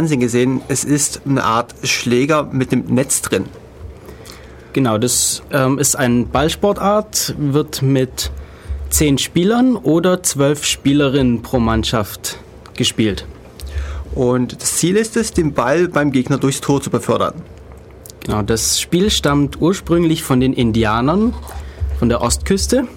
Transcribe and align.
Fernsehen 0.00 0.20
gesehen. 0.20 0.62
Es 0.68 0.82
ist 0.82 1.20
eine 1.26 1.44
Art 1.44 1.74
Schläger 1.82 2.44
mit 2.44 2.72
dem 2.72 2.86
Netz 2.86 3.20
drin. 3.20 3.44
Genau, 4.72 4.96
das 4.96 5.42
ähm, 5.52 5.78
ist 5.78 5.94
eine 5.94 6.24
Ballsportart, 6.24 7.34
wird 7.36 7.82
mit 7.82 8.30
zehn 8.88 9.18
Spielern 9.18 9.76
oder 9.76 10.22
zwölf 10.22 10.64
Spielerinnen 10.64 11.42
pro 11.42 11.58
Mannschaft 11.58 12.38
gespielt. 12.78 13.26
Und 14.14 14.62
das 14.62 14.78
Ziel 14.78 14.96
ist 14.96 15.18
es, 15.18 15.34
den 15.34 15.52
Ball 15.52 15.86
beim 15.86 16.12
Gegner 16.12 16.38
durchs 16.38 16.62
Tor 16.62 16.80
zu 16.80 16.88
befördern. 16.88 17.34
Genau, 18.24 18.40
das 18.40 18.80
Spiel 18.80 19.10
stammt 19.10 19.60
ursprünglich 19.60 20.22
von 20.22 20.40
den 20.40 20.54
Indianern 20.54 21.34
von 21.98 22.08
der 22.08 22.22
Ostküste 22.22 22.88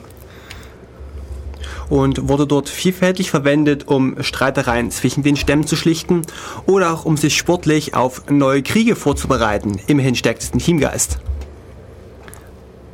und 1.93 2.27
wurde 2.27 2.47
dort 2.47 2.69
vielfältig 2.69 3.29
verwendet, 3.29 3.87
um 3.87 4.15
Streitereien 4.19 4.89
zwischen 4.89 5.21
den 5.21 5.35
Stämmen 5.35 5.67
zu 5.67 5.75
schlichten 5.75 6.23
oder 6.65 6.91
auch 6.91 7.05
um 7.05 7.17
sich 7.17 7.37
sportlich 7.37 7.93
auf 7.93 8.23
neue 8.31 8.63
Kriege 8.63 8.95
vorzubereiten. 8.95 9.79
Immerhin 9.85 10.15
stärkt 10.15 10.41
es 10.41 10.49
den 10.49 10.59
Teamgeist. 10.59 11.19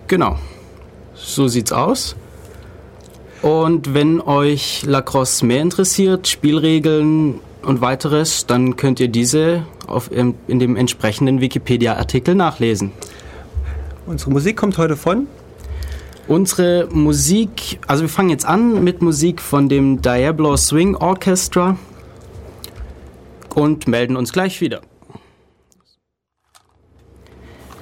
Genau, 0.08 0.38
so 1.16 1.48
sieht's 1.48 1.72
aus. 1.72 2.17
Und 3.41 3.94
wenn 3.94 4.20
euch 4.20 4.84
Lacrosse 4.85 5.45
mehr 5.45 5.61
interessiert, 5.61 6.27
Spielregeln 6.27 7.39
und 7.61 7.80
weiteres, 7.80 8.47
dann 8.47 8.75
könnt 8.75 9.00
ihr 9.00 9.08
diese 9.08 9.66
auf, 9.88 10.11
in 10.11 10.36
dem 10.47 10.75
entsprechenden 10.75 11.39
Wikipedia-Artikel 11.39 12.36
nachlesen. 12.36 12.91
Unsere 14.05 14.31
Musik 14.31 14.58
kommt 14.58 14.77
heute 14.77 14.97
von 14.97 15.27
Unsere 16.29 16.88
Musik, 16.91 17.79
also 17.88 18.03
wir 18.03 18.09
fangen 18.09 18.29
jetzt 18.29 18.45
an 18.45 18.83
mit 18.83 19.01
Musik 19.01 19.41
von 19.41 19.67
dem 19.67 19.99
Diablo 19.99 20.57
Swing 20.57 20.95
Orchestra 20.95 21.75
und 23.55 23.88
melden 23.88 24.15
uns 24.15 24.31
gleich 24.31 24.61
wieder. 24.61 24.81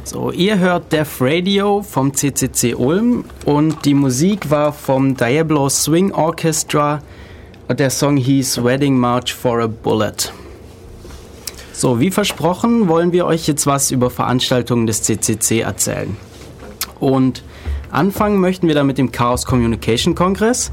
So, 0.06 0.32
ihr 0.32 0.60
hört 0.60 0.94
Def 0.94 1.18
Radio 1.20 1.82
vom 1.82 2.14
CCC 2.14 2.74
Ulm 2.76 3.26
und 3.44 3.84
die 3.84 3.94
Musik 3.94 4.50
war 4.50 4.72
vom 4.72 5.18
Diablo 5.18 5.68
Swing 5.68 6.14
Orchestra. 6.14 7.02
Der 7.68 7.90
Song 7.90 8.16
hieß 8.16 8.64
Wedding 8.64 8.98
March 8.98 9.34
for 9.34 9.60
a 9.60 9.68
Bullet. 9.68 10.32
So, 11.74 12.00
wie 12.00 12.12
versprochen, 12.12 12.88
wollen 12.88 13.12
wir 13.12 13.26
euch 13.26 13.46
jetzt 13.46 13.68
was 13.68 13.92
über 13.92 14.10
Veranstaltungen 14.10 14.88
des 14.88 15.04
CCC 15.04 15.60
erzählen. 15.60 16.16
Und 17.02 17.44
Anfangen 17.92 18.40
möchten 18.40 18.68
wir 18.68 18.76
da 18.76 18.84
mit 18.84 18.98
dem 18.98 19.12
Chaos 19.12 19.46
Communication 19.46 20.14
Kongress. 20.14 20.72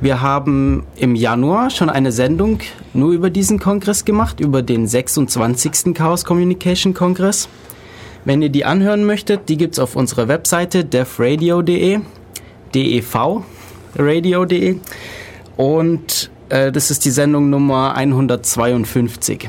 Wir 0.00 0.20
haben 0.20 0.84
im 0.96 1.14
Januar 1.14 1.70
schon 1.70 1.88
eine 1.88 2.12
Sendung 2.12 2.58
nur 2.92 3.12
über 3.12 3.30
diesen 3.30 3.58
Kongress 3.58 4.04
gemacht, 4.04 4.40
über 4.40 4.62
den 4.62 4.86
26. 4.86 5.94
Chaos 5.94 6.26
Communication 6.26 6.92
Kongress. 6.92 7.48
Wenn 8.26 8.42
ihr 8.42 8.50
die 8.50 8.66
anhören 8.66 9.04
möchtet, 9.04 9.48
die 9.48 9.56
gibt 9.56 9.74
es 9.74 9.78
auf 9.78 9.96
unserer 9.96 10.28
Webseite 10.28 10.84
devradio.de, 10.84 12.00
dev 12.74 13.18
radio.de 13.96 14.76
und 15.56 16.30
äh, 16.50 16.70
das 16.70 16.90
ist 16.90 17.04
die 17.06 17.10
Sendung 17.10 17.48
Nummer 17.48 17.94
152. 17.94 19.48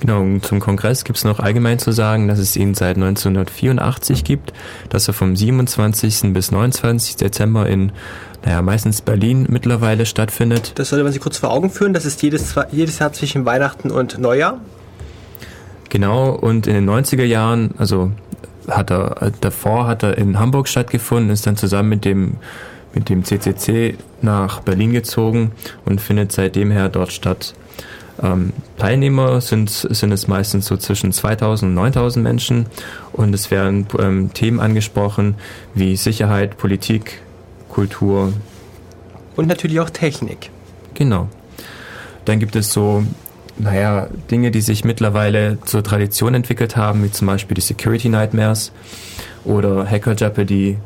Genau, 0.00 0.38
zum 0.40 0.60
Kongress 0.60 1.04
gibt 1.04 1.18
es 1.18 1.24
noch 1.24 1.40
allgemein 1.40 1.78
zu 1.78 1.90
sagen, 1.90 2.28
dass 2.28 2.38
es 2.38 2.56
ihn 2.56 2.74
seit 2.74 2.96
1984 2.96 4.24
gibt, 4.24 4.52
dass 4.90 5.08
er 5.08 5.14
vom 5.14 5.34
27. 5.34 6.32
bis 6.34 6.50
29. 6.50 7.16
Dezember 7.16 7.66
in, 7.66 7.92
naja, 8.44 8.60
meistens 8.60 9.00
Berlin 9.00 9.46
mittlerweile 9.48 10.04
stattfindet. 10.04 10.72
Das 10.74 10.90
sollte 10.90 11.02
man 11.02 11.12
sich 11.12 11.22
kurz 11.22 11.38
vor 11.38 11.50
Augen 11.50 11.70
führen, 11.70 11.94
das 11.94 12.04
ist 12.04 12.22
jedes, 12.22 12.54
jedes 12.72 12.98
Jahr 12.98 13.12
zwischen 13.12 13.46
Weihnachten 13.46 13.90
und 13.90 14.18
Neujahr. 14.18 14.60
Genau, 15.88 16.30
und 16.30 16.66
in 16.66 16.74
den 16.74 16.88
90er 16.88 17.24
Jahren, 17.24 17.74
also 17.78 18.12
hat 18.68 18.90
er, 18.90 19.32
davor 19.40 19.86
hat 19.86 20.02
er 20.02 20.18
in 20.18 20.38
Hamburg 20.38 20.68
stattgefunden, 20.68 21.30
ist 21.30 21.46
dann 21.46 21.56
zusammen 21.56 21.88
mit 21.88 22.04
dem 22.04 22.36
mit 22.96 23.10
dem 23.10 23.24
CCC 23.24 23.96
nach 24.22 24.60
Berlin 24.60 24.92
gezogen 24.92 25.52
und 25.84 26.00
findet 26.00 26.32
seitdem 26.32 26.70
her 26.70 26.88
dort 26.88 27.12
statt. 27.12 27.54
Ähm, 28.22 28.52
Teilnehmer 28.78 29.40
sind, 29.40 29.70
sind 29.70 30.12
es 30.12 30.28
meistens 30.28 30.66
so 30.66 30.76
zwischen 30.76 31.12
2000 31.12 31.70
und 31.70 31.74
9000 31.74 32.22
Menschen 32.22 32.66
und 33.12 33.34
es 33.34 33.50
werden 33.50 33.86
ähm, 33.98 34.32
Themen 34.32 34.60
angesprochen 34.60 35.34
wie 35.74 35.96
Sicherheit, 35.96 36.56
Politik, 36.56 37.20
Kultur. 37.68 38.32
Und 39.36 39.48
natürlich 39.48 39.80
auch 39.80 39.90
Technik. 39.90 40.50
Genau. 40.94 41.28
Dann 42.24 42.40
gibt 42.40 42.56
es 42.56 42.72
so, 42.72 43.04
naja, 43.58 44.08
Dinge, 44.30 44.50
die 44.50 44.62
sich 44.62 44.84
mittlerweile 44.84 45.58
zur 45.64 45.82
Tradition 45.82 46.34
entwickelt 46.34 46.76
haben, 46.76 47.04
wie 47.04 47.10
zum 47.10 47.26
Beispiel 47.26 47.54
die 47.54 47.60
Security 47.60 48.08
Nightmares 48.08 48.72
oder 49.44 49.88
Hacker 49.88 50.14
Jeopardy 50.14 50.78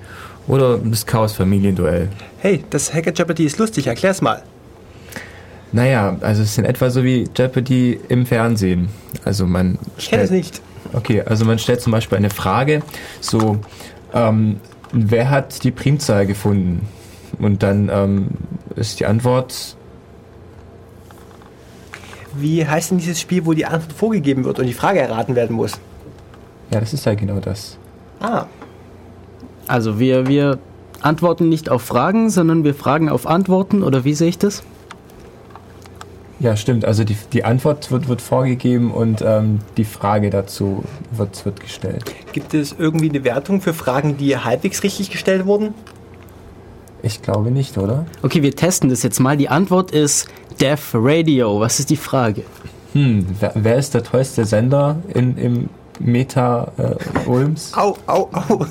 oder 0.46 0.78
das 0.78 1.06
Chaos 1.06 1.32
Familienduell. 1.32 2.08
Hey, 2.38 2.64
das 2.70 2.92
Hacker 2.92 3.12
Jeopardy 3.12 3.44
ist 3.44 3.58
lustig, 3.58 3.86
erklär's 3.86 4.20
mal. 4.20 4.42
Naja, 5.72 6.16
also 6.20 6.42
es 6.42 6.50
ist 6.50 6.58
in 6.58 6.64
etwa 6.64 6.90
so 6.90 7.04
wie 7.04 7.28
Jeopardy 7.36 8.00
im 8.08 8.26
Fernsehen. 8.26 8.88
Also 9.24 9.46
man 9.46 9.78
ich 9.96 10.10
kenne 10.10 10.22
es 10.24 10.30
nicht. 10.30 10.60
Okay, 10.92 11.22
also 11.22 11.44
man 11.44 11.58
stellt 11.58 11.80
zum 11.80 11.92
Beispiel 11.92 12.18
eine 12.18 12.30
Frage, 12.30 12.82
so, 13.20 13.58
ähm, 14.12 14.60
wer 14.92 15.30
hat 15.30 15.62
die 15.62 15.70
Primzahl 15.70 16.26
gefunden? 16.26 16.88
Und 17.38 17.62
dann 17.62 17.88
ähm, 17.92 18.28
ist 18.76 18.98
die 18.98 19.06
Antwort. 19.06 19.76
Wie 22.34 22.66
heißt 22.66 22.90
denn 22.90 22.98
dieses 22.98 23.20
Spiel, 23.20 23.46
wo 23.46 23.52
die 23.52 23.66
Antwort 23.66 23.92
vorgegeben 23.92 24.44
wird 24.44 24.58
und 24.58 24.66
die 24.66 24.72
Frage 24.72 25.00
erraten 25.00 25.34
werden 25.36 25.54
muss? 25.54 25.72
Ja, 26.72 26.80
das 26.80 26.92
ist 26.92 27.06
halt 27.06 27.20
genau 27.20 27.40
das. 27.40 27.76
Ah. 28.20 28.46
Also 29.66 29.98
wir, 29.98 30.26
wir 30.26 30.58
antworten 31.00 31.48
nicht 31.48 31.68
auf 31.68 31.82
Fragen, 31.82 32.30
sondern 32.30 32.64
wir 32.64 32.74
fragen 32.74 33.08
auf 33.08 33.26
Antworten, 33.26 33.82
oder 33.82 34.04
wie 34.04 34.14
sehe 34.14 34.28
ich 34.28 34.38
das? 34.38 34.62
Ja, 36.40 36.56
stimmt. 36.56 36.86
Also 36.86 37.04
die, 37.04 37.16
die 37.32 37.44
Antwort 37.44 37.90
wird, 37.90 38.08
wird 38.08 38.22
vorgegeben 38.22 38.90
und 38.90 39.22
ähm, 39.22 39.58
die 39.76 39.84
Frage 39.84 40.30
dazu 40.30 40.82
wird, 41.12 41.44
wird 41.44 41.60
gestellt. 41.60 42.02
Gibt 42.32 42.54
es 42.54 42.74
irgendwie 42.78 43.10
eine 43.10 43.24
Wertung 43.24 43.60
für 43.60 43.74
Fragen, 43.74 44.16
die 44.16 44.36
halbwegs 44.36 44.82
richtig 44.82 45.10
gestellt 45.10 45.44
wurden? 45.44 45.74
Ich 47.02 47.20
glaube 47.20 47.50
nicht, 47.50 47.76
oder? 47.76 48.06
Okay, 48.22 48.42
wir 48.42 48.56
testen 48.56 48.88
das 48.88 49.02
jetzt 49.02 49.20
mal. 49.20 49.36
Die 49.36 49.50
Antwort 49.50 49.90
ist 49.90 50.28
Def 50.60 50.92
Radio. 50.94 51.60
Was 51.60 51.78
ist 51.78 51.90
die 51.90 51.96
Frage? 51.96 52.42
Hm, 52.94 53.26
wer, 53.38 53.52
wer 53.54 53.76
ist 53.76 53.94
der 53.94 54.02
tollste 54.02 54.46
Sender 54.46 54.96
in, 55.12 55.36
im 55.36 55.68
Meta 55.98 56.72
äh, 56.78 57.28
Ulms? 57.28 57.72
Au, 57.74 57.96
au, 58.06 58.30
au. 58.32 58.66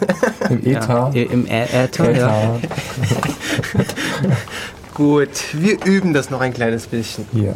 Im 0.49 0.65
ETA? 0.65 1.11
Ja, 1.13 1.23
Im 1.23 1.45
Äther, 1.45 2.17
ja. 2.17 2.55
Gut, 4.99 5.29
wir 5.53 5.77
üben 5.85 6.13
das 6.13 6.29
noch 6.29 6.41
ein 6.41 6.53
kleines 6.53 6.87
bisschen. 6.87 7.25
Ja. 7.31 7.55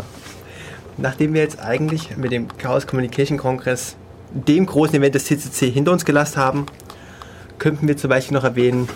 Nachdem 0.96 1.34
wir 1.34 1.42
jetzt 1.42 1.60
eigentlich 1.60 2.16
mit 2.16 2.32
dem 2.32 2.48
Chaos 2.58 2.88
Communication 2.88 3.38
Kongress, 3.38 3.98
dem 4.34 4.66
großen 4.66 4.96
Event 4.96 5.14
des 5.14 5.26
CCC, 5.26 5.70
hinter 5.70 5.92
uns 5.92 6.06
gelassen 6.06 6.38
haben, 6.38 6.68
könnten 7.60 7.86
wir 7.86 7.98
zum 7.98 8.10
Beispiel 8.10 8.38
noch 8.38 8.46
erwähnen 8.46 8.88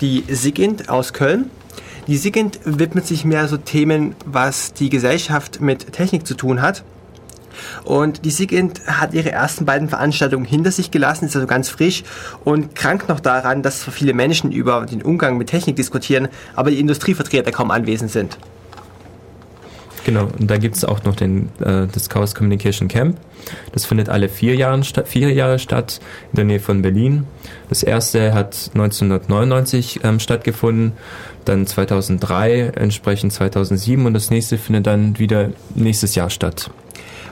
die 0.00 0.24
SIGINT 0.26 0.88
aus 0.88 1.12
Köln. 1.12 1.52
Die 2.08 2.16
SIGINT 2.16 2.58
widmet 2.64 3.06
sich 3.06 3.24
mehr 3.24 3.46
so 3.46 3.58
Themen, 3.58 4.16
was 4.26 4.72
die 4.72 4.90
Gesellschaft 4.90 5.60
mit 5.60 5.92
Technik 5.92 6.26
zu 6.26 6.34
tun 6.34 6.62
hat. 6.62 6.82
Und 7.84 8.24
die 8.24 8.30
SIGINT 8.30 8.86
hat 8.86 9.14
ihre 9.14 9.32
ersten 9.32 9.64
beiden 9.64 9.88
Veranstaltungen 9.88 10.44
hinter 10.44 10.70
sich 10.70 10.90
gelassen, 10.90 11.26
ist 11.26 11.36
also 11.36 11.46
ganz 11.46 11.68
frisch 11.68 12.04
und 12.44 12.74
krankt 12.74 13.08
noch 13.08 13.20
daran, 13.20 13.62
dass 13.62 13.84
viele 13.84 14.14
Menschen 14.14 14.52
über 14.52 14.86
den 14.86 15.02
Umgang 15.02 15.38
mit 15.38 15.48
Technik 15.48 15.76
diskutieren, 15.76 16.28
aber 16.54 16.70
die 16.70 16.80
Industrievertreter 16.80 17.52
kaum 17.52 17.70
anwesend 17.70 18.10
sind. 18.10 18.36
Genau, 20.04 20.28
und 20.38 20.50
da 20.50 20.58
gibt 20.58 20.76
es 20.76 20.84
auch 20.84 21.02
noch 21.04 21.16
den, 21.16 21.48
äh, 21.60 21.86
das 21.90 22.08
Chaos 22.10 22.34
Communication 22.34 22.88
Camp. 22.88 23.16
Das 23.72 23.86
findet 23.86 24.08
alle 24.10 24.28
vier, 24.28 24.54
Jahren 24.54 24.84
vier 24.84 25.32
Jahre 25.32 25.58
statt, 25.58 26.00
in 26.32 26.36
der 26.36 26.44
Nähe 26.44 26.60
von 26.60 26.82
Berlin. 26.82 27.26
Das 27.70 27.82
erste 27.82 28.34
hat 28.34 28.70
1999 28.74 30.00
ähm, 30.04 30.20
stattgefunden, 30.20 30.92
dann 31.44 31.66
2003, 31.66 32.72
entsprechend 32.76 33.32
2007 33.32 34.04
und 34.04 34.14
das 34.14 34.30
nächste 34.30 34.58
findet 34.58 34.86
dann 34.86 35.18
wieder 35.18 35.50
nächstes 35.74 36.14
Jahr 36.14 36.30
statt. 36.30 36.70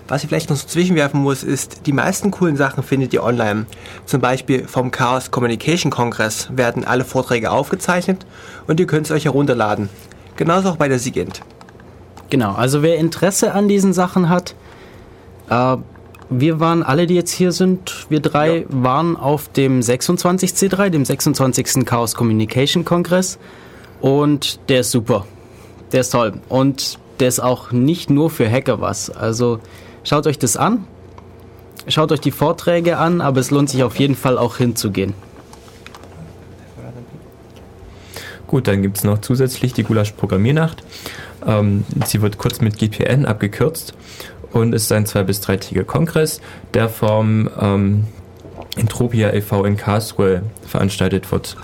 Was 0.09 0.23
ich 0.23 0.29
vielleicht 0.29 0.51
noch 0.51 0.57
so 0.57 0.67
zwischenwerfen 0.67 1.21
muss, 1.21 1.43
ist, 1.43 1.87
die 1.87 1.93
meisten 1.93 2.31
coolen 2.31 2.57
Sachen 2.57 2.83
findet 2.83 3.13
ihr 3.15 3.23
online. 3.23 3.67
Zum 4.05 4.21
Beispiel 4.21 4.67
vom 4.67 4.91
Chaos 4.91 5.31
Communication 5.31 5.91
Kongress 5.91 6.49
werden 6.53 6.85
alle 6.85 7.05
Vorträge 7.05 7.51
aufgezeichnet 7.51 8.27
und 8.67 8.81
ihr 8.81 8.87
könnt 8.87 9.07
es 9.07 9.13
euch 9.13 9.25
herunterladen. 9.25 9.89
Genauso 10.37 10.71
auch 10.71 10.77
bei 10.77 10.89
der 10.89 10.99
SIGINT. 10.99 11.43
Genau, 12.31 12.53
also 12.53 12.83
wer 12.83 12.97
Interesse 12.97 13.53
an 13.53 13.69
diesen 13.69 13.93
Sachen 13.93 14.29
hat, 14.29 14.55
äh, 15.51 15.77
wir 16.31 16.61
waren 16.61 16.83
alle, 16.83 17.07
die 17.07 17.15
jetzt 17.15 17.31
hier 17.31 17.53
sind, 17.53 18.07
wir 18.09 18.21
drei 18.21 18.61
ja. 18.61 18.65
waren 18.71 19.17
auf 19.17 19.49
dem 19.49 19.81
26C3, 19.81 20.89
dem 20.89 21.05
26. 21.05 21.85
Chaos 21.85 22.15
Communication 22.15 22.85
Kongress 22.85 23.39
und 24.01 24.59
der 24.69 24.81
ist 24.81 24.91
super. 24.91 25.27
Der 25.93 26.01
ist 26.01 26.11
toll. 26.11 26.35
Und 26.49 26.99
der 27.21 27.29
ist 27.29 27.41
auch 27.41 27.71
nicht 27.71 28.11
nur 28.11 28.31
für 28.31 28.51
Hacker 28.51 28.81
was. 28.81 29.11
Also 29.11 29.61
schaut 30.05 30.27
euch 30.27 30.39
das 30.39 30.57
an, 30.57 30.85
schaut 31.89 32.13
euch 32.13 32.21
die 32.21 32.31
Vorträge 32.31 32.99
an, 32.99 33.21
aber 33.21 33.41
es 33.41 33.51
lohnt 33.51 33.71
sich 33.71 33.83
auf 33.83 33.97
jeden 33.97 34.17
Fall 34.17 34.39
auch 34.39 34.57
hinzugehen. 34.57 35.15
Gut, 38.47 38.69
dann 38.69 38.83
gibt 38.83 38.99
es 38.99 39.05
noch 39.05 39.21
zusätzlich 39.23 39.73
die 39.73 39.83
Gulasch-Programmiernacht. 39.83 40.83
Ähm, 41.47 41.85
sie 42.05 42.21
wird 42.21 42.37
kurz 42.37 42.61
mit 42.61 42.77
GPN 42.77 43.25
abgekürzt 43.25 43.95
und 44.53 44.75
ist 44.75 44.93
ein 44.93 45.07
zwei- 45.07 45.23
bis 45.23 45.41
dreitägiger 45.41 45.85
Kongress, 45.85 46.41
der 46.75 46.91
vom 46.91 47.49
ähm, 47.59 48.07
Entropia 48.77 49.33
e.V. 49.33 49.65
in 49.65 49.77
Karlsruhe 49.79 50.43
veranstaltet 50.67 51.31
wird. 51.33 51.57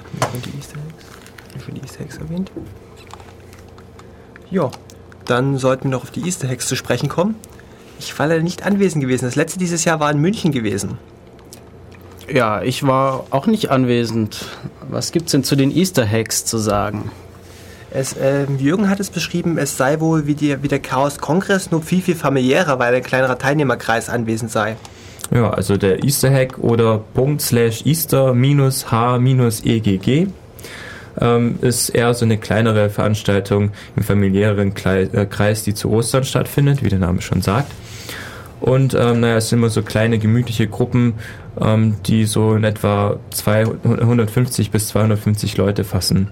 Für 1.59 1.73
die 1.73 1.81
Easter 1.83 2.01
Eggs 2.01 2.17
erwähnt. 2.17 2.51
Ja, 4.51 4.71
dann 5.27 5.59
sollten 5.59 5.85
wir 5.85 5.91
noch 5.91 6.05
auf 6.05 6.11
die 6.11 6.25
Easter 6.25 6.49
Eggs 6.49 6.69
zu 6.69 6.77
sprechen 6.77 7.09
kommen. 7.11 7.35
Ich 7.99 8.19
war 8.19 8.27
leider 8.27 8.43
nicht 8.43 8.65
anwesend 8.65 9.03
gewesen. 9.03 9.25
Das 9.25 9.37
letzte 9.37 9.59
dieses 9.59 9.85
Jahr 9.85 10.01
war 10.01 10.11
in 10.11 10.19
München 10.19 10.53
gewesen. 10.53 10.99
Ja, 12.33 12.63
ich 12.63 12.87
war 12.87 13.27
auch 13.31 13.47
nicht 13.47 13.71
anwesend. 13.71 14.47
Was 14.89 15.13
gibt's 15.13 15.33
denn 15.33 15.45
zu 15.45 15.57
den 15.57 15.75
Easter 15.75 16.07
Eggs 16.11 16.45
zu 16.45 16.59
sagen? 16.59 17.11
Es, 17.91 18.15
ähm, 18.21 18.59
Jürgen 18.59 18.91
hat 18.91 19.01
es 19.01 19.09
beschrieben, 19.09 19.57
es 19.57 19.79
sei 19.79 19.99
wohl 20.01 20.27
wie, 20.27 20.35
die, 20.35 20.63
wie 20.63 20.69
der 20.69 20.79
Chaos-Kongress, 20.79 21.71
nur 21.71 21.81
viel, 21.81 22.03
viel 22.03 22.17
familiärer, 22.17 22.79
weil 22.79 22.95
ein 22.95 23.03
kleinerer 23.03 23.39
Teilnehmerkreis 23.39 24.11
anwesend 24.11 24.51
sei. 24.51 24.77
Ja, 25.31 25.51
also 25.51 25.79
der 25.79 26.05
Easter 26.05 26.31
Hack 26.31 26.59
oder 26.59 26.99
Punkt 26.99 27.41
slash 27.41 27.85
Easter 27.87 28.35
minus 28.35 28.91
H 28.91 29.19
minus 29.19 29.65
EGG 29.65 30.27
ähm, 31.21 31.59
ist 31.61 31.91
eher 31.91 32.13
so 32.15 32.25
eine 32.25 32.39
kleinere 32.39 32.91
Veranstaltung 32.91 33.71
im 33.97 34.03
familiären 34.03 34.75
äh, 34.85 35.27
Kreis, 35.27 35.65
die 35.65 35.75
zu 35.75 35.91
Ostern 35.91 36.25
stattfindet, 36.25 36.83
wie 36.83 36.89
der 36.89 36.99
Name 36.99 37.23
schon 37.23 37.43
sagt. 37.43 37.73
Und 38.61 38.95
ähm, 38.95 39.21
naja, 39.21 39.37
es 39.37 39.49
sind 39.49 39.61
immer 39.61 39.71
so 39.71 39.83
kleine, 39.83 40.19
gemütliche 40.19 40.67
Gruppen, 40.67 41.15
ähm, 41.61 41.97
die 42.07 42.25
so 42.25 42.55
in 42.55 42.65
etwa 42.65 43.19
250 43.31 44.71
bis 44.71 44.89
250 44.89 45.57
Leute 45.57 45.85
fassen. 45.85 46.29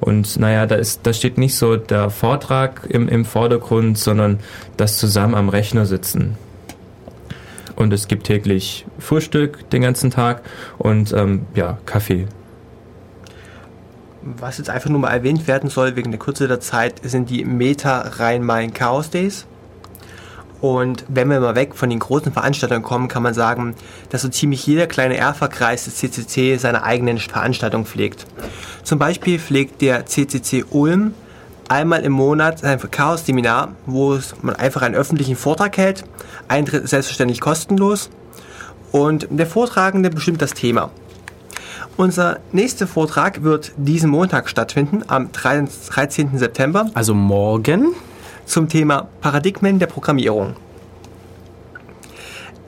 Und 0.00 0.38
naja, 0.38 0.66
da, 0.66 0.74
ist, 0.74 1.06
da 1.06 1.12
steht 1.12 1.38
nicht 1.38 1.56
so 1.56 1.76
der 1.76 2.10
Vortrag 2.10 2.86
im, 2.88 3.08
im 3.08 3.24
Vordergrund, 3.24 3.98
sondern 3.98 4.40
das 4.76 4.98
zusammen 4.98 5.34
am 5.34 5.48
Rechner 5.48 5.86
sitzen. 5.86 6.36
Und 7.74 7.92
es 7.92 8.06
gibt 8.06 8.26
täglich 8.26 8.84
Frühstück 8.98 9.68
den 9.70 9.82
ganzen 9.82 10.10
Tag 10.10 10.42
und 10.78 11.12
ähm, 11.12 11.46
ja, 11.54 11.78
Kaffee. 11.86 12.26
Was 14.20 14.58
jetzt 14.58 14.70
einfach 14.70 14.90
nur 14.90 15.00
mal 15.00 15.10
erwähnt 15.10 15.48
werden 15.48 15.68
soll, 15.68 15.96
wegen 15.96 16.12
der 16.12 16.20
Kürze 16.20 16.46
der 16.46 16.60
Zeit, 16.60 17.00
sind 17.02 17.28
die 17.28 17.44
Meta 17.44 18.02
Rhein-Main 18.02 18.72
Chaos 18.72 19.10
Days. 19.10 19.46
Und 20.62 21.04
wenn 21.08 21.28
wir 21.28 21.40
mal 21.40 21.56
weg 21.56 21.74
von 21.74 21.90
den 21.90 21.98
großen 21.98 22.32
Veranstaltungen 22.32 22.84
kommen, 22.84 23.08
kann 23.08 23.24
man 23.24 23.34
sagen, 23.34 23.74
dass 24.10 24.22
so 24.22 24.28
ziemlich 24.28 24.64
jeder 24.64 24.86
kleine 24.86 25.16
Erfa-Kreis 25.16 25.86
des 25.86 25.96
CCC 25.96 26.56
seine 26.56 26.84
eigenen 26.84 27.18
Veranstaltungen 27.18 27.84
pflegt. 27.84 28.26
Zum 28.84 29.00
Beispiel 29.00 29.40
pflegt 29.40 29.82
der 29.82 30.06
CCC 30.06 30.64
Ulm 30.70 31.14
einmal 31.68 32.02
im 32.02 32.12
Monat 32.12 32.62
ein 32.62 32.78
Chaos-Seminar, 32.78 33.74
wo 33.86 34.20
man 34.42 34.54
einfach 34.54 34.82
einen 34.82 34.94
öffentlichen 34.94 35.34
Vortrag 35.34 35.76
hält. 35.76 36.04
Eintritt 36.46 36.84
ist 36.84 36.90
selbstverständlich 36.90 37.40
kostenlos. 37.40 38.08
Und 38.92 39.26
der 39.30 39.48
Vortragende 39.48 40.10
bestimmt 40.10 40.42
das 40.42 40.54
Thema. 40.54 40.90
Unser 41.96 42.38
nächster 42.52 42.86
Vortrag 42.86 43.42
wird 43.42 43.72
diesen 43.76 44.10
Montag 44.10 44.48
stattfinden, 44.48 45.02
am 45.08 45.32
13. 45.32 46.38
September. 46.38 46.88
Also 46.94 47.14
morgen? 47.14 47.96
Zum 48.44 48.68
Thema 48.68 49.08
Paradigmen 49.20 49.78
der 49.78 49.86
Programmierung. 49.86 50.56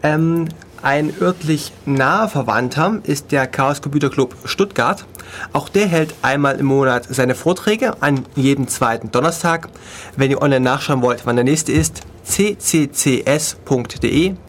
Ähm, 0.02 0.48
ein 0.82 1.14
örtlich 1.18 1.72
naher 1.86 2.28
Verwandter 2.28 3.00
ist 3.04 3.32
der 3.32 3.46
Chaos 3.46 3.80
Computer 3.80 4.10
Club 4.10 4.36
Stuttgart. 4.44 5.06
Auch 5.54 5.70
der 5.70 5.86
hält 5.86 6.14
einmal 6.20 6.56
im 6.56 6.66
Monat 6.66 7.06
seine 7.08 7.34
Vorträge 7.34 8.02
an 8.02 8.26
jedem 8.36 8.68
zweiten 8.68 9.10
Donnerstag. 9.10 9.70
Wenn 10.14 10.30
ihr 10.30 10.42
online 10.42 10.60
nachschauen 10.60 11.00
wollt, 11.00 11.24
wann 11.24 11.36
der 11.36 11.44
nächste 11.46 11.72
ist, 11.72 12.02
cccs.de, 12.24 13.14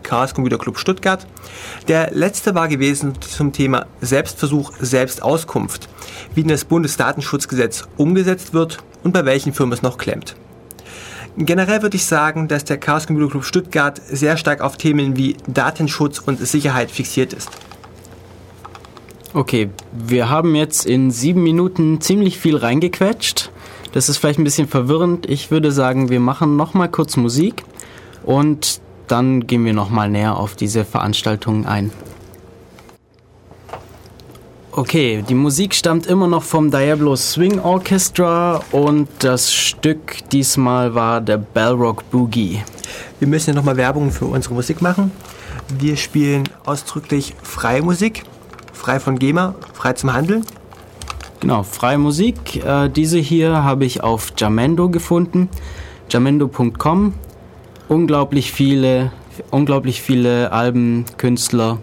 Chaos 0.04 0.34
Computer 0.34 0.58
Club 0.58 0.78
Stuttgart. 0.78 1.26
Der 1.88 2.12
letzte 2.12 2.54
war 2.54 2.68
gewesen 2.68 3.14
zum 3.22 3.54
Thema 3.54 3.86
Selbstversuch, 4.02 4.74
Selbstauskunft, 4.80 5.88
wie 6.34 6.44
das 6.44 6.66
Bundesdatenschutzgesetz 6.66 7.88
umgesetzt 7.96 8.54
wird 8.54 8.80
und 9.04 9.14
bei 9.14 9.24
welchen 9.24 9.54
Firmen 9.54 9.74
es 9.74 9.82
noch 9.82 9.98
klemmt. 9.98 10.36
Generell 11.38 11.82
würde 11.82 11.98
ich 11.98 12.06
sagen, 12.06 12.48
dass 12.48 12.64
der 12.64 12.78
Chaos 12.78 13.08
Computer 13.08 13.32
Club 13.32 13.44
Stuttgart 13.44 14.02
sehr 14.08 14.38
stark 14.38 14.62
auf 14.62 14.78
Themen 14.78 15.18
wie 15.18 15.36
Datenschutz 15.48 16.20
und 16.20 16.40
Sicherheit 16.40 16.90
fixiert 16.90 17.34
ist. 17.34 17.50
Okay, 19.34 19.70
wir 19.92 20.30
haben 20.30 20.56
jetzt 20.56 20.86
in 20.86 21.12
sieben 21.12 21.44
Minuten 21.44 22.00
ziemlich 22.00 22.40
viel 22.40 22.56
reingequetscht. 22.56 23.52
Das 23.92 24.08
ist 24.08 24.18
vielleicht 24.18 24.40
ein 24.40 24.46
bisschen 24.46 24.70
verwirrend. 24.70 25.26
Ich 25.30 25.52
würde 25.52 25.74
sagen, 25.74 26.10
wir 26.10 26.22
machen 26.22 26.56
nochmal 26.56 26.90
kurz 26.90 27.18
Musik 27.18 27.66
und 28.24 28.80
dann 29.08 29.46
gehen 29.46 29.66
wir 29.66 29.74
nochmal 29.74 30.10
näher 30.10 30.38
auf 30.38 30.56
diese 30.56 30.86
Veranstaltungen 30.86 31.66
ein. 31.66 31.92
Okay, 34.78 35.22
die 35.22 35.36
Musik 35.36 35.74
stammt 35.74 36.06
immer 36.06 36.28
noch 36.28 36.44
vom 36.44 36.70
Diablo 36.70 37.16
Swing 37.16 37.60
Orchestra 37.62 38.62
und 38.74 39.08
das 39.20 39.54
Stück 39.54 40.30
diesmal 40.34 40.94
war 40.94 41.22
der 41.22 41.38
Bellrock 41.38 42.12
Boogie. 42.12 42.62
Wir 43.20 43.28
müssen 43.30 43.52
ja 43.52 43.56
nochmal 43.56 43.78
Werbung 43.78 44.12
für 44.12 44.26
unsere 44.26 44.54
Musik 44.54 44.82
machen. 44.82 45.12
Wir 45.80 45.96
spielen 45.96 46.44
ausdrücklich 46.66 47.36
freie 47.42 47.82
Musik, 47.84 48.24
frei 48.74 49.00
von 49.00 49.18
GEMA, 49.18 49.56
frei 49.72 49.94
zum 49.94 50.12
Handeln. 50.12 50.46
Genau, 51.40 51.64
freie 51.64 51.98
Musik. 51.98 52.58
Äh, 52.58 52.90
diese 52.90 53.18
hier 53.18 53.64
habe 53.64 53.86
ich 53.86 54.04
auf 54.04 54.34
Jamendo 54.38 54.90
gefunden. 54.90 55.48
Jamendo.com. 56.10 57.14
Unglaublich 57.88 58.52
viele, 58.52 59.14
unglaublich 59.52 60.02
viele 60.02 60.52
Alben, 60.52 61.06
Künstler, 61.16 61.78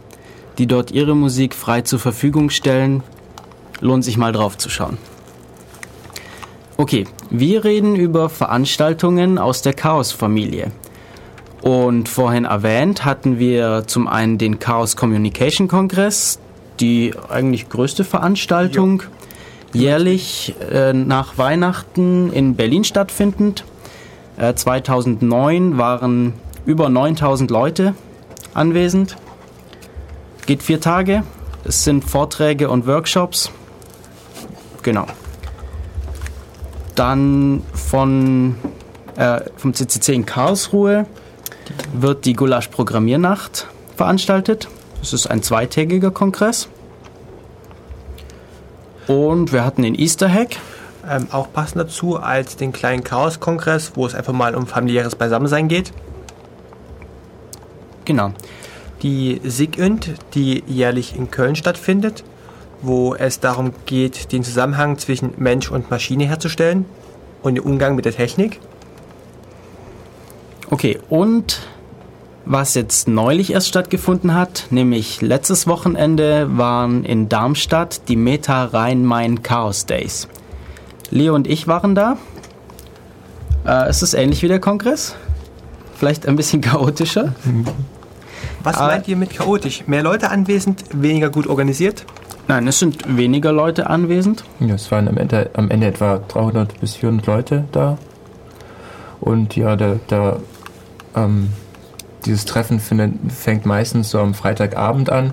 die 0.58 0.66
dort 0.66 0.90
ihre 0.90 1.14
Musik 1.14 1.54
frei 1.54 1.82
zur 1.82 1.98
Verfügung 1.98 2.50
stellen. 2.50 3.02
Lohnt 3.80 4.04
sich 4.04 4.16
mal 4.16 4.32
drauf 4.32 4.56
zu 4.58 4.68
schauen. 4.68 4.98
Okay, 6.76 7.06
wir 7.30 7.64
reden 7.64 7.96
über 7.96 8.28
Veranstaltungen 8.28 9.38
aus 9.38 9.62
der 9.62 9.72
Chaos-Familie. 9.74 10.72
Und 11.60 12.08
vorhin 12.08 12.44
erwähnt 12.44 13.04
hatten 13.04 13.38
wir 13.38 13.84
zum 13.86 14.08
einen 14.08 14.36
den 14.36 14.58
Chaos 14.58 14.96
Communication 14.96 15.68
Kongress, 15.68 16.40
die 16.80 17.14
eigentlich 17.28 17.68
größte 17.68 18.02
Veranstaltung, 18.02 19.04
jährlich 19.72 20.54
äh, 20.72 20.92
nach 20.92 21.38
Weihnachten 21.38 22.32
in 22.32 22.56
Berlin 22.56 22.82
stattfindend. 22.82 23.64
Äh, 24.36 24.54
2009 24.54 25.78
waren 25.78 26.32
über 26.66 26.88
9000 26.88 27.50
Leute 27.50 27.94
anwesend. 28.54 29.16
Geht 30.46 30.62
vier 30.62 30.80
Tage. 30.80 31.22
Es 31.64 31.84
sind 31.84 32.04
Vorträge 32.04 32.68
und 32.68 32.86
Workshops. 32.86 33.50
Genau. 34.82 35.06
Dann 36.96 37.62
von, 37.72 38.56
äh, 39.16 39.40
vom 39.56 39.72
CCC 39.72 40.14
in 40.14 40.26
Karlsruhe 40.26 41.06
wird 41.92 42.24
die 42.24 42.32
Gulasch 42.32 42.68
Programmiernacht 42.68 43.68
veranstaltet. 43.96 44.68
Es 45.00 45.12
ist 45.12 45.28
ein 45.28 45.42
zweitägiger 45.42 46.10
Kongress. 46.10 46.68
Und 49.06 49.52
wir 49.52 49.64
hatten 49.64 49.82
den 49.82 49.94
Easter 49.94 50.28
Hack. 50.28 50.56
Ähm, 51.08 51.28
auch 51.32 51.52
passend 51.52 51.80
dazu 51.80 52.16
als 52.16 52.56
den 52.56 52.72
kleinen 52.72 53.02
Chaos-Kongress, 53.02 53.92
wo 53.94 54.06
es 54.06 54.14
einfach 54.14 54.32
mal 54.32 54.54
um 54.54 54.66
familiäres 54.66 55.16
Beisammensein 55.16 55.68
geht. 55.68 55.92
Genau. 58.04 58.32
Die 59.02 59.40
SIGINT, 59.42 60.12
die 60.34 60.62
jährlich 60.66 61.16
in 61.16 61.30
Köln 61.30 61.56
stattfindet, 61.56 62.22
wo 62.82 63.14
es 63.14 63.40
darum 63.40 63.72
geht, 63.86 64.32
den 64.32 64.44
Zusammenhang 64.44 64.98
zwischen 64.98 65.34
Mensch 65.38 65.70
und 65.70 65.90
Maschine 65.90 66.24
herzustellen 66.24 66.84
und 67.42 67.56
den 67.56 67.64
Umgang 67.64 67.96
mit 67.96 68.04
der 68.04 68.12
Technik. 68.12 68.60
Okay, 70.70 70.98
und 71.08 71.60
was 72.44 72.74
jetzt 72.74 73.08
neulich 73.08 73.52
erst 73.52 73.68
stattgefunden 73.68 74.34
hat, 74.34 74.66
nämlich 74.70 75.20
letztes 75.20 75.66
Wochenende, 75.66 76.56
waren 76.56 77.04
in 77.04 77.28
Darmstadt 77.28 78.08
die 78.08 78.16
Meta 78.16 78.64
Rhein-Main 78.64 79.42
Chaos 79.42 79.86
Days. 79.86 80.28
Leo 81.10 81.34
und 81.34 81.46
ich 81.46 81.66
waren 81.68 81.94
da. 81.94 82.16
Äh, 83.64 83.88
es 83.88 84.02
ist 84.02 84.14
ähnlich 84.14 84.42
wie 84.42 84.48
der 84.48 84.60
Kongress. 84.60 85.14
Vielleicht 85.94 86.26
ein 86.26 86.36
bisschen 86.36 86.60
chaotischer. 86.62 87.34
Was 88.62 88.76
Ah. 88.78 88.86
meint 88.86 89.08
ihr 89.08 89.16
mit 89.16 89.30
chaotisch? 89.30 89.84
Mehr 89.86 90.02
Leute 90.02 90.30
anwesend, 90.30 90.84
weniger 90.92 91.30
gut 91.30 91.46
organisiert? 91.46 92.04
Nein, 92.48 92.66
es 92.66 92.78
sind 92.78 93.16
weniger 93.16 93.52
Leute 93.52 93.88
anwesend. 93.88 94.44
Ja, 94.60 94.74
es 94.74 94.90
waren 94.90 95.08
am 95.08 95.16
Ende, 95.16 95.50
am 95.54 95.70
Ende 95.70 95.86
etwa 95.86 96.18
300 96.28 96.80
bis 96.80 96.96
400 96.96 97.26
Leute 97.26 97.64
da. 97.72 97.98
Und 99.20 99.54
ja, 99.56 99.76
da, 99.76 99.96
da 100.08 100.36
ähm, 101.14 101.50
dieses 102.24 102.44
Treffen 102.44 102.80
findet, 102.80 103.12
fängt 103.32 103.66
meistens 103.66 104.10
so 104.10 104.18
am 104.18 104.34
Freitagabend 104.34 105.10
an 105.10 105.32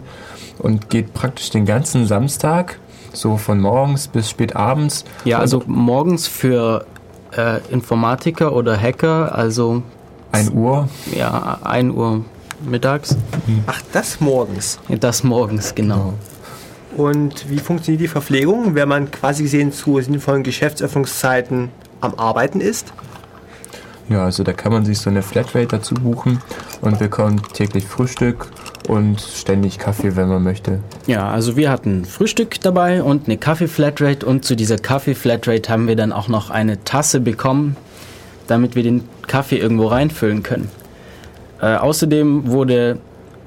und 0.59 0.89
geht 0.89 1.13
praktisch 1.13 1.49
den 1.49 1.65
ganzen 1.65 2.05
Samstag, 2.05 2.79
so 3.13 3.37
von 3.37 3.59
morgens 3.59 4.07
bis 4.07 4.29
spät 4.29 4.55
abends. 4.55 5.05
Ja, 5.25 5.39
also 5.39 5.63
morgens 5.65 6.27
für 6.27 6.85
äh, 7.35 7.59
Informatiker 7.71 8.53
oder 8.53 8.79
Hacker, 8.79 9.33
also 9.35 9.81
1 10.31 10.51
Uhr. 10.51 10.87
Ja, 11.15 11.57
1 11.63 11.95
Uhr 11.95 12.23
mittags. 12.61 13.15
Ach, 13.67 13.81
das 13.93 14.19
morgens? 14.19 14.79
Das 14.99 15.23
morgens, 15.23 15.75
genau. 15.75 16.13
Und 16.95 17.49
wie 17.49 17.59
funktioniert 17.59 18.01
die 18.01 18.07
Verpflegung, 18.07 18.75
wenn 18.75 18.89
man 18.89 19.11
quasi 19.11 19.43
gesehen 19.43 19.71
zu 19.71 20.01
sinnvollen 20.01 20.43
Geschäftsöffnungszeiten 20.43 21.69
am 22.01 22.15
Arbeiten 22.15 22.61
ist? 22.61 22.93
Ja, 24.09 24.25
also 24.25 24.43
da 24.43 24.53
kann 24.53 24.71
man 24.71 24.85
sich 24.85 24.97
so 24.97 25.11
eine 25.11 25.21
Flatrate 25.21 25.67
dazu 25.67 25.93
buchen 25.93 26.41
und 26.81 26.97
bekommt 26.97 27.53
täglich 27.53 27.85
Frühstück 27.85 28.47
und 28.87 29.21
ständig 29.21 29.77
Kaffee, 29.77 30.15
wenn 30.15 30.27
man 30.29 30.41
möchte. 30.41 30.79
Ja, 31.05 31.29
also 31.29 31.55
wir 31.55 31.69
hatten 31.69 32.05
Frühstück 32.05 32.59
dabei 32.59 33.03
und 33.03 33.27
eine 33.27 33.37
Kaffee-Flatrate 33.37 34.25
und 34.25 34.43
zu 34.43 34.55
dieser 34.55 34.77
Kaffee-Flatrate 34.77 35.71
haben 35.71 35.87
wir 35.87 35.95
dann 35.95 36.11
auch 36.11 36.27
noch 36.27 36.49
eine 36.49 36.83
Tasse 36.83 37.19
bekommen, 37.19 37.77
damit 38.47 38.75
wir 38.75 38.81
den 38.81 39.07
Kaffee 39.27 39.57
irgendwo 39.57 39.85
reinfüllen 39.85 40.41
können. 40.41 40.71
Äh, 41.61 41.75
außerdem 41.75 42.47
wurde, 42.47 42.99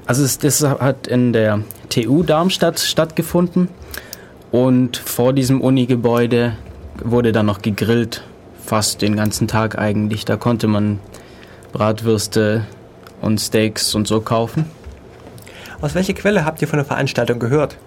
also 0.05 0.23
es, 0.23 0.37
das 0.37 0.63
hat 0.63 1.07
in 1.07 1.33
der 1.33 1.61
TU 1.89 2.23
Darmstadt 2.23 2.79
stattgefunden 2.79 3.69
und 4.51 4.97
vor 4.97 5.33
diesem 5.33 5.61
Uni-Gebäude 5.61 6.53
wurde 7.03 7.31
dann 7.31 7.47
noch 7.47 7.61
gegrillt 7.61 8.23
fast 8.63 9.01
den 9.01 9.15
ganzen 9.15 9.47
Tag 9.47 9.77
eigentlich. 9.77 10.25
Da 10.25 10.37
konnte 10.37 10.67
man 10.67 10.99
Bratwürste 11.73 12.65
und 13.21 13.39
Steaks 13.39 13.95
und 13.95 14.07
so 14.07 14.21
kaufen. 14.21 14.65
Aus 15.81 15.95
welcher 15.95 16.13
Quelle 16.13 16.45
habt 16.45 16.61
ihr 16.61 16.67
von 16.67 16.77
der 16.77 16.85
Veranstaltung 16.85 17.39
gehört? 17.39 17.77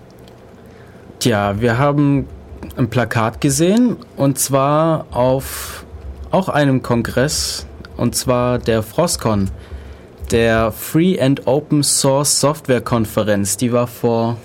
Tja, 1.19 1.61
wir 1.61 1.79
haben 1.79 2.27
ein 2.77 2.91
Plakat 2.91 3.41
gesehen 3.41 3.97
und 4.17 4.39
zwar 4.39 5.07
auf 5.11 5.85
auch 6.31 6.49
einem 6.49 6.83
Kongress 6.83 7.67
und 7.97 8.15
zwar 8.15 8.59
der 8.59 8.83
Frostcon, 8.83 9.51
der 10.31 10.73
Free 10.73 11.21
and 11.21 11.47
Open 11.47 11.83
Source 11.83 12.41
Software 12.41 12.81
Konferenz. 12.81 13.57
Die 13.57 13.73
war 13.73 13.87
vor 13.87 14.37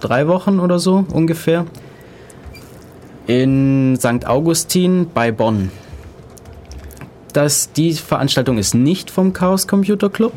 drei 0.00 0.28
Wochen 0.28 0.60
oder 0.60 0.78
so 0.78 1.04
ungefähr 1.12 1.66
in 3.26 3.96
St. 3.98 4.26
Augustin 4.26 5.10
bei 5.12 5.32
Bonn. 5.32 5.70
Das, 7.32 7.72
die 7.72 7.92
Veranstaltung 7.92 8.58
ist 8.58 8.74
nicht 8.74 9.10
vom 9.10 9.32
Chaos 9.32 9.68
Computer 9.68 10.08
Club, 10.08 10.32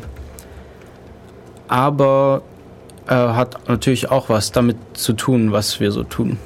aber 1.68 2.42
äh, 3.06 3.14
hat 3.14 3.68
natürlich 3.68 4.10
auch 4.10 4.28
was 4.28 4.52
damit 4.52 4.76
zu 4.94 5.14
tun, 5.14 5.52
was 5.52 5.80
wir 5.80 5.92
so 5.92 6.02
tun. 6.02 6.38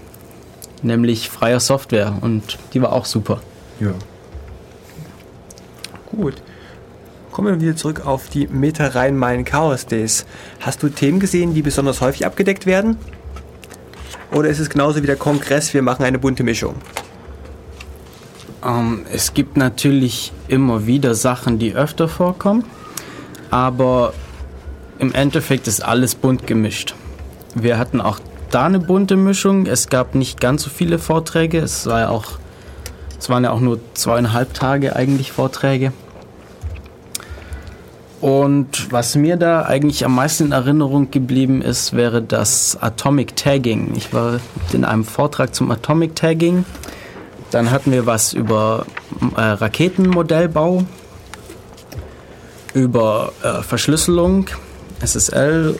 Nämlich 0.82 1.30
freier 1.30 1.60
Software 1.60 2.14
und 2.20 2.58
die 2.72 2.82
war 2.82 2.92
auch 2.92 3.06
super. 3.06 3.40
Ja. 3.80 3.94
Gut. 6.14 6.42
Kommen 7.34 7.48
wir 7.48 7.60
wieder 7.60 7.74
zurück 7.74 8.06
auf 8.06 8.28
die 8.28 8.46
Meta 8.46 8.86
Rhein-Main 8.86 9.44
Chaos 9.44 9.86
Days. 9.86 10.24
Hast 10.60 10.84
du 10.84 10.88
Themen 10.88 11.18
gesehen, 11.18 11.52
die 11.52 11.62
besonders 11.62 12.00
häufig 12.00 12.24
abgedeckt 12.24 12.64
werden? 12.64 12.96
Oder 14.30 14.50
ist 14.50 14.60
es 14.60 14.70
genauso 14.70 15.02
wie 15.02 15.06
der 15.08 15.16
Kongress, 15.16 15.74
wir 15.74 15.82
machen 15.82 16.04
eine 16.04 16.20
bunte 16.20 16.44
Mischung? 16.44 16.76
Ähm, 18.64 19.04
es 19.12 19.34
gibt 19.34 19.56
natürlich 19.56 20.32
immer 20.46 20.86
wieder 20.86 21.16
Sachen, 21.16 21.58
die 21.58 21.74
öfter 21.74 22.06
vorkommen, 22.06 22.64
aber 23.50 24.14
im 25.00 25.12
Endeffekt 25.12 25.66
ist 25.66 25.84
alles 25.84 26.14
bunt 26.14 26.46
gemischt. 26.46 26.94
Wir 27.56 27.78
hatten 27.78 28.00
auch 28.00 28.20
da 28.52 28.66
eine 28.66 28.78
bunte 28.78 29.16
Mischung. 29.16 29.66
Es 29.66 29.88
gab 29.88 30.14
nicht 30.14 30.40
ganz 30.40 30.62
so 30.62 30.70
viele 30.70 31.00
Vorträge. 31.00 31.58
Es 31.58 31.86
war 31.86 31.98
ja 31.98 32.08
auch, 32.10 32.26
es 33.18 33.28
waren 33.28 33.42
ja 33.42 33.50
auch 33.50 33.58
nur 33.58 33.80
zweieinhalb 33.94 34.54
Tage 34.54 34.94
eigentlich 34.94 35.32
Vorträge. 35.32 35.92
Und 38.24 38.90
was 38.90 39.16
mir 39.16 39.36
da 39.36 39.66
eigentlich 39.66 40.02
am 40.06 40.14
meisten 40.14 40.46
in 40.46 40.52
Erinnerung 40.52 41.10
geblieben 41.10 41.60
ist, 41.60 41.92
wäre 41.92 42.22
das 42.22 42.74
Atomic 42.80 43.36
Tagging. 43.36 43.92
Ich 43.96 44.14
war 44.14 44.40
in 44.72 44.86
einem 44.86 45.04
Vortrag 45.04 45.54
zum 45.54 45.70
Atomic 45.70 46.16
Tagging. 46.16 46.64
Dann 47.50 47.70
hatten 47.70 47.92
wir 47.92 48.06
was 48.06 48.32
über 48.32 48.86
äh, 49.36 49.42
Raketenmodellbau, 49.42 50.84
über 52.72 53.32
äh, 53.42 53.62
Verschlüsselung, 53.62 54.46
SSL 55.02 55.78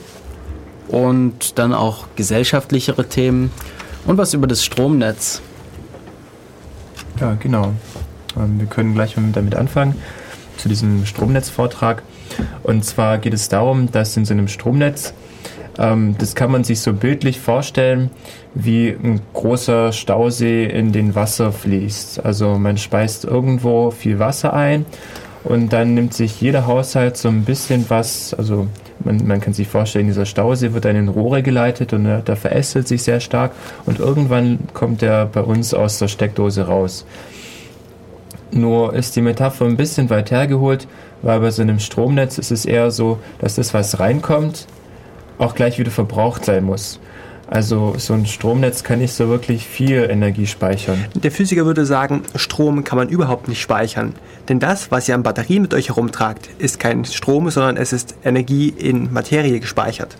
und 0.87 1.57
dann 1.57 1.73
auch 1.73 2.05
gesellschaftlichere 2.15 3.09
Themen 3.09 3.49
und 4.05 4.19
was 4.19 4.35
über 4.35 4.45
das 4.45 4.63
Stromnetz. 4.63 5.41
Ja, 7.19 7.33
genau. 7.39 7.73
Ähm, 8.37 8.59
wir 8.59 8.67
können 8.67 8.93
gleich 8.93 9.15
damit 9.33 9.55
anfangen 9.55 9.95
zu 10.57 10.69
diesem 10.69 11.07
Stromnetzvortrag. 11.07 12.03
Und 12.63 12.85
zwar 12.85 13.17
geht 13.17 13.33
es 13.33 13.49
darum, 13.49 13.91
dass 13.91 14.17
in 14.17 14.25
so 14.25 14.33
einem 14.33 14.47
Stromnetz, 14.47 15.13
ähm, 15.77 16.15
das 16.17 16.35
kann 16.35 16.51
man 16.51 16.63
sich 16.63 16.79
so 16.79 16.93
bildlich 16.93 17.39
vorstellen, 17.39 18.09
wie 18.53 18.89
ein 18.89 19.21
großer 19.33 19.91
Stausee 19.91 20.65
in 20.65 20.91
den 20.91 21.15
Wasser 21.15 21.51
fließt. 21.51 22.25
Also 22.25 22.57
man 22.57 22.77
speist 22.77 23.25
irgendwo 23.25 23.91
viel 23.91 24.19
Wasser 24.19 24.53
ein 24.53 24.85
und 25.43 25.73
dann 25.73 25.93
nimmt 25.93 26.13
sich 26.13 26.41
jeder 26.41 26.65
Haushalt 26.65 27.17
so 27.17 27.29
ein 27.29 27.43
bisschen 27.43 27.85
was, 27.89 28.33
also 28.33 28.67
man, 29.03 29.27
man, 29.27 29.41
kann 29.41 29.53
sich 29.53 29.67
vorstellen, 29.67 30.07
dieser 30.07 30.25
Stausee 30.25 30.73
wird 30.73 30.85
dann 30.85 30.95
in 30.95 31.09
Rohre 31.09 31.43
geleitet 31.43 31.93
und 31.93 32.05
der, 32.05 32.21
der 32.21 32.35
verästelt 32.35 32.87
sich 32.87 33.03
sehr 33.03 33.19
stark 33.19 33.51
und 33.85 33.99
irgendwann 33.99 34.59
kommt 34.73 35.03
er 35.03 35.25
bei 35.25 35.41
uns 35.41 35.73
aus 35.73 35.99
der 35.99 36.07
Steckdose 36.07 36.65
raus. 36.65 37.05
Nur 38.51 38.93
ist 38.93 39.15
die 39.15 39.21
Metapher 39.21 39.65
ein 39.65 39.75
bisschen 39.75 40.09
weit 40.09 40.31
hergeholt, 40.31 40.87
weil 41.21 41.39
bei 41.39 41.51
so 41.51 41.61
einem 41.61 41.79
Stromnetz 41.79 42.37
ist 42.37 42.51
es 42.51 42.65
eher 42.65 42.91
so, 42.91 43.19
dass 43.39 43.55
das, 43.55 43.73
was 43.73 43.99
reinkommt, 43.99 44.67
auch 45.37 45.55
gleich 45.55 45.79
wieder 45.79 45.91
verbraucht 45.91 46.45
sein 46.45 46.63
muss. 46.63 46.99
Also 47.47 47.93
so 47.97 48.13
ein 48.13 48.25
Stromnetz 48.25 48.83
kann 48.83 48.99
nicht 48.99 49.13
so 49.13 49.27
wirklich 49.29 49.67
viel 49.67 50.07
Energie 50.09 50.47
speichern. 50.47 51.05
Der 51.13 51.31
Physiker 51.31 51.65
würde 51.65 51.85
sagen, 51.85 52.23
Strom 52.35 52.83
kann 52.83 52.97
man 52.97 53.07
überhaupt 53.09 53.47
nicht 53.47 53.61
speichern. 53.61 54.13
Denn 54.49 54.59
das, 54.59 54.89
was 54.89 55.07
ihr 55.07 55.15
an 55.15 55.21
Batterien 55.21 55.61
mit 55.61 55.73
euch 55.73 55.89
herumtragt, 55.89 56.49
ist 56.57 56.79
kein 56.79 57.05
Strom, 57.05 57.49
sondern 57.51 57.77
es 57.77 57.93
ist 57.93 58.15
Energie 58.23 58.69
in 58.69 59.13
Materie 59.13 59.59
gespeichert. 59.59 60.17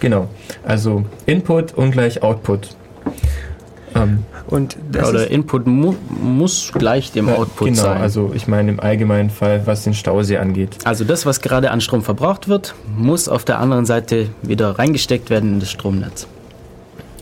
Genau. 0.00 0.28
Also 0.64 1.04
Input 1.26 1.74
ungleich 1.74 2.24
Output. 2.24 2.74
Ähm, 3.94 4.24
und 4.46 4.76
ja, 4.94 5.08
oder 5.08 5.30
Input 5.30 5.66
mu 5.66 5.94
muss 6.08 6.72
gleich 6.74 7.12
dem 7.12 7.28
ja, 7.28 7.36
Output 7.36 7.68
genau, 7.68 7.82
sein. 7.82 7.92
Genau, 7.92 8.02
also 8.02 8.32
ich 8.34 8.48
meine 8.48 8.70
im 8.70 8.80
allgemeinen 8.80 9.30
Fall, 9.30 9.66
was 9.66 9.84
den 9.84 9.94
Stausee 9.94 10.38
angeht. 10.38 10.78
Also 10.84 11.04
das, 11.04 11.26
was 11.26 11.40
gerade 11.40 11.70
an 11.70 11.80
Strom 11.80 12.02
verbraucht 12.02 12.48
wird, 12.48 12.74
muss 12.96 13.28
auf 13.28 13.44
der 13.44 13.58
anderen 13.58 13.86
Seite 13.86 14.28
wieder 14.42 14.78
reingesteckt 14.78 15.30
werden 15.30 15.54
in 15.54 15.60
das 15.60 15.70
Stromnetz. 15.70 16.26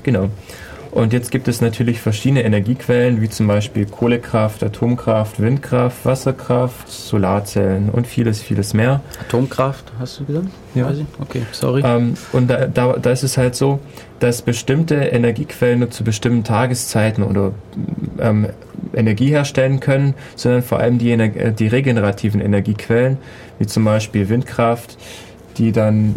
Genau. 0.02 0.30
Und 0.90 1.12
jetzt 1.12 1.30
gibt 1.30 1.46
es 1.46 1.60
natürlich 1.60 2.00
verschiedene 2.00 2.42
Energiequellen, 2.42 3.20
wie 3.20 3.28
zum 3.28 3.46
Beispiel 3.46 3.86
Kohlekraft, 3.86 4.62
Atomkraft, 4.62 5.40
Windkraft, 5.40 6.04
Wasserkraft, 6.04 6.88
Solarzellen 6.88 7.90
und 7.90 8.06
vieles, 8.06 8.42
vieles 8.42 8.74
mehr. 8.74 9.00
Atomkraft, 9.20 9.92
hast 10.00 10.20
du 10.20 10.24
gesagt? 10.24 10.48
Ja. 10.74 10.92
Okay, 11.20 11.42
sorry. 11.52 11.82
Ähm, 11.84 12.14
und 12.32 12.50
da, 12.50 12.66
da, 12.66 12.94
da 12.94 13.10
ist 13.10 13.22
es 13.22 13.36
halt 13.36 13.54
so, 13.54 13.78
dass 14.18 14.42
bestimmte 14.42 14.96
Energiequellen 14.96 15.78
nur 15.78 15.90
zu 15.90 16.02
bestimmten 16.02 16.42
Tageszeiten 16.42 17.22
oder 17.22 17.52
ähm, 18.18 18.48
Energie 18.92 19.28
herstellen 19.28 19.78
können, 19.78 20.14
sondern 20.34 20.62
vor 20.62 20.80
allem 20.80 20.98
die, 20.98 21.12
Ener 21.12 21.28
die 21.28 21.68
regenerativen 21.68 22.40
Energiequellen, 22.40 23.18
wie 23.58 23.66
zum 23.66 23.84
Beispiel 23.84 24.28
Windkraft, 24.28 24.98
die 25.56 25.70
dann 25.70 26.16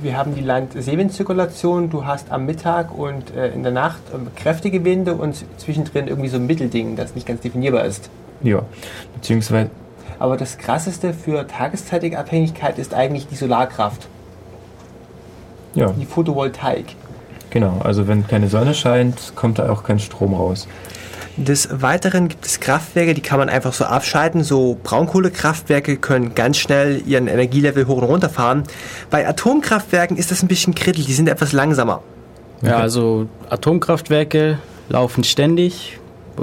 wir 0.00 0.16
haben 0.16 0.34
die 0.34 0.40
Land-Seewind-Zirkulation. 0.40 1.90
Du 1.90 2.06
hast 2.06 2.30
am 2.32 2.46
Mittag 2.46 2.96
und 2.96 3.34
äh, 3.34 3.48
in 3.48 3.62
der 3.62 3.72
Nacht 3.72 4.00
ähm, 4.14 4.28
kräftige 4.34 4.84
Winde 4.84 5.14
und 5.14 5.44
zwischendrin 5.58 6.08
irgendwie 6.08 6.28
so 6.28 6.36
ein 6.36 6.46
Mittelding, 6.46 6.96
das 6.96 7.14
nicht 7.14 7.26
ganz 7.26 7.40
definierbar 7.40 7.84
ist. 7.84 8.08
Ja, 8.42 8.62
beziehungsweise. 9.14 9.70
Aber 10.18 10.36
das 10.36 10.56
krasseste 10.58 11.12
für 11.12 11.46
tageszeitige 11.46 12.18
Abhängigkeit 12.18 12.78
ist 12.78 12.94
eigentlich 12.94 13.26
die 13.26 13.34
Solarkraft. 13.34 14.08
Ja. 15.74 15.92
Die 15.92 16.06
Photovoltaik. 16.06 16.96
Genau, 17.50 17.80
also 17.82 18.08
wenn 18.08 18.26
keine 18.26 18.48
Sonne 18.48 18.74
scheint, 18.74 19.34
kommt 19.36 19.58
da 19.58 19.70
auch 19.70 19.84
kein 19.84 19.98
Strom 19.98 20.34
raus. 20.34 20.68
Des 21.36 21.68
Weiteren 21.80 22.28
gibt 22.28 22.44
es 22.44 22.60
Kraftwerke, 22.60 23.14
die 23.14 23.22
kann 23.22 23.38
man 23.38 23.48
einfach 23.48 23.72
so 23.72 23.84
abschalten. 23.84 24.44
So 24.44 24.78
Braunkohlekraftwerke 24.82 25.96
können 25.96 26.34
ganz 26.34 26.58
schnell 26.58 27.02
ihren 27.06 27.26
Energielevel 27.26 27.86
hoch 27.86 27.98
und 27.98 28.04
runter 28.04 28.28
fahren. 28.28 28.64
Bei 29.10 29.26
Atomkraftwerken 29.26 30.16
ist 30.16 30.30
das 30.30 30.42
ein 30.42 30.48
bisschen 30.48 30.74
kritisch, 30.74 31.06
die 31.06 31.14
sind 31.14 31.28
etwas 31.28 31.52
langsamer. 31.52 32.02
Ja, 32.60 32.76
also 32.76 33.28
Atomkraftwerke 33.48 34.58
laufen 34.88 35.24
ständig 35.24 35.98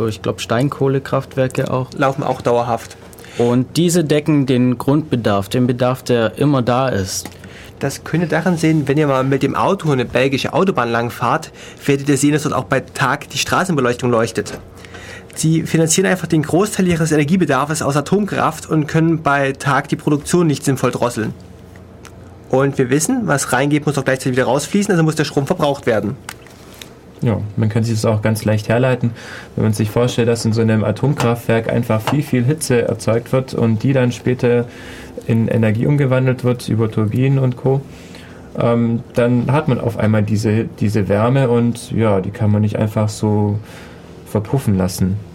ich 0.07 0.21
glaube 0.21 0.39
Steinkohlekraftwerke 0.39 1.71
auch. 1.71 1.89
Laufen 1.95 2.23
auch 2.23 2.41
dauerhaft. 2.41 2.97
Und 3.37 3.77
diese 3.77 4.03
decken 4.03 4.45
den 4.45 4.77
Grundbedarf, 4.77 5.49
den 5.49 5.67
Bedarf, 5.67 6.03
der 6.03 6.37
immer 6.37 6.61
da 6.61 6.89
ist. 6.89 7.29
Das 7.79 8.03
könnt 8.03 8.23
ihr 8.23 8.29
daran 8.29 8.57
sehen, 8.57 8.87
wenn 8.87 8.97
ihr 8.97 9.07
mal 9.07 9.23
mit 9.23 9.41
dem 9.41 9.55
Auto 9.55 9.89
eine 9.91 10.03
belgische 10.03 10.53
Autobahn 10.53 10.91
lang 10.91 11.11
fahrt, 11.11 11.51
werdet 11.85 12.09
ihr 12.09 12.17
sehen, 12.17 12.33
dass 12.33 12.43
dort 12.43 12.53
auch 12.53 12.65
bei 12.65 12.81
Tag 12.81 13.29
die 13.29 13.37
Straßenbeleuchtung 13.37 14.09
leuchtet. 14.11 14.59
Sie 15.39 15.63
finanzieren 15.63 16.05
einfach 16.05 16.27
den 16.27 16.43
Großteil 16.43 16.85
ihres 16.85 17.13
Energiebedarfs 17.13 17.81
aus 17.81 17.95
Atomkraft 17.95 18.69
und 18.69 18.87
können 18.87 19.23
bei 19.23 19.53
Tag 19.53 19.87
die 19.87 19.95
Produktion 19.95 20.47
nicht 20.47 20.65
sinnvoll 20.65 20.91
drosseln. 20.91 21.33
Und 22.49 22.77
wir 22.77 22.89
wissen, 22.89 23.21
was 23.23 23.53
reingeht, 23.53 23.85
muss 23.85 23.97
auch 23.97 24.03
gleichzeitig 24.03 24.33
wieder 24.33 24.47
rausfließen, 24.47 24.91
also 24.91 25.01
muss 25.01 25.15
der 25.15 25.23
Strom 25.23 25.47
verbraucht 25.47 25.85
werden. 25.85 26.17
Ja, 27.21 27.39
man 27.55 27.69
kann 27.69 27.85
sich 27.85 27.93
das 27.95 28.03
auch 28.03 28.21
ganz 28.21 28.43
leicht 28.43 28.67
herleiten, 28.67 29.11
wenn 29.55 29.63
man 29.63 29.71
sich 29.71 29.89
vorstellt, 29.89 30.27
dass 30.27 30.43
in 30.43 30.51
so 30.51 30.59
einem 30.59 30.83
Atomkraftwerk 30.83 31.69
einfach 31.71 32.01
viel, 32.01 32.21
viel 32.21 32.43
Hitze 32.43 32.81
erzeugt 32.81 33.31
wird 33.31 33.53
und 33.53 33.81
die 33.83 33.93
dann 33.93 34.11
später 34.11 34.65
in 35.25 35.47
Energie 35.47 35.85
umgewandelt 35.85 36.43
wird 36.43 36.67
über 36.67 36.91
Turbinen 36.91 37.39
und 37.39 37.55
Co. 37.55 37.79
Ähm, 38.59 39.03
dann 39.13 39.53
hat 39.53 39.69
man 39.69 39.79
auf 39.79 39.97
einmal 39.97 40.23
diese, 40.23 40.65
diese 40.65 41.07
Wärme 41.07 41.49
und 41.49 41.93
ja, 41.93 42.19
die 42.19 42.31
kann 42.31 42.51
man 42.51 42.61
nicht 42.61 42.75
einfach 42.75 43.07
so 43.07 43.57
verpuffen 44.25 44.77
lassen. 44.77 45.28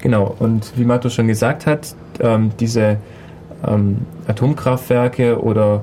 Genau, 0.00 0.34
und 0.38 0.72
wie 0.76 0.84
Mato 0.84 1.08
schon 1.10 1.26
gesagt 1.26 1.66
hat, 1.66 1.94
ähm, 2.20 2.52
diese 2.60 2.98
ähm, 3.66 3.98
Atomkraftwerke 4.26 5.40
oder 5.42 5.82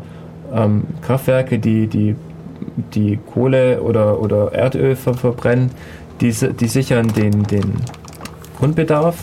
ähm, 0.53 0.85
Kraftwerke, 1.01 1.59
die, 1.59 1.87
die, 1.87 2.15
die 2.93 3.19
Kohle 3.33 3.81
oder, 3.81 4.21
oder 4.21 4.53
Erdöl 4.53 4.95
ver 4.95 5.15
verbrennen, 5.15 5.71
die, 6.21 6.31
die 6.31 6.67
sichern 6.67 7.09
den, 7.09 7.43
den 7.43 7.75
Grundbedarf 8.57 9.17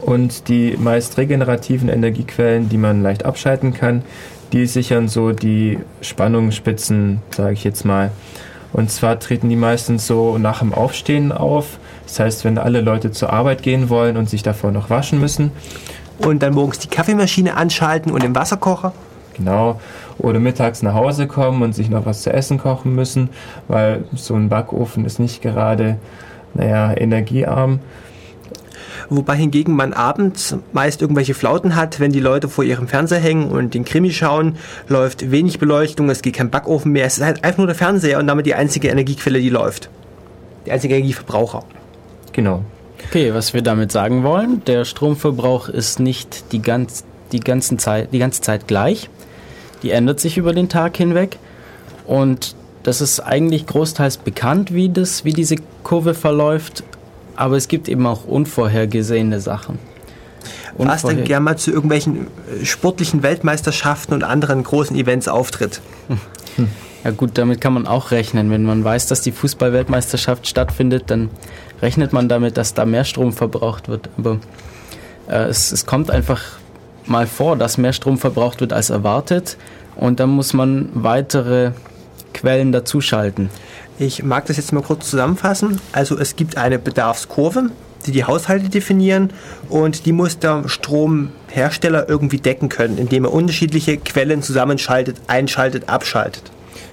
und 0.00 0.48
die 0.48 0.76
meist 0.78 1.18
regenerativen 1.18 1.88
Energiequellen, 1.88 2.68
die 2.68 2.78
man 2.78 3.02
leicht 3.02 3.24
abschalten 3.24 3.74
kann, 3.74 4.02
die 4.52 4.66
sichern 4.66 5.08
so 5.08 5.32
die 5.32 5.78
Spannungsspitzen, 6.00 7.20
sage 7.34 7.52
ich 7.52 7.64
jetzt 7.64 7.84
mal. 7.84 8.10
Und 8.72 8.90
zwar 8.90 9.18
treten 9.18 9.48
die 9.48 9.56
meistens 9.56 10.06
so 10.06 10.38
nach 10.38 10.60
dem 10.60 10.72
Aufstehen 10.72 11.32
auf. 11.32 11.78
Das 12.06 12.20
heißt, 12.20 12.44
wenn 12.44 12.58
alle 12.58 12.80
Leute 12.80 13.10
zur 13.10 13.32
Arbeit 13.32 13.62
gehen 13.62 13.88
wollen 13.88 14.16
und 14.16 14.28
sich 14.28 14.42
davor 14.42 14.70
noch 14.72 14.90
waschen 14.90 15.20
müssen. 15.20 15.52
Und 16.18 16.42
dann 16.42 16.54
morgens 16.54 16.78
die 16.78 16.88
Kaffeemaschine 16.88 17.56
anschalten 17.56 18.12
und 18.12 18.22
den 18.22 18.34
Wasserkocher. 18.34 18.92
Genau. 19.34 19.80
Oder 20.18 20.38
mittags 20.38 20.82
nach 20.82 20.94
Hause 20.94 21.26
kommen 21.26 21.62
und 21.62 21.74
sich 21.74 21.88
noch 21.88 22.04
was 22.04 22.22
zu 22.22 22.32
essen 22.32 22.58
kochen 22.58 22.94
müssen, 22.94 23.30
weil 23.68 24.04
so 24.14 24.34
ein 24.34 24.50
Backofen 24.50 25.06
ist 25.06 25.18
nicht 25.18 25.40
gerade, 25.40 25.96
naja, 26.52 26.92
energiearm. 26.94 27.80
Wobei 29.08 29.36
hingegen 29.36 29.74
man 29.74 29.92
abends 29.92 30.56
meist 30.72 31.02
irgendwelche 31.02 31.34
Flauten 31.34 31.76
hat, 31.76 32.00
wenn 32.00 32.12
die 32.12 32.20
Leute 32.20 32.48
vor 32.48 32.64
ihrem 32.64 32.88
Fernseher 32.88 33.20
hängen 33.20 33.50
und 33.50 33.74
den 33.74 33.84
Krimi 33.84 34.10
schauen, 34.12 34.56
läuft 34.88 35.30
wenig 35.30 35.58
Beleuchtung, 35.58 36.10
es 36.10 36.22
geht 36.22 36.34
kein 36.34 36.50
Backofen 36.50 36.92
mehr, 36.92 37.06
es 37.06 37.18
ist 37.18 37.24
halt 37.24 37.44
einfach 37.44 37.58
nur 37.58 37.66
der 37.66 37.76
Fernseher 37.76 38.18
und 38.18 38.26
damit 38.26 38.46
die 38.46 38.54
einzige 38.54 38.88
Energiequelle, 38.88 39.40
die 39.40 39.50
läuft. 39.50 39.90
Der 40.66 40.74
einzige 40.74 40.94
Energieverbraucher. 40.94 41.64
Genau. 42.32 42.64
Okay, 43.08 43.34
was 43.34 43.54
wir 43.54 43.62
damit 43.62 43.90
sagen 43.90 44.22
wollen, 44.22 44.62
der 44.66 44.84
Stromverbrauch 44.84 45.68
ist 45.68 46.00
nicht 46.00 46.52
die, 46.52 46.62
ganz, 46.62 47.04
die, 47.32 47.40
ganzen 47.40 47.78
Zeit, 47.78 48.12
die 48.12 48.18
ganze 48.18 48.40
Zeit 48.40 48.68
gleich. 48.68 49.08
Die 49.82 49.90
ändert 49.90 50.20
sich 50.20 50.36
über 50.36 50.52
den 50.52 50.68
Tag 50.68 50.96
hinweg. 50.96 51.38
Und 52.06 52.54
das 52.82 53.00
ist 53.00 53.20
eigentlich 53.20 53.66
großteils 53.66 54.18
bekannt, 54.18 54.72
wie, 54.72 54.90
das, 54.90 55.24
wie 55.24 55.32
diese 55.32 55.56
Kurve 55.82 56.14
verläuft 56.14 56.84
aber 57.40 57.56
es 57.56 57.68
gibt 57.68 57.88
eben 57.88 58.06
auch 58.06 58.24
unvorhergesehene 58.24 59.40
Sachen. 59.40 59.78
Unvorher 60.76 60.94
Was 60.94 61.02
dann 61.02 61.24
gerne 61.24 61.44
mal 61.44 61.56
zu 61.56 61.70
irgendwelchen 61.72 62.26
äh, 62.60 62.64
sportlichen 62.64 63.22
Weltmeisterschaften 63.22 64.12
und 64.14 64.24
anderen 64.24 64.62
großen 64.62 64.96
Events 64.96 65.28
auftritt. 65.28 65.80
Ja 67.02 67.12
gut, 67.12 67.38
damit 67.38 67.62
kann 67.62 67.72
man 67.72 67.86
auch 67.86 68.10
rechnen. 68.10 68.50
Wenn 68.50 68.64
man 68.64 68.84
weiß, 68.84 69.06
dass 69.06 69.22
die 69.22 69.32
Fußball-Weltmeisterschaft 69.32 70.46
stattfindet, 70.46 71.04
dann 71.06 71.30
rechnet 71.80 72.12
man 72.12 72.28
damit, 72.28 72.58
dass 72.58 72.74
da 72.74 72.84
mehr 72.84 73.04
Strom 73.04 73.32
verbraucht 73.32 73.88
wird. 73.88 74.10
Aber 74.18 74.38
äh, 75.26 75.44
es, 75.44 75.72
es 75.72 75.86
kommt 75.86 76.10
einfach 76.10 76.42
mal 77.06 77.26
vor, 77.26 77.56
dass 77.56 77.78
mehr 77.78 77.94
Strom 77.94 78.18
verbraucht 78.18 78.60
wird 78.60 78.74
als 78.74 78.90
erwartet 78.90 79.56
und 79.96 80.20
dann 80.20 80.28
muss 80.28 80.52
man 80.52 80.90
weitere 80.92 81.70
Quellen 82.34 82.70
dazuschalten. 82.70 83.48
Ich 84.00 84.22
mag 84.22 84.46
das 84.46 84.56
jetzt 84.56 84.72
mal 84.72 84.82
kurz 84.82 85.10
zusammenfassen. 85.10 85.78
Also 85.92 86.18
es 86.18 86.34
gibt 86.34 86.56
eine 86.56 86.78
Bedarfskurve, 86.78 87.68
die 88.06 88.12
die 88.12 88.24
Haushalte 88.24 88.70
definieren 88.70 89.30
und 89.68 90.06
die 90.06 90.12
muss 90.12 90.38
der 90.38 90.66
Stromhersteller 90.70 92.08
irgendwie 92.08 92.38
decken 92.38 92.70
können, 92.70 92.96
indem 92.96 93.26
er 93.26 93.32
unterschiedliche 93.34 93.98
Quellen 93.98 94.42
zusammenschaltet, 94.42 95.20
einschaltet, 95.26 95.90
abschaltet. 95.90 96.44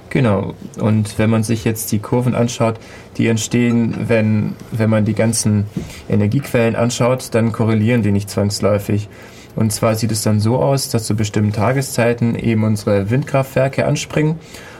Genau. 0.10 0.54
Und 0.82 1.17
wenn 1.17 1.30
man 1.30 1.43
sich 1.43 1.63
jetzt 1.63 1.93
die 1.93 2.00
Kurven 2.00 2.36
anschaut, 2.36 2.76
die 3.17 3.28
entstehen, 3.28 4.10
wenn, 4.10 4.58
wenn 4.74 4.89
man 4.89 5.06
die 5.06 5.15
ganzen 5.15 5.65
Energiequellen 6.10 6.76
anschaut, 6.76 7.30
dann 7.32 7.54
korrelieren 7.54 8.04
die 8.04 8.12
nicht 8.12 8.30
zwangsläufig. 8.30 9.08
Und 9.56 9.72
zwar 9.72 9.96
sieht 9.96 10.12
es 10.12 10.24
dann 10.24 10.41
so 10.41 10.58
aus, 10.58 10.89
dass 10.89 11.06
zu 11.06 11.15
bestimmten 11.15 11.54
Tageszeiten 11.54 12.36
eben 12.36 12.65
unsere 12.65 13.10
Windkraftwerke 13.10 13.86
anspringen 13.86 14.39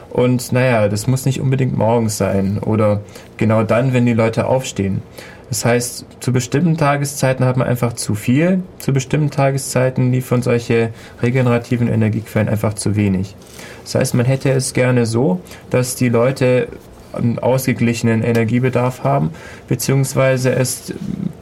und 0.10 0.52
naja, 0.52 0.88
das 0.88 1.08
muss 1.08 1.26
nicht 1.26 1.42
unbedingt 1.42 1.78
morgens 1.78 2.18
sein 2.18 2.60
oder 2.60 3.02
genau 3.38 3.64
dann, 3.64 3.94
wenn 3.94 4.06
die 4.06 4.14
Leute 4.14 4.48
aufstehen. 4.48 5.02
Das 5.50 5.64
heißt, 5.64 6.06
zu 6.20 6.34
bestimmten 6.34 6.76
Tageszeiten 6.76 7.46
hat 7.46 7.56
man 7.56 7.68
einfach 7.68 7.94
zu 7.94 8.16
viel, 8.16 8.64
zu 8.80 8.92
bestimmten 8.92 9.32
Tageszeiten 9.32 10.12
liefern 10.12 10.42
solche 10.42 10.90
regenerativen 11.22 11.88
Energiequellen 11.88 12.50
einfach 12.50 12.74
zu 12.74 12.96
wenig. 12.96 13.36
Das 13.84 13.96
heißt, 13.96 14.14
man 14.16 14.26
hätte 14.26 14.52
es 14.52 14.74
gerne 14.74 15.06
so, 15.06 15.40
dass 15.70 15.96
die 15.96 16.10
Leute 16.10 16.68
einen 17.14 17.40
ausgeglichenen 17.40 18.24
Energiebedarf 18.24 19.04
haben, 19.04 19.32
beziehungsweise 19.68 20.54
es 20.54 20.94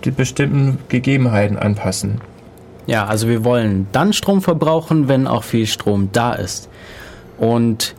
die 0.03 0.11
bestimmten 0.11 0.77
Gegebenheiten 0.89 1.57
anpassen. 1.57 2.21
Ja, 2.85 3.05
also 3.05 3.27
wir 3.27 3.43
wollen 3.43 3.87
dann 3.91 4.13
Strom 4.13 4.43
verbrauchen, 4.43 5.07
wenn 5.07 5.25
auch 5.25 5.43
viel 5.43 5.65
Strom 5.65 6.09
da 6.11 6.33
ist. 6.33 6.69
Und 7.39 7.95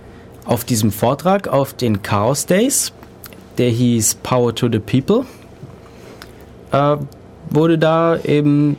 auf 0.46 0.64
diesem 0.64 0.92
Vortrag 0.92 1.48
auf 1.48 1.74
den 1.74 2.02
Chaos 2.02 2.46
Days, 2.46 2.92
der 3.58 3.70
hieß 3.70 4.16
Power 4.22 4.54
to 4.54 4.68
the 4.70 4.78
People, 4.78 5.26
äh, 6.72 6.96
wurde 7.50 7.78
da 7.78 8.18
eben 8.18 8.76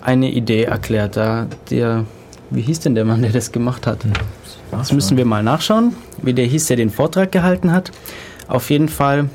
eine 0.00 0.30
Idee 0.30 0.64
erklärt. 0.64 1.16
Da 1.16 1.46
der, 1.70 2.04
wie 2.50 2.62
hieß 2.62 2.80
denn 2.80 2.94
der 2.94 3.04
Mann, 3.04 3.22
der 3.22 3.32
das 3.32 3.52
gemacht 3.52 3.86
hat? 3.86 3.98
Das 4.70 4.92
müssen 4.92 5.16
wir 5.16 5.24
mal 5.24 5.42
nachschauen, 5.42 5.94
wie 6.22 6.32
der 6.32 6.46
hieß, 6.46 6.66
der 6.66 6.76
den 6.76 6.90
Vortrag 6.90 7.32
gehalten 7.32 7.72
hat. 7.72 7.90
Auf 8.48 8.70
jeden 8.70 8.88
Fall 8.88 9.28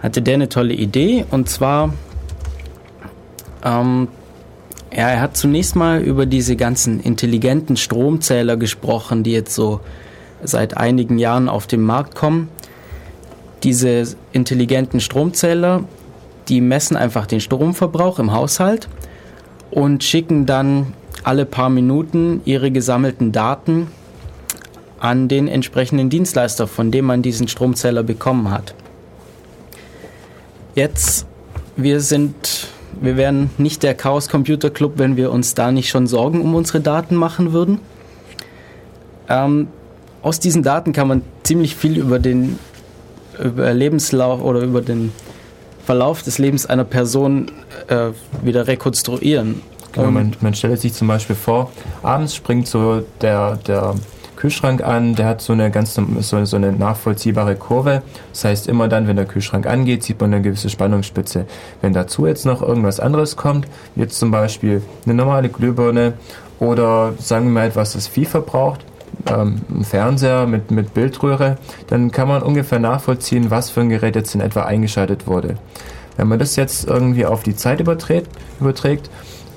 hatte 0.00 0.20
der 0.20 0.34
eine 0.34 0.48
tolle 0.48 0.74
Idee 0.74 1.24
und 1.30 1.48
zwar, 1.48 1.94
ähm, 3.64 4.08
ja, 4.94 5.08
er 5.08 5.20
hat 5.20 5.36
zunächst 5.36 5.74
mal 5.74 6.00
über 6.00 6.26
diese 6.26 6.56
ganzen 6.56 7.00
intelligenten 7.00 7.76
Stromzähler 7.76 8.56
gesprochen, 8.56 9.22
die 9.22 9.32
jetzt 9.32 9.54
so 9.54 9.80
seit 10.44 10.76
einigen 10.76 11.18
Jahren 11.18 11.48
auf 11.48 11.66
den 11.66 11.82
Markt 11.82 12.14
kommen. 12.14 12.48
Diese 13.62 14.04
intelligenten 14.32 15.00
Stromzähler, 15.00 15.84
die 16.48 16.60
messen 16.60 16.96
einfach 16.96 17.26
den 17.26 17.40
Stromverbrauch 17.40 18.18
im 18.18 18.32
Haushalt 18.32 18.88
und 19.70 20.04
schicken 20.04 20.46
dann 20.46 20.92
alle 21.24 21.46
paar 21.46 21.70
Minuten 21.70 22.40
ihre 22.44 22.70
gesammelten 22.70 23.32
Daten 23.32 23.88
an 24.98 25.28
den 25.28 25.48
entsprechenden 25.48 26.10
Dienstleister, 26.10 26.66
von 26.66 26.90
dem 26.90 27.06
man 27.06 27.22
diesen 27.22 27.48
Stromzähler 27.48 28.02
bekommen 28.02 28.50
hat. 28.50 28.74
Jetzt, 30.74 31.26
wir 31.76 32.00
sind, 32.00 32.68
wir 33.00 33.16
wären 33.16 33.50
nicht 33.58 33.82
der 33.82 33.94
Chaos 33.94 34.28
Computer 34.28 34.70
Club, 34.70 34.94
wenn 34.96 35.16
wir 35.16 35.32
uns 35.32 35.54
da 35.54 35.72
nicht 35.72 35.88
schon 35.88 36.06
Sorgen 36.06 36.40
um 36.40 36.54
unsere 36.54 36.80
Daten 36.80 37.16
machen 37.16 37.52
würden. 37.52 37.80
Ähm, 39.28 39.68
aus 40.22 40.40
diesen 40.40 40.62
Daten 40.62 40.92
kann 40.92 41.08
man 41.08 41.22
ziemlich 41.42 41.76
viel 41.76 41.98
über 41.98 42.18
den 42.18 42.58
über 43.42 43.72
Lebenslauf 43.72 44.42
oder 44.42 44.60
über 44.60 44.80
den 44.80 45.12
Verlauf 45.84 46.22
des 46.22 46.38
Lebens 46.38 46.66
einer 46.66 46.84
Person 46.84 47.50
äh, 47.88 48.10
wieder 48.42 48.66
rekonstruieren. 48.66 49.62
Genau, 49.92 50.10
man, 50.10 50.34
man 50.40 50.54
stellt 50.54 50.80
sich 50.80 50.94
zum 50.94 51.08
Beispiel 51.08 51.36
vor, 51.36 51.70
abends 52.02 52.34
springt 52.34 52.66
so 52.66 53.04
der, 53.20 53.56
der 53.56 53.94
Kühlschrank 54.36 54.82
an, 54.82 55.14
der 55.14 55.26
hat 55.26 55.42
so 55.42 55.52
eine 55.52 55.70
ganz 55.70 55.94
so, 55.94 56.44
so 56.44 56.56
eine 56.56 56.72
nachvollziehbare 56.72 57.56
Kurve. 57.56 58.02
Das 58.32 58.44
heißt, 58.44 58.68
immer 58.68 58.88
dann, 58.88 59.06
wenn 59.06 59.16
der 59.16 59.26
Kühlschrank 59.26 59.66
angeht, 59.66 60.02
sieht 60.02 60.20
man 60.20 60.32
eine 60.32 60.42
gewisse 60.42 60.70
Spannungsspitze. 60.70 61.46
Wenn 61.80 61.92
dazu 61.92 62.26
jetzt 62.26 62.46
noch 62.46 62.62
irgendwas 62.62 62.98
anderes 62.98 63.36
kommt, 63.36 63.66
jetzt 63.94 64.18
zum 64.18 64.30
Beispiel 64.30 64.82
eine 65.04 65.14
normale 65.14 65.48
Glühbirne 65.48 66.14
oder 66.58 67.12
sagen 67.18 67.46
wir 67.46 67.52
mal 67.52 67.66
etwas, 67.68 67.92
das 67.92 68.08
viel 68.08 68.26
verbraucht, 68.26 68.80
ähm, 69.26 69.60
einen 69.72 69.84
Fernseher 69.84 70.46
mit, 70.46 70.70
mit 70.70 70.94
Bildröhre, 70.94 71.56
dann 71.88 72.10
kann 72.10 72.28
man 72.28 72.42
ungefähr 72.42 72.78
nachvollziehen, 72.78 73.50
was 73.50 73.70
für 73.70 73.80
ein 73.80 73.88
Gerät 73.88 74.16
jetzt 74.16 74.34
in 74.34 74.40
etwa 74.40 74.62
eingeschaltet 74.62 75.26
wurde. 75.26 75.56
Wenn 76.16 76.28
man 76.28 76.38
das 76.38 76.56
jetzt 76.56 76.86
irgendwie 76.86 77.24
auf 77.24 77.42
die 77.42 77.56
Zeit 77.56 77.80
überträgt, 77.80 78.28
überträgt 78.60 79.10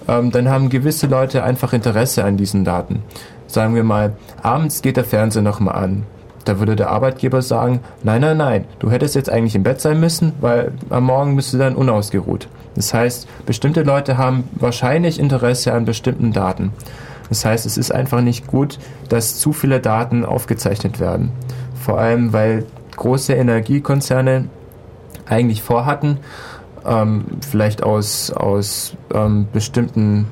ähm, 0.07 0.31
dann 0.31 0.49
haben 0.49 0.69
gewisse 0.69 1.07
Leute 1.07 1.43
einfach 1.43 1.73
Interesse 1.73 2.23
an 2.23 2.37
diesen 2.37 2.63
Daten. 2.63 3.03
Sagen 3.47 3.75
wir 3.75 3.83
mal, 3.83 4.13
abends 4.41 4.81
geht 4.81 4.97
der 4.97 5.03
Fernseher 5.03 5.41
nochmal 5.41 5.75
an. 5.75 6.03
Da 6.45 6.59
würde 6.59 6.75
der 6.75 6.91
Arbeitgeber 6.91 7.41
sagen, 7.41 7.79
nein, 8.03 8.21
nein, 8.21 8.37
nein, 8.37 8.65
du 8.77 8.91
hättest 8.91 9.15
jetzt 9.15 9.31
eigentlich 9.31 9.55
im 9.55 9.63
Bett 9.63 9.81
sein 9.81 9.99
müssen, 9.99 10.33
weil 10.41 10.71
am 10.89 11.05
Morgen 11.05 11.35
bist 11.35 11.53
du 11.53 11.57
dann 11.57 11.75
unausgeruht. 11.75 12.47
Das 12.75 12.93
heißt, 12.93 13.27
bestimmte 13.45 13.81
Leute 13.81 14.17
haben 14.17 14.43
wahrscheinlich 14.53 15.19
Interesse 15.19 15.73
an 15.73 15.85
bestimmten 15.85 16.33
Daten. 16.33 16.71
Das 17.29 17.45
heißt, 17.45 17.65
es 17.65 17.77
ist 17.77 17.91
einfach 17.91 18.21
nicht 18.21 18.47
gut, 18.47 18.79
dass 19.09 19.37
zu 19.37 19.53
viele 19.53 19.79
Daten 19.79 20.25
aufgezeichnet 20.25 20.99
werden. 20.99 21.31
Vor 21.83 21.99
allem, 21.99 22.33
weil 22.33 22.65
große 22.95 23.33
Energiekonzerne 23.33 24.49
eigentlich 25.25 25.61
vorhatten, 25.61 26.19
ähm, 26.85 27.25
vielleicht 27.49 27.83
aus, 27.83 28.31
aus 28.31 28.95
ähm, 29.13 29.47
bestimmten 29.51 30.27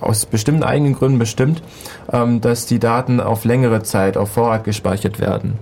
aus 0.00 0.24
bestimmten 0.24 0.62
eigenen 0.62 0.94
Gründen 0.94 1.18
bestimmt, 1.18 1.62
ähm, 2.10 2.40
dass 2.40 2.64
die 2.64 2.78
Daten 2.78 3.20
auf 3.20 3.44
längere 3.44 3.82
Zeit 3.82 4.16
auf 4.16 4.30
Vorrat 4.30 4.64
gespeichert 4.64 5.20
werden. 5.20 5.58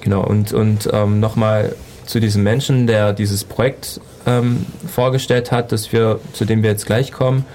Genau, 0.00 0.22
und, 0.22 0.52
und 0.52 0.90
ähm, 0.92 1.20
nochmal 1.20 1.74
zu 2.04 2.20
diesem 2.20 2.42
Menschen, 2.42 2.86
der 2.86 3.12
dieses 3.12 3.44
Projekt 3.44 4.00
ähm, 4.26 4.66
vorgestellt 4.86 5.52
hat, 5.52 5.72
das 5.72 5.92
wir, 5.92 6.20
zu 6.32 6.44
dem 6.44 6.62
wir 6.62 6.70
jetzt 6.70 6.86
gleich 6.86 7.12
kommen. 7.12 7.46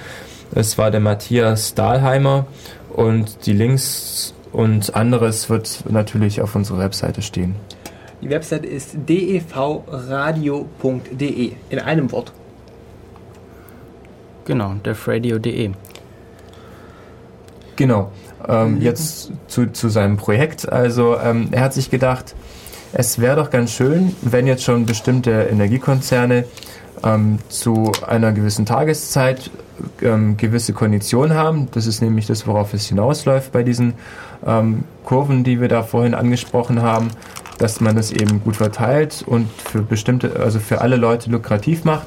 Es 0.54 0.78
war 0.78 0.92
der 0.92 1.00
Matthias 1.00 1.74
Dahlheimer 1.76 2.48
und 2.94 3.46
die 3.46 3.54
Links 3.54 4.34
und 4.52 4.96
anderes 4.96 5.50
wird 5.50 5.84
natürlich 5.90 6.42
auf 6.42 6.56
unserer 6.56 6.80
Webseite 6.80 7.22
stehen. 7.22 7.56
Die 8.22 8.30
Webseite 8.30 8.68
ist 8.68 8.98
devradio.de 9.08 9.92
in 11.70 11.80
einem 11.80 12.12
Wort. 12.12 12.34
Genau, 14.46 14.74
defradio.de. 14.86 15.72
Genau. 17.76 18.12
Ähm. 18.48 18.82
Jetzt 18.82 19.32
zu, 19.48 19.72
zu 19.72 19.90
seinem 19.90 20.18
Projekt. 20.18 20.70
Also 20.70 21.18
ähm, 21.18 21.50
er 21.52 21.62
hat 21.62 21.74
sich 21.74 21.90
gedacht, 21.90 22.36
es 22.92 23.20
wäre 23.20 23.36
doch 23.36 23.52
ganz 23.52 23.72
schön, 23.72 24.16
wenn 24.22 24.48
jetzt 24.48 24.64
schon 24.64 24.86
bestimmte 24.86 25.32
Energiekonzerne 25.32 26.46
ähm, 27.04 27.40
zu 27.50 27.92
einer 28.06 28.32
gewissen 28.32 28.66
Tageszeit 28.66 29.52
ähm, 30.02 30.38
gewisse 30.38 30.74
Konditionen 30.74 31.36
haben. 31.36 31.68
Das 31.72 31.88
ist 31.88 32.02
nämlich 32.02 32.28
das, 32.28 32.48
worauf 32.48 32.74
es 32.74 32.88
hinausläuft 32.88 33.52
bei 33.52 33.64
diesen 33.64 33.94
ähm, 34.46 34.84
Kurven, 35.06 35.44
die 35.44 35.62
wir 35.62 35.68
da 35.68 35.84
vorhin 35.84 36.14
angesprochen 36.14 36.82
haben, 36.82 37.10
dass 37.58 37.82
man 37.82 37.96
das 37.96 38.12
eben 38.12 38.42
gut 38.44 38.58
verteilt 38.58 39.24
und 39.26 39.50
für 39.52 39.82
bestimmte, 39.82 40.40
also 40.40 40.60
für 40.60 40.82
alle 40.82 40.96
Leute 40.96 41.30
lukrativ 41.30 41.84
macht 41.84 42.06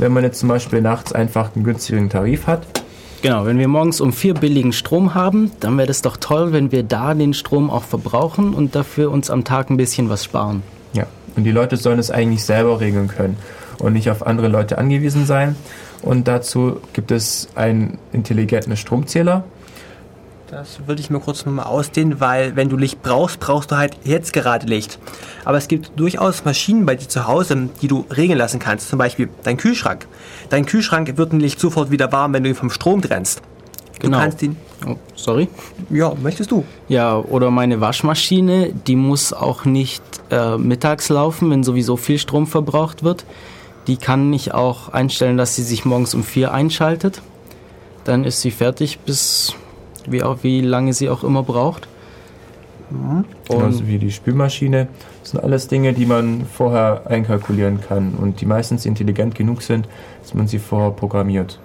wenn 0.00 0.12
man 0.12 0.24
jetzt 0.24 0.40
zum 0.40 0.48
Beispiel 0.48 0.80
nachts 0.80 1.12
einfach 1.12 1.54
einen 1.54 1.64
günstigen 1.64 2.08
Tarif 2.08 2.46
hat. 2.46 2.62
Genau, 3.22 3.46
wenn 3.46 3.58
wir 3.58 3.66
morgens 3.66 4.00
um 4.00 4.12
vier 4.12 4.34
billigen 4.34 4.72
Strom 4.72 5.14
haben, 5.14 5.50
dann 5.58 5.76
wäre 5.76 5.88
das 5.88 6.02
doch 6.02 6.16
toll, 6.16 6.52
wenn 6.52 6.70
wir 6.70 6.84
da 6.84 7.14
den 7.14 7.34
Strom 7.34 7.68
auch 7.68 7.82
verbrauchen 7.82 8.54
und 8.54 8.76
dafür 8.76 9.10
uns 9.10 9.28
am 9.28 9.42
Tag 9.42 9.70
ein 9.70 9.76
bisschen 9.76 10.08
was 10.08 10.24
sparen. 10.24 10.62
Ja, 10.92 11.06
und 11.36 11.42
die 11.42 11.50
Leute 11.50 11.76
sollen 11.76 11.98
es 11.98 12.12
eigentlich 12.12 12.44
selber 12.44 12.80
regeln 12.80 13.08
können 13.08 13.36
und 13.78 13.92
nicht 13.92 14.10
auf 14.10 14.26
andere 14.26 14.48
Leute 14.48 14.78
angewiesen 14.78 15.26
sein. 15.26 15.56
Und 16.02 16.28
dazu 16.28 16.80
gibt 16.92 17.10
es 17.10 17.48
einen 17.54 17.98
intelligenten 18.12 18.76
Stromzähler, 18.76 19.44
das 20.50 20.80
würde 20.86 21.02
ich 21.02 21.10
mir 21.10 21.20
kurz 21.20 21.44
nochmal 21.44 21.66
ausdehnen, 21.66 22.20
weil 22.20 22.56
wenn 22.56 22.70
du 22.70 22.78
Licht 22.78 23.02
brauchst, 23.02 23.38
brauchst 23.38 23.70
du 23.70 23.76
halt 23.76 23.98
jetzt 24.04 24.32
gerade 24.32 24.66
Licht. 24.66 24.98
Aber 25.44 25.58
es 25.58 25.68
gibt 25.68 25.92
durchaus 26.00 26.46
Maschinen 26.46 26.86
bei 26.86 26.94
dir 26.94 27.06
zu 27.06 27.26
Hause, 27.26 27.68
die 27.82 27.86
du 27.86 28.06
regeln 28.16 28.38
lassen 28.38 28.58
kannst. 28.58 28.88
Zum 28.88 28.98
Beispiel 28.98 29.28
dein 29.42 29.58
Kühlschrank. 29.58 30.06
Dein 30.48 30.64
Kühlschrank 30.64 31.18
wird 31.18 31.34
ein 31.34 31.40
Licht 31.40 31.60
sofort 31.60 31.90
wieder 31.90 32.12
warm, 32.12 32.32
wenn 32.32 32.44
du 32.44 32.48
ihn 32.48 32.54
vom 32.54 32.70
Strom 32.70 33.02
trennst. 33.02 33.42
Du 33.96 34.06
genau. 34.06 34.20
kannst 34.20 34.42
ihn. 34.42 34.56
Oh, 34.86 34.96
sorry? 35.16 35.48
Ja, 35.90 36.14
möchtest 36.14 36.50
du? 36.50 36.64
Ja, 36.88 37.16
oder 37.16 37.50
meine 37.50 37.82
Waschmaschine, 37.82 38.72
die 38.72 38.96
muss 38.96 39.34
auch 39.34 39.66
nicht 39.66 40.02
äh, 40.30 40.56
mittags 40.56 41.10
laufen, 41.10 41.50
wenn 41.50 41.62
sowieso 41.62 41.98
viel 41.98 42.18
Strom 42.18 42.46
verbraucht 42.46 43.02
wird. 43.02 43.26
Die 43.88 43.96
kann 43.96 44.32
ich 44.32 44.54
auch 44.54 44.90
einstellen, 44.90 45.38
dass 45.38 45.56
sie 45.56 45.62
sich 45.62 45.84
morgens 45.84 46.14
um 46.14 46.22
vier 46.22 46.52
einschaltet. 46.52 47.22
Dann 48.04 48.24
ist 48.24 48.42
sie 48.42 48.50
fertig 48.50 49.00
bis 49.00 49.54
wie, 50.06 50.22
auch, 50.22 50.38
wie 50.42 50.60
lange 50.60 50.92
sie 50.92 51.08
auch 51.08 51.24
immer 51.24 51.42
braucht. 51.42 51.88
Mhm. 52.90 53.24
Genauso 53.48 53.86
wie 53.86 53.98
die 53.98 54.10
Spülmaschine. 54.10 54.88
Das 55.22 55.30
sind 55.32 55.42
alles 55.42 55.68
Dinge, 55.68 55.94
die 55.94 56.06
man 56.06 56.46
vorher 56.46 57.02
einkalkulieren 57.06 57.80
kann 57.80 58.14
und 58.14 58.40
die 58.40 58.46
meistens 58.46 58.86
intelligent 58.86 59.34
genug 59.34 59.62
sind, 59.62 59.88
dass 60.22 60.34
man 60.34 60.46
sie 60.46 60.58
vorher 60.58 60.90
programmiert. 60.90 61.58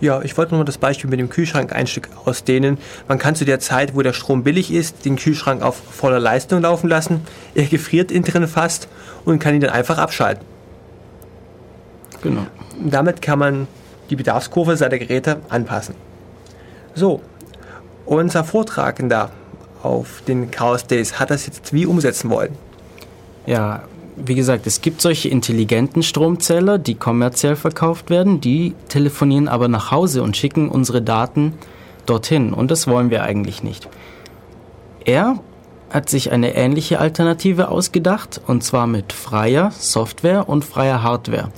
Ja, 0.00 0.22
ich 0.22 0.36
wollte 0.36 0.54
nur 0.54 0.64
das 0.64 0.78
Beispiel 0.78 1.08
mit 1.08 1.18
dem 1.18 1.28
Kühlschrank 1.28 1.72
ein 1.74 1.86
Stück 1.86 2.08
ausdehnen. 2.24 2.78
Man 3.08 3.18
kann 3.18 3.34
zu 3.34 3.44
der 3.44 3.60
Zeit, 3.60 3.94
wo 3.94 4.02
der 4.02 4.12
Strom 4.12 4.42
billig 4.42 4.72
ist, 4.72 5.04
den 5.04 5.16
Kühlschrank 5.16 5.62
auf 5.62 5.76
voller 5.76 6.20
Leistung 6.20 6.62
laufen 6.62 6.88
lassen. 6.88 7.20
Er 7.54 7.64
gefriert 7.64 8.10
innen 8.10 8.24
drin 8.24 8.46
fast 8.46 8.88
und 9.24 9.38
kann 9.38 9.54
ihn 9.54 9.60
dann 9.60 9.70
einfach 9.70 9.98
abschalten. 9.98 10.55
Genau. 12.28 12.46
Damit 12.84 13.22
kann 13.22 13.38
man 13.38 13.68
die 14.10 14.16
Bedarfskurve 14.16 14.76
seiner 14.76 14.98
Geräte 14.98 15.40
anpassen. 15.48 15.94
So, 16.94 17.20
unser 18.04 18.44
Vortragender 18.44 19.30
auf 19.82 20.22
den 20.26 20.50
Chaos 20.50 20.86
Days 20.86 21.18
hat 21.18 21.30
das 21.30 21.46
jetzt 21.46 21.72
wie 21.72 21.86
umsetzen 21.86 22.30
wollen? 22.30 22.52
Ja, 23.46 23.82
wie 24.16 24.34
gesagt, 24.34 24.66
es 24.66 24.80
gibt 24.80 25.02
solche 25.02 25.28
intelligenten 25.28 26.02
Stromzähler, 26.02 26.78
die 26.78 26.94
kommerziell 26.94 27.54
verkauft 27.54 28.08
werden, 28.08 28.40
die 28.40 28.74
telefonieren 28.88 29.46
aber 29.46 29.68
nach 29.68 29.90
Hause 29.90 30.22
und 30.22 30.36
schicken 30.36 30.68
unsere 30.68 31.02
Daten 31.02 31.54
dorthin 32.06 32.52
und 32.52 32.70
das 32.70 32.86
wollen 32.86 33.10
wir 33.10 33.24
eigentlich 33.24 33.62
nicht. 33.62 33.88
Er 35.04 35.38
hat 35.90 36.08
sich 36.08 36.32
eine 36.32 36.54
ähnliche 36.54 36.98
Alternative 36.98 37.68
ausgedacht 37.68 38.40
und 38.46 38.64
zwar 38.64 38.86
mit 38.86 39.12
freier 39.12 39.70
Software 39.70 40.48
und 40.48 40.64
freier 40.64 41.02
Hardware. 41.02 41.50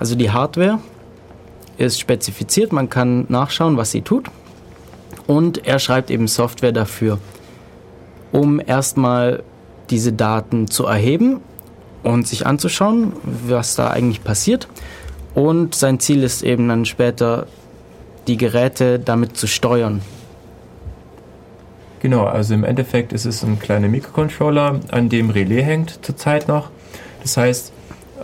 Also 0.00 0.16
die 0.16 0.30
Hardware 0.30 0.80
ist 1.76 2.00
spezifiziert, 2.00 2.72
man 2.72 2.88
kann 2.90 3.26
nachschauen, 3.28 3.76
was 3.76 3.90
sie 3.90 4.00
tut 4.00 4.28
und 5.26 5.66
er 5.66 5.78
schreibt 5.78 6.10
eben 6.10 6.26
Software 6.26 6.72
dafür, 6.72 7.18
um 8.32 8.60
erstmal 8.64 9.42
diese 9.90 10.12
Daten 10.12 10.68
zu 10.68 10.86
erheben 10.86 11.40
und 12.02 12.26
sich 12.26 12.46
anzuschauen, 12.46 13.12
was 13.46 13.76
da 13.76 13.90
eigentlich 13.90 14.24
passiert. 14.24 14.68
Und 15.34 15.74
sein 15.74 16.00
Ziel 16.00 16.22
ist 16.22 16.42
eben 16.42 16.68
dann 16.68 16.86
später, 16.86 17.46
die 18.26 18.36
Geräte 18.36 18.98
damit 18.98 19.36
zu 19.36 19.46
steuern. 19.46 20.00
Genau, 22.00 22.24
also 22.24 22.54
im 22.54 22.64
Endeffekt 22.64 23.12
ist 23.12 23.26
es 23.26 23.42
ein 23.42 23.58
kleiner 23.58 23.88
Mikrocontroller, 23.88 24.80
an 24.90 25.10
dem 25.10 25.28
Relais 25.28 25.62
hängt 25.62 25.98
zurzeit 26.02 26.48
noch. 26.48 26.70
Das 27.22 27.36
heißt, 27.36 27.72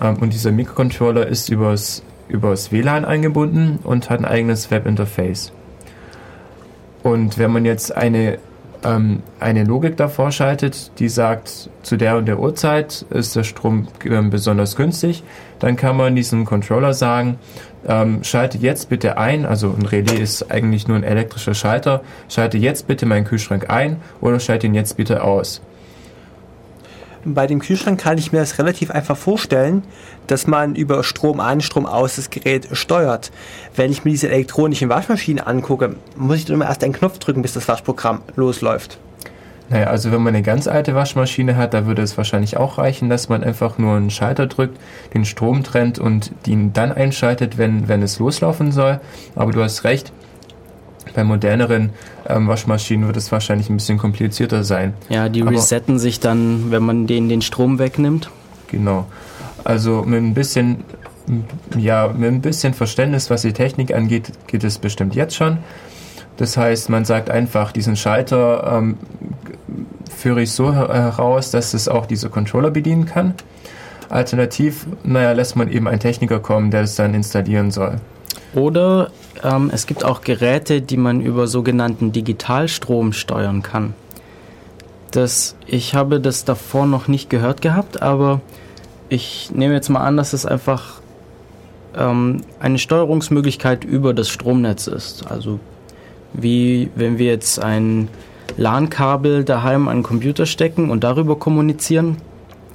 und 0.01 0.33
dieser 0.33 0.53
Mikrocontroller 0.53 1.27
ist 1.27 1.49
übers, 1.49 2.03
übers 2.29 2.73
WLAN 2.73 3.05
eingebunden 3.05 3.79
und 3.83 4.11
hat 4.11 4.21
ein 4.21 4.25
eigenes 4.25 4.71
Webinterface. 4.71 5.53
Und 7.03 7.39
wenn 7.39 7.53
man 7.53 7.65
jetzt 7.65 7.97
eine, 7.97 8.39
ähm, 8.85 9.23
eine 9.39 9.65
Logik 9.65 9.97
davor 9.97 10.33
schaltet, 10.33 10.91
die 10.99 11.09
sagt, 11.09 11.71
zu 11.83 11.97
der 11.97 12.17
und 12.17 12.27
der 12.27 12.41
Uhrzeit 12.41 13.07
ist 13.11 13.37
der 13.37 13.45
Strom 13.45 13.87
äh, 14.05 14.23
besonders 14.23 14.75
günstig, 14.75 15.23
dann 15.61 15.77
kann 15.77 15.97
man 15.97 16.17
diesem 16.17 16.45
Controller 16.45 16.95
sagen, 16.95 17.39
ähm, 17.87 18.25
schalte 18.25 18.59
jetzt 18.59 18.89
bitte 18.89 19.19
ein, 19.19 19.47
also 19.47 19.73
ein 19.79 19.87
Relais 19.87 20.19
ist 20.19 20.51
eigentlich 20.51 20.89
nur 20.89 20.97
ein 20.97 21.05
elektrischer 21.05 21.55
Schalter, 21.55 22.03
schalte 22.29 22.59
jetzt 22.59 22.89
bitte 22.89 23.07
meinen 23.07 23.25
Kühlschrank 23.25 23.71
ein 23.71 24.01
oder 24.21 24.41
schalte 24.41 24.67
ihn 24.67 24.75
jetzt 24.75 24.97
bitte 24.97 25.23
aus. 25.23 25.63
Bei 27.29 27.49
dem 27.49 27.59
Kühlschrank 27.59 28.01
kann 28.01 28.19
ich 28.19 28.31
mir 28.31 28.39
das 28.39 28.57
relativ 28.61 28.93
einfach 28.93 29.17
vorstellen, 29.17 29.83
dass 30.29 30.47
man 30.47 30.77
über 30.77 31.03
Strom 31.03 31.41
an, 31.41 31.61
Strom 31.61 31.85
aus 31.85 32.15
das 32.15 32.31
Gerät 32.31 32.69
steuert. 32.71 33.33
Wenn 33.75 33.91
ich 33.91 34.05
mir 34.05 34.13
diese 34.13 34.29
elektronischen 34.29 34.89
Waschmaschinen 34.89 35.45
angucke, 35.45 35.97
muss 36.15 36.37
ich 36.37 36.45
dann 36.45 36.55
immer 36.55 36.67
erst 36.67 36.85
einen 36.85 36.93
Knopf 36.93 37.19
drücken, 37.19 37.43
bis 37.43 37.55
das 37.55 37.67
Waschprogramm 37.67 38.23
losläuft. 38.37 39.01
Naja, 39.71 39.89
also 39.89 40.13
wenn 40.13 40.23
man 40.23 40.37
eine 40.37 40.45
ganz 40.45 40.69
alte 40.69 40.95
Waschmaschine 40.95 41.57
hat, 41.57 41.75
da 41.75 41.87
würde 41.87 42.03
es 42.03 42.17
wahrscheinlich 42.17 42.57
auch 42.59 42.79
reichen, 42.79 43.09
dass 43.09 43.29
man 43.29 43.43
einfach 43.43 43.77
nur 43.77 43.97
einen 43.97 44.11
Schalter 44.11 44.47
drückt, 44.47 44.79
den 45.13 45.25
Strom 45.25 45.65
trennt 45.65 45.99
und 45.99 46.31
ihn 46.47 46.73
dann 46.73 46.93
einschaltet, 46.93 47.59
wenn, 47.59 47.89
wenn 47.89 48.03
es 48.03 48.21
loslaufen 48.21 48.71
soll. 48.71 49.01
Aber 49.35 49.51
du 49.51 49.65
hast 49.65 49.83
recht, 49.83 50.13
bei 51.17 51.25
moderneren 51.25 51.91
ähm, 52.29 52.47
Waschmaschinen 52.47 53.07
wird 53.07 53.17
es 53.17 53.33
wahrscheinlich 53.33 53.71
ein 53.71 53.77
bisschen 53.79 53.97
komplizierter 53.97 54.63
sein. 54.63 54.93
Ja, 55.09 55.29
die 55.31 55.43
Aber 55.43 55.51
resetten 55.51 55.99
sich 55.99 56.21
dann, 56.21 56.71
wenn 56.71 56.83
man 56.85 57.07
denen 57.07 57.29
den 57.31 57.41
Strom 57.41 57.79
wegnimmt. 57.79 58.31
Genau. 58.69 59.07
Also 59.65 60.03
mit 60.03 60.23
ein 60.23 60.35
bisschen, 60.35 60.85
ja, 61.77 62.09
mit 62.09 62.31
ein 62.31 62.43
bisschen 62.43 62.75
Verständnis, 62.75 63.31
was 63.31 63.43
die 63.43 63.55
Technik 63.55 63.95
angeht, 63.95 64.31
geht 64.47 64.63
es 64.63 64.79
bestimmt 64.79 65.15
jetzt 65.15 65.35
schon. 65.35 65.59
Das 66.37 66.59
heißt, 66.59 66.91
man 66.91 67.07
sagt 67.07 67.31
einfach, 67.31 67.73
diesen 67.73 67.97
Schalter 67.97 68.77
ähm, 68.77 68.99
führe 70.15 70.43
ich 70.43 70.53
so 70.53 70.75
heraus, 70.75 71.51
dass 71.51 71.73
es 71.73 71.89
auch 71.89 72.05
diese 72.05 72.29
Controller 72.29 72.71
bedienen 72.71 73.07
kann. 73.07 73.33
Alternativ, 74.11 74.87
naja, 75.03 75.33
lässt 75.33 75.57
man 75.57 75.73
eben 75.73 75.89
einen 75.89 75.99
Techniker 75.99 76.41
kommen, 76.41 76.71
der 76.71 76.83
es 76.83 76.95
dann 76.95 77.15
installieren 77.15 77.71
soll. 77.71 77.97
Oder 78.57 79.11
ähm, 79.45 79.71
es 79.73 79.87
gibt 79.87 80.03
auch 80.03 80.23
Geräte, 80.23 80.81
die 80.81 80.97
man 80.97 81.21
über 81.21 81.47
sogenannten 81.47 82.13
Digitalstrom 82.13 83.13
steuern 83.13 83.63
kann. 83.63 83.93
Das, 85.11 85.57
ich 85.67 85.95
habe 85.95 86.21
das 86.21 86.47
davor 86.47 86.87
noch 86.87 87.07
nicht 87.07 87.29
gehört 87.29 87.61
gehabt, 87.61 88.01
aber 88.01 88.41
ich 89.11 89.51
nehme 89.53 89.75
jetzt 89.75 89.91
mal 89.91 90.01
an, 90.01 90.17
dass 90.17 90.33
es 90.33 90.47
einfach 90.47 91.03
ähm, 91.95 92.41
eine 92.59 92.79
Steuerungsmöglichkeit 92.79 93.85
über 93.85 94.15
das 94.15 94.31
Stromnetz 94.31 94.87
ist. 94.87 95.31
Also 95.31 95.61
wie 96.33 96.91
wenn 96.95 97.19
wir 97.19 97.27
jetzt 97.27 97.63
ein 97.63 98.09
LAN-Kabel 98.57 99.45
daheim 99.45 99.87
an 99.87 99.99
den 99.99 100.03
Computer 100.03 100.47
stecken 100.47 100.91
und 100.91 101.05
darüber 101.05 101.37
kommunizieren, 101.39 102.17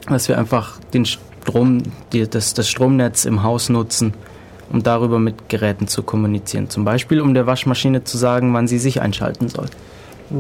dass 0.08 0.28
wir 0.28 0.38
einfach 0.38 0.80
den 0.94 1.06
Strom, 1.06 1.82
die, 2.14 2.30
das, 2.30 2.54
das 2.54 2.70
Stromnetz 2.70 3.26
im 3.26 3.42
Haus 3.42 3.70
nutzen, 3.70 4.14
um 4.72 4.84
darüber 4.84 5.20
mit 5.20 5.50
Geräten 5.50 5.88
zu 5.88 6.04
kommunizieren. 6.04 6.70
Zum 6.70 6.86
Beispiel, 6.86 7.22
um 7.22 7.34
der 7.34 7.46
Waschmaschine 7.46 8.04
zu 8.04 8.18
sagen, 8.18 8.54
wann 8.54 8.68
sie 8.68 8.80
sich 8.80 9.02
einschalten 9.02 9.50
soll. 9.50 9.68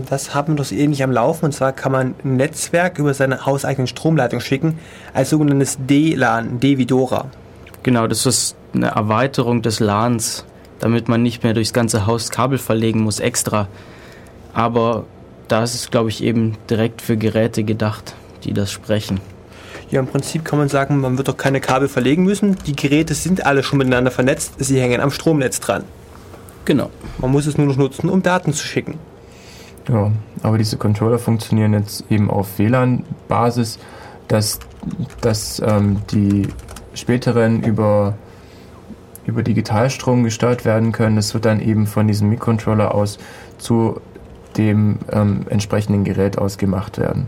Das 0.09 0.33
haben 0.33 0.57
wir 0.57 0.63
so 0.63 0.73
ähnlich 0.73 1.03
am 1.03 1.11
Laufen. 1.11 1.45
Und 1.45 1.51
zwar 1.51 1.73
kann 1.73 1.91
man 1.91 2.15
ein 2.23 2.37
Netzwerk 2.37 2.97
über 2.97 3.13
seine 3.13 3.45
hauseigenen 3.45 3.87
Stromleitung 3.87 4.39
schicken, 4.39 4.79
als 5.13 5.31
sogenanntes 5.31 5.77
D-LAN, 5.79 6.59
D-Vidora. 6.59 7.25
Genau, 7.83 8.07
das 8.07 8.25
ist 8.25 8.55
eine 8.73 8.87
Erweiterung 8.87 9.61
des 9.61 9.79
LANs, 9.79 10.45
damit 10.79 11.09
man 11.09 11.23
nicht 11.23 11.43
mehr 11.43 11.53
durchs 11.53 11.73
ganze 11.73 12.05
Haus 12.05 12.29
Kabel 12.29 12.57
verlegen 12.57 13.01
muss 13.01 13.19
extra. 13.19 13.67
Aber 14.53 15.05
da 15.49 15.63
ist 15.63 15.75
es, 15.75 15.91
glaube 15.91 16.09
ich, 16.09 16.23
eben 16.23 16.57
direkt 16.69 17.01
für 17.01 17.17
Geräte 17.17 17.63
gedacht, 17.63 18.15
die 18.45 18.53
das 18.53 18.71
sprechen. 18.71 19.19
Ja, 19.91 19.99
im 19.99 20.07
Prinzip 20.07 20.45
kann 20.45 20.57
man 20.57 20.69
sagen, 20.69 21.01
man 21.01 21.17
wird 21.17 21.27
doch 21.27 21.35
keine 21.35 21.59
Kabel 21.59 21.89
verlegen 21.89 22.23
müssen. 22.23 22.55
Die 22.65 22.75
Geräte 22.75 23.13
sind 23.13 23.45
alle 23.45 23.61
schon 23.61 23.77
miteinander 23.77 24.09
vernetzt. 24.09 24.53
Sie 24.57 24.79
hängen 24.79 25.01
am 25.01 25.11
Stromnetz 25.11 25.59
dran. 25.59 25.83
Genau. 26.63 26.89
Man 27.17 27.31
muss 27.31 27.45
es 27.45 27.57
nur 27.57 27.67
noch 27.67 27.75
nutzen, 27.75 28.09
um 28.09 28.23
Daten 28.23 28.53
zu 28.53 28.65
schicken. 28.65 28.97
Ja, 29.89 30.11
aber 30.43 30.57
diese 30.57 30.77
Controller 30.77 31.19
funktionieren 31.19 31.73
jetzt 31.73 32.05
eben 32.09 32.29
auf 32.29 32.57
WLAN-Basis, 32.57 33.79
dass, 34.29 34.59
dass 35.19 35.61
ähm, 35.65 36.01
die 36.11 36.47
späteren 36.93 37.61
über, 37.63 38.15
über 39.25 39.43
Digitalstrom 39.43 40.23
gesteuert 40.23 40.63
werden 40.63 40.93
können. 40.93 41.17
Das 41.17 41.33
wird 41.33 41.43
dann 41.43 41.59
eben 41.59 41.85
von 41.85 42.07
diesem 42.07 42.29
Mikrocontroller 42.29 42.95
aus 42.95 43.19
zu 43.57 43.99
dem 44.55 44.99
ähm, 45.11 45.41
entsprechenden 45.49 46.05
Gerät 46.05 46.37
ausgemacht 46.37 46.97
werden. 46.97 47.27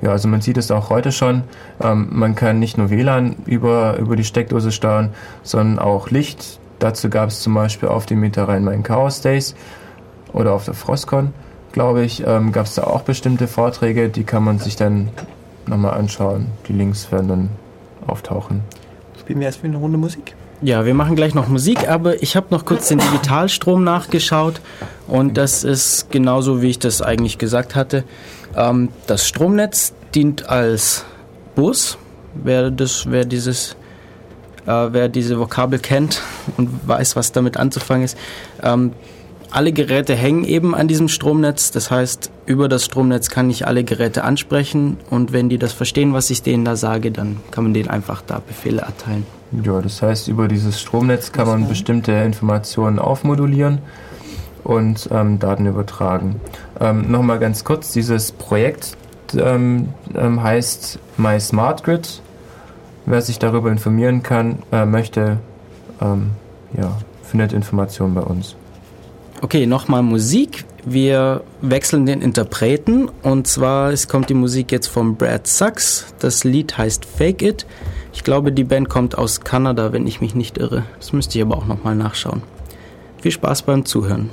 Ja, 0.00 0.10
also 0.10 0.28
man 0.28 0.40
sieht 0.40 0.56
es 0.56 0.70
auch 0.70 0.90
heute 0.90 1.12
schon. 1.12 1.42
Ähm, 1.80 2.08
man 2.10 2.34
kann 2.34 2.58
nicht 2.58 2.78
nur 2.78 2.90
WLAN 2.90 3.36
über, 3.46 3.96
über 3.98 4.16
die 4.16 4.24
Steckdose 4.24 4.70
steuern, 4.70 5.10
sondern 5.42 5.78
auch 5.78 6.10
Licht. 6.10 6.60
Dazu 6.78 7.10
gab 7.10 7.30
es 7.30 7.40
zum 7.40 7.54
Beispiel 7.54 7.88
auf 7.88 8.06
dem 8.06 8.20
Meter 8.20 8.46
Rhein-Main 8.46 8.84
Chaos 8.84 9.20
Days 9.20 9.56
oder 10.32 10.52
auf 10.52 10.64
der 10.64 10.74
Frostcon, 10.74 11.32
glaube 11.72 12.04
ich, 12.04 12.24
ähm, 12.26 12.52
gab 12.52 12.66
es 12.66 12.74
da 12.74 12.84
auch 12.84 13.02
bestimmte 13.02 13.48
Vorträge, 13.48 14.08
die 14.08 14.24
kann 14.24 14.44
man 14.44 14.58
sich 14.58 14.76
dann 14.76 15.08
nochmal 15.66 15.94
anschauen. 15.94 16.46
Die 16.68 16.72
Links 16.72 17.10
werden 17.10 17.28
dann 17.28 17.48
auftauchen. 18.06 18.62
Spielen 19.18 19.40
wir 19.40 19.46
erstmal 19.46 19.70
eine 19.70 19.78
Runde 19.78 19.98
Musik? 19.98 20.34
Ja, 20.60 20.84
wir 20.84 20.94
machen 20.94 21.14
gleich 21.14 21.34
noch 21.34 21.46
Musik, 21.46 21.88
aber 21.88 22.20
ich 22.20 22.34
habe 22.34 22.48
noch 22.50 22.64
kurz 22.64 22.88
den 22.88 22.98
Digitalstrom 22.98 23.84
nachgeschaut 23.84 24.60
und 25.06 25.36
das 25.36 25.62
ist 25.62 26.10
genauso, 26.10 26.62
wie 26.62 26.70
ich 26.70 26.80
das 26.80 27.00
eigentlich 27.00 27.38
gesagt 27.38 27.76
hatte. 27.76 28.02
Ähm, 28.56 28.88
das 29.06 29.28
Stromnetz 29.28 29.92
dient 30.16 30.48
als 30.48 31.04
Bus. 31.54 31.96
Wer, 32.34 32.72
das, 32.72 33.08
wer, 33.08 33.24
dieses, 33.24 33.76
äh, 34.66 34.88
wer 34.90 35.08
diese 35.08 35.38
Vokabel 35.38 35.78
kennt 35.78 36.22
und 36.56 36.88
weiß, 36.88 37.14
was 37.14 37.30
damit 37.30 37.56
anzufangen 37.56 38.04
ist. 38.04 38.18
Ähm, 38.60 38.94
alle 39.52 39.72
Geräte 39.72 40.16
hängen 40.16 40.44
eben 40.44 40.74
an 40.74 40.88
diesem 40.88 41.06
Stromnetz. 41.06 41.70
Das 41.70 41.92
heißt, 41.92 42.32
über 42.46 42.68
das 42.68 42.84
Stromnetz 42.84 43.30
kann 43.30 43.48
ich 43.48 43.64
alle 43.64 43.84
Geräte 43.84 44.24
ansprechen 44.24 44.96
und 45.08 45.32
wenn 45.32 45.48
die 45.48 45.58
das 45.58 45.72
verstehen, 45.72 46.14
was 46.14 46.30
ich 46.30 46.42
denen 46.42 46.64
da 46.64 46.74
sage, 46.74 47.12
dann 47.12 47.38
kann 47.52 47.62
man 47.62 47.74
denen 47.74 47.88
einfach 47.88 48.22
da 48.22 48.42
Befehle 48.44 48.80
erteilen. 48.80 49.37
Ja, 49.52 49.80
das 49.80 50.02
heißt, 50.02 50.28
über 50.28 50.48
dieses 50.48 50.80
Stromnetz 50.80 51.32
kann 51.32 51.46
man 51.46 51.68
bestimmte 51.68 52.12
Informationen 52.12 52.98
aufmodulieren 52.98 53.78
und 54.64 55.08
ähm, 55.10 55.38
Daten 55.38 55.66
übertragen. 55.66 56.40
Ähm, 56.80 57.10
Nochmal 57.10 57.38
ganz 57.38 57.64
kurz, 57.64 57.92
dieses 57.92 58.32
Projekt 58.32 58.96
ähm, 59.36 59.88
ähm, 60.14 60.42
heißt 60.42 60.98
My 61.16 61.40
Smart 61.40 61.84
Grid. 61.84 62.20
Wer 63.06 63.22
sich 63.22 63.38
darüber 63.38 63.70
informieren 63.70 64.22
kann, 64.22 64.58
äh, 64.70 64.84
möchte, 64.84 65.38
ähm, 66.00 66.30
ja, 66.76 66.98
findet 67.22 67.54
Informationen 67.54 68.14
bei 68.14 68.20
uns. 68.20 68.54
Okay, 69.40 69.66
nochmal 69.66 70.02
Musik. 70.02 70.64
Wir 70.84 71.42
wechseln 71.60 72.06
den 72.06 72.20
Interpreten 72.22 73.08
und 73.22 73.46
zwar 73.46 73.92
es 73.92 74.08
kommt 74.08 74.28
die 74.28 74.34
Musik 74.34 74.72
jetzt 74.72 74.88
von 74.88 75.16
Brad 75.16 75.46
Sachs. 75.46 76.06
Das 76.18 76.44
Lied 76.44 76.76
heißt 76.76 77.04
Fake 77.04 77.42
It. 77.42 77.66
Ich 78.18 78.24
glaube, 78.24 78.50
die 78.50 78.64
Band 78.64 78.88
kommt 78.88 79.16
aus 79.16 79.42
Kanada, 79.42 79.92
wenn 79.92 80.04
ich 80.04 80.20
mich 80.20 80.34
nicht 80.34 80.58
irre. 80.58 80.82
Das 80.98 81.12
müsste 81.12 81.38
ich 81.38 81.44
aber 81.44 81.56
auch 81.56 81.66
nochmal 81.66 81.94
nachschauen. 81.94 82.42
Viel 83.22 83.30
Spaß 83.30 83.62
beim 83.62 83.84
Zuhören. 83.84 84.30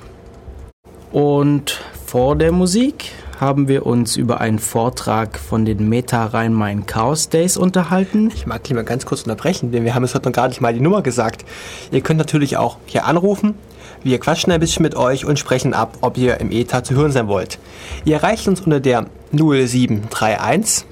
Und 1.12 1.80
vor 2.04 2.36
der 2.36 2.52
Musik 2.52 3.12
haben 3.39 3.67
wir 3.67 3.86
uns 3.86 4.17
über 4.17 4.41
einen 4.41 4.58
Vortrag 4.58 5.38
von 5.38 5.65
den 5.65 5.88
Meta 5.88 6.26
Rhein-Main 6.26 6.88
Chaos 6.88 7.30
Days 7.30 7.58
unterhalten. 7.58 8.32
Ich 8.34 8.48
mag 8.48 8.67
lieber 8.67 8.84
ganz 8.84 9.06
kurz 9.06 9.21
unterbrechen, 9.21 9.71
denn 9.71 9.86
wir 9.86 9.93
haben 9.93 10.04
es 10.04 10.15
heute 10.15 10.30
noch 10.30 10.36
gar 10.36 10.48
nicht 10.48 10.62
mal 10.62 10.74
die 10.74 10.82
Nummer 10.82 11.04
gesagt. 11.04 11.45
Ihr 11.91 12.02
könnt 12.02 12.17
natürlich 12.17 12.58
auch 12.58 12.78
hier 12.88 13.06
anrufen. 13.06 13.54
Wir 14.02 14.19
quatschen 14.19 14.52
ein 14.52 14.60
bisschen 14.60 14.82
mit 14.82 14.95
euch 14.95 15.26
und 15.26 15.38
sprechen 15.38 15.76
ab, 15.76 16.00
ob 16.02 16.17
ihr 16.17 16.39
im 16.39 16.52
ETA 16.52 16.84
zu 16.84 16.95
hören 16.95 17.12
sein 17.12 17.28
wollt. 17.28 17.60
Ihr 18.04 18.15
erreicht 18.15 18.48
uns 18.48 18.62
unter 18.62 18.80
der 18.80 19.06
0731 19.32 20.88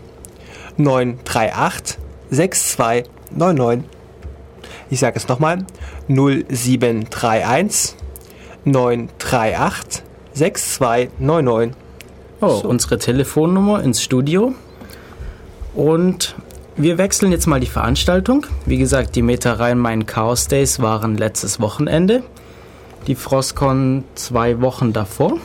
938 0.77 2.02
6299. 2.33 3.89
Ich 4.89 4.99
sage 4.99 5.17
es 5.17 5.27
nochmal. 5.27 5.65
0731 6.07 7.95
938 8.65 10.03
6299. 10.33 11.75
Oh, 12.41 12.49
so. 12.61 12.67
unsere 12.67 12.97
Telefonnummer 12.97 13.83
ins 13.83 14.01
Studio. 14.01 14.53
Und 15.73 16.35
wir 16.75 16.97
wechseln 16.97 17.31
jetzt 17.31 17.47
mal 17.47 17.59
die 17.59 17.67
Veranstaltung. 17.67 18.45
Wie 18.65 18.77
gesagt, 18.77 19.15
die 19.15 19.21
Meta 19.21 19.53
Rhein-Main 19.53 20.05
Chaos 20.05 20.47
Days 20.47 20.81
waren 20.81 21.17
letztes 21.17 21.59
Wochenende. 21.59 22.23
Die 23.07 23.15
Frostcon 23.15 24.03
zwei 24.15 24.59
Wochen 24.61 24.91
davor. 24.91 25.37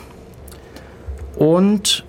Und 1.35 2.03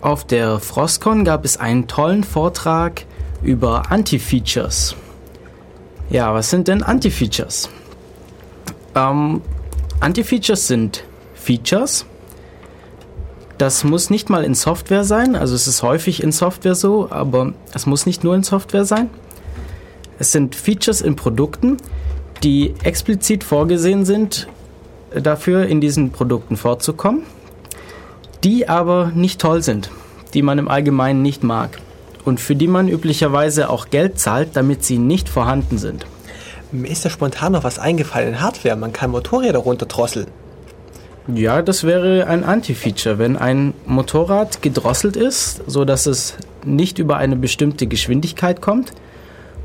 auf 0.00 0.24
der 0.24 0.60
Frostcon 0.60 1.24
gab 1.24 1.44
es 1.44 1.56
einen 1.56 1.88
tollen 1.88 2.22
Vortrag 2.22 3.04
über 3.42 3.90
Anti-Features. 3.90 4.96
Ja, 6.10 6.32
was 6.34 6.50
sind 6.50 6.68
denn 6.68 6.82
Anti-Features? 6.82 7.68
Ähm, 8.94 9.42
Anti-Features 10.00 10.66
sind 10.66 11.04
Features. 11.34 12.06
Das 13.58 13.84
muss 13.84 14.10
nicht 14.10 14.30
mal 14.30 14.44
in 14.44 14.54
Software 14.54 15.04
sein, 15.04 15.34
also 15.34 15.54
es 15.54 15.66
ist 15.66 15.82
häufig 15.82 16.22
in 16.22 16.30
Software 16.30 16.76
so, 16.76 17.10
aber 17.10 17.54
es 17.74 17.86
muss 17.86 18.06
nicht 18.06 18.22
nur 18.22 18.34
in 18.36 18.44
Software 18.44 18.84
sein. 18.84 19.10
Es 20.20 20.30
sind 20.30 20.54
Features 20.54 21.00
in 21.00 21.16
Produkten, 21.16 21.76
die 22.44 22.74
explizit 22.84 23.42
vorgesehen 23.42 24.04
sind, 24.04 24.46
dafür 25.12 25.66
in 25.66 25.80
diesen 25.80 26.12
Produkten 26.12 26.56
vorzukommen, 26.56 27.22
die 28.44 28.68
aber 28.68 29.10
nicht 29.12 29.40
toll 29.40 29.62
sind, 29.62 29.90
die 30.34 30.42
man 30.42 30.58
im 30.58 30.68
Allgemeinen 30.68 31.22
nicht 31.22 31.42
mag 31.42 31.80
und 32.28 32.40
für 32.40 32.54
die 32.54 32.68
man 32.68 32.88
üblicherweise 32.88 33.70
auch 33.70 33.88
Geld 33.88 34.18
zahlt, 34.20 34.50
damit 34.52 34.84
sie 34.84 34.98
nicht 34.98 35.30
vorhanden 35.30 35.78
sind. 35.78 36.04
Mir 36.70 36.90
ist 36.90 37.02
da 37.02 37.08
spontan 37.08 37.52
noch 37.52 37.64
was 37.64 37.78
eingefallen 37.78 38.28
in 38.28 38.40
Hardware. 38.42 38.76
Man 38.76 38.92
kann 38.92 39.10
Motorräder 39.10 39.60
runterdrosseln. 39.60 40.26
Ja, 41.34 41.62
das 41.62 41.84
wäre 41.84 42.26
ein 42.26 42.44
Anti-Feature. 42.44 43.18
Wenn 43.18 43.38
ein 43.38 43.72
Motorrad 43.86 44.60
gedrosselt 44.60 45.16
ist, 45.16 45.62
sodass 45.66 46.04
es 46.04 46.34
nicht 46.66 46.98
über 46.98 47.16
eine 47.16 47.34
bestimmte 47.34 47.86
Geschwindigkeit 47.86 48.60
kommt 48.60 48.92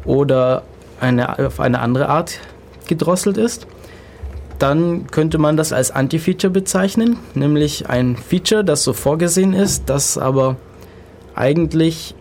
oder 0.06 0.64
eine, 1.02 1.46
auf 1.46 1.60
eine 1.60 1.80
andere 1.80 2.08
Art 2.08 2.40
gedrosselt 2.88 3.38
ist, 3.38 3.68
dann 4.60 5.08
könnte 5.08 5.38
man 5.38 5.58
das 5.58 5.74
als 5.74 5.92
Anti-Feature 5.92 6.52
bezeichnen, 6.52 7.18
nämlich 7.34 7.90
ein 7.90 8.16
Feature, 8.16 8.64
das 8.64 8.84
so 8.84 8.94
vorgesehen 8.94 9.54
ist, 9.54 9.90
das 9.90 10.18
aber 10.18 10.56
eigentlich 11.36 12.16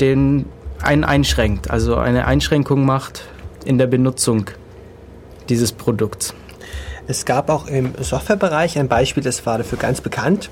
den 0.00 0.46
einen 0.82 1.04
einschränkt, 1.04 1.70
also 1.70 1.96
eine 1.96 2.26
Einschränkung 2.26 2.84
macht 2.84 3.24
in 3.64 3.78
der 3.78 3.86
Benutzung 3.86 4.46
dieses 5.48 5.72
Produkts. 5.72 6.34
Es 7.06 7.24
gab 7.24 7.48
auch 7.48 7.66
im 7.68 7.92
Softwarebereich 7.98 8.78
ein 8.78 8.88
Beispiel, 8.88 9.22
das 9.22 9.46
war 9.46 9.56
dafür 9.56 9.78
ganz 9.78 10.02
bekannt. 10.02 10.50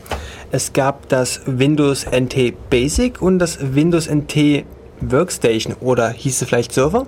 Es 0.50 0.72
gab 0.72 1.08
das 1.10 1.42
Windows 1.44 2.06
NT 2.06 2.70
Basic 2.70 3.20
und 3.20 3.38
das 3.38 3.58
Windows 3.74 4.08
NT 4.08 4.64
Workstation 5.00 5.74
oder 5.80 6.08
hieß 6.08 6.40
es 6.40 6.48
vielleicht 6.48 6.72
Server. 6.72 7.06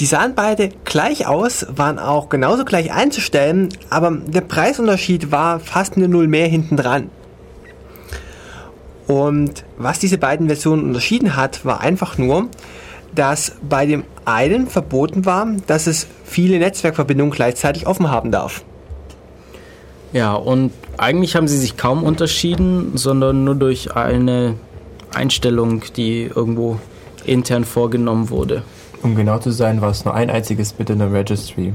Die 0.00 0.06
sahen 0.06 0.34
beide 0.34 0.70
gleich 0.84 1.26
aus, 1.26 1.66
waren 1.68 1.98
auch 1.98 2.30
genauso 2.30 2.64
gleich 2.64 2.92
einzustellen, 2.92 3.68
aber 3.90 4.10
der 4.10 4.40
Preisunterschied 4.40 5.30
war 5.30 5.60
fast 5.60 5.96
eine 5.96 6.08
Null 6.08 6.26
mehr 6.26 6.46
hinten 6.46 6.78
dran. 6.78 7.10
Und 9.06 9.64
was 9.78 9.98
diese 9.98 10.18
beiden 10.18 10.46
Versionen 10.46 10.84
unterschieden 10.84 11.36
hat, 11.36 11.64
war 11.64 11.80
einfach 11.80 12.18
nur, 12.18 12.48
dass 13.14 13.56
bei 13.68 13.86
dem 13.86 14.04
einen 14.24 14.66
verboten 14.66 15.24
war, 15.24 15.46
dass 15.66 15.86
es 15.86 16.06
viele 16.24 16.58
Netzwerkverbindungen 16.58 17.32
gleichzeitig 17.32 17.86
offen 17.86 18.10
haben 18.10 18.30
darf. 18.30 18.64
Ja, 20.12 20.34
und 20.34 20.72
eigentlich 20.98 21.36
haben 21.36 21.48
sie 21.48 21.56
sich 21.56 21.76
kaum 21.76 22.04
unterschieden, 22.04 22.92
sondern 22.96 23.44
nur 23.44 23.54
durch 23.54 23.96
eine 23.96 24.54
Einstellung, 25.14 25.82
die 25.96 26.24
irgendwo 26.24 26.78
intern 27.24 27.64
vorgenommen 27.64 28.30
wurde. 28.30 28.62
Um 29.02 29.14
genau 29.14 29.38
zu 29.38 29.50
sein, 29.50 29.80
war 29.80 29.90
es 29.90 30.04
nur 30.04 30.14
ein 30.14 30.30
einziges 30.30 30.74
Bit 30.74 30.90
in 30.90 30.98
der 30.98 31.12
Registry. 31.12 31.72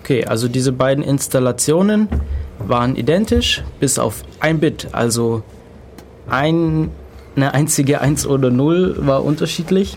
Okay, 0.00 0.24
also 0.24 0.48
diese 0.48 0.72
beiden 0.72 1.04
Installationen 1.04 2.08
waren 2.58 2.96
identisch, 2.96 3.62
bis 3.80 3.98
auf 3.98 4.24
ein 4.40 4.58
Bit. 4.60 4.88
Also 4.92 5.42
ein, 6.30 6.90
eine 7.36 7.54
einzige 7.54 8.00
1 8.00 8.26
oder 8.26 8.50
0 8.50 8.96
war 8.98 9.24
unterschiedlich. 9.24 9.96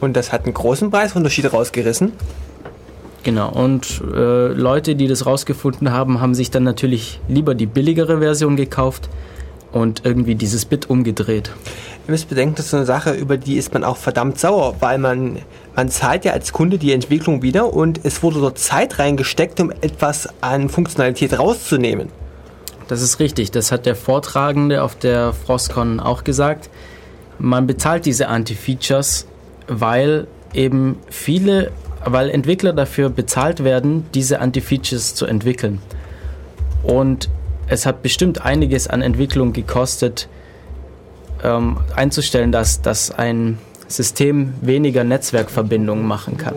Und 0.00 0.16
das 0.16 0.32
hat 0.32 0.44
einen 0.44 0.54
großen 0.54 0.90
Preisunterschied 0.90 1.52
rausgerissen. 1.52 2.12
Genau, 3.22 3.50
und 3.50 4.02
äh, 4.14 4.48
Leute, 4.48 4.96
die 4.96 5.06
das 5.06 5.26
rausgefunden 5.26 5.92
haben, 5.92 6.22
haben 6.22 6.34
sich 6.34 6.50
dann 6.50 6.62
natürlich 6.62 7.20
lieber 7.28 7.54
die 7.54 7.66
billigere 7.66 8.18
Version 8.18 8.56
gekauft 8.56 9.10
und 9.72 10.02
irgendwie 10.04 10.34
dieses 10.34 10.64
Bit 10.64 10.88
umgedreht. 10.88 11.52
Ihr 12.06 12.12
müsst 12.12 12.30
bedenken, 12.30 12.54
das 12.56 12.66
ist 12.66 12.74
eine 12.74 12.86
Sache, 12.86 13.12
über 13.12 13.36
die 13.36 13.56
ist 13.56 13.74
man 13.74 13.84
auch 13.84 13.98
verdammt 13.98 14.38
sauer, 14.38 14.76
weil 14.80 14.98
man, 14.98 15.38
man 15.76 15.90
zahlt 15.90 16.24
ja 16.24 16.32
als 16.32 16.52
Kunde 16.52 16.78
die 16.78 16.92
Entwicklung 16.92 17.42
wieder 17.42 17.72
und 17.72 18.00
es 18.04 18.22
wurde 18.22 18.40
dort 18.40 18.58
Zeit 18.58 18.98
reingesteckt, 18.98 19.60
um 19.60 19.70
etwas 19.70 20.28
an 20.40 20.70
Funktionalität 20.70 21.38
rauszunehmen. 21.38 22.08
Das 22.90 23.02
ist 23.02 23.20
richtig, 23.20 23.52
das 23.52 23.70
hat 23.70 23.86
der 23.86 23.94
Vortragende 23.94 24.82
auf 24.82 24.96
der 24.96 25.32
Frostcon 25.32 26.00
auch 26.00 26.24
gesagt. 26.24 26.70
Man 27.38 27.68
bezahlt 27.68 28.04
diese 28.04 28.26
Anti-Features, 28.26 29.28
weil 29.68 30.26
eben 30.52 30.98
viele 31.08 31.70
weil 32.04 32.30
Entwickler 32.30 32.72
dafür 32.72 33.08
bezahlt 33.08 33.62
werden, 33.62 34.06
diese 34.12 34.40
Anti-Features 34.40 35.14
zu 35.14 35.26
entwickeln. 35.26 35.80
Und 36.82 37.28
es 37.68 37.86
hat 37.86 38.02
bestimmt 38.02 38.44
einiges 38.44 38.88
an 38.88 39.02
Entwicklung 39.02 39.52
gekostet, 39.52 40.28
ähm, 41.44 41.76
einzustellen, 41.94 42.50
dass, 42.50 42.82
dass 42.82 43.12
ein 43.12 43.58
System 43.86 44.54
weniger 44.62 45.04
Netzwerkverbindungen 45.04 46.04
machen 46.04 46.38
kann. 46.38 46.54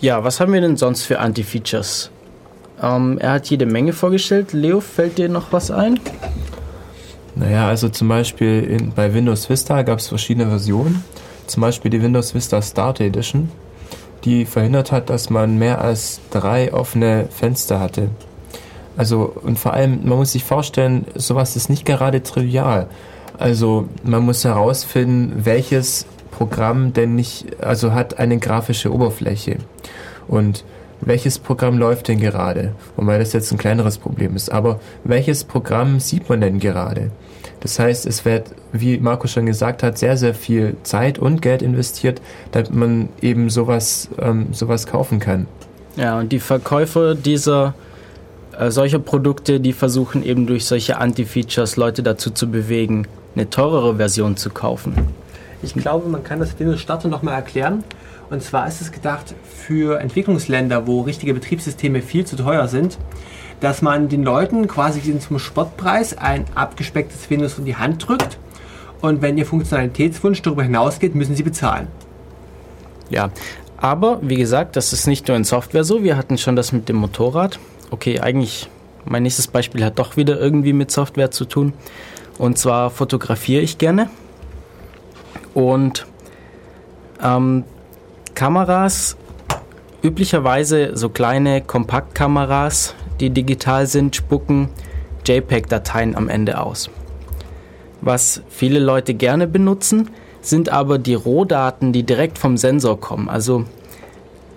Ja, 0.00 0.24
was 0.24 0.40
haben 0.40 0.52
wir 0.52 0.62
denn 0.62 0.76
sonst 0.76 1.04
für 1.04 1.20
Anti-Features? 1.20 2.10
Ähm, 2.82 3.18
er 3.18 3.32
hat 3.32 3.48
jede 3.50 3.66
Menge 3.66 3.92
vorgestellt. 3.92 4.52
Leo, 4.52 4.80
fällt 4.80 5.18
dir 5.18 5.28
noch 5.28 5.52
was 5.52 5.70
ein? 5.70 6.00
Naja, 7.36 7.68
also 7.68 7.88
zum 7.88 8.08
Beispiel 8.08 8.62
in, 8.62 8.92
bei 8.92 9.12
Windows 9.12 9.48
Vista 9.50 9.82
gab 9.82 9.98
es 9.98 10.08
verschiedene 10.08 10.48
Versionen 10.48 11.02
zum 11.46 11.60
Beispiel 11.60 11.90
die 11.90 12.02
Windows 12.02 12.34
Vista 12.34 12.60
Starter 12.62 13.04
Edition, 13.04 13.50
die 14.24 14.44
verhindert 14.44 14.92
hat, 14.92 15.10
dass 15.10 15.30
man 15.30 15.58
mehr 15.58 15.80
als 15.80 16.20
drei 16.30 16.72
offene 16.72 17.28
Fenster 17.30 17.80
hatte. 17.80 18.08
Also, 18.96 19.34
und 19.42 19.58
vor 19.58 19.74
allem, 19.74 20.00
man 20.04 20.18
muss 20.18 20.32
sich 20.32 20.44
vorstellen, 20.44 21.06
sowas 21.14 21.56
ist 21.56 21.68
nicht 21.68 21.84
gerade 21.84 22.22
trivial. 22.22 22.86
Also, 23.38 23.88
man 24.04 24.22
muss 24.22 24.44
herausfinden, 24.44 25.44
welches 25.44 26.06
Programm 26.30 26.92
denn 26.92 27.16
nicht, 27.16 27.62
also 27.62 27.92
hat 27.92 28.18
eine 28.18 28.38
grafische 28.38 28.92
Oberfläche. 28.92 29.58
Und 30.28 30.64
welches 31.06 31.38
Programm 31.38 31.78
läuft 31.78 32.08
denn 32.08 32.20
gerade? 32.20 32.72
Wobei 32.96 33.18
das 33.18 33.32
jetzt 33.32 33.52
ein 33.52 33.58
kleineres 33.58 33.98
Problem 33.98 34.36
ist. 34.36 34.50
Aber 34.50 34.80
welches 35.04 35.44
Programm 35.44 36.00
sieht 36.00 36.28
man 36.28 36.40
denn 36.40 36.58
gerade? 36.58 37.10
Das 37.60 37.78
heißt, 37.78 38.06
es 38.06 38.24
wird, 38.24 38.54
wie 38.72 38.98
Marco 38.98 39.26
schon 39.26 39.46
gesagt 39.46 39.82
hat, 39.82 39.96
sehr, 39.98 40.16
sehr 40.16 40.34
viel 40.34 40.76
Zeit 40.82 41.18
und 41.18 41.40
Geld 41.40 41.62
investiert, 41.62 42.20
damit 42.52 42.74
man 42.74 43.08
eben 43.22 43.48
sowas, 43.48 44.08
ähm, 44.20 44.48
sowas 44.52 44.86
kaufen 44.86 45.18
kann. 45.18 45.46
Ja, 45.96 46.18
und 46.18 46.32
die 46.32 46.40
Verkäufer 46.40 47.14
dieser 47.14 47.74
äh, 48.58 48.70
solcher 48.70 48.98
Produkte, 48.98 49.60
die 49.60 49.72
versuchen 49.72 50.24
eben 50.24 50.46
durch 50.46 50.66
solche 50.66 50.98
Anti-Features 50.98 51.76
Leute 51.76 52.02
dazu 52.02 52.30
zu 52.30 52.50
bewegen, 52.50 53.06
eine 53.34 53.48
teurere 53.48 53.96
Version 53.96 54.36
zu 54.36 54.50
kaufen. 54.50 54.94
Ich 55.62 55.74
glaube, 55.74 56.08
man 56.08 56.22
kann 56.22 56.40
das 56.40 56.58
Windows 56.58 56.80
Starter 56.80 57.08
nochmal 57.08 57.34
erklären. 57.34 57.82
Und 58.34 58.42
zwar 58.42 58.66
ist 58.66 58.80
es 58.80 58.90
gedacht 58.90 59.34
für 59.44 60.00
Entwicklungsländer, 60.00 60.88
wo 60.88 61.02
richtige 61.02 61.34
Betriebssysteme 61.34 62.02
viel 62.02 62.26
zu 62.26 62.34
teuer 62.34 62.66
sind, 62.66 62.98
dass 63.60 63.80
man 63.80 64.08
den 64.08 64.24
Leuten 64.24 64.66
quasi 64.66 65.18
zum 65.20 65.38
Spottpreis 65.38 66.18
ein 66.18 66.44
abgespecktes 66.56 67.30
Windows 67.30 67.58
in 67.58 67.64
die 67.64 67.76
Hand 67.76 68.08
drückt 68.08 68.38
und 69.00 69.22
wenn 69.22 69.38
ihr 69.38 69.46
Funktionalitätswunsch 69.46 70.42
darüber 70.42 70.64
hinausgeht, 70.64 71.14
müssen 71.14 71.36
sie 71.36 71.44
bezahlen. 71.44 71.86
Ja, 73.08 73.30
aber 73.76 74.18
wie 74.22 74.36
gesagt, 74.36 74.74
das 74.74 74.92
ist 74.92 75.06
nicht 75.06 75.28
nur 75.28 75.36
in 75.36 75.44
Software 75.44 75.84
so. 75.84 76.02
Wir 76.02 76.16
hatten 76.16 76.36
schon 76.36 76.56
das 76.56 76.72
mit 76.72 76.88
dem 76.88 76.96
Motorrad. 76.96 77.60
Okay, 77.92 78.18
eigentlich 78.18 78.68
mein 79.04 79.22
nächstes 79.22 79.46
Beispiel 79.46 79.84
hat 79.84 80.00
doch 80.00 80.16
wieder 80.16 80.40
irgendwie 80.40 80.72
mit 80.72 80.90
Software 80.90 81.30
zu 81.30 81.44
tun. 81.44 81.72
Und 82.38 82.58
zwar 82.58 82.90
fotografiere 82.90 83.62
ich 83.62 83.78
gerne. 83.78 84.10
Und 85.52 86.06
ähm, 87.22 87.64
Kameras, 88.34 89.16
üblicherweise 90.02 90.96
so 90.96 91.08
kleine 91.08 91.60
Kompaktkameras, 91.60 92.94
die 93.20 93.30
digital 93.30 93.86
sind, 93.86 94.16
spucken 94.16 94.68
JPEG-Dateien 95.24 96.16
am 96.16 96.28
Ende 96.28 96.60
aus. 96.60 96.90
Was 98.00 98.42
viele 98.50 98.80
Leute 98.80 99.14
gerne 99.14 99.46
benutzen, 99.46 100.10
sind 100.42 100.68
aber 100.68 100.98
die 100.98 101.14
Rohdaten, 101.14 101.92
die 101.92 102.02
direkt 102.02 102.38
vom 102.38 102.56
Sensor 102.56 103.00
kommen. 103.00 103.28
Also 103.30 103.64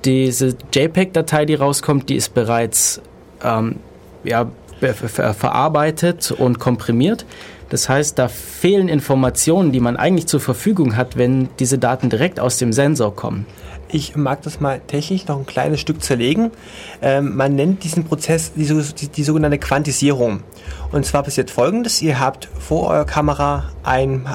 diese 0.04 0.56
JPEG-Datei, 0.74 1.46
die 1.46 1.56
rauskommt, 1.56 2.10
die 2.10 2.16
ist 2.16 2.34
bereits 2.34 3.02
ähm, 3.44 3.78
ja, 4.24 4.52
ver 4.80 5.34
verarbeitet 5.34 6.32
und 6.32 6.60
komprimiert. 6.60 7.26
Das 7.70 7.90
heißt, 7.90 8.18
da 8.18 8.28
fehlen 8.28 8.88
Informationen, 8.88 9.72
die 9.72 9.80
man 9.80 9.98
eigentlich 9.98 10.28
zur 10.28 10.40
Verfügung 10.40 10.96
hat, 10.96 11.18
wenn 11.18 11.50
diese 11.60 11.78
Daten 11.78 12.10
direkt 12.10 12.40
aus 12.40 12.58
dem 12.58 12.72
Sensor 12.72 13.16
kommen. 13.16 13.46
Ich 13.90 14.18
mag 14.18 14.42
das 14.42 14.60
mal 14.60 14.82
technisch 14.86 15.28
noch 15.28 15.38
ein 15.38 15.46
kleines 15.46 15.80
Stück 15.80 16.04
zerlegen. 16.04 16.52
Ähm, 17.02 17.38
man 17.38 17.56
nennt 17.56 17.86
diesen 17.86 18.04
Prozess 18.04 18.52
die, 18.54 18.66
die, 18.66 19.08
die, 19.08 19.24
sogenannte 19.24 19.60
Quantisierung. 19.60 20.42
Und 20.92 21.06
zwar 21.06 21.24
passiert 21.24 21.52
folgendes: 21.52 22.02
Ihr 22.02 22.20
habt 22.20 22.50
vor 22.60 22.90
eurer 22.90 23.06
Kamera 23.06 23.72
ein, 23.84 24.28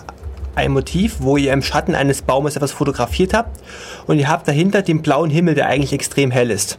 ein 0.55 0.73
Motiv, 0.73 1.17
wo 1.19 1.37
ihr 1.37 1.53
im 1.53 1.63
Schatten 1.63 1.95
eines 1.95 2.23
Baumes 2.23 2.57
etwas 2.57 2.73
fotografiert 2.73 3.35
habt 3.35 3.61
und 4.07 4.19
ihr 4.19 4.29
habt 4.29 4.49
dahinter 4.49 4.81
den 4.81 5.03
blauen 5.03 5.29
Himmel, 5.29 5.55
der 5.55 5.67
eigentlich 5.67 5.93
extrem 5.93 6.31
hell 6.31 6.51
ist. 6.51 6.79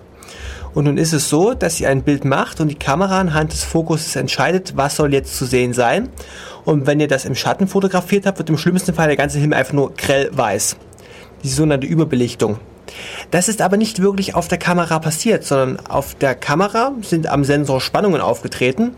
Und 0.74 0.86
nun 0.86 0.98
ist 0.98 1.14
es 1.14 1.30
so, 1.30 1.54
dass 1.54 1.80
ihr 1.80 1.90
ein 1.90 2.02
Bild 2.02 2.26
macht 2.26 2.60
und 2.60 2.70
die 2.70 2.76
Kamera 2.76 3.20
anhand 3.20 3.54
des 3.54 3.64
Fokuses 3.64 4.16
entscheidet, 4.16 4.74
was 4.76 4.96
soll 4.96 5.14
jetzt 5.14 5.38
zu 5.38 5.46
sehen 5.46 5.74
sein. 5.74 6.10
Und 6.66 6.88
wenn 6.88 7.00
ihr 7.00 7.08
das 7.08 7.26
im 7.26 7.36
Schatten 7.36 7.68
fotografiert 7.68 8.26
habt, 8.26 8.40
wird 8.40 8.50
im 8.50 8.58
schlimmsten 8.58 8.96
Fall 8.96 9.06
der 9.06 9.18
ganze 9.18 9.38
Himmel 9.38 9.60
einfach 9.60 9.74
nur 9.74 9.94
grell 9.94 10.32
weiß 10.32 10.78
die 11.44 11.50
sogenannte 11.50 11.88
Überbelichtung. 11.88 12.60
Das 13.32 13.50
ist 13.50 13.62
aber 13.62 13.78
nicht 13.78 14.02
wirklich 14.02 14.36
auf 14.36 14.48
der 14.48 14.58
Kamera 14.58 15.00
passiert, 15.00 15.44
sondern 15.44 15.86
auf 15.88 16.16
der 16.16 16.36
Kamera 16.36 16.94
sind 17.02 17.28
am 17.28 17.44
Sensor 17.44 17.82
Spannungen 17.82 18.22
aufgetreten, 18.22 18.92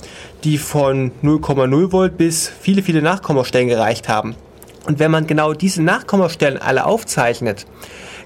die 0.43 0.58
von 0.58 1.12
0,0 1.23 1.91
Volt 1.91 2.17
bis 2.17 2.51
viele, 2.60 2.81
viele 2.81 3.01
Nachkommastellen 3.01 3.67
gereicht 3.67 4.10
haben. 4.10 4.36
Und 4.85 5.00
wenn 5.00 5.12
man 5.12 5.27
genau 5.27 5.54
diese 5.54 5.81
Nachkommastellen 5.81 6.58
alle 6.58 6.85
aufzeichnet, 6.85 7.65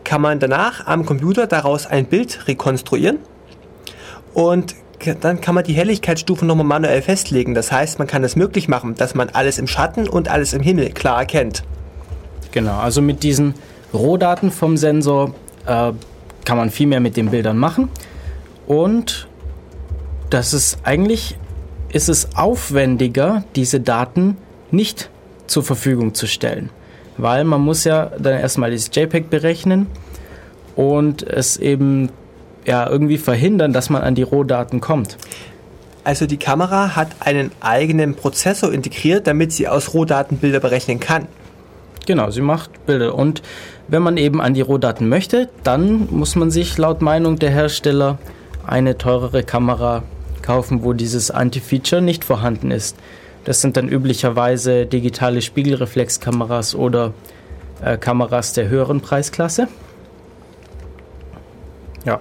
kann 0.03 0.21
man 0.21 0.39
danach 0.39 0.87
am 0.87 1.05
Computer 1.05 1.47
daraus 1.47 1.85
ein 1.85 2.05
Bild 2.05 2.47
rekonstruieren 2.47 3.19
und 4.33 4.75
dann 5.21 5.39
kann 5.39 5.55
man 5.55 5.63
die 5.63 5.73
Helligkeitsstufen 5.73 6.47
nochmal 6.47 6.65
manuell 6.65 7.01
festlegen. 7.01 7.53
Das 7.53 7.71
heißt, 7.71 7.99
man 7.99 8.07
kann 8.07 8.23
es 8.23 8.35
möglich 8.35 8.67
machen, 8.67 8.95
dass 8.95 9.15
man 9.15 9.29
alles 9.29 9.57
im 9.57 9.67
Schatten 9.67 10.09
und 10.09 10.27
alles 10.27 10.53
im 10.53 10.61
Himmel 10.61 10.89
klar 10.89 11.19
erkennt. 11.19 11.63
Genau, 12.51 12.77
also 12.79 13.01
mit 13.01 13.23
diesen 13.23 13.53
Rohdaten 13.93 14.51
vom 14.51 14.77
Sensor 14.77 15.33
äh, 15.65 15.91
kann 16.45 16.57
man 16.57 16.69
viel 16.69 16.87
mehr 16.87 16.99
mit 16.99 17.17
den 17.17 17.29
Bildern 17.29 17.57
machen. 17.57 17.89
Und 18.67 19.27
das 20.29 20.53
ist 20.53 20.79
eigentlich 20.83 21.35
ist 21.91 22.09
es 22.09 22.35
aufwendiger, 22.35 23.43
diese 23.55 23.79
Daten 23.79 24.37
nicht 24.71 25.09
zur 25.47 25.63
Verfügung 25.63 26.13
zu 26.13 26.27
stellen. 26.27 26.69
Weil 27.17 27.43
man 27.43 27.61
muss 27.61 27.83
ja 27.83 28.11
dann 28.17 28.39
erstmal 28.39 28.71
das 28.71 28.91
JPEG 28.93 29.29
berechnen 29.29 29.87
und 30.75 31.23
es 31.23 31.57
eben 31.57 32.09
ja, 32.65 32.87
irgendwie 32.87 33.17
verhindern, 33.17 33.73
dass 33.73 33.89
man 33.89 34.03
an 34.03 34.15
die 34.15 34.21
Rohdaten 34.21 34.79
kommt. 34.79 35.17
Also 36.03 36.27
die 36.27 36.37
Kamera 36.37 36.95
hat 36.95 37.09
einen 37.19 37.51
eigenen 37.59 38.15
Prozessor 38.15 38.71
integriert, 38.71 39.27
damit 39.27 39.51
sie 39.51 39.67
aus 39.67 39.93
Rohdaten 39.93 40.37
Bilder 40.37 40.59
berechnen 40.59 40.99
kann. 40.99 41.27
Genau, 42.05 42.31
sie 42.31 42.41
macht 42.41 42.85
Bilder. 42.85 43.15
Und 43.15 43.41
wenn 43.89 44.03
man 44.03 44.17
eben 44.17 44.41
an 44.41 44.53
die 44.53 44.61
Rohdaten 44.61 45.09
möchte, 45.09 45.49
dann 45.63 46.07
muss 46.11 46.35
man 46.35 46.51
sich 46.51 46.77
laut 46.77 47.01
Meinung 47.01 47.39
der 47.39 47.49
Hersteller 47.49 48.17
eine 48.65 48.97
teurere 48.97 49.43
Kamera 49.43 50.03
kaufen, 50.41 50.83
wo 50.83 50.93
dieses 50.93 51.31
Anti-Feature 51.31 52.01
nicht 52.01 52.23
vorhanden 52.23 52.71
ist. 52.71 52.95
Das 53.45 53.61
sind 53.61 53.77
dann 53.77 53.87
üblicherweise 53.87 54.85
digitale 54.85 55.41
Spiegelreflexkameras 55.41 56.75
oder 56.75 57.13
äh, 57.81 57.97
Kameras 57.97 58.53
der 58.53 58.69
höheren 58.69 59.01
Preisklasse. 59.01 59.67
Ja. 62.05 62.19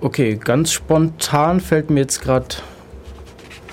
Okay, 0.00 0.36
ganz 0.36 0.72
spontan 0.72 1.60
fällt 1.60 1.90
mir 1.90 2.00
jetzt 2.00 2.22
gerade 2.22 2.56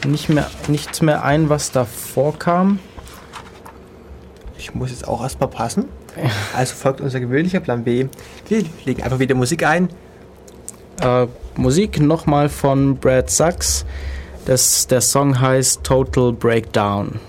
nicht 0.06 0.30
mehr, 0.30 0.50
nichts 0.68 1.02
mehr 1.02 1.24
ein, 1.24 1.50
was 1.50 1.72
da 1.72 1.86
vorkam. 1.86 2.80
Ich 4.64 4.74
muss 4.74 4.91
jetzt 4.91 5.09
auch 5.09 5.22
erstmal 5.22 5.49
passen. 5.49 5.89
Also 6.55 6.74
folgt 6.76 7.01
unser 7.01 7.20
gewöhnlicher 7.20 7.59
Plan 7.59 7.84
B. 7.84 8.07
Wir 8.47 8.64
legen 8.86 9.03
einfach 9.03 9.20
wieder 9.20 9.36
Musik 9.36 9.66
ein. 9.66 9.89
Äh, 11.01 11.28
Musik 11.57 11.99
nochmal 11.99 12.47
von 12.47 12.95
Brad 12.95 13.30
Sachs. 13.30 13.86
Das, 14.45 14.88
der 14.88 15.01
Song 15.01 15.41
heißt 15.41 15.84
Total 15.84 16.32
Breakdown. 16.32 17.20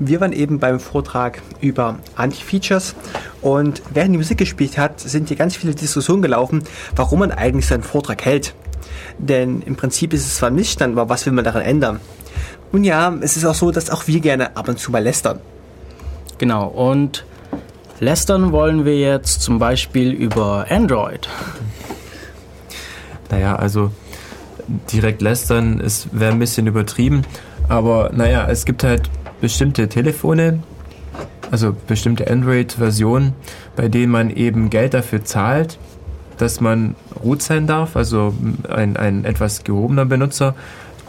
Wir 0.00 0.20
waren 0.20 0.32
eben 0.32 0.58
beim 0.58 0.80
Vortrag 0.80 1.42
über 1.60 2.00
Anti-Features 2.16 2.96
und 3.42 3.80
während 3.94 4.12
die 4.14 4.18
Musik 4.18 4.38
gespielt 4.38 4.76
hat, 4.76 4.98
sind 4.98 5.28
hier 5.28 5.36
ganz 5.36 5.54
viele 5.54 5.72
Diskussionen 5.72 6.20
gelaufen, 6.20 6.64
warum 6.96 7.20
man 7.20 7.30
eigentlich 7.30 7.66
seinen 7.66 7.84
Vortrag 7.84 8.24
hält. 8.24 8.56
Denn 9.18 9.62
im 9.62 9.76
Prinzip 9.76 10.12
ist 10.12 10.26
es 10.26 10.34
zwar 10.34 10.50
ein 10.50 10.56
Missstand, 10.56 10.98
aber 10.98 11.08
was 11.08 11.26
will 11.26 11.32
man 11.32 11.44
daran 11.44 11.62
ändern? 11.62 12.00
Und 12.76 12.84
ja, 12.84 13.10
es 13.22 13.38
ist 13.38 13.46
auch 13.46 13.54
so, 13.54 13.70
dass 13.70 13.88
auch 13.88 14.06
wir 14.06 14.20
gerne 14.20 14.54
ab 14.54 14.68
und 14.68 14.78
zu 14.78 14.90
mal 14.90 15.02
lästern. 15.02 15.40
Genau, 16.36 16.66
und 16.66 17.24
lästern 18.00 18.52
wollen 18.52 18.84
wir 18.84 18.98
jetzt 18.98 19.40
zum 19.40 19.58
Beispiel 19.58 20.12
über 20.12 20.66
Android. 20.68 21.26
Naja, 23.30 23.56
also 23.56 23.92
direkt 24.92 25.22
lästern 25.22 25.82
wäre 26.12 26.32
ein 26.32 26.38
bisschen 26.38 26.66
übertrieben, 26.66 27.22
aber 27.66 28.10
naja, 28.12 28.46
es 28.46 28.66
gibt 28.66 28.84
halt 28.84 29.08
bestimmte 29.40 29.88
Telefone, 29.88 30.62
also 31.50 31.74
bestimmte 31.86 32.30
Android-Versionen, 32.30 33.32
bei 33.74 33.88
denen 33.88 34.12
man 34.12 34.28
eben 34.28 34.68
Geld 34.68 34.92
dafür 34.92 35.24
zahlt, 35.24 35.78
dass 36.36 36.60
man 36.60 36.94
root 37.24 37.40
sein 37.40 37.66
darf, 37.66 37.96
also 37.96 38.34
ein, 38.68 38.98
ein 38.98 39.24
etwas 39.24 39.64
gehobener 39.64 40.04
Benutzer, 40.04 40.54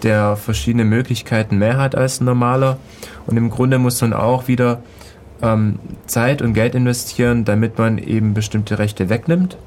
der 0.04 0.36
verschiedene 0.36 0.86
Möglichkeiten 0.86 1.58
mehr 1.58 1.78
hat 1.78 1.95
als 1.95 2.22
ein 2.22 2.26
normaler. 2.26 2.78
Und 3.26 3.38
im 3.38 3.50
Grunde 3.50 3.80
muss 3.80 4.02
man 4.02 4.14
auch 4.14 4.48
wieder 4.48 4.82
ähm, 5.41 5.80
Zeit 6.06 6.41
und 6.41 6.54
Geld 6.54 6.76
investieren, 6.76 7.45
damit 7.45 7.78
man 7.78 7.98
eben 7.98 8.34
bestimmte 8.34 8.80
Rechte 8.80 9.10
wegnimmt. 9.10 9.58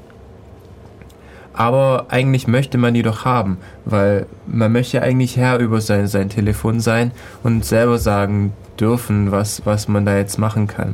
Aber 1.53 2.05
eigentlich 2.09 2.47
möchte 2.47 2.77
man 2.77 2.93
die 2.93 3.03
doch 3.03 3.25
haben, 3.25 3.57
weil 3.83 4.25
man 4.47 4.71
möchte 4.71 5.01
eigentlich 5.01 5.35
Herr 5.35 5.59
über 5.59 5.81
sein, 5.81 6.07
sein 6.07 6.29
Telefon 6.29 6.79
sein 6.79 7.11
und 7.43 7.65
selber 7.65 7.97
sagen 7.97 8.53
dürfen, 8.79 9.31
was, 9.31 9.65
was 9.65 9.87
man 9.87 10.05
da 10.05 10.17
jetzt 10.17 10.39
machen 10.39 10.67
kann. 10.67 10.93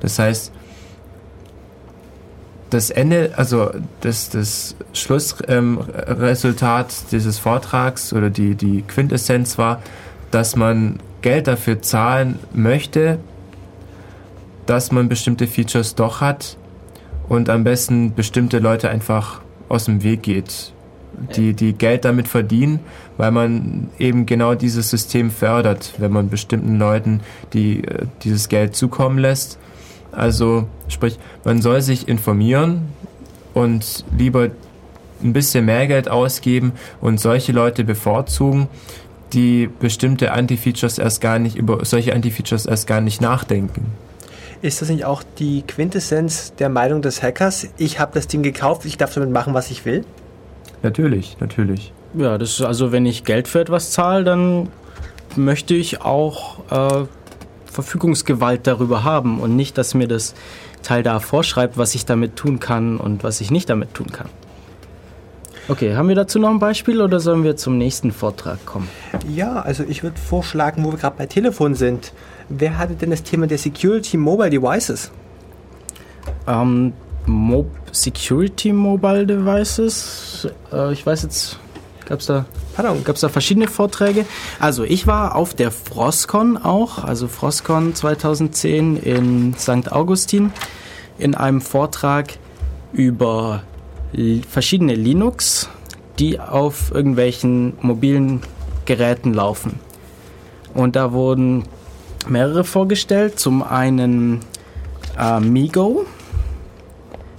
Das 0.00 0.18
heißt, 0.18 0.52
das 2.70 2.90
Ende, 2.90 3.32
also 3.36 3.70
das, 4.00 4.30
das 4.30 4.76
Schlussresultat 4.92 6.86
ähm, 6.86 7.06
dieses 7.10 7.38
Vortrags 7.38 8.12
oder 8.12 8.30
die, 8.30 8.54
die 8.54 8.82
Quintessenz 8.82 9.58
war, 9.58 9.82
dass 10.30 10.56
man 10.56 11.00
Geld 11.22 11.48
dafür 11.48 11.82
zahlen 11.82 12.38
möchte, 12.54 13.18
dass 14.66 14.92
man 14.92 15.08
bestimmte 15.08 15.46
Features 15.46 15.94
doch 15.96 16.20
hat 16.20 16.56
und 17.28 17.48
am 17.48 17.64
besten 17.64 18.14
bestimmte 18.14 18.58
Leute 18.58 18.88
einfach 18.88 19.40
aus 19.68 19.84
dem 19.84 20.02
Weg 20.02 20.22
geht, 20.22 20.72
die, 21.36 21.54
die 21.54 21.72
Geld 21.72 22.04
damit 22.04 22.28
verdienen, 22.28 22.80
weil 23.16 23.30
man 23.30 23.88
eben 23.98 24.26
genau 24.26 24.54
dieses 24.54 24.90
System 24.90 25.30
fördert, 25.30 25.94
wenn 25.98 26.12
man 26.12 26.30
bestimmten 26.30 26.78
Leuten 26.78 27.20
die, 27.52 27.84
äh, 27.84 28.06
dieses 28.22 28.48
Geld 28.48 28.76
zukommen 28.76 29.18
lässt. 29.18 29.58
Also 30.12 30.66
sprich, 30.88 31.18
man 31.44 31.62
soll 31.62 31.82
sich 31.82 32.08
informieren 32.08 32.88
und 33.54 34.04
lieber 34.16 34.50
ein 35.22 35.32
bisschen 35.32 35.64
mehr 35.64 35.86
Geld 35.86 36.08
ausgeben 36.08 36.72
und 37.00 37.20
solche 37.20 37.52
Leute 37.52 37.84
bevorzugen, 37.84 38.68
die 39.32 39.68
bestimmte 39.78 40.32
Anti-Features 40.32 40.98
erst 40.98 41.20
gar 41.20 41.38
nicht 41.38 41.56
über 41.56 41.84
solche 41.84 42.14
Anti-Features 42.14 42.66
erst 42.66 42.86
gar 42.86 43.00
nicht 43.00 43.20
nachdenken. 43.20 43.86
Ist 44.62 44.82
das 44.82 44.90
nicht 44.90 45.04
auch 45.04 45.22
die 45.38 45.62
Quintessenz 45.62 46.54
der 46.54 46.68
Meinung 46.68 47.00
des 47.00 47.22
Hackers? 47.22 47.68
Ich 47.78 47.98
habe 47.98 48.12
das 48.12 48.26
Ding 48.26 48.42
gekauft, 48.42 48.84
ich 48.84 48.98
darf 48.98 49.14
damit 49.14 49.30
machen, 49.30 49.54
was 49.54 49.70
ich 49.70 49.84
will? 49.84 50.04
Natürlich, 50.82 51.38
natürlich. 51.40 51.92
Ja, 52.14 52.36
das 52.38 52.50
ist 52.50 52.62
also, 52.62 52.92
wenn 52.92 53.06
ich 53.06 53.24
Geld 53.24 53.48
für 53.48 53.60
etwas 53.60 53.92
zahle, 53.92 54.24
dann 54.24 54.68
möchte 55.36 55.74
ich 55.74 56.02
auch 56.02 56.58
äh, 56.70 57.06
Verfügungsgewalt 57.70 58.66
darüber 58.66 59.04
haben 59.04 59.40
und 59.40 59.56
nicht, 59.56 59.78
dass 59.78 59.94
mir 59.94 60.08
das 60.08 60.34
Teil 60.82 61.02
da 61.02 61.20
vorschreibt, 61.20 61.78
was 61.78 61.94
ich 61.94 62.04
damit 62.04 62.36
tun 62.36 62.60
kann 62.60 62.96
und 62.96 63.22
was 63.22 63.40
ich 63.40 63.50
nicht 63.50 63.70
damit 63.70 63.94
tun 63.94 64.10
kann. 64.12 64.28
Okay, 65.68 65.94
haben 65.94 66.08
wir 66.08 66.16
dazu 66.16 66.40
noch 66.40 66.50
ein 66.50 66.58
Beispiel 66.58 67.00
oder 67.00 67.20
sollen 67.20 67.44
wir 67.44 67.56
zum 67.56 67.78
nächsten 67.78 68.10
Vortrag 68.10 68.66
kommen? 68.66 68.88
Ja, 69.28 69.60
also 69.60 69.84
ich 69.84 70.02
würde 70.02 70.18
vorschlagen, 70.18 70.84
wo 70.84 70.90
wir 70.90 70.98
gerade 70.98 71.16
bei 71.16 71.26
Telefon 71.26 71.76
sind. 71.76 72.12
Wer 72.48 72.76
hatte 72.76 72.94
denn 72.94 73.10
das 73.10 73.22
Thema 73.22 73.46
der 73.46 73.58
Security 73.58 74.16
Mobile 74.16 74.50
Devices? 74.50 75.12
Ähm, 76.48 76.92
Mo 77.26 77.66
Security 77.92 78.72
Mobile 78.72 79.26
Devices. 79.26 80.48
Äh, 80.72 80.92
ich 80.92 81.06
weiß 81.06 81.22
jetzt, 81.22 81.58
gab 82.10 82.18
es 82.18 82.26
da, 82.26 82.44
gab's 83.04 83.20
da 83.20 83.28
verschiedene 83.28 83.68
Vorträge. 83.68 84.26
Also 84.58 84.82
ich 84.82 85.06
war 85.06 85.36
auf 85.36 85.54
der 85.54 85.70
Frostcon 85.70 86.58
auch, 86.58 87.04
also 87.04 87.28
Frostcon 87.28 87.94
2010 87.94 88.96
in 88.96 89.54
St. 89.56 89.92
Augustin, 89.92 90.52
in 91.18 91.36
einem 91.36 91.60
Vortrag 91.60 92.34
über 92.92 93.62
verschiedene 94.48 94.96
Linux, 94.96 95.70
die 96.18 96.40
auf 96.40 96.90
irgendwelchen 96.92 97.74
mobilen 97.80 98.40
Geräten 98.86 99.32
laufen. 99.32 99.78
Und 100.74 100.96
da 100.96 101.12
wurden 101.12 101.62
mehrere 102.28 102.64
vorgestellt. 102.64 103.38
Zum 103.38 103.62
einen 103.62 104.40
äh, 105.16 105.38
Migo, 105.38 106.06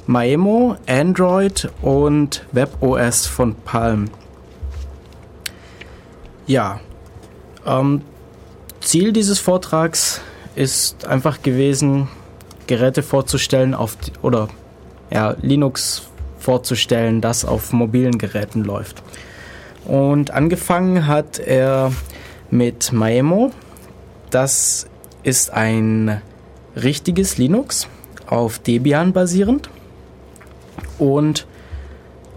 Maemo, 0.07 0.77
Android 0.87 1.69
und 1.81 2.45
WebOS 2.53 3.27
von 3.27 3.55
Palm. 3.55 4.09
Ja, 6.47 6.79
ähm, 7.65 8.01
Ziel 8.81 9.13
dieses 9.13 9.39
Vortrags 9.39 10.21
ist 10.55 11.05
einfach 11.05 11.41
gewesen, 11.41 12.07
Geräte 12.67 13.03
vorzustellen 13.03 13.73
auf 13.73 13.95
die, 13.95 14.11
oder 14.21 14.47
ja, 15.11 15.35
Linux 15.41 16.03
vorzustellen, 16.39 17.21
das 17.21 17.45
auf 17.45 17.73
mobilen 17.73 18.17
Geräten 18.17 18.63
läuft. 18.63 19.03
Und 19.85 20.31
angefangen 20.31 21.07
hat 21.07 21.39
er 21.39 21.91
mit 22.49 22.91
Maemo. 22.91 23.51
Das 24.29 24.87
ist 25.23 25.51
ein 25.51 26.21
richtiges 26.75 27.37
Linux 27.37 27.87
auf 28.27 28.59
Debian 28.59 29.13
basierend. 29.13 29.69
Und 30.97 31.47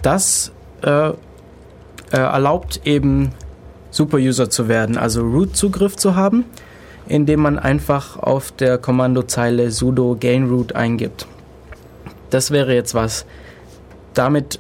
das 0.03 0.53
äh, 0.83 1.09
äh, 1.09 1.15
erlaubt 2.11 2.81
eben 2.85 3.33
Superuser 3.95 4.51
zu 4.51 4.67
werden, 4.67 4.99
also 4.99 5.23
Root-Zugriff 5.23 5.95
zu 5.95 6.17
haben, 6.17 6.45
indem 7.07 7.41
man 7.41 7.61
einfach 7.61 8.19
auf 8.19 8.51
der 8.51 8.77
Kommandozeile 8.77 9.71
sudo 9.71 10.17
gainroot 10.19 10.75
eingibt. 10.75 11.29
Das 12.31 12.51
wäre 12.51 12.75
jetzt 12.75 12.95
was. 12.95 13.25
Damit, 14.13 14.59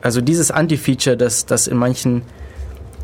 also 0.00 0.22
dieses 0.22 0.50
Anti-Feature, 0.50 1.18
das, 1.18 1.44
das 1.44 1.66
in 1.66 1.76
manchen 1.76 2.22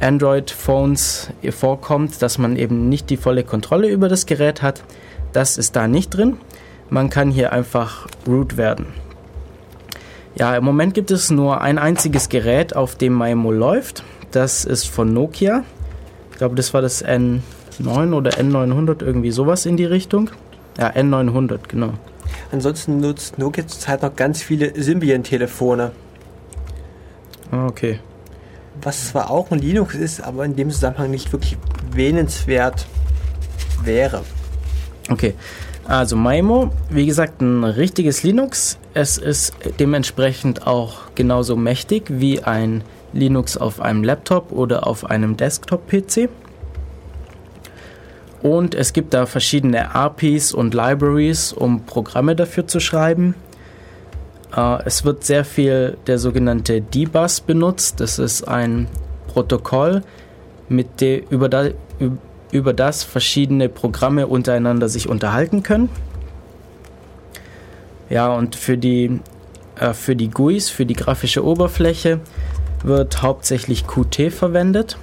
Android-Phones 0.01 1.29
vorkommt, 1.51 2.23
dass 2.23 2.39
man 2.39 2.57
eben 2.57 2.89
nicht 2.89 3.11
die 3.11 3.19
volle 3.19 3.45
Kontrolle 3.45 3.89
über 3.89 4.09
das 4.09 4.25
Gerät 4.25 4.63
hat, 4.63 4.83
das 5.35 5.59
ist 5.59 5.77
da 5.77 5.89
nicht 5.89 6.09
drin. 6.17 6.39
Man 6.89 7.11
kann 7.11 7.31
hier 7.31 7.53
einfach 7.53 8.07
root 8.27 8.57
werden. 8.57 8.87
Ja, 10.37 10.57
im 10.57 10.65
Moment 10.65 10.95
gibt 10.95 11.11
es 11.11 11.31
nur 11.31 11.61
ein 11.61 11.79
einziges 11.79 12.31
Gerät, 12.31 12.75
auf 12.75 12.97
dem 12.97 13.13
Maimo 13.13 13.53
läuft. 13.53 14.05
Das 14.35 14.65
ist 14.65 14.89
von 14.89 15.13
Nokia. 15.13 15.63
Ich 16.33 16.39
glaube, 16.39 16.57
das 16.57 16.75
war 16.75 16.83
das 16.83 17.05
N9 17.05 18.13
oder 18.13 18.33
N900, 18.33 19.01
irgendwie 19.05 19.31
sowas 19.31 19.65
in 19.65 19.77
die 19.77 19.85
Richtung. 19.85 20.29
Ja, 20.77 20.91
N900, 20.91 21.61
genau. 21.69 21.93
Ansonsten 22.51 22.99
nutzt 22.99 23.39
Nokia 23.39 23.65
zurzeit 23.69 24.03
noch 24.03 24.17
ganz 24.17 24.43
viele 24.43 24.73
Symbian-Telefone. 24.75 25.93
Ah, 27.53 27.67
okay. 27.67 28.01
was 28.83 29.11
zwar 29.11 29.31
auch 29.31 29.53
ein 29.53 29.61
Linux 29.61 29.95
ist, 29.95 30.21
aber 30.21 30.45
in 30.45 30.57
dem 30.57 30.71
Zusammenhang 30.71 31.13
nicht 31.13 31.33
wirklich 31.33 31.57
wähnenswert 31.93 32.87
wäre. 33.85 34.23
Okay, 35.11 35.35
also 35.87 36.17
Maimo, 36.17 36.73
wie 36.91 37.07
gesagt, 37.07 37.41
ein 37.41 37.63
richtiges 37.63 38.25
Linux. 38.25 38.79
Es 38.95 39.17
ist 39.17 39.55
dementsprechend 39.79 40.67
auch 40.67 41.15
genauso 41.15 41.55
mächtig 41.55 42.07
wie 42.09 42.43
ein 42.43 42.83
Linux 43.15 43.57
auf 43.57 43.81
einem 43.81 44.05
Laptop 44.05 44.53
oder 44.53 44.87
auf 44.87 45.09
einem 45.09 45.37
Desktop-PC. 45.37 46.29
Und 48.43 48.75
es 48.75 48.93
gibt 48.93 49.15
da 49.15 49.25
verschiedene 49.25 49.95
APIs 49.95 50.53
und 50.53 50.75
Libraries, 50.75 51.53
um 51.53 51.85
Programme 51.85 52.37
dafür 52.37 52.67
zu 52.67 52.79
schreiben. 52.79 53.35
Äh, 54.55 54.83
es 54.85 55.05
wird 55.05 55.25
sehr 55.25 55.47
viel 55.47 55.97
der 56.07 56.19
sogenannte 56.19 56.83
D-Bus 56.83 57.41
benutzt. 57.41 58.01
Das 58.01 58.19
ist 58.19 58.47
ein 58.47 58.89
Protokoll, 59.29 60.03
mit 60.69 61.01
de, 61.01 61.25
über, 61.31 61.49
da, 61.49 61.69
über 62.53 62.73
das 62.73 63.03
verschiedene 63.03 63.69
Programme 63.69 64.27
untereinander 64.27 64.89
sich 64.89 65.09
unterhalten 65.09 65.63
können. 65.63 65.89
Ja, 68.11 68.33
und 68.33 68.57
für 68.57 68.77
die, 68.77 69.21
äh, 69.81 69.95
für 69.95 70.15
die 70.15 70.29
GUIs, 70.29 70.69
für 70.69 70.85
die 70.85 70.95
grafische 70.95 71.45
Oberfläche, 71.45 72.21
wird 72.85 73.23
hauptsächlich 73.23 73.87
Qt 73.87 74.31
verwendet. 74.31 74.97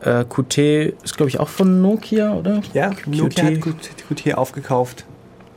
Äh, 0.00 0.24
Qt 0.24 0.94
ist, 1.02 1.16
glaube 1.16 1.30
ich, 1.30 1.40
auch 1.40 1.48
von 1.48 1.82
Nokia, 1.82 2.34
oder? 2.34 2.60
Ja, 2.72 2.92
Nokia 3.06 3.44
hat 3.44 3.60
Qt 4.08 4.34
aufgekauft. 4.34 5.04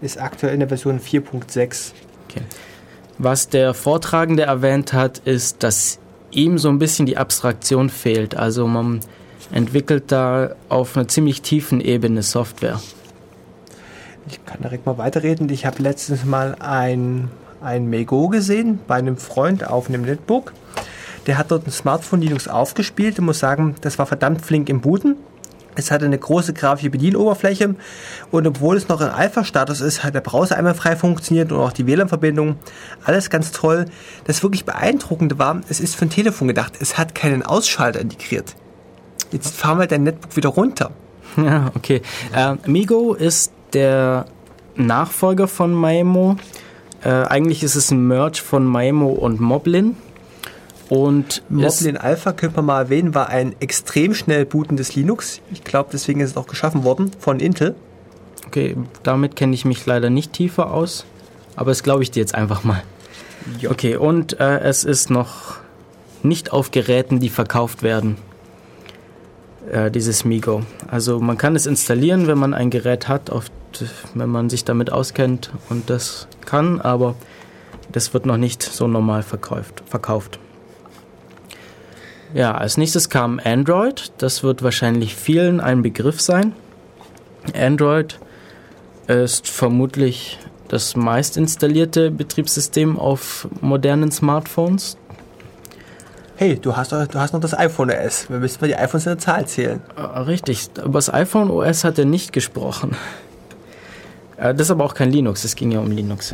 Ist 0.02 0.20
aktuell 0.20 0.54
in 0.54 0.60
der 0.60 0.70
Version 0.70 1.00
4.6. 1.00 1.92
Okay. 2.30 2.42
Was 3.18 3.50
der 3.50 3.74
Vortragende 3.74 4.44
erwähnt 4.44 4.94
hat, 4.94 5.20
ist, 5.20 5.64
dass 5.64 6.00
ihm 6.32 6.58
so 6.58 6.70
ein 6.70 6.80
bisschen 6.80 7.06
die 7.06 7.18
Abstraktion 7.18 7.90
fehlt. 7.90 8.36
Also 8.36 8.68
man 8.68 9.02
entwickelt 9.52 10.12
da 10.12 10.56
auf 10.70 10.96
einer 10.96 11.08
ziemlich 11.08 11.42
tiefen 11.42 11.82
Ebene 11.82 12.22
Software. 12.22 12.80
Ich 14.30 14.46
kann 14.46 14.62
direkt 14.62 14.86
mal 14.86 14.98
weiterreden. 14.98 15.50
Ich 15.50 15.66
habe 15.66 15.82
letztens 15.82 16.26
mal 16.26 16.56
ein, 16.60 17.32
ein 17.62 17.90
Mego 17.90 18.28
gesehen 18.30 18.80
bei 18.88 18.96
einem 18.96 19.18
Freund 19.18 19.68
auf 19.68 19.90
einem 19.90 20.04
Netbook. 20.04 20.54
Der 21.26 21.38
hat 21.38 21.52
dort 21.52 21.68
ein 21.68 21.72
Smartphone 21.72 22.22
Linux 22.22 22.48
aufgespielt 22.48 23.20
und 23.20 23.26
muss 23.26 23.40
sagen, 23.40 23.76
das 23.82 24.00
war 24.00 24.06
verdammt 24.06 24.42
flink 24.42 24.70
im 24.70 24.82
Booten. 24.82 25.18
Es 25.76 25.92
hatte 25.92 26.06
eine 26.06 26.18
große 26.18 26.54
grafische 26.54 26.90
Bedienoberfläche 26.90 27.76
und 28.32 28.48
obwohl 28.48 28.78
es 28.78 28.88
noch 28.88 29.00
in 29.00 29.10
Alpha-Status 29.10 29.82
ist, 29.82 30.04
hat 30.04 30.16
der 30.16 30.22
Browser 30.22 30.58
einmal 30.58 30.74
frei 30.74 30.96
funktioniert 30.96 31.52
und 31.52 31.60
auch 31.60 31.72
die 31.72 31.86
WLAN-Verbindung. 31.86 32.56
Alles 33.04 33.30
ganz 33.30 33.52
toll. 33.52 33.86
Das 34.26 34.42
wirklich 34.42 34.66
Beeindruckende 34.66 35.38
war, 35.38 35.62
es 35.70 35.80
ist 35.80 35.96
für 35.96 36.06
ein 36.06 36.10
Telefon 36.10 36.48
gedacht. 36.48 36.74
Es 36.80 36.98
hat 36.98 37.14
keinen 37.14 37.44
Ausschalter 37.44 38.00
integriert. 38.00 38.56
Jetzt 39.32 39.56
fahren 39.56 39.78
wir 39.78 39.88
dein 39.88 40.04
Netbook 40.04 40.36
wieder 40.36 40.50
runter. 40.50 40.92
Ja, 41.36 41.72
okay. 41.76 42.02
Äh, 42.34 42.56
Migo 42.66 43.14
ist 43.14 43.52
der 43.74 44.26
Nachfolger 44.76 45.48
von 45.48 45.74
Maemo. 45.74 46.38
Äh, 47.04 47.10
eigentlich 47.10 47.64
ist 47.64 47.76
es 47.76 47.92
ein 47.92 48.08
Merge 48.08 48.40
von 48.40 48.66
Maemo 48.66 49.10
und 49.10 49.40
Moblin. 49.40 49.96
Und 50.90 51.44
Moblin 51.50 51.98
Alpha, 51.98 52.32
könnte 52.32 52.58
man 52.58 52.66
mal 52.66 52.82
erwähnen, 52.84 53.14
war 53.14 53.30
ein 53.30 53.56
extrem 53.60 54.14
schnell 54.14 54.46
bootendes 54.46 54.96
Linux. 54.96 55.42
Ich 55.52 55.64
glaube, 55.64 55.90
deswegen 55.92 56.22
ist 56.22 56.32
es 56.32 56.38
auch 56.38 56.48
geschaffen 56.48 56.84
worden 56.84 57.12
von 57.20 57.40
Intel. 57.40 57.76
Okay, 58.46 58.78
damit 59.04 59.36
kenne 59.36 59.54
ich 59.54 59.66
mich 59.66 59.86
leider 59.86 60.10
nicht 60.10 60.32
tiefer 60.32 60.72
aus, 60.72 61.06
aber 61.58 61.72
das 61.72 61.84
glaube 61.84 62.04
ich 62.04 62.12
dir 62.12 62.22
jetzt 62.22 62.34
einfach 62.34 62.64
mal. 62.64 62.82
Ja. 63.60 63.72
Okay, 63.72 63.98
und 63.98 64.40
äh, 64.40 64.60
es 64.60 64.86
ist 64.86 65.10
noch 65.10 65.58
nicht 66.24 66.54
auf 66.54 66.72
Geräten, 66.72 67.20
die 67.20 67.30
verkauft 67.30 67.84
werden, 67.84 68.18
äh, 69.70 69.92
dieses 69.92 70.24
Migo. 70.24 70.64
Also 70.90 71.20
man 71.20 71.38
kann 71.38 71.56
es 71.58 71.66
installieren, 71.66 72.28
wenn 72.28 72.38
man 72.38 72.54
ein 72.54 72.70
Gerät 72.70 73.10
hat, 73.10 73.30
oft, 73.82 73.94
wenn 74.14 74.30
man 74.30 74.50
sich 74.50 74.66
damit 74.66 74.92
auskennt 74.92 75.52
und 75.70 75.90
das 75.90 76.28
kann, 76.46 76.82
aber 76.82 77.16
das 77.92 78.14
wird 78.14 78.26
noch 78.26 78.38
nicht 78.38 78.64
so 78.64 78.88
normal 78.88 79.24
verkauft. 79.24 79.84
verkauft. 79.86 80.40
Ja, 82.34 82.54
als 82.54 82.78
nächstes 82.78 83.10
kam 83.10 83.40
Android. 83.44 84.12
Das 84.18 84.44
wird 84.44 84.62
wahrscheinlich 84.62 85.16
vielen 85.16 85.62
ein 85.62 85.82
Begriff 85.82 86.20
sein. 86.20 86.54
Android 87.56 88.20
ist 89.08 89.48
vermutlich 89.48 90.38
das 90.68 90.98
meist 90.98 91.38
installierte 91.38 92.12
Betriebssystem 92.12 93.00
auf 93.00 93.48
modernen 93.62 94.12
Smartphones. 94.12 94.98
Hey, 96.36 96.60
du 96.60 96.76
hast, 96.76 96.92
du 96.92 97.16
hast 97.16 97.34
noch 97.34 97.40
das 97.40 97.58
iPhone 97.58 97.90
OS. 97.90 98.30
Wir 98.30 98.38
müssen 98.38 98.60
mal 98.62 98.68
die 98.68 98.76
iPhones 98.76 99.06
in 99.06 99.12
der 99.12 99.20
Zahl 99.20 99.48
zählen. 99.48 99.82
Ah, 99.96 100.22
richtig, 100.22 100.70
über 100.78 101.00
das 101.00 101.12
iPhone 101.12 101.50
OS 101.50 101.84
hat 101.84 101.98
er 101.98 102.06
nicht 102.06 102.34
gesprochen. 102.34 102.96
Äh, 104.38 104.54
das 104.54 104.68
ist 104.68 104.72
aber 104.72 104.86
auch 104.86 104.94
kein 104.94 105.12
Linux, 105.12 105.44
es 105.44 105.56
ging 105.56 105.72
ja 105.72 105.80
um 105.80 105.92
Linux. 105.92 106.34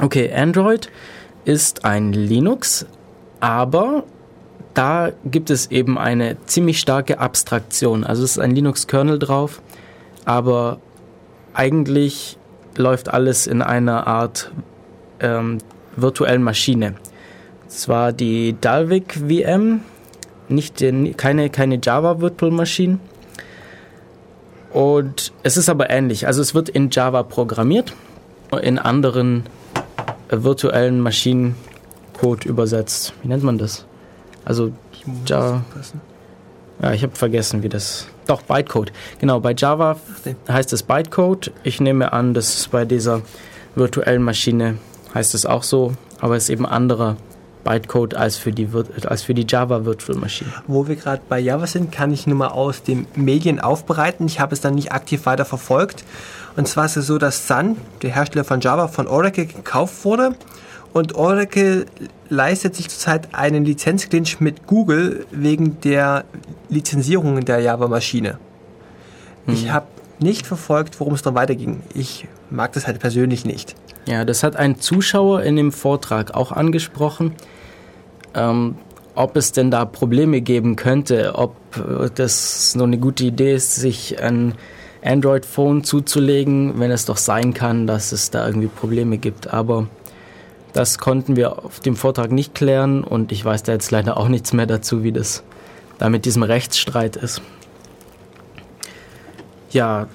Okay, 0.00 0.32
Android 0.32 0.90
ist 1.44 1.84
ein 1.84 2.12
Linux, 2.12 2.86
aber 3.40 4.04
da 4.74 5.10
gibt 5.24 5.50
es 5.50 5.70
eben 5.70 5.98
eine 5.98 6.36
ziemlich 6.46 6.78
starke 6.78 7.18
Abstraktion. 7.18 8.04
Also 8.04 8.22
es 8.22 8.32
ist 8.32 8.38
ein 8.38 8.52
Linux-Kernel 8.52 9.18
drauf, 9.18 9.60
aber 10.24 10.78
eigentlich 11.54 12.38
läuft 12.76 13.08
alles 13.08 13.46
in 13.46 13.62
einer 13.62 14.06
Art 14.06 14.52
ähm, 15.20 15.58
virtuellen 15.96 16.42
Maschine. 16.42 16.94
Zwar 17.68 18.12
die 18.12 18.56
Dalvik 18.60 19.14
VM, 19.14 19.80
nicht 20.48 20.80
den, 20.80 21.16
keine, 21.16 21.50
keine 21.50 21.78
Java 21.82 22.20
Virtual 22.20 22.50
Machine. 22.50 22.98
Und 24.72 25.32
es 25.42 25.56
ist 25.56 25.68
aber 25.68 25.90
ähnlich. 25.90 26.26
Also 26.26 26.40
es 26.40 26.54
wird 26.54 26.68
in 26.68 26.90
Java 26.90 27.22
programmiert, 27.22 27.94
in 28.62 28.78
anderen 28.78 29.44
virtuellen 30.28 31.00
Maschinen 31.00 31.56
Code 32.18 32.48
übersetzt. 32.48 33.14
Wie 33.22 33.28
nennt 33.28 33.42
man 33.42 33.58
das? 33.58 33.84
Also 34.44 34.72
Java. 35.26 35.64
Ja, 36.82 36.92
ich 36.92 37.02
habe 37.02 37.14
vergessen, 37.14 37.62
wie 37.62 37.68
das. 37.68 38.06
Doch, 38.26 38.42
Bytecode. 38.42 38.92
Genau, 39.18 39.40
bei 39.40 39.54
Java 39.54 39.96
heißt 40.48 40.72
es 40.72 40.82
Bytecode. 40.82 41.52
Ich 41.62 41.80
nehme 41.80 42.12
an, 42.12 42.32
dass 42.32 42.68
bei 42.68 42.84
dieser 42.84 43.22
virtuellen 43.74 44.22
Maschine 44.22 44.76
heißt 45.14 45.34
es 45.34 45.46
auch 45.46 45.62
so, 45.62 45.94
aber 46.20 46.36
es 46.36 46.44
ist 46.44 46.50
eben 46.50 46.66
anderer 46.66 47.16
Bytecode 47.64 48.14
als 48.14 48.36
für 48.36 48.52
die, 48.52 48.68
als 49.04 49.22
für 49.22 49.34
die 49.34 49.46
Java 49.48 49.84
Virtual 49.84 50.18
Machine. 50.18 50.50
Wo 50.66 50.88
wir 50.88 50.96
gerade 50.96 51.22
bei 51.28 51.38
Java 51.38 51.66
sind, 51.66 51.92
kann 51.92 52.12
ich 52.12 52.26
nur 52.26 52.36
mal 52.36 52.48
aus 52.48 52.82
den 52.82 53.06
Medien 53.14 53.60
aufbereiten. 53.60 54.26
Ich 54.26 54.40
habe 54.40 54.54
es 54.54 54.60
dann 54.60 54.74
nicht 54.74 54.92
aktiv 54.92 55.26
weiter 55.26 55.44
verfolgt. 55.44 56.04
Und 56.56 56.66
zwar 56.66 56.86
ist 56.86 56.96
es 56.96 57.06
so, 57.06 57.18
dass 57.18 57.46
Sun, 57.46 57.76
der 58.02 58.14
Hersteller 58.14 58.44
von 58.44 58.60
Java, 58.60 58.88
von 58.88 59.06
Oracle 59.06 59.46
gekauft 59.46 60.04
wurde 60.04 60.34
und 60.92 61.14
Oracle 61.14 61.86
leistet 62.28 62.74
sich 62.74 62.88
zurzeit 62.88 63.34
einen 63.34 63.64
Lizenzclinch 63.64 64.40
mit 64.40 64.66
Google 64.66 65.26
wegen 65.30 65.80
der 65.80 66.24
Lizenzierung 66.68 67.44
der 67.44 67.60
Java-Maschine. 67.60 68.38
Mhm. 69.46 69.54
Ich 69.54 69.70
habe 69.70 69.86
nicht 70.18 70.46
verfolgt, 70.46 70.98
worum 71.00 71.14
es 71.14 71.22
dann 71.22 71.34
weiterging. 71.34 71.82
Ich 71.94 72.26
mag 72.50 72.72
das 72.72 72.86
halt 72.86 72.98
persönlich 72.98 73.44
nicht. 73.44 73.74
Ja, 74.10 74.24
das 74.24 74.42
hat 74.42 74.56
ein 74.56 74.80
Zuschauer 74.80 75.44
in 75.44 75.54
dem 75.54 75.70
Vortrag 75.70 76.34
auch 76.34 76.50
angesprochen, 76.50 77.36
ähm, 78.34 78.74
ob 79.14 79.36
es 79.36 79.52
denn 79.52 79.70
da 79.70 79.84
Probleme 79.84 80.40
geben 80.40 80.74
könnte, 80.74 81.36
ob 81.36 81.54
äh, 81.76 82.10
das 82.12 82.74
nur 82.74 82.88
eine 82.88 82.98
gute 82.98 83.22
Idee 83.22 83.54
ist, 83.54 83.76
sich 83.76 84.20
ein 84.20 84.56
Android-Phone 85.04 85.84
zuzulegen, 85.84 86.80
wenn 86.80 86.90
es 86.90 87.04
doch 87.04 87.18
sein 87.18 87.54
kann, 87.54 87.86
dass 87.86 88.10
es 88.10 88.32
da 88.32 88.44
irgendwie 88.48 88.66
Probleme 88.66 89.16
gibt. 89.16 89.54
Aber 89.54 89.86
das 90.72 90.98
konnten 90.98 91.36
wir 91.36 91.64
auf 91.64 91.78
dem 91.78 91.94
Vortrag 91.94 92.32
nicht 92.32 92.52
klären 92.52 93.04
und 93.04 93.30
ich 93.30 93.44
weiß 93.44 93.62
da 93.62 93.70
jetzt 93.70 93.92
leider 93.92 94.16
auch 94.16 94.26
nichts 94.26 94.52
mehr 94.52 94.66
dazu, 94.66 95.04
wie 95.04 95.12
das 95.12 95.44
da 95.98 96.08
mit 96.08 96.24
diesem 96.24 96.42
Rechtsstreit 96.42 97.14
ist. 97.14 97.42
Ja, 99.70 100.08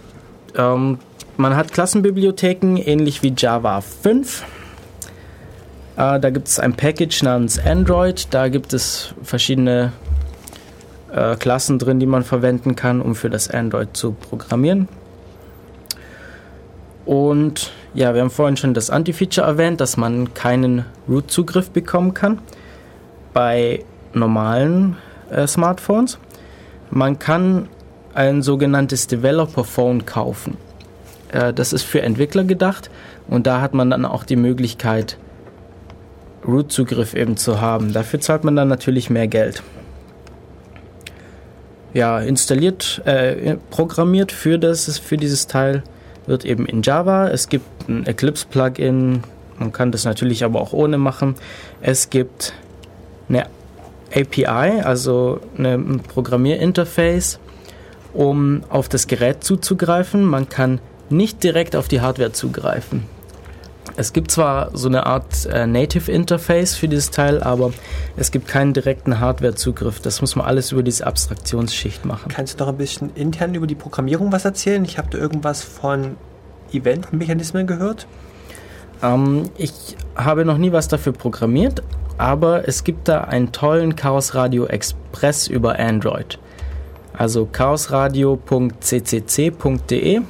ähm, 0.58 1.00
man 1.38 1.56
hat 1.56 1.74
Klassenbibliotheken 1.74 2.78
ähnlich 2.78 3.24
wie 3.24 3.34
Java 3.36 3.82
5. 3.82 4.44
Äh, 5.98 6.20
da 6.20 6.30
gibt 6.30 6.48
es 6.48 6.60
ein 6.60 6.74
Package 6.74 7.24
namens 7.24 7.60
Android. 7.60 8.28
Da 8.32 8.50
gibt 8.50 8.74
es 8.74 9.14
verschiedene 9.24 9.94
äh, 11.14 11.36
Klassen 11.36 11.80
drin, 11.80 12.00
die 12.00 12.06
man 12.06 12.24
verwenden 12.24 12.76
kann, 12.76 13.02
um 13.02 13.16
für 13.16 13.30
das 13.30 13.50
Android 13.50 13.96
zu 13.96 14.12
programmieren. 14.12 14.88
Und 17.06 17.72
ja, 17.94 18.14
wir 18.14 18.22
haben 18.22 18.32
vorhin 18.32 18.58
schon 18.58 18.74
das 18.74 18.90
Anti-Feature 18.90 19.46
erwähnt, 19.46 19.80
dass 19.80 19.96
man 19.96 20.34
keinen 20.34 20.86
Root-Zugriff 21.08 21.70
bekommen 21.70 22.14
kann 22.14 22.40
bei 23.34 23.86
normalen 24.14 24.98
äh, 25.30 25.46
Smartphones. 25.48 26.18
Man 26.90 27.20
kann 27.20 27.70
ein 28.14 28.42
sogenanntes 28.42 29.08
Developer 29.08 29.64
Phone 29.64 30.06
kaufen. 30.06 30.58
Äh, 31.36 31.54
das 31.54 31.74
ist 31.74 31.84
für 31.84 32.02
Entwickler 32.02 32.44
gedacht 32.44 32.90
und 33.28 33.46
da 33.46 33.62
hat 33.62 33.74
man 33.74 33.90
dann 33.90 34.06
auch 34.06 34.24
die 34.24 34.38
Möglichkeit, 34.38 35.18
Root-Zugriff 36.48 37.14
eben 37.16 37.38
zu 37.38 37.60
haben. 37.60 37.92
Dafür 37.92 38.20
zahlt 38.20 38.44
man 38.44 38.56
dann 38.56 38.68
natürlich 38.68 39.10
mehr 39.10 39.28
Geld. 39.28 39.64
Ja, 41.94 42.20
installiert, 42.20 43.02
äh, 43.06 43.56
programmiert 43.70 44.32
für, 44.32 44.60
das, 44.60 44.98
für 45.00 45.18
dieses 45.18 45.48
Teil 45.48 45.84
wird 46.28 46.46
eben 46.46 46.66
in 46.66 46.82
Java. 46.82 47.30
Es 47.30 47.50
gibt 47.50 47.88
ein 47.88 48.06
Eclipse-Plugin, 48.06 49.24
man 49.58 49.72
kann 49.72 49.92
das 49.92 50.06
natürlich 50.06 50.44
aber 50.44 50.62
auch 50.62 50.74
ohne 50.74 50.98
machen. 50.98 51.36
Es 51.82 52.10
gibt 52.10 52.54
eine 53.30 53.46
API, 54.14 54.82
also 54.84 55.40
ein 55.58 56.02
Programmierinterface, 56.02 57.40
um 58.14 58.64
auf 58.70 58.90
das 58.90 59.08
Gerät 59.08 59.44
zuzugreifen. 59.44 60.24
Man 60.24 60.50
kann 60.50 60.80
nicht 61.10 61.44
direkt 61.44 61.76
auf 61.76 61.88
die 61.88 62.02
Hardware 62.02 62.32
zugreifen. 62.32 63.04
Es 63.98 64.12
gibt 64.12 64.30
zwar 64.32 64.76
so 64.76 64.90
eine 64.90 65.06
Art 65.06 65.46
äh, 65.46 65.66
Native 65.68 66.12
Interface 66.12 66.76
für 66.76 66.90
dieses 66.90 67.12
Teil, 67.12 67.42
aber 67.42 67.72
es 68.18 68.32
gibt 68.32 68.46
keinen 68.48 68.74
direkten 68.74 69.20
Hardware-Zugriff. 69.20 70.00
Das 70.02 70.22
muss 70.22 70.36
man 70.36 70.46
alles 70.46 70.74
über 70.74 70.84
diese 70.84 71.08
Abstraktionsschicht 71.08 72.04
machen. 72.04 72.30
Kannst 72.30 72.60
du 72.60 72.64
noch 72.64 72.72
ein 72.72 72.78
bisschen 72.78 73.16
intern 73.16 73.56
über 73.56 73.68
die 73.68 73.76
Programmierung 73.76 74.34
was 74.34 74.44
erzählen? 74.44 74.84
Ich 74.84 74.98
habe 74.98 75.08
da 75.12 75.18
irgendwas 75.18 75.64
von 75.64 76.18
Event-Mechanismen 76.74 77.68
gehört. 77.68 78.06
Ähm, 79.02 79.50
ich 79.58 79.96
habe 80.16 80.44
noch 80.44 80.58
nie 80.58 80.74
was 80.74 80.90
dafür 80.90 81.14
programmiert, 81.14 81.82
aber 82.18 82.68
es 82.68 82.84
gibt 82.84 83.08
da 83.08 83.22
einen 83.22 83.54
tollen 83.54 83.96
Chaos 83.96 84.36
Radio 84.36 84.66
Express 84.66 85.48
über 85.48 85.80
Android. 85.80 86.38
Also 87.14 87.46
chaosradio.ccc.de 87.46 90.22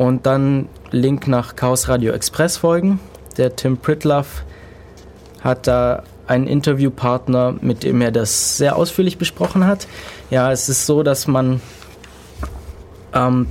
und 0.00 0.24
dann 0.24 0.66
Link 0.92 1.28
nach 1.28 1.56
Chaos 1.56 1.90
Radio 1.90 2.14
Express 2.14 2.56
folgen. 2.56 3.00
Der 3.36 3.54
Tim 3.54 3.76
Pritloff 3.76 4.44
hat 5.42 5.66
da 5.66 6.04
einen 6.26 6.46
Interviewpartner, 6.46 7.56
mit 7.60 7.82
dem 7.82 8.00
er 8.00 8.10
das 8.10 8.56
sehr 8.56 8.76
ausführlich 8.76 9.18
besprochen 9.18 9.66
hat. 9.66 9.86
Ja, 10.30 10.52
es 10.52 10.70
ist 10.70 10.86
so, 10.86 11.02
dass 11.02 11.26
man 11.26 11.60
ähm, 13.12 13.48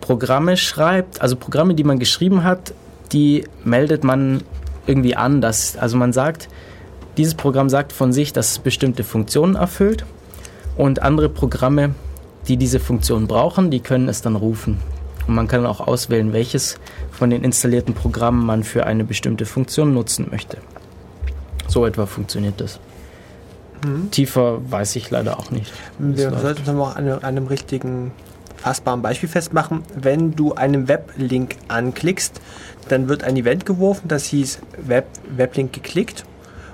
Programme 0.00 0.56
schreibt, 0.56 1.20
also 1.20 1.36
Programme, 1.36 1.74
die 1.74 1.84
man 1.84 1.98
geschrieben 1.98 2.44
hat, 2.44 2.72
die 3.12 3.44
meldet 3.62 4.04
man 4.04 4.44
irgendwie 4.86 5.16
an. 5.16 5.42
Dass, 5.42 5.76
also 5.76 5.98
man 5.98 6.14
sagt, 6.14 6.48
dieses 7.18 7.34
Programm 7.34 7.68
sagt 7.68 7.92
von 7.92 8.14
sich, 8.14 8.32
dass 8.32 8.52
es 8.52 8.58
bestimmte 8.58 9.04
Funktionen 9.04 9.56
erfüllt 9.56 10.06
und 10.78 11.02
andere 11.02 11.28
Programme, 11.28 11.94
die 12.48 12.56
diese 12.56 12.80
Funktion 12.80 13.26
brauchen, 13.26 13.70
die 13.70 13.80
können 13.80 14.08
es 14.08 14.22
dann 14.22 14.34
rufen. 14.34 14.80
Und 15.26 15.34
man 15.34 15.48
kann 15.48 15.66
auch 15.66 15.80
auswählen, 15.80 16.32
welches 16.32 16.78
von 17.10 17.30
den 17.30 17.44
installierten 17.44 17.94
Programmen 17.94 18.44
man 18.44 18.64
für 18.64 18.86
eine 18.86 19.04
bestimmte 19.04 19.46
Funktion 19.46 19.94
nutzen 19.94 20.28
möchte. 20.30 20.58
So 21.68 21.86
etwa 21.86 22.06
funktioniert 22.06 22.60
das. 22.60 22.80
Mhm. 23.84 24.10
Tiefer 24.10 24.58
weiß 24.70 24.96
ich 24.96 25.10
leider 25.10 25.38
auch 25.38 25.50
nicht. 25.50 25.72
Wir 25.98 26.30
sollten 26.30 26.62
es 26.62 26.72
noch 26.72 26.96
an 26.96 27.08
einem 27.22 27.46
richtigen 27.46 28.12
fassbaren 28.56 29.02
Beispiel 29.02 29.28
festmachen. 29.28 29.82
Wenn 29.94 30.34
du 30.34 30.54
einen 30.54 30.88
Weblink 30.88 31.56
anklickst, 31.68 32.40
dann 32.88 33.08
wird 33.08 33.24
ein 33.24 33.36
Event 33.36 33.66
geworfen, 33.66 34.08
das 34.08 34.24
hieß 34.26 34.60
Web, 34.78 35.06
Weblink 35.36 35.72
geklickt 35.72 36.24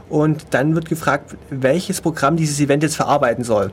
und 0.09 0.46
dann 0.51 0.74
wird 0.74 0.88
gefragt, 0.88 1.36
welches 1.51 2.01
Programm 2.01 2.36
dieses 2.36 2.61
Event 2.61 2.82
jetzt 2.82 2.96
verarbeiten 2.96 3.44
soll. 3.44 3.72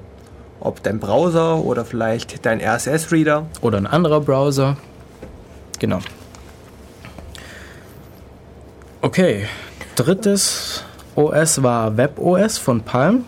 Ob 0.66 0.82
dein 0.82 1.00
Browser 1.00 1.64
oder 1.64 1.86
vielleicht 1.86 2.44
dein 2.44 2.60
RSS-Reader. 2.60 3.46
Oder 3.62 3.78
ein 3.78 3.86
anderer 3.86 4.20
Browser. 4.20 4.78
Genau. 5.78 6.00
Okay, 9.04 9.46
drittes 9.96 10.84
OS 11.14 11.62
war 11.62 11.98
WebOS 11.98 12.58
von 12.58 12.82
Palm. 12.82 13.26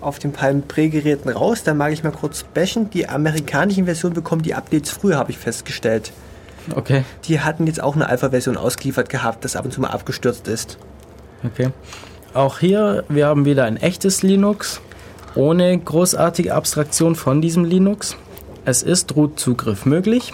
Auf 0.00 0.18
den 0.18 0.32
Palm 0.32 0.62
Pre-Geräten 0.62 1.28
raus, 1.28 1.62
da 1.62 1.74
mag 1.74 1.92
ich 1.92 2.02
mal 2.02 2.10
kurz 2.10 2.42
bashen. 2.42 2.90
Die 2.90 3.08
amerikanischen 3.08 3.84
Versionen 3.84 4.14
bekommen 4.14 4.42
die 4.42 4.54
Updates 4.54 4.90
früher, 4.90 5.16
habe 5.16 5.30
ich 5.30 5.38
festgestellt. 5.38 6.10
Okay. 6.74 7.04
Die 7.26 7.38
hatten 7.38 7.68
jetzt 7.68 7.80
auch 7.80 7.94
eine 7.94 8.08
Alpha-Version 8.08 8.56
ausgeliefert 8.56 9.08
gehabt, 9.08 9.44
das 9.44 9.54
ab 9.54 9.64
und 9.64 9.70
zu 9.70 9.80
mal 9.80 9.90
abgestürzt 9.90 10.48
ist. 10.48 10.76
Okay. 11.44 11.70
Auch 12.34 12.58
hier, 12.58 13.04
wir 13.08 13.26
haben 13.26 13.44
wieder 13.44 13.64
ein 13.66 13.76
echtes 13.76 14.22
Linux 14.22 14.80
ohne 15.34 15.78
großartige 15.78 16.54
Abstraktion 16.54 17.14
von 17.14 17.40
diesem 17.40 17.64
Linux. 17.64 18.16
Es 18.64 18.82
ist 18.82 19.16
Root-Zugriff 19.16 19.86
möglich. 19.86 20.32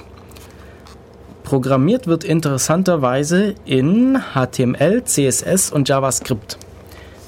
Programmiert 1.44 2.06
wird 2.06 2.24
interessanterweise 2.24 3.54
in 3.64 4.18
HTML, 4.34 5.04
CSS 5.04 5.70
und 5.70 5.88
JavaScript. 5.88 6.58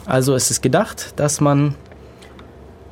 Also 0.07 0.35
es 0.35 0.51
ist 0.51 0.61
gedacht, 0.61 1.12
dass 1.16 1.41
man 1.41 1.75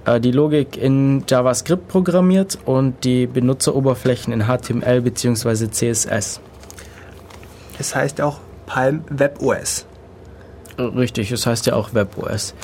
äh, 0.04 0.20
die 0.20 0.30
Logik 0.30 0.76
in 0.76 1.24
JavaScript 1.28 1.88
programmiert 1.88 2.58
und 2.64 3.04
die 3.04 3.26
Benutzeroberflächen 3.26 4.32
in 4.32 4.44
HTML 4.46 5.00
bzw. 5.00 5.68
CSS. 5.70 6.40
Es 7.78 7.94
heißt 7.94 8.20
auch 8.20 8.38
Palm 8.66 9.04
WebOS. 9.10 9.86
Richtig, 10.78 11.32
es 11.32 11.46
heißt 11.46 11.66
ja 11.66 11.74
auch 11.74 11.94
WebOS. 11.94 12.54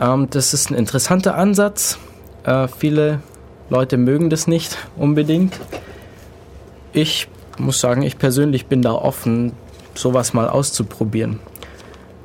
Ähm, 0.00 0.28
das 0.30 0.54
ist 0.54 0.70
ein 0.70 0.74
interessanter 0.74 1.36
Ansatz. 1.36 1.98
Äh, 2.44 2.68
viele 2.68 3.20
Leute 3.68 3.96
mögen 3.96 4.30
das 4.30 4.46
nicht 4.46 4.76
unbedingt. 4.96 5.58
Ich 6.92 7.28
muss 7.58 7.80
sagen, 7.80 8.02
ich 8.02 8.18
persönlich 8.18 8.66
bin 8.66 8.82
da 8.82 8.92
offen, 8.92 9.52
sowas 9.94 10.34
mal 10.34 10.48
auszuprobieren. 10.48 11.40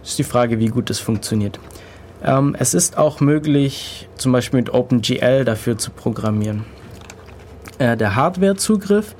Ist 0.03 0.19
die 0.19 0.23
Frage, 0.23 0.59
wie 0.59 0.67
gut 0.67 0.89
es 0.89 0.99
funktioniert. 0.99 1.59
Ähm, 2.23 2.55
es 2.57 2.73
ist 2.73 2.97
auch 2.97 3.19
möglich, 3.19 4.07
zum 4.15 4.31
Beispiel 4.31 4.59
mit 4.59 4.73
OpenGL 4.73 5.45
dafür 5.45 5.77
zu 5.77 5.91
programmieren. 5.91 6.65
Äh, 7.79 7.97
der 7.97 8.15
Hardwarezugriff 8.15 9.15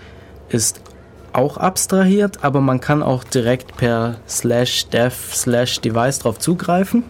ist 0.49 0.82
auch 1.34 1.58
abstrahiert, 1.58 2.43
aber 2.43 2.62
man 2.62 2.80
kann 2.80 3.02
auch 3.02 3.24
direkt 3.24 3.78
per 3.78 4.18
slash 4.28 4.88
dev 4.88 5.16
slash 5.34 5.80
device 5.82 6.20
drauf 6.20 6.39
zugreifen. 6.39 7.04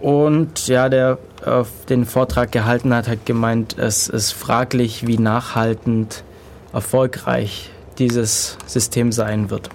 Und 0.00 0.68
ja, 0.68 0.88
der 0.88 1.18
äh, 1.44 1.64
den 1.88 2.04
Vortrag 2.04 2.52
gehalten 2.52 2.94
hat, 2.94 3.08
hat 3.08 3.26
gemeint, 3.26 3.76
es 3.78 4.08
ist 4.08 4.32
fraglich, 4.32 5.06
wie 5.06 5.18
nachhaltend 5.18 6.24
erfolgreich 6.72 7.70
dieses 7.98 8.56
System 8.66 9.10
sein 9.12 9.50
wird. 9.50 9.70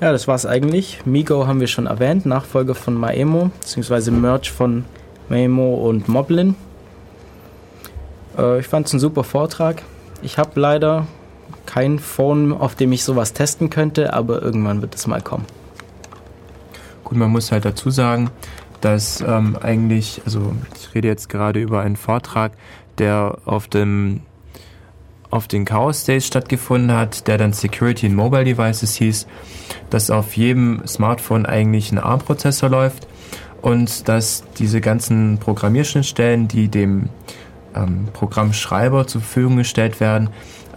Ja, 0.00 0.12
das 0.12 0.28
war 0.28 0.36
es 0.36 0.46
eigentlich. 0.46 1.04
Migo 1.04 1.48
haben 1.48 1.58
wir 1.58 1.66
schon 1.66 1.86
erwähnt, 1.86 2.24
Nachfolger 2.24 2.76
von 2.76 2.94
Maemo, 2.94 3.50
beziehungsweise 3.60 4.12
Merge 4.12 4.48
von 4.48 4.84
Maemo 5.28 5.74
und 5.74 6.08
Moblin. 6.08 6.54
Äh, 8.36 8.60
ich 8.60 8.66
fand 8.68 8.86
es 8.86 8.92
ein 8.92 9.00
super 9.00 9.24
Vortrag. 9.24 9.82
Ich 10.22 10.38
habe 10.38 10.60
leider 10.60 11.08
kein 11.66 11.98
Phone, 11.98 12.52
auf 12.52 12.76
dem 12.76 12.92
ich 12.92 13.02
sowas 13.02 13.32
testen 13.32 13.70
könnte, 13.70 14.12
aber 14.12 14.40
irgendwann 14.40 14.80
wird 14.80 14.94
es 14.94 15.06
mal 15.08 15.20
kommen. 15.20 15.46
Gut, 17.08 17.16
man 17.16 17.30
muss 17.30 17.52
halt 17.52 17.64
dazu 17.64 17.88
sagen, 17.88 18.28
dass 18.82 19.22
ähm, 19.22 19.56
eigentlich, 19.62 20.20
also 20.26 20.52
ich 20.78 20.94
rede 20.94 21.08
jetzt 21.08 21.30
gerade 21.30 21.58
über 21.58 21.80
einen 21.80 21.96
Vortrag, 21.96 22.52
der 22.98 23.38
auf 23.46 23.66
dem 23.66 24.20
auf 25.30 25.48
den 25.48 25.64
Chaos 25.64 26.04
Days 26.04 26.26
stattgefunden 26.26 26.94
hat, 26.94 27.26
der 27.26 27.38
dann 27.38 27.54
Security 27.54 28.06
in 28.06 28.14
Mobile 28.14 28.44
Devices 28.44 28.94
hieß, 28.96 29.26
dass 29.88 30.10
auf 30.10 30.36
jedem 30.36 30.86
Smartphone 30.86 31.46
eigentlich 31.46 31.92
ein 31.92 31.98
ARM-Prozessor 31.98 32.68
läuft 32.68 33.06
und 33.62 34.06
dass 34.06 34.44
diese 34.58 34.82
ganzen 34.82 35.38
Programmierschnittstellen, 35.38 36.46
die 36.46 36.68
dem 36.68 37.08
ähm, 37.74 38.08
Programmschreiber 38.12 39.06
zur 39.06 39.22
Verfügung 39.22 39.56
gestellt 39.56 40.00
werden, 40.00 40.28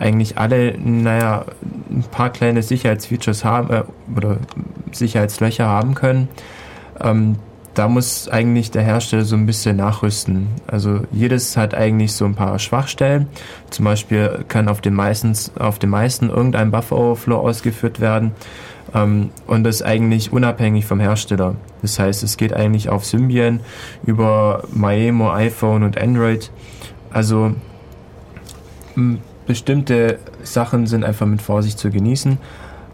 eigentlich 0.01 0.37
alle, 0.37 0.77
naja, 0.77 1.45
ein 1.89 2.03
paar 2.11 2.31
kleine 2.31 2.63
Sicherheitsfeatures 2.63 3.45
haben 3.45 3.69
äh, 3.69 3.83
oder 4.15 4.37
Sicherheitslöcher 4.91 5.67
haben 5.67 5.93
können, 5.93 6.27
ähm, 6.99 7.35
da 7.73 7.87
muss 7.87 8.27
eigentlich 8.27 8.71
der 8.71 8.81
Hersteller 8.81 9.23
so 9.23 9.35
ein 9.35 9.45
bisschen 9.45 9.77
nachrüsten. 9.77 10.47
Also 10.67 11.01
jedes 11.11 11.55
hat 11.55 11.73
eigentlich 11.73 12.11
so 12.11 12.25
ein 12.25 12.35
paar 12.35 12.59
Schwachstellen. 12.59 13.27
Zum 13.69 13.85
Beispiel 13.85 14.43
kann 14.49 14.67
auf 14.67 14.81
den 14.81 14.93
meisten, 14.93 15.33
auf 15.57 15.79
den 15.79 15.89
meisten 15.89 16.29
irgendein 16.29 16.71
Buffer 16.71 16.97
Overflow 16.97 17.37
ausgeführt 17.37 18.01
werden. 18.01 18.33
Ähm, 18.93 19.29
und 19.47 19.63
das 19.63 19.81
eigentlich 19.81 20.33
unabhängig 20.33 20.85
vom 20.85 20.99
Hersteller. 20.99 21.55
Das 21.81 21.97
heißt, 21.97 22.23
es 22.23 22.35
geht 22.35 22.53
eigentlich 22.53 22.89
auf 22.89 23.05
Symbian 23.05 23.61
über 24.05 24.63
Maemo, 24.73 25.31
iPhone 25.31 25.83
und 25.83 25.97
Android. 25.97 26.51
Also 27.11 27.55
bestimmte 29.45 30.19
Sachen 30.43 30.87
sind 30.87 31.03
einfach 31.03 31.25
mit 31.25 31.41
Vorsicht 31.41 31.79
zu 31.79 31.89
genießen. 31.89 32.37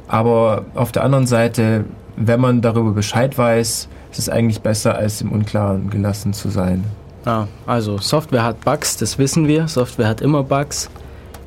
Aber 0.07 0.65
auf 0.73 0.91
der 0.91 1.03
anderen 1.03 1.27
Seite, 1.27 1.85
wenn 2.15 2.39
man 2.39 2.61
darüber 2.61 2.91
Bescheid 2.91 3.37
weiß, 3.37 3.89
es 4.11 4.19
ist 4.19 4.29
eigentlich 4.29 4.61
besser, 4.61 4.95
als 4.95 5.21
im 5.21 5.31
Unklaren 5.31 5.89
gelassen 5.89 6.33
zu 6.33 6.49
sein. 6.49 6.83
Ja, 7.25 7.47
also 7.65 7.97
Software 7.97 8.43
hat 8.43 8.61
Bugs, 8.61 8.97
das 8.97 9.17
wissen 9.17 9.47
wir. 9.47 9.67
Software 9.67 10.07
hat 10.07 10.21
immer 10.21 10.43
Bugs. 10.43 10.89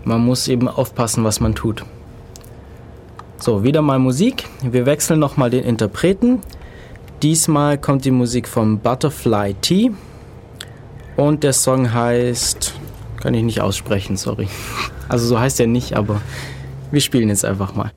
Man 0.04 0.24
muss 0.24 0.46
eben 0.48 0.68
aufpassen, 0.68 1.24
was 1.24 1.40
man 1.40 1.54
tut. 1.54 1.84
So, 3.38 3.64
wieder 3.64 3.80
mal 3.80 3.98
Musik. 3.98 4.44
Wir 4.62 4.84
wechseln 4.84 5.18
nochmal 5.18 5.48
den 5.48 5.64
Interpreten. 5.64 6.40
Diesmal 7.22 7.78
kommt 7.78 8.04
die 8.04 8.10
Musik 8.10 8.46
von 8.46 8.78
Butterfly 8.78 9.54
Tea. 9.62 9.90
Und 11.16 11.42
der 11.42 11.54
Song 11.54 11.92
heißt. 11.92 12.74
Kann 13.20 13.34
ich 13.34 13.42
nicht 13.42 13.60
aussprechen, 13.60 14.16
sorry. 14.16 14.48
Also 15.08 15.26
so 15.26 15.38
heißt 15.38 15.60
er 15.60 15.66
nicht, 15.66 15.94
aber 15.94 16.22
wir 16.90 17.02
spielen 17.02 17.28
jetzt 17.28 17.44
einfach 17.44 17.74
mal. 17.74 17.92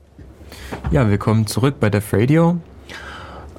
Ja, 0.90 1.08
willkommen 1.08 1.46
zurück 1.46 1.76
bei 1.80 1.88
Def 1.88 2.12
Radio. 2.12 2.58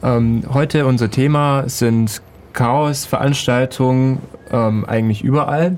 Ähm, 0.03 0.43
heute 0.53 0.85
unser 0.85 1.09
Thema 1.09 1.67
sind 1.67 2.21
Chaos-Veranstaltungen 2.53 4.19
ähm, 4.51 4.85
eigentlich 4.85 5.23
überall. 5.23 5.77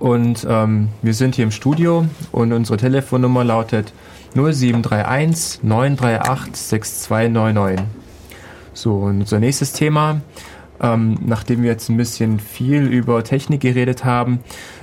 Und 0.00 0.44
ähm, 0.50 0.88
wir 1.02 1.14
sind 1.14 1.36
hier 1.36 1.44
im 1.44 1.52
Studio 1.52 2.06
und 2.32 2.52
unsere 2.52 2.78
Telefonnummer 2.78 3.44
lautet 3.44 3.92
0731 4.34 5.62
938 5.62 6.56
6299. 6.56 7.86
So, 8.74 8.94
und 8.94 9.20
unser 9.20 9.38
nächstes 9.38 9.72
Thema, 9.72 10.20
ähm, 10.82 11.18
nachdem 11.24 11.62
wir 11.62 11.70
jetzt 11.70 11.88
ein 11.88 11.96
bisschen 11.96 12.40
viel 12.40 12.82
über 12.82 13.24
Technik 13.24 13.60
geredet 13.60 14.04
haben, 14.04 14.40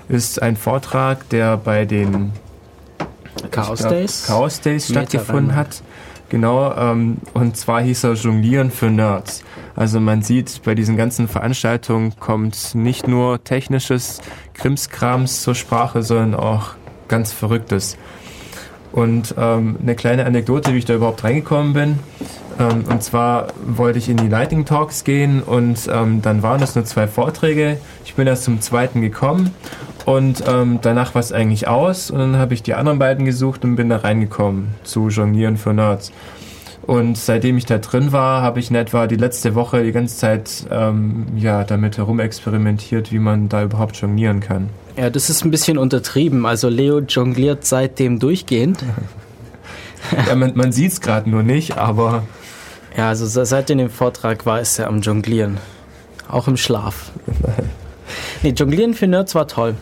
ist 0.08 0.41
ein 0.41 0.56
Vortrag, 0.56 1.28
der 1.30 1.58
bei 1.58 1.86
den 1.86 2.32
Chaos 3.52 3.80
Days, 3.80 4.26
Chaos 4.28 4.62
Days 4.62 4.89
stattgefunden 4.89 5.56
hat. 5.56 5.84
Genau, 6.30 6.74
ähm, 6.76 7.18
und 7.34 7.58
zwar 7.58 7.82
hieß 7.82 8.04
er 8.04 8.14
Jonglieren 8.14 8.70
für 8.70 8.91
Nerds. 8.91 9.43
Also 9.76 10.00
man 10.00 10.22
sieht, 10.22 10.62
bei 10.64 10.76
diesen 10.76 10.95
ganzen 10.95 11.28
Veranstaltungen 11.28 12.14
kommt 12.20 12.76
nicht 12.76 13.08
nur 13.08 13.43
technisches 13.43 14.22
Krimskrams 14.54 15.41
zur 15.41 15.56
Sprache, 15.56 16.04
sondern 16.04 16.36
auch 16.36 16.76
ganz 17.08 17.34
Verrücktes. 17.34 17.97
Und 18.91 19.36
ähm, 19.38 19.78
eine 19.82 19.95
kleine 19.95 20.26
Anekdote, 20.26 20.74
wie 20.74 20.80
ich 20.80 20.86
da 20.86 20.95
überhaupt 20.95 21.24
reingekommen 21.24 21.74
bin. 21.74 22.00
Ähm, 22.60 22.84
und 22.89 23.01
zwar 23.01 23.47
wollte 23.66 23.97
ich 23.97 24.10
in 24.10 24.18
die 24.18 24.28
Lightning 24.28 24.66
Talks 24.66 25.03
gehen 25.03 25.41
und 25.41 25.89
ähm, 25.91 26.22
dann 26.22 26.43
waren 26.43 26.62
es 26.62 26.76
nur 26.76 26.86
zwei 26.86 27.07
Vorträge. 27.07 27.78
Ich 28.05 28.16
bin 28.16 28.28
erst 28.28 28.43
zum 28.43 28.62
zweiten 28.62 29.01
gekommen 29.01 29.53
und 30.05 30.43
ähm, 30.47 30.80
danach 30.82 31.16
war 31.16 31.22
es 31.22 31.32
eigentlich 31.32 31.68
aus 31.68 32.12
und 32.12 32.20
dann 32.20 32.38
habe 32.38 32.53
ich 32.53 32.62
die 32.62 32.74
anderen 32.74 32.99
beiden 32.99 33.26
gesucht 33.26 33.64
und 33.64 33.76
bin 33.76 33.89
da 33.89 33.97
reingekommen 33.97 34.70
zu 34.84 35.07
Jonglieren 35.07 35.57
für 35.57 35.74
Nerds. 35.74 36.12
Und 36.89 37.20
seitdem 37.20 37.55
ich 37.55 37.68
da 37.68 37.78
drin 37.78 38.12
war, 38.12 38.41
habe 38.41 38.60
ich 38.60 38.72
in 38.72 38.76
etwa 38.76 39.05
die 39.05 39.16
letzte 39.16 39.53
Woche 39.53 39.84
die 39.84 39.91
ganze 39.91 40.18
Zeit 40.18 40.66
ähm, 40.72 41.28
ja, 41.36 41.64
damit 41.64 41.99
herumexperimentiert, 41.99 43.12
wie 43.12 43.20
man 43.20 43.47
da 43.47 43.64
überhaupt 43.64 43.97
jonglieren 43.97 44.39
kann. 44.39 44.70
Ja, 44.97 45.12
das 45.12 45.30
ist 45.30 45.45
ein 45.45 45.51
bisschen 45.51 45.78
untertrieben. 45.78 46.47
Also 46.47 46.68
Leo 46.68 46.97
jongliert 46.99 47.64
seitdem 47.64 48.18
durchgehend. 48.18 48.84
ja, 50.28 50.36
man, 50.36 50.53
man 50.55 50.72
sieht 50.72 50.93
es 50.93 51.01
gerade 51.01 51.30
nur 51.30 51.43
nicht, 51.43 51.78
aber... 51.78 52.24
Ja, 52.98 53.10
also 53.10 53.26
seit 53.46 53.70
dem 53.70 53.90
Vortrag 53.90 54.46
war 54.46 54.60
es 54.60 54.78
ja 54.78 54.88
am 54.88 55.02
Jonglieren. 55.02 55.58
Auch 56.28 56.48
im 56.48 56.58
Schlaf. 56.58 57.12
nee, 58.44 58.50
Jonglieren 58.50 58.94
für 58.94 59.08
Nerds 59.08 59.36
war 59.36 59.48
toll. 59.48 59.76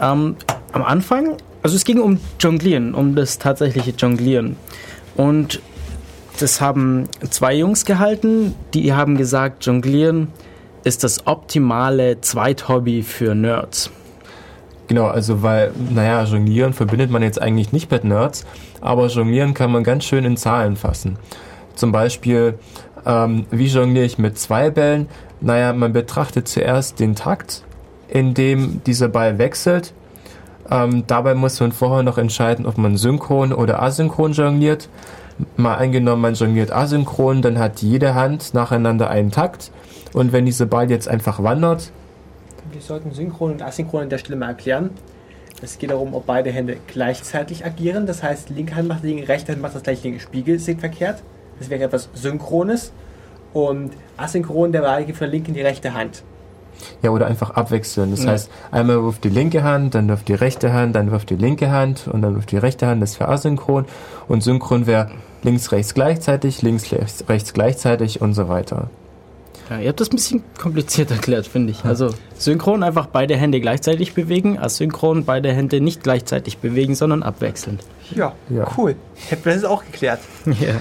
Ähm, 0.00 0.36
am 0.72 0.82
Anfang, 0.82 1.36
also 1.62 1.76
es 1.76 1.84
ging 1.84 2.00
um 2.00 2.18
Jonglieren, 2.40 2.94
um 2.94 3.14
das 3.14 3.38
tatsächliche 3.38 3.90
Jonglieren. 3.90 4.56
Und 5.16 5.60
das 6.40 6.60
haben 6.60 7.08
zwei 7.30 7.54
Jungs 7.54 7.84
gehalten, 7.84 8.54
die 8.74 8.92
haben 8.92 9.16
gesagt, 9.16 9.64
Jonglieren 9.66 10.28
ist 10.84 11.04
das 11.04 11.26
optimale 11.26 12.20
Zweithobby 12.20 13.02
für 13.02 13.34
Nerds. 13.34 13.90
Genau, 14.88 15.06
also 15.06 15.42
weil, 15.42 15.72
naja, 15.90 16.24
Jonglieren 16.24 16.72
verbindet 16.72 17.10
man 17.10 17.22
jetzt 17.22 17.40
eigentlich 17.40 17.72
nicht 17.72 17.90
mit 17.90 18.04
Nerds, 18.04 18.44
aber 18.80 19.06
Jonglieren 19.06 19.54
kann 19.54 19.70
man 19.70 19.84
ganz 19.84 20.04
schön 20.04 20.24
in 20.24 20.36
Zahlen 20.36 20.76
fassen. 20.76 21.16
Zum 21.74 21.92
Beispiel, 21.92 22.58
ähm, 23.06 23.46
wie 23.50 23.66
jongliere 23.66 24.04
ich 24.04 24.18
mit 24.18 24.38
zwei 24.38 24.70
Bällen? 24.70 25.08
Naja, 25.40 25.72
man 25.72 25.92
betrachtet 25.92 26.48
zuerst 26.48 27.00
den 27.00 27.14
Takt, 27.14 27.64
in 28.08 28.34
dem 28.34 28.82
dieser 28.84 29.08
Ball 29.08 29.38
wechselt. 29.38 29.92
Ähm, 30.70 31.04
dabei 31.06 31.34
muss 31.34 31.58
man 31.60 31.72
vorher 31.72 32.02
noch 32.02 32.18
entscheiden, 32.18 32.66
ob 32.66 32.78
man 32.78 32.96
synchron 32.96 33.52
oder 33.52 33.82
asynchron 33.82 34.32
jongliert. 34.32 34.88
Mal 35.56 35.74
angenommen, 35.74 36.22
man 36.22 36.34
jongliert 36.34 36.70
asynchron, 36.70 37.42
dann 37.42 37.58
hat 37.58 37.82
jede 37.82 38.14
Hand 38.14 38.54
nacheinander 38.54 39.10
einen 39.10 39.30
Takt. 39.30 39.72
Und 40.12 40.32
wenn 40.32 40.46
dieser 40.46 40.66
Ball 40.66 40.90
jetzt 40.90 41.08
einfach 41.08 41.42
wandert, 41.42 41.90
wir 42.70 42.80
sollten 42.80 43.12
synchron 43.12 43.52
und 43.52 43.62
asynchron 43.62 44.02
an 44.02 44.08
der 44.08 44.18
Stelle 44.18 44.36
mal 44.36 44.48
erklären. 44.48 44.90
Es 45.60 45.78
geht 45.78 45.90
darum, 45.90 46.14
ob 46.14 46.26
beide 46.26 46.50
Hände 46.50 46.76
gleichzeitig 46.86 47.64
agieren. 47.64 48.06
Das 48.06 48.22
heißt, 48.22 48.50
linke 48.50 48.74
Hand 48.74 48.88
macht 48.88 49.04
linke, 49.04 49.28
rechte 49.28 49.52
Hand 49.52 49.62
macht 49.62 49.74
das 49.74 49.82
gleiche 49.82 50.02
linke 50.04 50.20
Spiegel, 50.20 50.58
sind 50.58 50.80
verkehrt. 50.80 51.22
Das 51.62 51.70
wäre 51.70 51.84
etwas 51.84 52.08
Synchrones. 52.14 52.92
Und 53.52 53.92
asynchron, 54.16 54.72
der 54.72 54.82
von 54.82 55.14
der 55.20 55.28
linken 55.28 55.48
in 55.48 55.54
die 55.54 55.60
rechte 55.60 55.94
Hand. 55.94 56.22
Ja, 57.02 57.10
oder 57.10 57.26
einfach 57.26 57.50
abwechseln. 57.50 58.10
Das 58.10 58.24
ja. 58.24 58.30
heißt, 58.30 58.50
einmal 58.70 59.02
wirft 59.02 59.24
die 59.24 59.28
linke 59.28 59.62
Hand, 59.62 59.94
dann 59.94 60.08
wirft 60.08 60.26
die 60.28 60.34
rechte 60.34 60.72
Hand, 60.72 60.96
dann 60.96 61.10
wirft 61.10 61.30
die 61.30 61.36
linke 61.36 61.70
Hand 61.70 62.08
und 62.08 62.22
dann 62.22 62.34
wirft 62.34 62.50
die 62.50 62.56
rechte 62.56 62.86
Hand. 62.86 63.02
Das 63.02 63.20
wäre 63.20 63.30
asynchron. 63.30 63.84
Und 64.26 64.42
synchron 64.42 64.86
wäre 64.86 65.10
links, 65.42 65.70
rechts 65.70 65.94
gleichzeitig, 65.94 66.62
links, 66.62 66.90
rechts, 66.90 67.24
rechts 67.28 67.52
gleichzeitig 67.52 68.20
und 68.20 68.34
so 68.34 68.48
weiter. 68.48 68.90
Ja, 69.70 69.78
ihr 69.78 69.88
habt 69.88 70.00
das 70.00 70.08
ein 70.08 70.16
bisschen 70.16 70.42
kompliziert 70.58 71.10
erklärt, 71.10 71.46
finde 71.46 71.70
ich. 71.70 71.84
Also 71.84 72.10
synchron 72.36 72.82
einfach 72.82 73.06
beide 73.06 73.36
Hände 73.36 73.60
gleichzeitig 73.60 74.14
bewegen, 74.14 74.58
asynchron 74.58 75.24
beide 75.24 75.52
Hände 75.52 75.80
nicht 75.80 76.02
gleichzeitig 76.02 76.58
bewegen, 76.58 76.94
sondern 76.94 77.22
abwechselnd. 77.22 77.82
Ja, 78.14 78.32
ja. 78.50 78.66
cool. 78.76 78.96
Hätten 79.28 79.44
wir 79.44 79.54
das 79.54 79.64
auch 79.64 79.84
geklärt. 79.84 80.20
ja. 80.46 80.74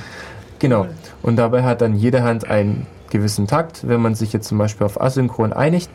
Genau. 0.62 0.86
Und 1.24 1.38
dabei 1.38 1.64
hat 1.64 1.82
dann 1.82 1.96
jede 1.96 2.22
Hand 2.22 2.48
einen 2.48 2.86
gewissen 3.10 3.48
Takt. 3.48 3.88
Wenn 3.88 4.00
man 4.00 4.14
sich 4.14 4.32
jetzt 4.32 4.48
zum 4.48 4.60
Beispiel 4.60 4.86
auf 4.86 5.02
asynchron 5.02 5.54
einigt, 5.54 5.90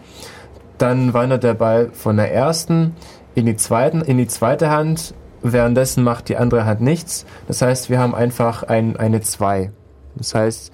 dann 0.76 1.14
wandert 1.14 1.44
der 1.44 1.54
Ball 1.54 1.90
von 1.92 2.16
der 2.16 2.34
ersten 2.34 2.96
in 3.36 3.46
die, 3.46 3.54
zweiten, 3.54 4.00
in 4.00 4.18
die 4.18 4.26
zweite 4.26 4.68
Hand. 4.68 5.14
Währenddessen 5.40 6.02
macht 6.02 6.28
die 6.28 6.36
andere 6.36 6.64
Hand 6.66 6.80
nichts. 6.80 7.26
Das 7.46 7.62
heißt, 7.62 7.90
wir 7.90 8.00
haben 8.00 8.12
einfach 8.12 8.64
ein, 8.64 8.96
eine 8.96 9.20
2. 9.20 9.70
Das 10.16 10.34
heißt, 10.34 10.72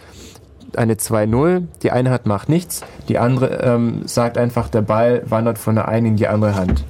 eine 0.74 0.94
2-0, 0.94 1.64
die 1.82 1.90
eine 1.90 2.12
Hand 2.12 2.24
macht 2.24 2.48
nichts, 2.48 2.80
die 3.08 3.18
andere 3.18 3.58
ähm, 3.62 4.06
sagt 4.06 4.38
einfach, 4.38 4.70
der 4.70 4.80
Ball 4.80 5.22
wandert 5.26 5.58
von 5.58 5.74
der 5.74 5.88
einen 5.88 6.06
in 6.06 6.16
die 6.16 6.28
andere 6.28 6.54
Hand. 6.54 6.82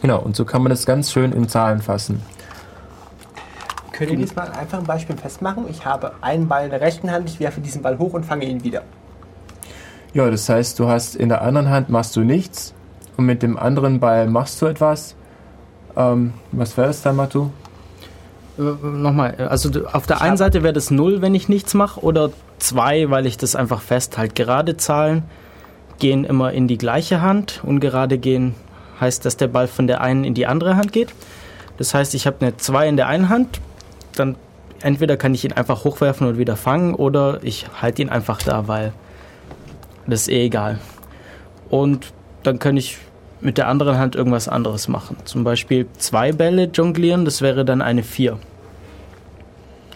Genau, 0.00 0.18
und 0.18 0.34
so 0.34 0.46
kann 0.46 0.62
man 0.62 0.70
das 0.70 0.86
ganz 0.86 1.12
schön 1.12 1.32
in 1.32 1.46
Zahlen 1.46 1.82
fassen. 1.82 2.22
Können 3.94 4.10
wir 4.10 4.18
diesmal 4.18 4.50
einfach 4.50 4.78
ein 4.78 4.84
Beispiel 4.84 5.16
festmachen? 5.16 5.66
Ich 5.70 5.84
habe 5.86 6.12
einen 6.20 6.48
Ball 6.48 6.64
in 6.64 6.70
der 6.70 6.80
rechten 6.80 7.12
Hand, 7.12 7.28
ich 7.30 7.38
werfe 7.38 7.60
diesen 7.60 7.80
Ball 7.80 7.96
hoch 7.98 8.12
und 8.12 8.26
fange 8.26 8.44
ihn 8.44 8.64
wieder. 8.64 8.82
Ja, 10.12 10.28
das 10.30 10.48
heißt, 10.48 10.78
du 10.80 10.88
hast 10.88 11.14
in 11.14 11.28
der 11.28 11.42
anderen 11.42 11.70
Hand 11.70 11.90
machst 11.90 12.16
du 12.16 12.20
nichts 12.20 12.74
und 13.16 13.26
mit 13.26 13.42
dem 13.42 13.56
anderen 13.56 14.00
Ball 14.00 14.26
machst 14.26 14.60
du 14.60 14.66
etwas. 14.66 15.14
Ähm, 15.96 16.34
was 16.50 16.76
wäre 16.76 16.88
das 16.88 17.02
dann, 17.02 17.14
Matu? 17.14 17.50
Äh, 18.58 18.62
nochmal, 18.62 19.36
also 19.48 19.70
auf 19.92 20.06
der 20.06 20.20
einen 20.20 20.36
Seite 20.36 20.64
wäre 20.64 20.72
das 20.72 20.90
0, 20.90 21.22
wenn 21.22 21.34
ich 21.36 21.48
nichts 21.48 21.74
mache, 21.74 22.00
oder 22.00 22.30
2, 22.58 23.10
weil 23.10 23.26
ich 23.26 23.36
das 23.36 23.54
einfach 23.54 23.80
festhalte. 23.80 24.34
Gerade 24.34 24.76
Zahlen 24.76 25.22
gehen 26.00 26.24
immer 26.24 26.52
in 26.52 26.66
die 26.66 26.78
gleiche 26.78 27.20
Hand. 27.20 27.60
Ungerade 27.62 28.18
gehen 28.18 28.56
heißt, 29.00 29.24
dass 29.24 29.36
der 29.36 29.48
Ball 29.48 29.68
von 29.68 29.86
der 29.86 30.00
einen 30.00 30.24
in 30.24 30.34
die 30.34 30.46
andere 30.46 30.76
Hand 30.76 30.92
geht. 30.92 31.14
Das 31.76 31.94
heißt, 31.94 32.14
ich 32.14 32.26
habe 32.26 32.36
eine 32.40 32.56
2 32.56 32.88
in 32.88 32.96
der 32.96 33.08
einen 33.08 33.28
Hand, 33.28 33.60
dann 34.16 34.36
entweder 34.80 35.16
kann 35.16 35.34
ich 35.34 35.44
ihn 35.44 35.52
einfach 35.52 35.84
hochwerfen 35.84 36.26
und 36.26 36.38
wieder 36.38 36.56
fangen 36.56 36.94
oder 36.94 37.38
ich 37.42 37.66
halte 37.80 38.02
ihn 38.02 38.08
einfach 38.08 38.42
da, 38.42 38.68
weil 38.68 38.92
das 40.06 40.22
ist 40.22 40.28
eh 40.28 40.44
egal. 40.44 40.78
Und 41.70 42.12
dann 42.42 42.58
kann 42.58 42.76
ich 42.76 42.98
mit 43.40 43.58
der 43.58 43.68
anderen 43.68 43.98
Hand 43.98 44.16
irgendwas 44.16 44.48
anderes 44.48 44.88
machen. 44.88 45.16
Zum 45.24 45.44
Beispiel 45.44 45.86
zwei 45.98 46.32
Bälle 46.32 46.64
jonglieren, 46.64 47.24
das 47.24 47.42
wäre 47.42 47.64
dann 47.64 47.82
eine 47.82 48.02
4. 48.02 48.38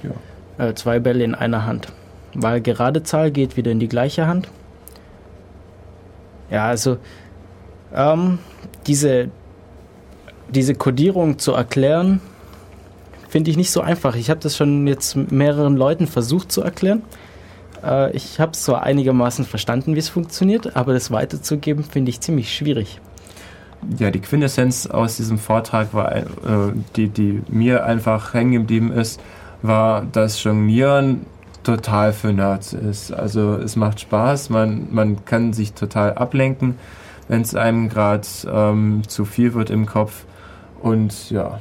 Ja. 0.03 0.67
Äh, 0.67 0.75
zwei 0.75 0.99
Bälle 0.99 1.25
in 1.25 1.35
einer 1.35 1.65
Hand. 1.65 1.89
Weil 2.35 2.61
gerade 2.61 3.03
Zahl 3.03 3.31
geht 3.31 3.57
wieder 3.57 3.71
in 3.71 3.81
die 3.81 3.89
gleiche 3.89 4.27
Hand. 4.27 4.49
Ja, 6.51 6.67
also 6.67 6.99
ähm, 7.95 8.39
diese, 8.87 9.31
diese 10.49 10.75
Codierung 10.75 11.39
zu 11.39 11.53
erklären, 11.53 12.21
finde 13.29 13.51
ich 13.51 13.57
nicht 13.57 13.71
so 13.71 13.81
einfach. 13.81 14.17
Ich 14.17 14.31
habe 14.31 14.41
das 14.41 14.57
schon 14.57 14.87
jetzt 14.87 15.17
mehreren 15.17 15.77
Leuten 15.77 16.07
versucht 16.07 16.51
zu 16.51 16.63
erklären. 16.63 17.03
Äh, 17.85 18.13
ich 18.17 18.41
habe 18.41 18.53
es 18.53 18.63
zwar 18.63 18.83
einigermaßen 18.83 19.45
verstanden, 19.45 19.95
wie 19.95 19.99
es 19.99 20.09
funktioniert, 20.09 20.77
aber 20.77 20.93
das 20.93 21.11
weiterzugeben 21.11 21.85
finde 21.85 22.11
ich 22.11 22.21
ziemlich 22.21 22.55
schwierig. 22.55 23.01
Ja, 23.99 24.11
die 24.11 24.21
Quintessenz 24.21 24.87
aus 24.87 25.17
diesem 25.17 25.39
Vortrag 25.39 25.95
war, 25.95 26.15
äh, 26.17 26.25
die, 26.97 27.09
die 27.09 27.43
mir 27.49 27.85
einfach 27.85 28.35
hängen 28.35 28.53
geblieben 28.53 28.93
ist, 28.93 29.21
war, 29.63 30.05
dass 30.13 30.43
Jonglieren 30.43 31.27
total 31.63 32.13
für 32.13 32.33
Nerds 32.33 32.73
ist. 32.73 33.13
Also 33.13 33.55
es 33.55 33.77
macht 33.77 34.01
Spaß, 34.01 34.51
man, 34.51 34.89
man 34.91 35.25
kann 35.25 35.53
sich 35.53 35.75
total 35.75 36.15
ablenken, 36.15 36.77
wenn 37.29 37.43
es 37.43 37.55
einem 37.55 37.89
gerade 37.89 38.27
ähm, 38.51 39.03
zu 39.07 39.25
viel 39.25 39.55
wird 39.55 39.71
im 39.71 39.87
Kopf. 39.87 40.25
Und 40.81 41.31
ja. 41.31 41.61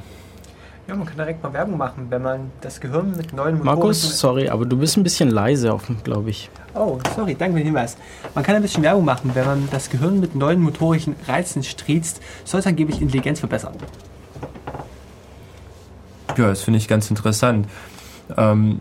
Ja, 0.88 0.96
man 0.96 1.06
kann 1.06 1.16
direkt 1.18 1.42
mal 1.42 1.52
Werbung 1.52 1.76
machen, 1.76 2.06
wenn 2.08 2.22
man 2.22 2.50
das 2.62 2.80
Gehirn 2.80 3.14
mit 3.14 3.34
neuen 3.34 3.58
Motoren... 3.58 3.76
Markus, 3.76 4.18
sorry, 4.18 4.48
aber 4.48 4.64
du 4.64 4.78
bist 4.78 4.96
ein 4.96 5.02
bisschen 5.02 5.28
leise, 5.28 5.78
glaube 6.02 6.30
ich. 6.30 6.48
Oh, 6.74 6.98
sorry, 7.14 7.34
danke 7.34 7.58
für 7.58 7.60
den 7.60 7.66
Hinweis. 7.66 7.98
Man 8.34 8.42
kann 8.42 8.56
ein 8.56 8.62
bisschen 8.62 8.82
Werbung 8.82 9.04
machen, 9.04 9.30
wenn 9.34 9.44
man 9.44 9.68
das 9.70 9.90
Gehirn 9.90 10.18
mit 10.18 10.34
neuen 10.34 10.62
motorischen 10.62 11.14
Reizen 11.26 11.62
striezt, 11.62 12.22
soll 12.44 12.60
es 12.60 12.66
angeblich 12.66 13.02
Intelligenz 13.02 13.38
verbessern. 13.38 13.74
Ja, 16.38 16.48
das 16.48 16.62
finde 16.62 16.78
ich 16.78 16.88
ganz 16.88 17.10
interessant. 17.10 17.68
Ähm, 18.38 18.80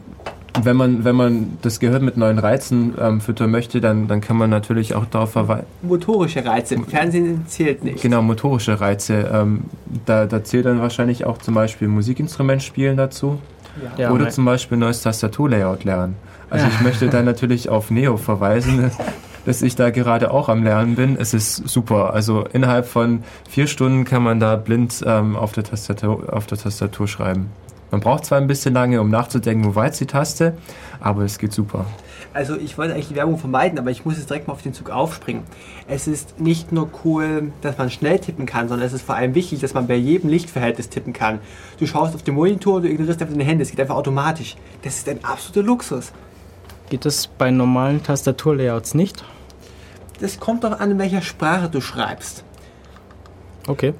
wenn 0.63 0.75
man, 0.75 1.03
wenn 1.03 1.15
man 1.15 1.57
das 1.61 1.79
Gehirn 1.79 2.03
mit 2.05 2.17
neuen 2.17 2.39
Reizen 2.39 2.93
ähm, 2.99 3.21
füttern 3.21 3.51
möchte, 3.51 3.81
dann, 3.81 4.07
dann 4.07 4.21
kann 4.21 4.37
man 4.37 4.49
natürlich 4.49 4.95
auch 4.95 5.05
darauf 5.05 5.31
verweisen. 5.31 5.65
Motorische 5.81 6.45
Reize, 6.45 6.75
im 6.75 6.85
Fernsehen 6.85 7.45
zählt 7.47 7.83
nicht. 7.83 8.01
Genau, 8.01 8.21
motorische 8.21 8.79
Reize. 8.79 9.29
Ähm, 9.33 9.65
da, 10.05 10.25
da 10.25 10.43
zählt 10.43 10.65
dann 10.65 10.81
wahrscheinlich 10.81 11.25
auch 11.25 11.37
zum 11.37 11.53
Beispiel 11.53 11.87
Musikinstrument 11.87 12.63
spielen 12.63 12.97
dazu. 12.97 13.39
Ja. 13.97 14.11
Oder 14.11 14.29
zum 14.29 14.45
Beispiel 14.45 14.77
neues 14.77 15.01
Tastaturlayout 15.01 15.83
lernen. 15.83 16.15
Also 16.49 16.65
ja. 16.65 16.71
ich 16.73 16.81
möchte 16.81 17.09
da 17.09 17.21
natürlich 17.21 17.69
auf 17.69 17.91
Neo 17.91 18.17
verweisen, 18.17 18.91
dass 19.45 19.61
ich 19.61 19.75
da 19.75 19.91
gerade 19.91 20.31
auch 20.31 20.49
am 20.49 20.63
Lernen 20.63 20.95
bin. 20.95 21.17
Es 21.19 21.33
ist 21.33 21.67
super. 21.67 22.13
Also 22.13 22.45
innerhalb 22.51 22.87
von 22.87 23.23
vier 23.49 23.67
Stunden 23.67 24.05
kann 24.05 24.23
man 24.23 24.39
da 24.39 24.55
blind 24.55 25.03
ähm, 25.05 25.35
auf, 25.35 25.51
der 25.51 25.63
Tastatur, 25.63 26.33
auf 26.33 26.47
der 26.47 26.57
Tastatur 26.57 27.07
schreiben. 27.07 27.49
Man 27.89 28.01
braucht 28.01 28.25
zwar 28.25 28.37
ein 28.37 28.47
bisschen 28.47 28.73
lange, 28.73 28.99
um 28.99 29.09
nachzudenken, 29.09 29.65
wo 29.65 29.75
weit 29.75 29.97
die 29.99 30.05
Taste, 30.05 30.57
aber 30.99 31.23
es 31.23 31.37
geht 31.37 31.53
super. 31.53 31.85
Also 32.33 32.57
ich 32.57 32.77
wollte 32.77 32.93
eigentlich 32.93 33.07
die 33.07 33.15
Werbung 33.15 33.37
vermeiden, 33.37 33.79
aber 33.79 33.91
ich 33.91 34.05
muss 34.05 34.17
jetzt 34.17 34.29
direkt 34.29 34.47
mal 34.47 34.53
auf 34.53 34.61
den 34.61 34.73
Zug 34.73 34.89
aufspringen. 34.89 35.43
Es 35.87 36.07
ist 36.07 36.39
nicht 36.39 36.71
nur 36.71 36.89
cool, 37.03 37.51
dass 37.61 37.77
man 37.77 37.89
schnell 37.89 38.19
tippen 38.19 38.45
kann, 38.45 38.67
sondern 38.67 38.85
es 38.85 38.93
ist 38.93 39.03
vor 39.03 39.15
allem 39.15 39.33
wichtig, 39.35 39.61
dass 39.61 39.73
man 39.73 39.87
bei 39.87 39.95
jedem 39.95 40.29
Lichtverhältnis 40.29 40.89
tippen 40.89 41.13
kann. 41.13 41.39
Du 41.79 41.87
schaust 41.87 42.13
auf 42.13 42.23
den 42.23 42.35
Monitor 42.35 42.75
und 42.75 42.83
du 42.83 42.89
ignorierst 42.89 43.21
einfach 43.21 43.33
deine 43.33 43.45
Hände. 43.45 43.63
Es 43.63 43.71
geht 43.71 43.79
einfach 43.79 43.95
automatisch. 43.95 44.57
Das 44.83 44.97
ist 44.97 45.07
ein 45.07 45.23
absoluter 45.23 45.65
Luxus. 45.65 46.11
Geht 46.89 47.05
das 47.05 47.27
bei 47.27 47.51
normalen 47.51 48.03
Tastaturlayouts 48.03 48.93
nicht? 48.93 49.23
Das 50.19 50.39
kommt 50.39 50.63
doch 50.63 50.79
an, 50.79 50.91
in 50.91 50.99
welcher 50.99 51.21
Sprache 51.21 51.69
du 51.69 51.81
schreibst. 51.81 52.43
Okay. 53.67 53.93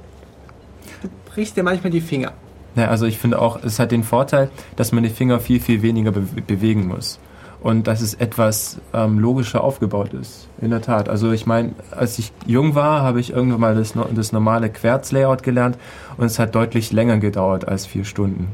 Du 1.01 1.09
brichst 1.25 1.55
dir 1.55 1.63
manchmal 1.63 1.91
die 1.91 2.01
Finger. 2.01 2.33
Ja, 2.77 2.89
also 2.89 3.07
ich 3.07 3.17
finde 3.17 3.41
auch, 3.41 3.63
es 3.63 3.79
hat 3.79 3.91
den 3.91 4.03
Vorteil, 4.03 4.49
dass 4.75 4.91
man 4.91 5.03
die 5.03 5.09
Finger 5.09 5.39
viel, 5.39 5.59
viel 5.59 5.81
weniger 5.81 6.11
be 6.11 6.21
bewegen 6.21 6.87
muss. 6.87 7.19
Und 7.59 7.87
dass 7.87 8.01
es 8.01 8.13
etwas 8.13 8.77
ähm, 8.93 9.17
logischer 9.17 9.63
aufgebaut 9.63 10.13
ist. 10.13 10.47
In 10.61 10.69
der 10.69 10.81
Tat. 10.81 11.09
Also 11.09 11.31
ich 11.31 11.47
meine, 11.47 11.71
als 11.89 12.19
ich 12.19 12.31
jung 12.45 12.75
war, 12.75 13.01
habe 13.01 13.19
ich 13.19 13.31
irgendwann 13.31 13.59
mal 13.59 13.75
das, 13.75 13.95
das 14.13 14.31
normale 14.31 14.69
Querz-Layout 14.69 15.41
gelernt 15.41 15.75
und 16.17 16.27
es 16.27 16.37
hat 16.37 16.53
deutlich 16.53 16.91
länger 16.91 17.17
gedauert 17.17 17.67
als 17.67 17.87
vier 17.87 18.05
Stunden. 18.05 18.49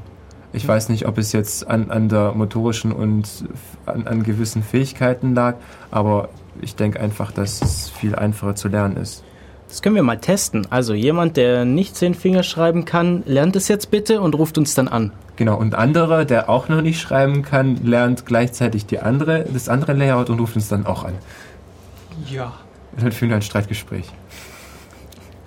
Ich 0.54 0.66
weiß 0.66 0.88
nicht, 0.88 1.06
ob 1.06 1.18
es 1.18 1.34
jetzt 1.34 1.68
an, 1.68 1.92
an 1.92 2.08
der 2.08 2.32
motorischen 2.34 2.94
und 2.94 3.28
an, 3.86 4.08
an 4.08 4.24
gewissen 4.24 4.64
Fähigkeiten 4.64 5.36
lag, 5.36 5.56
aber 5.92 6.30
ich 6.62 6.76
denke 6.76 7.00
einfach, 7.00 7.32
dass 7.32 7.62
es 7.62 7.90
viel 7.90 8.16
einfacher 8.16 8.56
zu 8.56 8.70
lernen 8.70 8.96
ist. 8.96 9.24
Das 9.74 9.82
können 9.82 9.96
wir 9.96 10.04
mal 10.04 10.20
testen. 10.20 10.68
Also 10.70 10.94
jemand, 10.94 11.36
der 11.36 11.66
nicht 11.66 11.96
zehn 11.96 12.14
Finger 12.14 12.44
schreiben 12.44 12.86
kann, 12.86 13.24
lernt 13.26 13.56
es 13.56 13.68
jetzt 13.70 13.90
bitte 13.90 14.22
und 14.22 14.36
ruft 14.36 14.60
uns 14.60 14.76
dann 14.76 14.88
an. 14.88 15.12
Genau, 15.36 15.58
und 15.58 15.74
anderer, 15.74 16.26
der 16.26 16.48
auch 16.48 16.70
noch 16.70 16.84
nicht 16.84 17.02
schreiben 17.02 17.42
kann, 17.42 17.78
lernt 17.78 18.28
gleichzeitig 18.28 18.86
die 18.86 19.00
andere, 19.00 19.46
das 19.52 19.70
andere 19.70 19.94
Layout 19.94 20.30
und 20.30 20.40
ruft 20.40 20.56
uns 20.56 20.68
dann 20.68 20.86
auch 20.86 21.06
an. 21.06 21.16
Ja. 22.30 22.54
Und 22.96 23.02
dann 23.02 23.12
führen 23.12 23.30
wir 23.30 23.38
ein 23.38 23.42
Streitgespräch. 23.42 24.06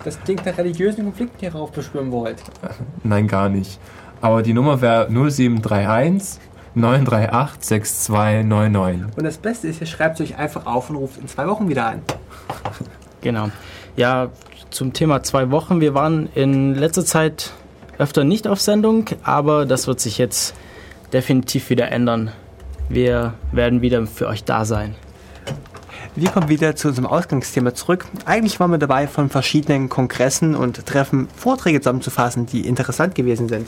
Das 0.03 0.21
klingt 0.21 0.45
nach 0.45 0.57
religiösen 0.57 1.05
Konflikten, 1.05 1.37
die 1.39 1.45
ihr 1.45 1.55
aufbeschwören 1.55 2.11
wollt. 2.11 2.43
Nein, 3.05 3.29
gar 3.29 3.47
nicht. 3.47 3.79
Aber 4.19 4.43
die 4.43 4.53
Nummer 4.53 4.81
wäre 4.81 5.07
0731 5.09 6.41
938 6.75 7.63
6299. 7.63 9.17
Und 9.17 9.23
das 9.23 9.37
Beste 9.37 9.69
ist, 9.69 9.79
ihr 9.79 9.87
schreibt 9.87 10.19
es 10.19 10.29
euch 10.29 10.37
einfach 10.37 10.65
auf 10.65 10.89
und 10.89 10.97
ruft 10.97 11.17
in 11.17 11.29
zwei 11.29 11.47
Wochen 11.47 11.69
wieder 11.69 11.87
an. 11.87 12.01
Genau. 13.21 13.49
Ja, 13.97 14.29
zum 14.69 14.93
Thema 14.93 15.23
zwei 15.23 15.49
Wochen. 15.49 15.81
Wir 15.81 15.95
waren 15.95 16.29
in 16.35 16.75
letzter 16.75 17.03
Zeit 17.03 17.51
öfter 17.97 18.23
nicht 18.23 18.47
auf 18.47 18.61
Sendung, 18.61 19.05
aber 19.23 19.65
das 19.65 19.87
wird 19.87 19.99
sich 19.99 20.19
jetzt 20.19 20.53
definitiv 21.13 21.71
wieder 21.71 21.91
ändern. 21.91 22.31
Wir 22.89 23.33
werden 23.51 23.81
wieder 23.81 24.05
für 24.05 24.27
euch 24.27 24.43
da 24.43 24.65
sein. 24.65 24.93
Wir 26.15 26.29
kommen 26.29 26.47
wieder 26.47 26.75
zu 26.75 26.89
unserem 26.89 27.07
Ausgangsthema 27.07 27.73
zurück. 27.73 28.05
Eigentlich 28.25 28.59
waren 28.59 28.69
wir 28.69 28.77
dabei, 28.77 29.07
von 29.07 29.31
verschiedenen 29.31 29.89
Kongressen 29.89 30.53
und 30.53 30.85
Treffen 30.85 31.27
Vorträge 31.35 31.81
zusammenzufassen, 31.81 32.45
die 32.45 32.67
interessant 32.67 33.15
gewesen 33.15 33.49
sind. 33.49 33.67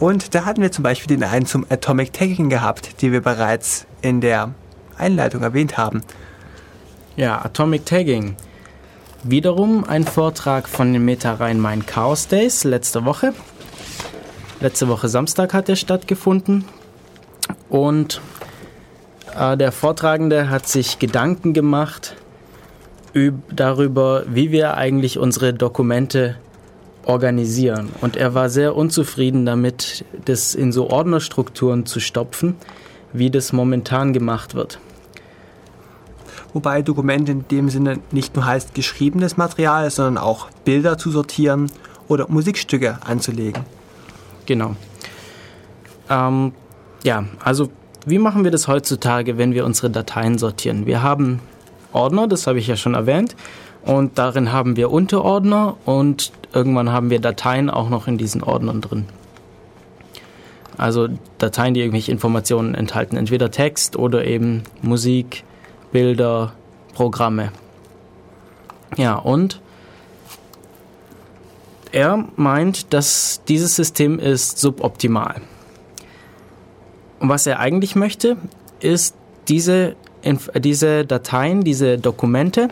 Und 0.00 0.34
da 0.34 0.46
hatten 0.46 0.62
wir 0.62 0.72
zum 0.72 0.82
Beispiel 0.82 1.16
den 1.16 1.22
einen 1.22 1.46
zum 1.46 1.64
Atomic 1.68 2.12
Tagging 2.12 2.48
gehabt, 2.48 3.00
die 3.02 3.12
wir 3.12 3.20
bereits 3.20 3.86
in 4.02 4.20
der 4.20 4.52
Einleitung 4.98 5.42
erwähnt 5.42 5.78
haben. 5.78 6.02
Ja, 7.16 7.44
Atomic 7.44 7.86
Tagging. 7.86 8.36
Wiederum 9.24 9.84
ein 9.84 10.04
Vortrag 10.04 10.68
von 10.68 10.92
den 10.92 11.04
Meta 11.04 11.34
Rhein-Main 11.34 11.84
Chaos 11.84 12.28
Days 12.28 12.62
letzte 12.62 13.04
Woche. 13.04 13.34
Letzte 14.60 14.86
Woche 14.86 15.08
Samstag 15.08 15.52
hat 15.52 15.68
er 15.68 15.74
stattgefunden. 15.74 16.64
Und 17.68 18.20
äh, 19.36 19.56
der 19.56 19.72
Vortragende 19.72 20.50
hat 20.50 20.68
sich 20.68 21.00
Gedanken 21.00 21.52
gemacht 21.52 22.14
darüber, 23.50 24.22
wie 24.28 24.52
wir 24.52 24.76
eigentlich 24.76 25.18
unsere 25.18 25.52
Dokumente 25.52 26.36
organisieren. 27.04 27.88
Und 28.00 28.16
er 28.16 28.34
war 28.34 28.48
sehr 28.48 28.76
unzufrieden 28.76 29.44
damit, 29.44 30.04
das 30.26 30.54
in 30.54 30.70
so 30.70 30.88
Ordnerstrukturen 30.90 31.86
zu 31.86 31.98
stopfen, 31.98 32.54
wie 33.12 33.30
das 33.30 33.52
momentan 33.52 34.12
gemacht 34.12 34.54
wird 34.54 34.78
wobei 36.52 36.82
Dokument 36.82 37.28
in 37.28 37.46
dem 37.48 37.68
Sinne 37.68 37.98
nicht 38.10 38.36
nur 38.36 38.44
heißt 38.44 38.74
geschriebenes 38.74 39.36
Material, 39.36 39.90
sondern 39.90 40.18
auch 40.18 40.48
Bilder 40.64 40.98
zu 40.98 41.10
sortieren 41.10 41.70
oder 42.08 42.26
Musikstücke 42.28 42.98
anzulegen. 43.04 43.64
Genau. 44.46 44.74
Ähm, 46.08 46.52
ja, 47.04 47.24
also 47.42 47.70
wie 48.06 48.18
machen 48.18 48.44
wir 48.44 48.50
das 48.50 48.68
heutzutage, 48.68 49.38
wenn 49.38 49.54
wir 49.54 49.64
unsere 49.64 49.90
Dateien 49.90 50.38
sortieren? 50.38 50.86
Wir 50.86 51.02
haben 51.02 51.40
Ordner, 51.92 52.26
das 52.26 52.46
habe 52.46 52.58
ich 52.58 52.66
ja 52.66 52.76
schon 52.76 52.94
erwähnt, 52.94 53.36
und 53.84 54.18
darin 54.18 54.52
haben 54.52 54.76
wir 54.76 54.90
Unterordner 54.90 55.76
und 55.84 56.32
irgendwann 56.52 56.90
haben 56.90 57.10
wir 57.10 57.20
Dateien 57.20 57.70
auch 57.70 57.88
noch 57.88 58.06
in 58.06 58.18
diesen 58.18 58.42
Ordnern 58.42 58.80
drin. 58.80 59.06
Also 60.76 61.08
Dateien, 61.38 61.74
die 61.74 61.80
irgendwelche 61.80 62.12
Informationen 62.12 62.74
enthalten, 62.74 63.16
entweder 63.16 63.50
Text 63.50 63.96
oder 63.96 64.24
eben 64.24 64.62
Musik, 64.82 65.44
Bilder, 65.92 66.52
Programme. 66.94 67.52
Ja, 68.96 69.14
und 69.16 69.60
er 71.92 72.24
meint, 72.36 72.92
dass 72.92 73.40
dieses 73.48 73.76
System 73.76 74.18
ist 74.18 74.58
suboptimal. 74.58 75.36
Und 77.18 77.28
was 77.28 77.46
er 77.46 77.58
eigentlich 77.58 77.96
möchte, 77.96 78.36
ist 78.80 79.14
diese, 79.48 79.96
diese 80.56 81.04
Dateien, 81.04 81.62
diese 81.62 81.98
Dokumente 81.98 82.68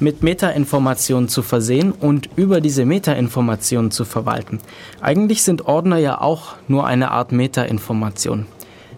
mit 0.00 0.22
Metainformationen 0.22 1.28
zu 1.28 1.42
versehen 1.42 1.92
und 1.92 2.30
über 2.36 2.60
diese 2.60 2.84
Metainformationen 2.84 3.90
zu 3.90 4.04
verwalten. 4.04 4.58
Eigentlich 5.00 5.42
sind 5.42 5.66
Ordner 5.66 5.98
ja 5.98 6.20
auch 6.20 6.54
nur 6.68 6.86
eine 6.86 7.10
Art 7.10 7.32
Metainformation. 7.32 8.46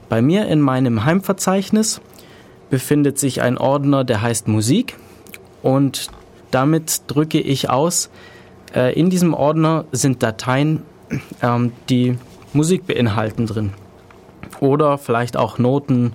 Bei 0.09 0.22
mir 0.22 0.47
in 0.47 0.61
meinem 0.61 1.05
Heimverzeichnis 1.05 2.01
befindet 2.75 3.20
sich 3.20 3.41
ein 3.41 3.57
Ordner, 3.57 4.03
der 4.03 4.20
heißt 4.20 4.49
Musik 4.49 4.97
und 5.62 6.09
damit 6.51 7.03
drücke 7.07 7.39
ich 7.39 7.70
aus, 7.70 8.11
äh, 8.75 8.99
in 8.99 9.11
diesem 9.11 9.33
Ordner 9.33 9.85
sind 9.93 10.25
Dateien, 10.25 10.83
ähm, 11.41 11.70
die 11.89 12.18
Musik 12.53 12.89
beinhalten 12.89 13.47
drin. 13.47 13.75
Oder 14.59 14.99
vielleicht 14.99 15.37
auch 15.37 15.57
Noten 15.59 16.14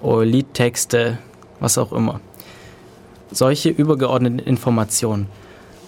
oder 0.00 0.24
Liedtexte, 0.24 1.18
was 1.58 1.76
auch 1.76 1.90
immer. 1.90 2.20
Solche 3.32 3.70
übergeordneten 3.70 4.38
Informationen. 4.38 5.26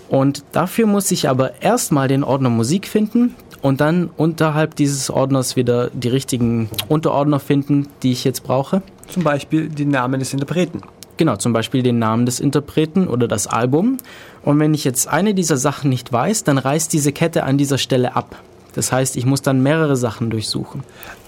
Und 0.08 0.42
dafür 0.50 0.88
muss 0.88 1.12
ich 1.12 1.28
aber 1.28 1.62
erstmal 1.62 2.08
den 2.08 2.24
Ordner 2.24 2.50
Musik 2.50 2.88
finden 2.88 3.36
und 3.62 3.80
dann 3.80 4.10
unterhalb 4.16 4.76
dieses 4.76 5.08
Ordners 5.08 5.56
wieder 5.56 5.88
die 5.90 6.08
richtigen 6.08 6.68
Unterordner 6.88 7.40
finden, 7.40 7.88
die 8.02 8.12
ich 8.12 8.24
jetzt 8.24 8.42
brauche. 8.42 8.82
Zum 9.08 9.22
Beispiel 9.22 9.68
den 9.68 9.88
Namen 9.90 10.20
des 10.20 10.32
Interpreten. 10.32 10.82
Genau, 11.16 11.36
zum 11.36 11.52
Beispiel 11.52 11.82
den 11.82 11.98
Namen 11.98 12.26
des 12.26 12.40
Interpreten 12.40 13.06
oder 13.06 13.28
das 13.28 13.46
Album. 13.46 13.98
Und 14.42 14.58
wenn 14.58 14.74
ich 14.74 14.84
jetzt 14.84 15.08
eine 15.08 15.34
dieser 15.34 15.56
Sachen 15.56 15.88
nicht 15.90 16.12
weiß, 16.12 16.44
dann 16.44 16.58
reißt 16.58 16.92
diese 16.92 17.12
Kette 17.12 17.44
an 17.44 17.58
dieser 17.58 17.78
Stelle 17.78 18.16
ab. 18.16 18.36
Das 18.74 18.90
heißt, 18.90 19.16
ich 19.16 19.26
muss 19.26 19.42
dann 19.42 19.62
mehrere 19.62 19.96
Sachen 19.96 20.30
durchsuchen. 20.30 20.82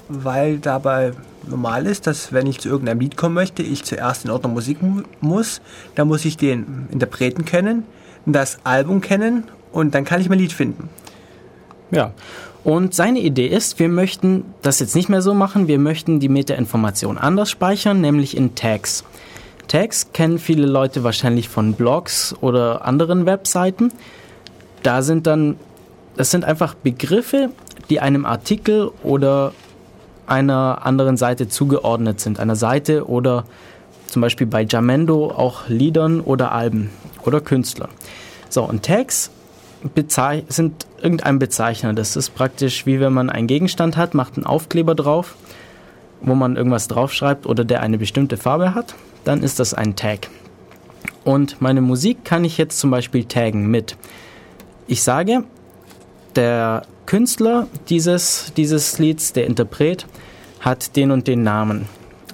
Weil 0.09 0.59
dabei 0.59 1.13
normal 1.47 1.87
ist, 1.87 2.07
dass 2.07 2.33
wenn 2.33 2.47
ich 2.47 2.59
zu 2.59 2.69
irgendeinem 2.69 3.01
Lied 3.01 3.17
kommen 3.17 3.35
möchte, 3.35 3.63
ich 3.63 3.85
zuerst 3.85 4.25
den 4.25 4.31
Ordner 4.31 4.49
Musik 4.49 4.79
muss, 5.21 5.61
dann 5.95 6.09
muss 6.09 6.25
ich 6.25 6.37
den 6.37 6.89
Interpreten 6.91 7.45
kennen, 7.45 7.85
das 8.27 8.59
Album 8.65 9.01
kennen 9.01 9.45
und 9.73 9.95
dann 9.95 10.05
kann 10.05 10.21
ich 10.21 10.29
mein 10.29 10.39
Lied 10.39 10.53
finden. 10.53 10.89
Ja. 11.91 12.13
Und 12.65 12.95
seine 12.95 13.21
Idee 13.21 13.47
ist, 13.47 13.79
wir 13.79 13.91
möchten 13.91 14.45
das 14.63 14.81
jetzt 14.81 14.95
nicht 14.95 15.11
mehr 15.11 15.21
so 15.21 15.35
machen, 15.35 15.69
wir 15.69 15.79
möchten 15.79 16.19
die 16.19 16.31
Metainformation 16.31 17.19
anders 17.19 17.51
speichern, 17.51 18.01
nämlich 18.01 18.37
in 18.37 18.55
Tags. 18.55 19.05
Tags 19.69 20.13
kennen 20.13 20.39
viele 20.39 20.67
Leute 20.67 21.05
wahrscheinlich 21.05 21.49
von 21.49 21.75
Blogs 21.75 22.35
oder 22.41 22.87
anderen 22.87 23.27
Webseiten. 23.27 23.93
Da 24.83 25.03
sind 25.03 25.27
dann, 25.27 25.57
das 26.17 26.31
sind 26.31 26.45
einfach 26.45 26.75
Begriffe, 26.75 27.51
die 27.91 28.01
einem 28.01 28.25
Artikel 28.25 28.91
oder 29.03 29.53
einer 30.27 30.87
anderen 30.87 31.19
Seite 31.19 31.49
zugeordnet 31.49 32.21
sind. 32.21 32.41
Einer 32.41 32.57
Seite 32.57 33.09
oder 33.09 33.45
zum 34.07 34.23
Beispiel 34.23 34.47
bei 34.47 34.63
Jamendo 34.63 35.31
auch 35.31 35.69
Liedern 35.69 36.21
oder 36.21 36.53
Alben 36.53 36.91
oder 37.25 37.41
Künstlern. 37.41 37.91
So, 38.49 38.63
und 38.63 38.85
Tags 38.85 39.31
sind 40.49 40.87
irgendein 41.03 41.39
Bezeichner. 41.39 41.93
Das 41.93 42.17
ist 42.17 42.35
praktisch 42.35 42.87
wie 42.87 43.01
wenn 43.01 43.13
man 43.13 43.31
einen 43.31 43.47
Gegenstand 43.47 43.97
hat, 43.97 44.15
macht 44.15 44.37
einen 44.37 44.47
Aufkleber 44.47 44.95
drauf, 44.95 45.37
wo 46.21 46.35
man 46.35 46.57
irgendwas 46.57 46.89
draufschreibt 46.89 47.47
oder 47.47 47.65
der 47.65 47.83
eine 47.83 47.99
bestimmte 47.99 48.37
Farbe 48.37 48.75
hat, 48.75 48.95
dann 49.25 49.43
ist 49.43 49.61
das 49.61 49.75
ein 49.75 49.97
Tag. 49.97 50.29
Und 51.25 51.61
meine 51.61 51.81
Musik 51.81 52.25
kann 52.25 52.45
ich 52.45 52.59
jetzt 52.59 52.79
zum 52.79 52.91
Beispiel 52.91 53.25
taggen 53.25 53.67
mit. 53.71 53.97
Ich 54.87 55.03
sage, 55.03 55.45
der 56.37 56.83
Künstler 57.07 57.67
dieses, 57.89 58.53
dieses 58.57 58.99
Lieds, 58.99 59.33
der 59.33 59.47
Interpret, 59.47 60.07
hat 60.61 60.97
den 60.97 61.11
und 61.11 61.29
den 61.29 61.43
Namen. 61.43 61.87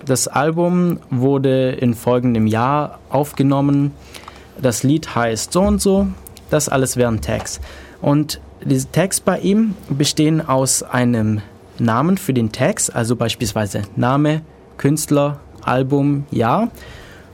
Das 0.05 0.29
Album 0.29 1.01
wurde 1.11 1.73
in 1.73 1.95
folgendem 1.95 2.47
Jahr 2.47 2.99
aufgenommen. 3.11 3.93
Das 4.61 4.83
Lied 4.83 5.15
heißt 5.15 5.53
so 5.53 5.63
und 5.63 5.81
so. 5.81 6.09
Das 6.51 6.69
alles 6.69 6.97
wären 6.97 7.21
Tags. 7.21 7.61
Und 8.03 8.41
diese 8.63 8.91
Tags 8.91 9.21
bei 9.21 9.39
ihm 9.39 9.75
bestehen 9.89 10.47
aus 10.47 10.83
einem 10.83 11.41
Namen 11.79 12.19
für 12.19 12.35
den 12.35 12.53
Tags, 12.53 12.91
also 12.91 13.17
beispielsweise 13.17 13.83
Name, 13.97 14.43
Künstler, 14.77 15.41
Album, 15.63 16.27
Jahr 16.31 16.69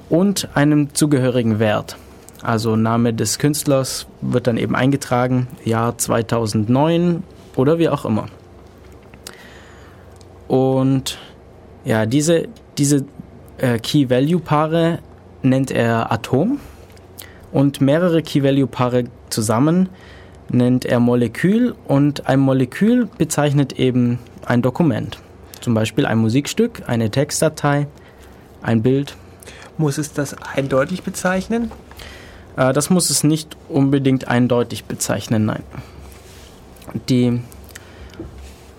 und 0.09 0.49
einem 0.55 0.95
zugehörigen 0.95 1.59
Wert. 1.59 1.97
Also 2.43 2.77
Name 2.77 3.13
des 3.13 3.39
Künstlers 3.39 4.07
wird 4.21 4.47
dann 4.47 4.57
eben 4.57 4.77
eingetragen, 4.77 5.49
Jahr 5.65 5.99
2009 5.99 7.25
oder 7.57 7.79
wie 7.79 7.89
auch 7.89 8.05
immer. 8.05 8.27
Und 10.47 11.19
ja, 11.85 12.07
diese, 12.07 12.47
diese 12.79 13.05
äh, 13.59 13.79
Key-Value-Paare 13.79 15.01
nennt 15.43 15.71
er 15.71 16.13
Atom 16.13 16.61
und 17.53 17.81
mehrere 17.81 18.23
Key-Value-Paare 18.23 19.05
zusammen 19.31 19.89
nennt 20.49 20.85
er 20.85 21.01
Molekül 21.01 21.75
und 21.87 22.27
ein 22.27 22.41
Molekül 22.41 23.09
bezeichnet 23.19 23.79
eben 23.79 24.19
ein 24.45 24.63
Dokument. 24.63 25.19
Zum 25.61 25.75
Beispiel 25.75 26.07
ein 26.07 26.19
Musikstück, 26.19 26.83
eine 26.87 27.11
Textdatei, 27.11 27.87
ein 28.63 28.83
Bild. 28.83 29.17
Muss 29.79 29.99
es 29.99 30.13
das 30.13 30.37
eindeutig 30.55 31.03
bezeichnen? 31.03 31.71
Äh, 32.57 32.73
das 32.73 32.91
muss 32.91 33.11
es 33.11 33.25
nicht 33.25 33.57
unbedingt 33.69 34.29
eindeutig 34.29 34.85
bezeichnen, 34.85 35.45
nein. 35.47 35.63
Die, 37.09 37.41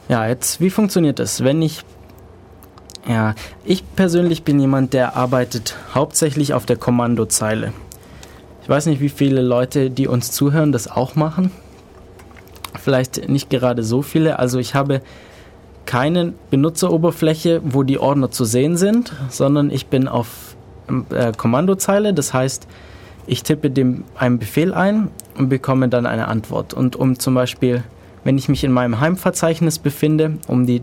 ja, 0.08 0.28
jetzt, 0.28 0.62
wie 0.62 0.70
funktioniert 0.70 1.20
das? 1.20 1.44
Wenn 1.44 1.62
ich, 1.62 1.84
ja, 3.08 3.36
ich 3.64 3.84
persönlich 3.96 4.44
bin 4.44 4.60
jemand, 4.60 4.94
der 4.94 5.16
arbeitet 5.16 5.76
hauptsächlich 5.94 6.54
auf 6.54 6.66
der 6.66 6.78
Kommandozeile. 6.78 7.74
Ich 8.68 8.70
weiß 8.70 8.88
nicht, 8.88 9.00
wie 9.00 9.08
viele 9.08 9.42
Leute, 9.42 9.90
die 9.90 10.10
uns 10.10 10.34
zuhören, 10.34 10.74
das 10.74 10.92
auch 10.92 11.16
machen. 11.16 11.52
Vielleicht 12.78 13.30
nicht 13.30 13.50
gerade 13.50 13.82
so 13.82 14.02
viele. 14.02 14.40
Also 14.40 14.60
ich 14.60 14.76
habe 14.76 15.02
keine 15.86 16.34
Benutzeroberfläche, 16.50 17.62
wo 17.64 17.84
die 17.84 17.98
Ordner 17.98 18.30
zu 18.30 18.44
sehen 18.44 18.76
sind, 18.76 19.14
sondern 19.30 19.72
ich 19.72 19.88
bin 19.88 20.10
auf 20.10 20.58
äh, 21.12 21.32
Kommandozeile. 21.32 22.14
Das 22.14 22.34
heißt, 22.34 22.68
ich 23.26 23.44
tippe 23.44 23.72
dem 23.72 24.04
einen 24.16 24.38
Befehl 24.38 24.74
ein 24.74 25.12
und 25.38 25.48
bekomme 25.48 25.88
dann 25.88 26.06
eine 26.06 26.28
Antwort. 26.28 26.74
Und 26.74 26.98
um 26.98 27.20
zum 27.20 27.36
Beispiel, 27.36 27.86
wenn 28.26 28.38
ich 28.38 28.50
mich 28.50 28.66
in 28.66 28.74
meinem 28.74 29.00
Heimverzeichnis 29.00 29.80
befinde, 29.80 30.40
um 30.48 30.66
die 30.66 30.82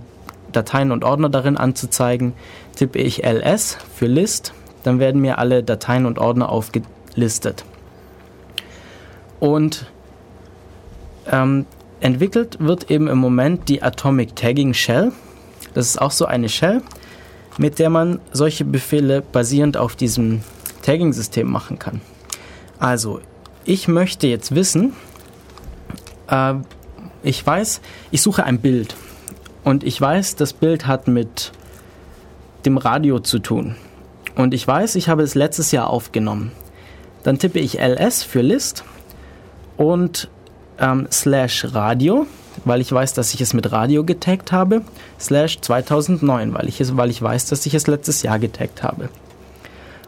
Dateien 0.52 0.90
und 0.90 1.04
Ordner 1.04 1.28
darin 1.28 1.58
anzuzeigen, 1.58 2.32
tippe 2.76 2.98
ich 2.98 3.24
ls 3.24 3.76
für 3.94 4.06
List. 4.06 4.54
Dann 4.84 5.00
werden 5.00 5.20
mir 5.20 5.36
alle 5.36 5.62
Dateien 5.62 6.06
und 6.06 6.18
Ordner 6.18 6.48
aufgelistet. 6.48 7.66
Und 9.44 9.84
ähm, 11.30 11.66
entwickelt 12.00 12.56
wird 12.60 12.90
eben 12.90 13.08
im 13.08 13.18
Moment 13.18 13.68
die 13.68 13.82
Atomic 13.82 14.34
Tagging 14.34 14.72
Shell. 14.72 15.12
Das 15.74 15.84
ist 15.84 16.00
auch 16.00 16.12
so 16.12 16.24
eine 16.24 16.48
Shell, 16.48 16.80
mit 17.58 17.78
der 17.78 17.90
man 17.90 18.20
solche 18.32 18.64
Befehle 18.64 19.20
basierend 19.20 19.76
auf 19.76 19.96
diesem 19.96 20.40
Tagging-System 20.80 21.46
machen 21.46 21.78
kann. 21.78 22.00
Also, 22.78 23.20
ich 23.66 23.86
möchte 23.86 24.28
jetzt 24.28 24.54
wissen, 24.54 24.94
äh, 26.30 26.54
ich 27.22 27.46
weiß, 27.46 27.82
ich 28.12 28.22
suche 28.22 28.44
ein 28.44 28.60
Bild 28.60 28.96
und 29.62 29.84
ich 29.84 30.00
weiß, 30.00 30.36
das 30.36 30.54
Bild 30.54 30.86
hat 30.86 31.06
mit 31.06 31.52
dem 32.64 32.78
Radio 32.78 33.20
zu 33.20 33.40
tun. 33.40 33.76
Und 34.36 34.54
ich 34.54 34.66
weiß, 34.66 34.94
ich 34.94 35.10
habe 35.10 35.22
es 35.22 35.34
letztes 35.34 35.70
Jahr 35.70 35.90
aufgenommen. 35.90 36.50
Dann 37.24 37.38
tippe 37.38 37.58
ich 37.58 37.78
ls 37.78 38.22
für 38.22 38.40
List 38.40 38.84
und 39.76 40.28
ähm, 40.78 41.06
slash 41.10 41.66
Radio, 41.72 42.26
weil 42.64 42.80
ich 42.80 42.92
weiß, 42.92 43.14
dass 43.14 43.34
ich 43.34 43.40
es 43.40 43.54
mit 43.54 43.72
Radio 43.72 44.04
getaggt 44.04 44.52
habe, 44.52 44.82
slash 45.20 45.60
2009, 45.60 46.54
weil 46.54 46.68
ich, 46.68 46.80
es, 46.80 46.96
weil 46.96 47.10
ich 47.10 47.20
weiß, 47.20 47.46
dass 47.46 47.66
ich 47.66 47.74
es 47.74 47.86
letztes 47.86 48.22
Jahr 48.22 48.38
getaggt 48.38 48.82
habe. 48.82 49.08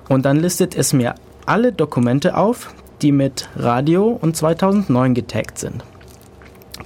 Und 0.09 0.25
dann 0.25 0.39
listet 0.39 0.77
es 0.77 0.93
mir 0.93 1.15
alle 1.47 1.73
Dokumente 1.73 2.37
auf, 2.37 2.75
die 3.03 3.13
mit 3.13 3.49
Radio 3.57 4.19
und 4.21 4.37
2009 4.37 5.15
getaggt 5.15 5.59
sind. 5.59 5.85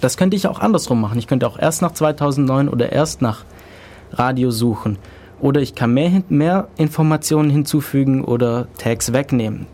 Das 0.00 0.16
könnte 0.16 0.36
ich 0.36 0.46
auch 0.46 0.60
andersrum 0.60 1.00
machen. 1.00 1.18
Ich 1.18 1.26
könnte 1.26 1.46
auch 1.46 1.58
erst 1.58 1.82
nach 1.82 1.92
2009 1.92 2.68
oder 2.68 2.90
erst 2.90 3.22
nach 3.22 3.44
Radio 4.12 4.50
suchen. 4.50 4.98
Oder 5.40 5.60
ich 5.60 5.74
kann 5.74 5.92
mehr, 5.92 6.22
mehr 6.28 6.68
Informationen 6.76 7.50
hinzufügen 7.50 8.24
oder 8.24 8.68
Tags 8.78 9.12
wegnehmen. 9.12 9.66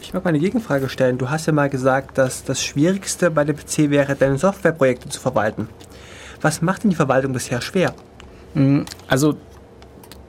Ich 0.00 0.14
mag 0.14 0.24
mal 0.24 0.30
eine 0.30 0.38
Gegenfrage 0.38 0.88
stellen. 0.88 1.18
Du 1.18 1.30
hast 1.30 1.46
ja 1.46 1.52
mal 1.52 1.68
gesagt, 1.68 2.18
dass 2.18 2.44
das 2.44 2.62
Schwierigste 2.62 3.30
bei 3.30 3.44
dem 3.44 3.56
PC 3.56 3.90
wäre, 3.90 4.16
deine 4.16 4.38
Softwareprojekte 4.38 5.08
zu 5.08 5.20
verwalten. 5.20 5.68
Was 6.40 6.62
macht 6.62 6.84
denn 6.84 6.90
die 6.90 6.96
Verwaltung 6.96 7.32
bisher 7.32 7.60
schwer? 7.60 7.94
Mm, 8.54 8.80
also, 9.08 9.36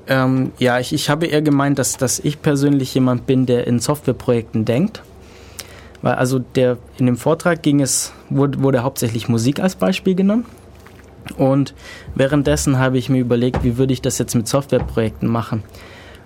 ähm, 0.07 0.51
ja, 0.57 0.79
ich, 0.79 0.93
ich 0.93 1.09
habe 1.09 1.25
eher 1.25 1.41
gemeint, 1.41 1.79
dass, 1.79 1.97
dass 1.97 2.19
ich 2.19 2.41
persönlich 2.41 2.93
jemand 2.93 3.25
bin, 3.25 3.45
der 3.45 3.65
in 3.65 3.79
Softwareprojekten 3.79 4.65
denkt. 4.65 5.01
Weil 6.01 6.15
also 6.15 6.39
der, 6.39 6.77
in 6.97 7.05
dem 7.05 7.17
Vortrag 7.17 7.61
ging 7.61 7.79
es, 7.79 8.11
wurde, 8.29 8.61
wurde 8.61 8.83
hauptsächlich 8.83 9.29
Musik 9.29 9.59
als 9.59 9.75
Beispiel 9.75 10.15
genommen. 10.15 10.45
Und 11.37 11.73
währenddessen 12.15 12.79
habe 12.79 12.97
ich 12.97 13.09
mir 13.09 13.19
überlegt, 13.19 13.63
wie 13.63 13.77
würde 13.77 13.93
ich 13.93 14.01
das 14.01 14.17
jetzt 14.17 14.35
mit 14.35 14.47
Softwareprojekten 14.47 15.29
machen. 15.29 15.63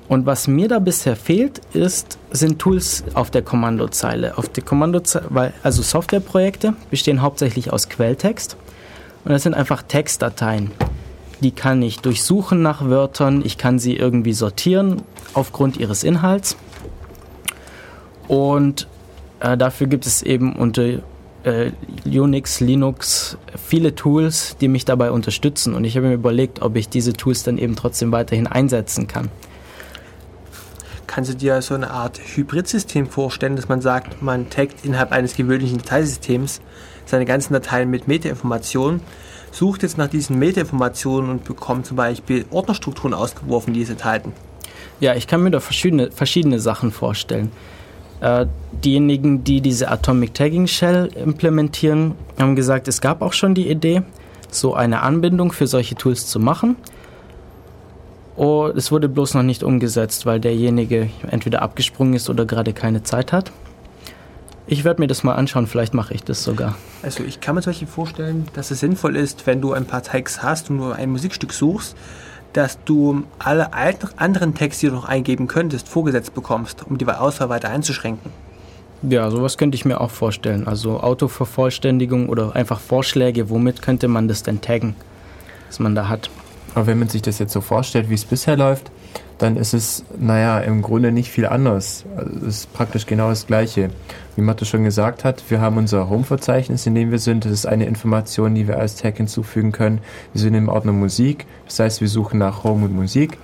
Und 0.08 0.26
was 0.26 0.48
mir 0.48 0.68
da 0.68 0.80
bisher 0.80 1.16
fehlt, 1.16 1.62
ist, 1.74 2.20
sind 2.32 2.60
Tools 2.60 3.04
auf 3.16 3.32
der 3.32 3.42
Kommandozeile. 3.42 4.38
Auf 4.38 4.50
der 4.50 4.64
Kommandozeile, 4.64 5.26
weil, 5.30 5.54
also 5.64 5.82
Softwareprojekte 5.82 6.74
bestehen 6.92 7.22
hauptsächlich 7.22 7.74
aus 7.74 7.90
Quelltext. 7.90 8.56
Und 9.24 9.32
das 9.32 9.44
sind 9.44 9.56
einfach 9.56 9.82
Textdateien. 9.82 10.72
Die 11.42 11.52
kann 11.52 11.82
ich 11.82 12.00
durchsuchen 12.00 12.62
nach 12.62 12.86
Wörtern, 12.86 13.42
ich 13.44 13.58
kann 13.58 13.80
sie 13.80 13.96
irgendwie 13.96 14.34
sortieren 14.34 15.02
aufgrund 15.34 15.78
ihres 15.78 16.04
Inhalts. 16.04 16.56
Und 18.28 18.88
äh, 19.40 19.58
dafür 19.58 19.88
gibt 19.88 20.06
es 20.06 20.22
eben 20.22 20.56
unter 20.56 21.00
äh, 21.44 21.72
Unix, 22.06 22.60
Linux 22.60 23.38
viele 23.56 23.96
Tools, 23.96 24.56
die 24.62 24.68
mich 24.68 24.86
dabei 24.86 25.12
unterstützen. 25.12 25.74
Und 25.74 25.84
ich 25.84 25.98
habe 25.98 26.08
mir 26.08 26.14
überlegt, 26.14 26.62
ob 26.62 26.76
ich 26.76 26.90
diese 26.90 27.14
Tools 27.14 27.44
dann 27.44 27.58
eben 27.58 27.76
trotzdem 27.76 28.12
weiterhin 28.12 28.48
einsetzen 28.48 29.08
kann. 29.08 29.30
Kannst 31.08 31.32
du 31.32 31.36
dir 31.36 31.62
so 31.62 31.76
eine 31.76 31.92
Art 31.92 32.20
Hybridsystem 32.20 33.08
vorstellen, 33.08 33.56
dass 33.56 33.70
man 33.70 33.82
sagt, 33.82 34.22
man 34.22 34.50
taggt 34.50 34.86
innerhalb 34.86 35.12
eines 35.12 35.36
gewöhnlichen 35.36 35.78
Dateisystems 35.78 36.62
seine 37.06 37.26
ganzen 37.26 37.54
Dateien 37.54 37.90
mit 37.90 38.08
Metainformationen, 38.08 39.02
sucht 39.52 39.84
jetzt 39.84 39.98
nach 39.98 40.08
diesen 40.08 40.40
Metainformationen 40.40 41.30
und 41.30 41.44
bekommt 41.44 41.86
zum 41.86 41.98
Beispiel 41.98 42.46
Ordnerstrukturen 42.52 43.14
ausgeworfen, 43.14 43.74
die 43.74 43.82
es 43.82 43.90
enthalten? 43.90 44.34
Ja, 45.00 45.14
ich 45.16 45.28
kann 45.28 45.44
mir 45.44 45.52
da 45.52 45.60
verschiedene, 45.60 46.12
verschiedene 46.12 46.60
Sachen 46.60 46.92
vorstellen. 46.92 47.52
Äh, 48.22 48.46
diejenigen, 48.72 49.44
die 49.44 49.62
diese 49.62 49.90
Atomic 49.90 50.34
Tagging 50.34 50.68
Shell 50.68 51.12
implementieren, 51.16 52.16
haben 52.40 52.56
gesagt, 52.56 52.88
es 52.88 53.02
gab 53.02 53.22
auch 53.22 53.34
schon 53.34 53.56
die 53.56 53.70
Idee, 53.70 54.04
so 54.52 54.74
eine 54.74 55.02
Anbindung 55.02 55.52
für 55.52 55.68
solche 55.68 55.96
Tools 55.96 56.28
zu 56.28 56.40
machen. 56.40 56.78
Oh, 58.38 58.70
es 58.76 58.92
wurde 58.92 59.08
bloß 59.08 59.34
noch 59.34 59.44
nicht 59.44 59.64
umgesetzt, 59.64 60.26
weil 60.26 60.40
derjenige 60.40 61.10
entweder 61.30 61.62
abgesprungen 61.62 62.16
ist 62.16 62.30
oder 62.30 62.46
gerade 62.46 62.74
keine 62.74 63.04
Zeit 63.04 63.32
hat. 63.32 63.52
Ich 64.68 64.84
werde 64.84 65.02
mir 65.02 65.08
das 65.08 65.24
mal 65.24 65.36
anschauen, 65.36 65.68
vielleicht 65.68 65.94
mache 65.94 66.14
ich 66.14 66.24
das 66.24 66.44
sogar. 66.44 66.76
Also 67.04 67.24
ich 67.24 67.40
kann 67.40 67.56
mir 67.56 67.62
zum 67.62 67.72
Beispiel 67.72 67.88
vorstellen, 67.88 68.48
dass 68.54 68.72
es 68.72 68.80
sinnvoll 68.80 69.16
ist, 69.16 69.46
wenn 69.46 69.62
du 69.62 69.74
ein 69.74 69.86
paar 69.86 70.02
Tags 70.02 70.42
hast 70.42 70.70
und 70.70 70.78
nur 70.78 70.96
ein 70.96 71.12
Musikstück 71.12 71.54
suchst, 71.54 71.96
dass 72.52 72.84
du 72.84 73.24
alle 73.38 73.72
anderen 74.18 74.56
Texte, 74.56 74.88
die 74.88 74.90
du 74.90 74.96
noch 74.96 75.06
eingeben 75.06 75.48
könntest, 75.48 75.88
vorgesetzt 75.88 76.34
bekommst, 76.34 76.86
um 76.90 76.98
die 76.98 77.06
Auswahl 77.06 77.50
weiter 77.50 77.70
einzuschränken. 77.70 78.32
Ja, 79.04 79.30
sowas 79.30 79.58
könnte 79.58 79.76
ich 79.76 79.86
mir 79.86 80.02
auch 80.02 80.10
vorstellen. 80.10 80.68
Also 80.68 81.00
Autovervollständigung 81.00 82.28
oder 82.28 82.56
einfach 82.56 82.80
Vorschläge, 82.80 83.50
womit 83.50 83.82
könnte 83.82 84.08
man 84.08 84.28
das 84.28 84.42
denn 84.42 84.62
taggen, 84.62 84.96
was 85.68 85.80
man 85.80 85.94
da 85.94 86.10
hat. 86.10 86.30
Aber 86.76 86.88
wenn 86.88 87.00
man 87.00 87.08
sich 87.08 87.22
das 87.22 87.40
jetzt 87.40 87.54
so 87.54 87.62
vorstellt, 87.62 88.10
wie 88.10 88.16
es 88.16 88.26
bisher 88.26 88.58
läuft, 88.58 88.92
dann 89.38 89.58
ist 89.58 89.74
es, 89.74 90.04
naja, 90.18 90.60
im 90.60 90.82
Grunde 90.82 91.12
nicht 91.12 91.32
viel 91.32 91.46
anders. 91.46 92.06
Also 92.16 92.32
es 92.38 92.44
ist 92.44 92.74
praktisch 92.74 93.06
genau 93.06 93.30
das 93.30 93.48
Gleiche. 93.48 93.90
Wie 94.36 94.42
Mathe 94.42 94.66
schon 94.66 94.84
gesagt 94.84 95.24
hat, 95.24 95.44
wir 95.50 95.62
haben 95.62 95.78
unser 95.78 96.10
Home-Verzeichnis, 96.10 96.86
in 96.86 96.96
dem 96.96 97.12
wir 97.12 97.20
sind. 97.20 97.46
Das 97.46 97.52
ist 97.52 97.66
eine 97.66 97.86
Information, 97.86 98.56
die 98.56 98.68
wir 98.68 98.78
als 98.78 98.96
Tag 98.96 99.18
hinzufügen 99.18 99.72
können. 99.72 100.00
Wir 100.34 100.42
sind 100.42 100.54
im 100.54 100.70
Ordner 100.70 100.92
Musik. 100.92 101.46
Das 101.66 101.80
heißt, 101.80 102.02
wir 102.02 102.10
suchen 102.10 102.40
nach 102.40 102.64
Home 102.64 102.86
und 102.86 102.96
Musik. 102.96 103.38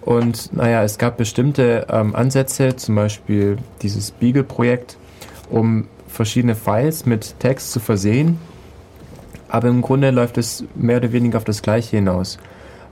Und 0.00 0.52
naja, 0.54 0.82
es 0.82 0.98
gab 0.98 1.16
bestimmte 1.16 1.86
ähm, 1.90 2.14
Ansätze, 2.16 2.76
zum 2.76 2.96
Beispiel 2.96 3.58
dieses 3.82 4.10
Beagle-Projekt, 4.10 4.96
um 5.48 5.86
verschiedene 6.08 6.54
Files 6.54 7.06
mit 7.06 7.38
Text 7.38 7.72
zu 7.72 7.80
versehen. 7.80 8.38
Aber 9.48 9.68
im 9.68 9.82
Grunde 9.82 10.10
läuft 10.10 10.38
es 10.38 10.64
mehr 10.74 10.96
oder 10.96 11.12
weniger 11.12 11.36
auf 11.36 11.44
das 11.44 11.62
Gleiche 11.62 11.96
hinaus. 11.96 12.38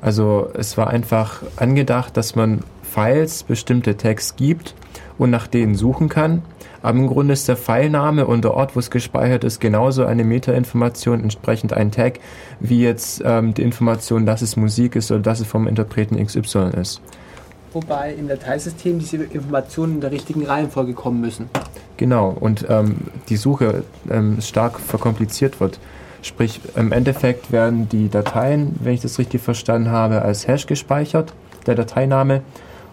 Also 0.01 0.51
es 0.55 0.77
war 0.79 0.89
einfach 0.89 1.43
angedacht, 1.57 2.17
dass 2.17 2.35
man 2.35 2.61
Files 2.83 3.43
bestimmte 3.43 3.97
Tags 3.97 4.37
gibt 4.37 4.75
und 5.19 5.31
nach 5.31 5.47
denen 5.47 5.75
suchen 5.75 6.09
kann. 6.09 6.43
Aber 6.83 6.99
im 6.99 7.07
Grunde 7.09 7.35
ist 7.35 7.47
der 7.47 7.59
Filename 7.59 8.27
und 8.27 8.43
der 8.43 8.55
Ort, 8.55 8.75
wo 8.75 8.81
es 8.81 8.91
gespeichert 8.91 9.45
ist, 9.45 9.61
genauso 9.61 10.07
eine 10.07 10.25
Metainformation, 10.25 11.23
entsprechend 11.23 11.75
ein 11.75 11.93
Tag, 11.93 12.21
wie 12.59 12.83
jetzt 12.83 13.23
ähm, 13.25 13.53
die 13.53 13.63
Information, 13.63 14.25
dass 14.25 14.41
es 14.41 14.57
Musik 14.57 14.97
ist 14.97 15.11
oder 15.11 15.21
dass 15.21 15.41
es 15.41 15.47
vom 15.47 15.67
Interpreten 15.67 16.17
XY 16.25 16.71
ist. 16.81 17.03
Wobei 17.73 18.15
im 18.15 18.29
Dateisystem 18.29 18.99
diese 18.99 19.19
Informationen 19.19 19.97
in 19.97 20.01
der 20.01 20.11
richtigen 20.11 20.45
Reihenfolge 20.45 20.95
kommen 20.95 21.21
müssen. 21.21 21.51
Genau, 21.99 22.31
und 22.41 22.67
ähm, 22.69 22.97
die 23.29 23.37
Suche 23.37 23.85
ähm, 24.11 24.41
stark 24.41 24.81
verkompliziert 24.81 25.61
wird. 25.61 25.79
Sprich, 26.23 26.61
im 26.77 26.93
Endeffekt 26.93 27.51
werden 27.51 27.89
die 27.89 28.09
Dateien, 28.09 28.77
wenn 28.81 28.95
ich 28.95 29.01
das 29.01 29.19
richtig 29.19 29.41
verstanden 29.41 29.91
habe, 29.91 30.23
als 30.23 30.47
Hash 30.47 30.67
gespeichert, 30.67 31.33
der 31.67 31.75
Dateiname. 31.75 32.43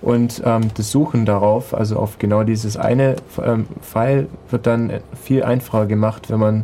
Und 0.02 0.42
ähm, 0.46 0.70
das 0.76 0.92
Suchen 0.92 1.26
darauf, 1.26 1.74
also 1.74 1.98
auf 1.98 2.20
genau 2.20 2.44
dieses 2.44 2.78
eine 2.78 3.16
ähm, 3.44 3.66
File, 3.82 4.28
wird 4.50 4.68
dann 4.68 4.92
viel 5.22 5.44
einfacher 5.44 5.88
gemacht, 5.88 6.30
wenn 6.30 6.40
man, 6.40 6.64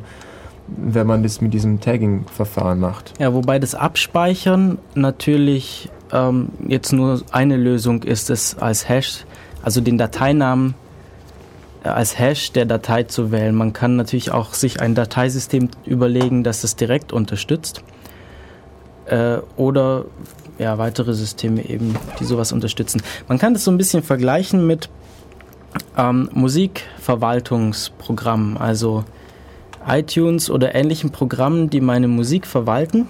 wenn 0.68 1.08
man 1.08 1.24
das 1.24 1.42
mit 1.42 1.54
diesem 1.54 1.82
Tagging-Verfahren 1.82 2.80
macht. 2.80 3.14
Ja, 3.20 3.34
wobei 3.34 3.60
das 3.60 3.74
Abspeichern 3.76 4.78
natürlich 4.94 5.90
ähm, 6.12 6.50
jetzt 6.68 6.94
nur 6.94 7.22
eine 7.32 7.58
Lösung 7.58 8.04
ist, 8.04 8.30
es 8.30 8.58
als 8.60 8.88
Hash, 8.88 9.26
also 9.64 9.82
den 9.82 9.98
Dateinamen 9.98 10.76
als 11.84 12.18
Hash 12.18 12.52
der 12.52 12.66
Datei 12.66 13.04
zu 13.04 13.32
wählen. 13.32 13.54
Man 13.56 13.74
kann 13.74 13.96
natürlich 13.96 14.32
auch 14.32 14.54
sich 14.54 14.82
ein 14.82 14.96
Dateisystem 14.96 15.70
überlegen, 15.86 16.44
das 16.44 16.64
es 16.64 16.76
direkt 16.76 17.14
unterstützt. 17.14 17.84
Äh, 19.06 19.38
oder 19.58 20.06
ja, 20.58 20.78
weitere 20.78 21.14
Systeme 21.14 21.68
eben, 21.68 21.98
die 22.20 22.26
sowas 22.26 22.52
unterstützen. 22.52 23.02
Man 23.28 23.38
kann 23.38 23.54
das 23.54 23.66
so 23.66 23.72
ein 23.72 23.78
bisschen 23.78 24.04
vergleichen 24.04 24.68
mit 24.68 24.90
ähm, 25.98 26.30
Musikverwaltungsprogrammen, 26.34 28.58
also 28.58 29.06
iTunes 29.86 30.50
oder 30.50 30.74
ähnlichen 30.76 31.12
Programmen, 31.12 31.70
die 31.70 31.82
meine 31.82 32.08
Musik 32.08 32.48
verwalten. 32.48 33.10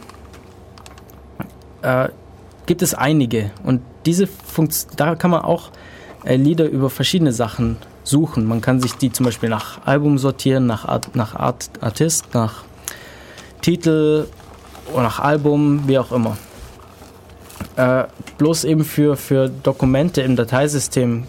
Äh, 1.82 2.09
gibt 2.65 2.82
es 2.82 2.95
einige 2.95 3.51
und 3.63 3.82
diese 4.05 4.26
Funkt 4.26 4.88
da 4.97 5.15
kann 5.15 5.32
man 5.32 5.41
auch 5.41 5.69
äh, 6.24 6.38
Lieder 6.38 6.63
über 6.65 6.89
verschiedene 6.89 7.34
Sachen 7.34 7.76
suchen. 8.04 8.45
Man 8.45 8.62
kann 8.62 8.80
sich 8.82 8.93
die 8.93 9.12
zum 9.12 9.26
Beispiel 9.26 9.49
nach 9.49 9.86
Album 9.86 10.18
sortieren, 10.18 10.66
nach 10.66 10.86
Art, 10.86 11.16
nach 11.16 11.36
Art, 11.36 11.70
Artist, 11.82 12.34
nach 12.34 12.64
Titel 13.62 14.28
oder 14.91 15.04
nach 15.04 15.20
Album, 15.20 15.84
wie 15.88 15.97
auch 15.97 16.12
immer. 16.12 16.38
Äh, 17.76 18.04
bloß 18.38 18.66
eben 18.66 18.84
für, 18.84 19.16
für 19.16 19.49
Dokumente 19.49 20.22
im 20.22 20.36
Dateisystem 20.36 21.24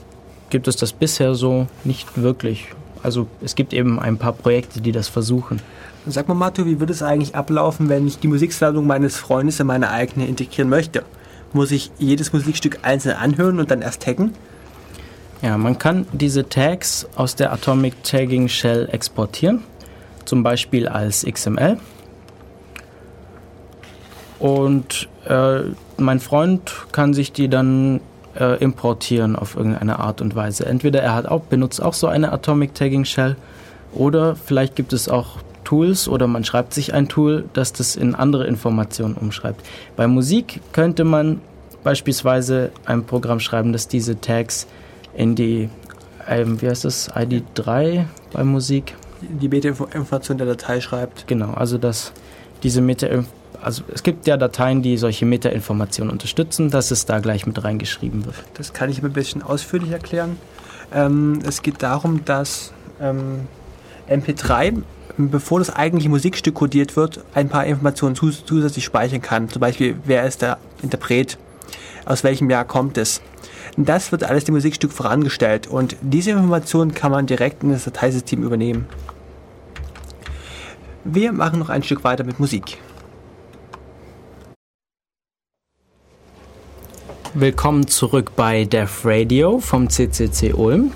gibt 0.51 0.69
es 0.69 0.77
das 0.77 0.93
bisher 0.93 1.35
so 1.35 1.67
nicht 1.85 2.21
wirklich. 2.21 2.69
Also 3.03 3.27
es 3.43 3.55
gibt 3.55 3.73
eben 3.73 3.99
ein 3.99 4.19
paar 4.19 4.33
Projekte, 4.33 4.81
die 4.81 4.93
das 4.93 5.09
versuchen. 5.09 5.61
Sag 6.07 6.29
mal, 6.29 6.35
Matu, 6.35 6.67
wie 6.67 6.81
würde 6.81 6.93
es 6.93 7.03
eigentlich 7.03 7.35
ablaufen, 7.35 7.89
wenn 7.89 8.07
ich 8.07 8.19
die 8.19 8.29
Musiksammlung 8.29 8.87
meines 8.87 9.17
Freundes 9.17 9.59
in 9.61 9.67
meine 9.67 9.91
eigene 9.91 10.27
integrieren 10.27 10.69
möchte? 10.69 11.03
Muss 11.53 11.71
ich 11.71 11.91
jedes 11.99 12.33
Musikstück 12.33 12.81
einzeln 12.83 13.17
anhören 13.17 13.59
und 13.59 13.71
dann 13.71 13.81
erst 13.81 14.03
taggen? 14.03 14.33
Ja, 15.43 15.59
man 15.59 15.79
kann 15.79 16.07
diese 16.13 16.49
Tags 16.49 17.07
aus 17.17 17.37
der 17.37 17.53
Atomic 17.53 18.03
Tagging 18.03 18.49
Shell 18.49 18.89
exportieren, 18.91 19.63
zum 20.25 20.43
Beispiel 20.43 20.89
als 20.89 21.25
XML. 21.25 21.79
Und 24.39 25.09
äh, 25.27 25.61
mein 25.97 26.21
Freund 26.21 26.73
kann 26.93 27.15
sich 27.15 27.33
die 27.33 27.49
dann 27.49 28.01
äh, 28.39 28.59
importieren 28.63 29.37
auf 29.37 29.57
irgendeine 29.57 29.99
Art 29.99 30.21
und 30.21 30.35
Weise. 30.35 30.67
Entweder 30.67 31.03
er 31.03 31.15
hat 31.15 31.27
auch, 31.27 31.43
benutzt 31.43 31.83
auch 31.83 31.95
so 31.95 32.07
eine 32.07 32.33
Atomic 32.33 32.75
Tagging 32.75 33.05
Shell 33.05 33.37
oder 33.93 34.37
vielleicht 34.37 34.77
gibt 34.77 34.93
es 34.93 35.09
auch 35.09 35.39
Tools 35.65 36.09
oder 36.09 36.27
man 36.27 36.45
schreibt 36.45 36.75
sich 36.75 36.93
ein 36.93 37.09
Tool, 37.09 37.45
das 37.55 37.73
das 37.73 37.97
in 37.97 38.15
andere 38.15 38.47
Informationen 38.47 39.15
umschreibt. 39.15 39.65
Bei 39.97 40.07
Musik 40.07 40.61
könnte 40.73 41.05
man 41.05 41.41
beispielsweise 41.83 42.71
ein 42.85 43.05
Programm 43.05 43.41
schreiben, 43.41 43.73
das 43.73 43.89
diese 43.89 44.21
Tags 44.21 44.67
in 45.17 45.35
die, 45.35 45.69
ähm, 46.29 46.61
wie 46.61 46.69
heißt 46.69 46.85
das, 46.85 47.11
ID3 47.13 48.05
bei 48.33 48.45
Musik? 48.45 48.95
Die 49.21 49.49
Meta-Information 49.49 50.39
der 50.39 50.47
Datei 50.47 50.81
schreibt. 50.81 51.27
Genau, 51.27 51.53
also 51.55 51.79
dass 51.79 52.13
diese 52.63 52.81
Meta 52.81 53.07
also 53.65 53.83
es 53.93 54.03
gibt 54.03 54.27
ja 54.27 54.37
Dateien, 54.37 54.83
die 54.83 54.99
solche 54.99 55.25
Meta-Informationen 55.25 56.11
unterstützen, 56.11 56.71
dass 56.71 56.91
es 56.91 57.07
da 57.07 57.19
gleich 57.21 57.47
mit 57.47 57.65
reingeschrieben 57.65 58.27
wird. 58.27 58.37
Das 58.55 58.75
kann 58.75 58.91
ich 58.91 59.03
ein 59.03 59.13
bisschen 59.13 59.43
ausführlich 59.43 59.91
erklären. 59.91 60.37
Ähm, 60.93 61.41
es 61.47 61.63
geht 61.63 61.83
darum, 61.83 62.25
dass 62.27 62.73
ähm, 63.01 63.49
MP3, 64.09 64.83
bevor 65.17 65.61
das 65.61 65.75
eigentliche 65.75 66.11
Musikstück 66.11 66.55
codiert 66.55 66.95
wird, 66.97 67.25
ein 67.35 67.49
paar 67.49 67.65
Informationen 67.65 68.17
zus 68.17 68.45
zusätzlich 68.45 68.85
speichern 68.85 69.23
kann. 69.23 69.49
Zum 69.49 69.61
Beispiel, 69.61 69.97
wer 70.05 70.27
ist 70.27 70.43
der 70.43 70.59
Interpret, 70.83 71.39
aus 72.05 72.23
welchem 72.23 72.51
Jahr 72.51 72.67
kommt 72.67 72.99
es. 72.99 73.23
Das 73.77 74.13
wird 74.13 74.25
alles 74.25 74.45
dem 74.45 74.55
Musikstück 74.55 74.93
vorangestellt 74.93 75.67
und 75.67 75.97
diese 76.01 76.31
Informationen 76.31 76.95
kann 76.95 77.11
man 77.11 77.27
direkt 77.27 77.63
in 77.63 77.71
das 77.71 77.85
Dateisystem 77.85 78.43
übernehmen. 78.43 78.87
Wir 81.05 81.33
machen 81.33 81.59
noch 81.59 81.69
ein 81.69 81.83
Stück 81.83 82.05
weiter 82.05 82.25
mit 82.25 82.41
Musik. 82.41 82.79
Willkommen 87.35 87.89
zurück 87.89 88.37
bei 88.37 88.65
Def 88.65 89.05
Radio 89.05 89.59
vom 89.59 89.91
CCC 89.91 90.55
Ulm. 90.55 90.93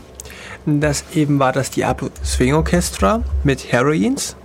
Das 0.64 1.04
eben 1.14 1.38
war 1.38 1.52
das 1.52 1.70
Diablo 1.70 2.10
Swing 2.24 2.54
Orchestra 2.54 3.22
mit 3.42 3.72
Heroines. 3.72 4.36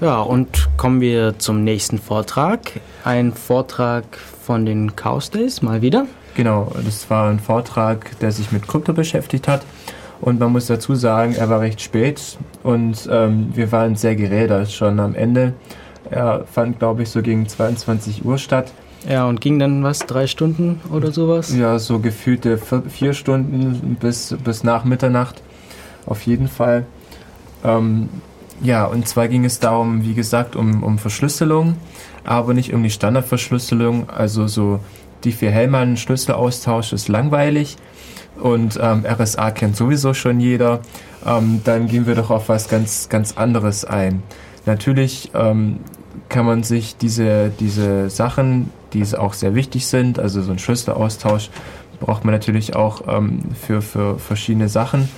Ja, 0.00 0.20
und 0.20 0.68
kommen 0.76 1.00
wir 1.00 1.38
zum 1.38 1.64
nächsten 1.64 1.98
Vortrag. 1.98 2.80
Ein 3.08 3.32
Vortrag 3.32 4.04
von 4.18 4.66
den 4.66 4.94
Chaos 4.94 5.30
Days, 5.30 5.62
mal 5.62 5.80
wieder. 5.80 6.06
Genau, 6.34 6.70
das 6.84 7.08
war 7.08 7.30
ein 7.30 7.40
Vortrag, 7.40 8.18
der 8.18 8.32
sich 8.32 8.52
mit 8.52 8.68
Krypto 8.68 8.92
beschäftigt 8.92 9.48
hat. 9.48 9.62
Und 10.20 10.38
man 10.38 10.52
muss 10.52 10.66
dazu 10.66 10.94
sagen, 10.94 11.34
er 11.34 11.48
war 11.48 11.60
recht 11.60 11.80
spät 11.80 12.36
und 12.62 13.08
ähm, 13.10 13.48
wir 13.54 13.72
waren 13.72 13.96
sehr 13.96 14.14
gerädert 14.14 14.70
schon 14.70 15.00
am 15.00 15.14
Ende. 15.14 15.54
Er 16.10 16.44
fand, 16.44 16.80
glaube 16.80 17.04
ich, 17.04 17.08
so 17.08 17.22
gegen 17.22 17.48
22 17.48 18.26
Uhr 18.26 18.36
statt. 18.36 18.74
Ja, 19.08 19.24
und 19.24 19.40
ging 19.40 19.58
dann 19.58 19.82
was, 19.82 20.00
drei 20.00 20.26
Stunden 20.26 20.82
oder 20.92 21.10
sowas? 21.10 21.56
Ja, 21.56 21.78
so 21.78 22.00
gefühlte 22.00 22.58
vier 22.58 23.14
Stunden 23.14 23.96
bis, 23.98 24.36
bis 24.44 24.64
nach 24.64 24.84
Mitternacht 24.84 25.42
auf 26.04 26.20
jeden 26.26 26.48
Fall. 26.48 26.84
Ähm, 27.64 28.10
ja, 28.60 28.84
und 28.84 29.06
zwar 29.06 29.28
ging 29.28 29.44
es 29.44 29.60
darum, 29.60 30.04
wie 30.04 30.14
gesagt, 30.14 30.56
um, 30.56 30.82
um 30.82 30.98
Verschlüsselung, 30.98 31.76
aber 32.24 32.54
nicht 32.54 32.72
um 32.72 32.82
die 32.82 32.90
Standardverschlüsselung. 32.90 34.10
Also 34.10 34.46
so 34.46 34.80
die 35.24 35.32
vier 35.32 35.50
Hellmann 35.50 35.96
Schlüsselaustausch 35.96 36.92
ist 36.92 37.08
langweilig 37.08 37.76
und 38.40 38.78
ähm, 38.80 39.04
RSA 39.06 39.50
kennt 39.50 39.76
sowieso 39.76 40.14
schon 40.14 40.40
jeder. 40.40 40.80
Ähm, 41.26 41.60
dann 41.64 41.88
gehen 41.88 42.06
wir 42.06 42.14
doch 42.14 42.30
auf 42.30 42.48
was 42.48 42.68
ganz, 42.68 43.08
ganz 43.08 43.36
anderes 43.36 43.84
ein. 43.84 44.22
Natürlich 44.66 45.30
ähm, 45.34 45.80
kann 46.28 46.46
man 46.46 46.62
sich 46.62 46.96
diese, 46.96 47.50
diese 47.50 48.10
Sachen, 48.10 48.70
die 48.92 49.04
auch 49.16 49.34
sehr 49.34 49.54
wichtig 49.54 49.86
sind, 49.86 50.18
also 50.18 50.42
so 50.42 50.52
ein 50.52 50.58
Schlüsselaustausch, 50.58 51.50
braucht 52.00 52.24
man 52.24 52.32
natürlich 52.32 52.76
auch 52.76 53.02
ähm, 53.08 53.40
für, 53.60 53.82
für 53.82 54.18
verschiedene 54.18 54.68
Sachen. 54.68 55.08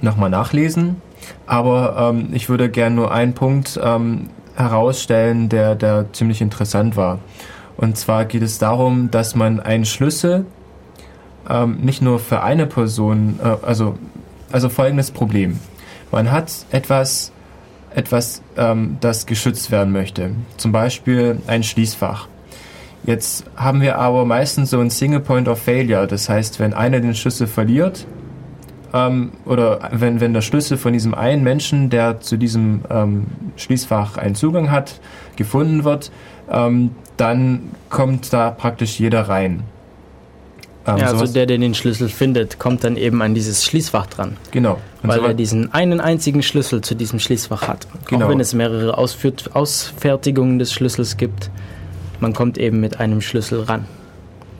nochmal 0.00 0.30
nachlesen. 0.30 0.96
Aber 1.46 2.12
ähm, 2.12 2.28
ich 2.32 2.48
würde 2.48 2.70
gerne 2.70 2.94
nur 2.94 3.12
einen 3.12 3.34
Punkt 3.34 3.78
ähm, 3.82 4.28
herausstellen, 4.56 5.48
der, 5.48 5.74
der 5.74 6.12
ziemlich 6.12 6.40
interessant 6.40 6.96
war. 6.96 7.20
Und 7.76 7.96
zwar 7.96 8.24
geht 8.24 8.42
es 8.42 8.58
darum, 8.58 9.10
dass 9.10 9.34
man 9.34 9.60
einen 9.60 9.84
Schlüssel 9.84 10.44
ähm, 11.48 11.78
nicht 11.80 12.02
nur 12.02 12.18
für 12.18 12.42
eine 12.42 12.66
Person, 12.66 13.38
äh, 13.42 13.64
also, 13.64 13.96
also 14.50 14.68
folgendes 14.68 15.10
Problem. 15.10 15.58
Man 16.10 16.30
hat 16.30 16.52
etwas, 16.70 17.32
etwas 17.94 18.42
ähm, 18.56 18.96
das 19.00 19.26
geschützt 19.26 19.70
werden 19.70 19.92
möchte. 19.92 20.30
Zum 20.56 20.72
Beispiel 20.72 21.40
ein 21.46 21.62
Schließfach. 21.62 22.28
Jetzt 23.04 23.44
haben 23.56 23.80
wir 23.80 23.98
aber 23.98 24.24
meistens 24.24 24.70
so 24.70 24.80
ein 24.80 24.90
Single 24.90 25.20
Point 25.20 25.48
of 25.48 25.60
Failure. 25.60 26.06
Das 26.06 26.28
heißt, 26.28 26.60
wenn 26.60 26.74
einer 26.74 27.00
den 27.00 27.14
Schlüssel 27.14 27.46
verliert, 27.46 28.06
ähm, 28.92 29.32
oder 29.44 29.90
wenn, 29.92 30.20
wenn 30.20 30.32
der 30.32 30.40
Schlüssel 30.40 30.76
von 30.76 30.92
diesem 30.92 31.14
einen 31.14 31.42
Menschen, 31.42 31.90
der 31.90 32.20
zu 32.20 32.36
diesem 32.36 32.82
ähm, 32.90 33.26
Schließfach 33.56 34.16
einen 34.16 34.34
Zugang 34.34 34.70
hat, 34.70 35.00
gefunden 35.36 35.84
wird, 35.84 36.10
ähm, 36.50 36.90
dann 37.16 37.70
kommt 37.90 38.32
da 38.32 38.50
praktisch 38.50 38.98
jeder 38.98 39.22
rein. 39.28 39.64
Ähm, 40.86 40.96
ja, 40.98 41.06
also 41.08 41.26
der, 41.26 41.46
der 41.46 41.58
den 41.58 41.74
Schlüssel 41.74 42.08
findet, 42.08 42.58
kommt 42.58 42.84
dann 42.84 42.96
eben 42.96 43.20
an 43.20 43.34
dieses 43.34 43.64
Schließfach 43.64 44.06
dran. 44.06 44.36
Genau. 44.50 44.78
Und 45.02 45.10
weil 45.10 45.20
so 45.20 45.26
er 45.26 45.34
diesen 45.34 45.72
einen 45.74 46.00
einzigen 46.00 46.42
Schlüssel 46.42 46.80
zu 46.80 46.94
diesem 46.94 47.18
Schließfach 47.18 47.68
hat. 47.68 47.86
Genau. 48.06 48.24
Auch 48.24 48.30
wenn 48.30 48.40
es 48.40 48.54
mehrere 48.54 48.96
Ausführt 48.96 49.50
Ausfertigungen 49.54 50.58
des 50.58 50.72
Schlüssels 50.72 51.16
gibt, 51.16 51.50
man 52.20 52.32
kommt 52.32 52.58
eben 52.58 52.80
mit 52.80 53.00
einem 53.00 53.20
Schlüssel 53.20 53.62
ran. 53.62 53.84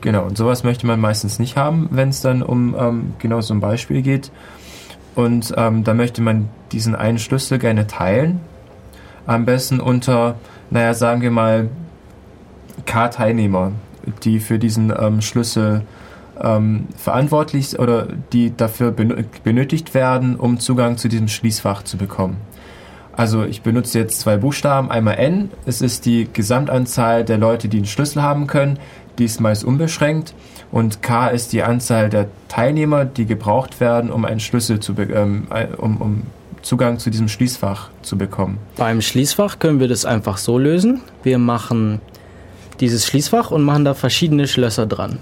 Genau, 0.01 0.23
und 0.23 0.37
sowas 0.37 0.63
möchte 0.63 0.87
man 0.87 0.99
meistens 0.99 1.39
nicht 1.39 1.57
haben, 1.57 1.89
wenn 1.91 2.09
es 2.09 2.21
dann 2.21 2.41
um 2.41 2.75
ähm, 2.79 3.13
genau 3.19 3.41
so 3.41 3.53
ein 3.53 3.59
Beispiel 3.59 4.01
geht. 4.01 4.31
Und 5.15 5.53
ähm, 5.57 5.83
da 5.83 5.93
möchte 5.93 6.21
man 6.21 6.49
diesen 6.71 6.95
einen 6.95 7.19
Schlüssel 7.19 7.59
gerne 7.59 7.87
teilen. 7.87 8.39
Am 9.25 9.45
besten 9.45 9.79
unter, 9.79 10.35
naja, 10.69 10.93
sagen 10.93 11.21
wir 11.21 11.31
mal, 11.31 11.69
K-Teilnehmer, 12.85 13.73
die 14.23 14.39
für 14.39 14.59
diesen 14.59 14.93
ähm, 14.97 15.21
Schlüssel 15.21 15.81
ähm, 16.41 16.87
verantwortlich 16.95 17.77
oder 17.77 18.07
die 18.31 18.55
dafür 18.55 18.91
benötigt 18.91 19.93
werden, 19.93 20.37
um 20.37 20.59
Zugang 20.59 20.97
zu 20.97 21.09
diesem 21.09 21.27
Schließfach 21.27 21.83
zu 21.83 21.97
bekommen. 21.97 22.37
Also 23.19 23.43
ich 23.43 23.63
benutze 23.63 23.99
jetzt 23.99 24.21
zwei 24.21 24.37
Buchstaben, 24.37 24.89
einmal 24.89 25.15
N, 25.15 25.49
es 25.65 25.81
ist 25.81 26.05
die 26.05 26.29
Gesamtanzahl 26.31 27.25
der 27.25 27.37
Leute, 27.37 27.67
die 27.67 27.75
einen 27.75 27.85
Schlüssel 27.85 28.21
haben 28.21 28.47
können, 28.47 28.79
die 29.19 29.25
ist 29.25 29.39
meist 29.39 29.63
unbeschränkt 29.63 30.33
und 30.71 31.01
K 31.03 31.27
ist 31.27 31.53
die 31.53 31.63
Anzahl 31.63 32.09
der 32.09 32.27
Teilnehmer, 32.47 33.05
die 33.05 33.25
gebraucht 33.25 33.79
werden, 33.79 34.11
um 34.11 34.25
einen 34.25 34.39
Schlüssel 34.39 34.79
zu 34.79 34.95
ähm, 34.97 35.47
um, 35.77 35.97
um 35.97 36.23
Zugang 36.61 36.99
zu 36.99 37.09
diesem 37.09 37.29
Schließfach 37.29 37.89
zu 38.01 38.17
bekommen. 38.17 38.57
Beim 38.75 39.01
Schließfach 39.01 39.59
können 39.59 39.79
wir 39.79 39.87
das 39.87 40.05
einfach 40.05 40.37
so 40.37 40.57
lösen. 40.57 41.01
Wir 41.23 41.37
machen 41.37 42.01
dieses 42.79 43.05
Schließfach 43.05 43.51
und 43.51 43.63
machen 43.63 43.85
da 43.85 43.93
verschiedene 43.93 44.47
Schlösser 44.47 44.85
dran. 44.85 45.19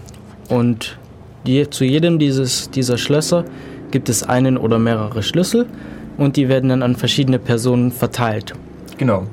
Und 0.49 0.98
die, 1.45 1.69
zu 1.69 1.86
jedem 1.86 2.19
dieses, 2.19 2.69
dieser 2.72 2.98
Schlösser 2.98 3.45
gibt 3.91 4.10
es 4.10 4.24
einen 4.24 4.57
oder 4.57 4.80
mehrere 4.80 5.24
Schlüssel 5.24 5.68
und 6.18 6.36
die 6.36 6.49
werden 6.49 6.69
dann 6.69 6.84
an 6.84 6.95
verschiedene 6.95 7.40
Personen 7.40 7.91
verteilt. 7.91 8.53
Genau. 8.98 9.28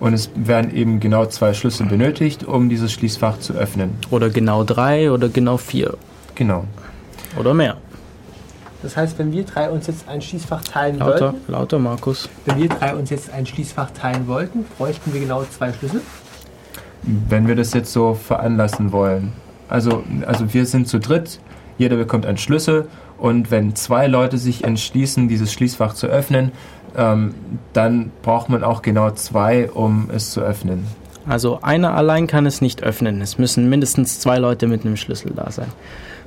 Und 0.00 0.14
es 0.14 0.30
werden 0.34 0.74
eben 0.74 0.98
genau 0.98 1.26
zwei 1.26 1.52
Schlüssel 1.52 1.86
benötigt, 1.86 2.44
um 2.44 2.68
dieses 2.70 2.90
Schließfach 2.90 3.38
zu 3.38 3.52
öffnen. 3.52 3.92
Oder 4.10 4.30
genau 4.30 4.64
drei 4.64 5.12
oder 5.12 5.28
genau 5.28 5.58
vier. 5.58 5.96
Genau. 6.34 6.64
Oder 7.38 7.52
mehr. 7.52 7.76
Das 8.82 8.96
heißt, 8.96 9.18
wenn 9.18 9.30
wir 9.30 9.44
drei 9.44 9.68
uns 9.68 9.86
jetzt 9.86 10.08
ein 10.08 10.22
Schließfach 10.22 10.64
teilen 10.64 10.98
lauter, 10.98 11.32
wollten. 11.32 11.52
Lauter, 11.52 11.78
Markus. 11.78 12.30
Wenn 12.46 12.58
wir 12.58 12.68
drei 12.70 12.94
uns 12.94 13.10
jetzt 13.10 13.30
ein 13.30 13.44
Schließfach 13.44 13.90
teilen 13.90 14.26
wollten, 14.26 14.64
bräuchten 14.78 15.12
wir 15.12 15.20
genau 15.20 15.44
zwei 15.44 15.72
Schlüssel. 15.72 16.00
Wenn 17.02 17.46
wir 17.46 17.56
das 17.56 17.74
jetzt 17.74 17.92
so 17.92 18.14
veranlassen 18.14 18.92
wollen. 18.92 19.32
Also, 19.68 20.02
also 20.26 20.52
wir 20.52 20.64
sind 20.64 20.88
zu 20.88 20.98
dritt, 20.98 21.40
jeder 21.78 21.96
bekommt 21.96 22.26
einen 22.26 22.38
Schlüssel 22.38 22.88
und 23.18 23.50
wenn 23.50 23.76
zwei 23.76 24.06
Leute 24.06 24.38
sich 24.38 24.64
entschließen, 24.64 25.28
dieses 25.28 25.52
Schließfach 25.52 25.94
zu 25.94 26.06
öffnen, 26.06 26.52
ähm, 26.96 27.34
dann 27.72 28.10
braucht 28.22 28.48
man 28.48 28.64
auch 28.64 28.82
genau 28.82 29.10
zwei, 29.12 29.70
um 29.70 30.08
es 30.12 30.30
zu 30.30 30.40
öffnen. 30.40 30.86
Also 31.26 31.60
einer 31.62 31.94
allein 31.94 32.26
kann 32.26 32.46
es 32.46 32.60
nicht 32.60 32.82
öffnen. 32.82 33.20
Es 33.20 33.38
müssen 33.38 33.68
mindestens 33.68 34.20
zwei 34.20 34.38
Leute 34.38 34.66
mit 34.66 34.84
einem 34.84 34.96
Schlüssel 34.96 35.32
da 35.34 35.50
sein. 35.50 35.68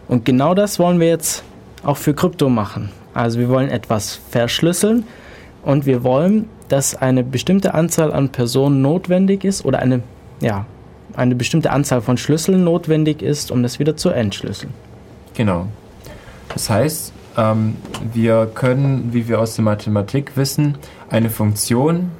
Und 0.08 0.26
genau 0.26 0.54
das 0.54 0.80
wollen 0.80 1.00
wir 1.00 1.08
jetzt 1.08 1.44
auch 1.84 1.98
für 1.98 2.14
Krypto 2.14 2.50
machen. 2.50 2.90
Also 3.14 3.40
wir 3.40 3.50
wollen 3.50 3.70
etwas 3.70 4.20
verschlüsseln 4.30 5.06
und 5.64 5.86
wir 5.86 6.04
wollen, 6.04 6.50
dass 6.70 6.96
eine 6.96 7.24
bestimmte 7.24 7.74
Anzahl 7.74 8.12
an 8.12 8.30
Personen 8.30 8.82
notwendig 8.82 9.44
ist 9.44 9.66
oder 9.66 9.80
eine, 9.80 10.02
ja, 10.42 10.66
eine 11.16 11.36
bestimmte 11.36 11.72
Anzahl 11.72 12.02
von 12.02 12.18
Schlüsseln 12.18 12.64
notwendig 12.64 13.22
ist, 13.22 13.52
um 13.52 13.62
das 13.62 13.80
wieder 13.80 13.96
zu 13.96 14.10
entschlüsseln. 14.10 14.74
Genau. 15.36 15.68
Das 16.50 16.70
heißt, 16.70 17.14
ähm, 17.38 17.76
wir 18.14 18.50
können, 18.54 19.10
wie 19.14 19.28
wir 19.28 19.40
aus 19.40 19.56
der 19.56 19.64
Mathematik 19.64 20.36
wissen, 20.36 20.78
eine 21.10 21.30
Funktion 21.30 22.12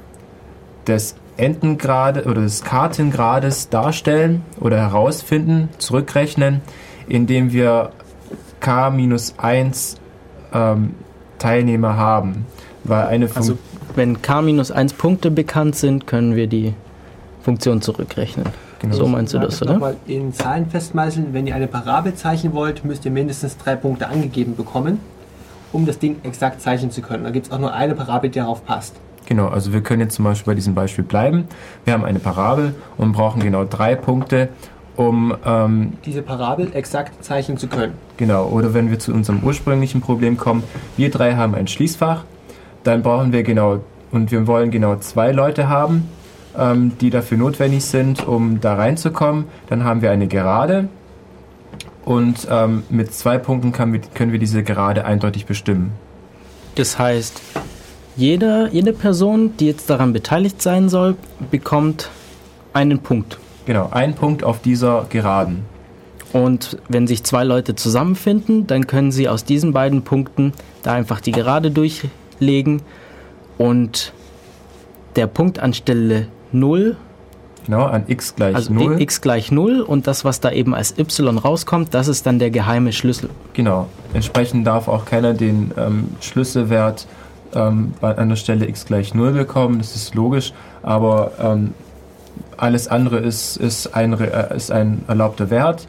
des 0.86 1.16
Entengrades 1.36 2.26
oder 2.26 2.42
des 2.42 2.62
Kartengrades 2.62 3.68
darstellen 3.68 4.42
oder 4.60 4.78
herausfinden, 4.78 5.68
zurückrechnen, 5.78 6.60
indem 7.08 7.52
wir 7.52 7.90
k 8.60 8.90
minus 8.90 9.34
1 9.38 9.96
ähm, 10.52 10.94
Teilnehmer 11.38 11.96
haben. 11.96 12.46
Weil 12.84 13.06
eine 13.06 13.28
also 13.34 13.58
wenn 13.96 14.22
k 14.22 14.42
minus 14.42 14.70
1 14.70 14.94
Punkte 14.94 15.30
bekannt 15.30 15.76
sind, 15.76 16.06
können 16.06 16.36
wir 16.36 16.46
die 16.46 16.74
Funktion 17.42 17.82
zurückrechnen. 17.82 18.46
Genau. 18.90 19.04
So 19.04 19.06
meinst 19.08 19.34
du 19.34 19.38
das, 19.38 19.60
oder? 19.62 19.74
Nochmal 19.74 19.96
in 20.06 20.32
Zahlen 20.32 20.66
festmeißeln. 20.66 21.32
Wenn 21.32 21.46
ihr 21.46 21.54
eine 21.54 21.66
Parabel 21.66 22.14
zeichnen 22.14 22.52
wollt, 22.52 22.84
müsst 22.84 23.04
ihr 23.04 23.10
mindestens 23.10 23.56
drei 23.56 23.76
Punkte 23.76 24.08
angegeben 24.08 24.56
bekommen, 24.56 25.00
um 25.72 25.86
das 25.86 25.98
Ding 25.98 26.16
exakt 26.22 26.60
zeichnen 26.60 26.90
zu 26.90 27.02
können. 27.02 27.24
Da 27.24 27.30
gibt 27.30 27.46
es 27.46 27.52
auch 27.52 27.58
nur 27.58 27.72
eine 27.72 27.94
Parabel, 27.94 28.30
die 28.30 28.38
darauf 28.38 28.64
passt. 28.64 28.94
Genau, 29.26 29.48
also 29.48 29.72
wir 29.72 29.80
können 29.80 30.02
jetzt 30.02 30.14
zum 30.14 30.24
Beispiel 30.24 30.52
bei 30.52 30.54
diesem 30.54 30.74
Beispiel 30.74 31.04
bleiben. 31.04 31.48
Wir 31.84 31.94
haben 31.94 32.04
eine 32.04 32.18
Parabel 32.18 32.74
und 32.98 33.12
brauchen 33.12 33.42
genau 33.42 33.64
drei 33.64 33.94
Punkte, 33.94 34.50
um 34.96 35.34
ähm, 35.44 35.94
diese 36.04 36.22
Parabel 36.22 36.70
exakt 36.74 37.24
zeichnen 37.24 37.56
zu 37.56 37.66
können. 37.66 37.94
Genau, 38.16 38.46
oder 38.46 38.74
wenn 38.74 38.90
wir 38.90 38.98
zu 38.98 39.12
unserem 39.12 39.42
ursprünglichen 39.42 40.00
Problem 40.00 40.36
kommen, 40.36 40.62
wir 40.96 41.10
drei 41.10 41.34
haben 41.34 41.54
ein 41.54 41.66
Schließfach, 41.66 42.24
dann 42.84 43.02
brauchen 43.02 43.32
wir 43.32 43.42
genau, 43.42 43.80
und 44.12 44.30
wir 44.30 44.46
wollen 44.46 44.70
genau 44.70 44.96
zwei 44.96 45.32
Leute 45.32 45.68
haben, 45.68 46.08
die 47.00 47.10
dafür 47.10 47.36
notwendig 47.36 47.84
sind, 47.84 48.26
um 48.26 48.60
da 48.60 48.74
reinzukommen. 48.74 49.46
Dann 49.68 49.84
haben 49.84 50.02
wir 50.02 50.10
eine 50.10 50.28
Gerade 50.28 50.88
und 52.04 52.46
ähm, 52.50 52.82
mit 52.90 53.12
zwei 53.14 53.38
Punkten 53.38 53.72
kann, 53.72 54.00
können 54.14 54.32
wir 54.32 54.38
diese 54.38 54.62
Gerade 54.62 55.04
eindeutig 55.04 55.46
bestimmen. 55.46 55.92
Das 56.74 56.98
heißt, 56.98 57.40
jede, 58.16 58.68
jede 58.72 58.92
Person, 58.92 59.56
die 59.58 59.66
jetzt 59.66 59.88
daran 59.90 60.12
beteiligt 60.12 60.60
sein 60.60 60.88
soll, 60.88 61.16
bekommt 61.50 62.10
einen 62.72 62.98
Punkt. 63.00 63.38
Genau, 63.66 63.88
einen 63.90 64.14
Punkt 64.14 64.44
auf 64.44 64.60
dieser 64.60 65.06
Geraden. 65.08 65.64
Und 66.32 66.78
wenn 66.88 67.06
sich 67.06 67.22
zwei 67.22 67.44
Leute 67.44 67.76
zusammenfinden, 67.76 68.66
dann 68.66 68.86
können 68.86 69.12
sie 69.12 69.28
aus 69.28 69.44
diesen 69.44 69.72
beiden 69.72 70.02
Punkten 70.02 70.52
da 70.82 70.92
einfach 70.92 71.20
die 71.20 71.30
Gerade 71.30 71.70
durchlegen 71.70 72.82
und 73.56 74.12
der 75.16 75.28
Punkt 75.28 75.60
anstelle 75.60 76.26
0. 76.54 76.96
Genau, 77.66 77.84
an 77.84 78.04
x 78.08 78.36
gleich 78.36 78.54
also 78.54 78.72
0. 78.72 79.00
x 79.00 79.20
gleich 79.20 79.50
0 79.50 79.80
und 79.80 80.06
das, 80.06 80.24
was 80.24 80.40
da 80.40 80.50
eben 80.50 80.74
als 80.74 80.98
y 80.98 81.38
rauskommt, 81.38 81.94
das 81.94 82.08
ist 82.08 82.26
dann 82.26 82.38
der 82.38 82.50
geheime 82.50 82.92
Schlüssel. 82.92 83.30
Genau. 83.54 83.88
Entsprechend 84.12 84.66
darf 84.66 84.86
auch 84.86 85.06
keiner 85.06 85.32
den 85.32 85.72
ähm, 85.76 86.08
Schlüsselwert 86.20 87.06
ähm, 87.54 87.94
an 88.00 88.28
der 88.28 88.36
Stelle 88.36 88.68
x 88.68 88.84
gleich 88.84 89.14
0 89.14 89.32
bekommen, 89.32 89.78
das 89.78 89.96
ist 89.96 90.14
logisch, 90.14 90.52
aber 90.82 91.32
ähm, 91.40 91.74
alles 92.56 92.88
andere 92.88 93.18
ist, 93.18 93.56
ist, 93.56 93.94
ein, 93.94 94.12
äh, 94.20 94.54
ist 94.54 94.70
ein 94.70 95.02
erlaubter 95.08 95.50
Wert 95.50 95.88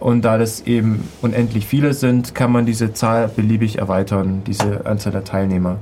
und 0.00 0.22
da 0.22 0.36
das 0.38 0.60
eben 0.62 1.08
unendlich 1.22 1.66
viele 1.66 1.94
sind, 1.94 2.34
kann 2.34 2.52
man 2.52 2.66
diese 2.66 2.92
Zahl 2.92 3.28
beliebig 3.28 3.78
erweitern, 3.78 4.42
diese 4.46 4.84
Anzahl 4.84 5.12
der 5.12 5.24
Teilnehmer. 5.24 5.78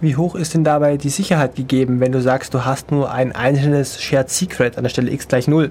Wie 0.00 0.16
hoch 0.16 0.34
ist 0.34 0.54
denn 0.54 0.64
dabei 0.64 0.96
die 0.96 1.08
Sicherheit 1.08 1.54
gegeben, 1.54 2.00
wenn 2.00 2.12
du 2.12 2.20
sagst, 2.20 2.54
du 2.54 2.64
hast 2.64 2.90
nur 2.90 3.10
ein 3.10 3.32
einzelnes 3.32 4.00
Shared 4.00 4.30
Secret 4.30 4.76
an 4.76 4.84
der 4.84 4.90
Stelle 4.90 5.10
x 5.10 5.28
gleich 5.28 5.48
0? 5.48 5.70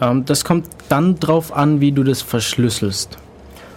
Ähm, 0.00 0.24
das 0.24 0.44
kommt 0.44 0.66
dann 0.88 1.18
drauf 1.18 1.54
an, 1.56 1.80
wie 1.80 1.92
du 1.92 2.02
das 2.02 2.22
verschlüsselst. 2.22 3.18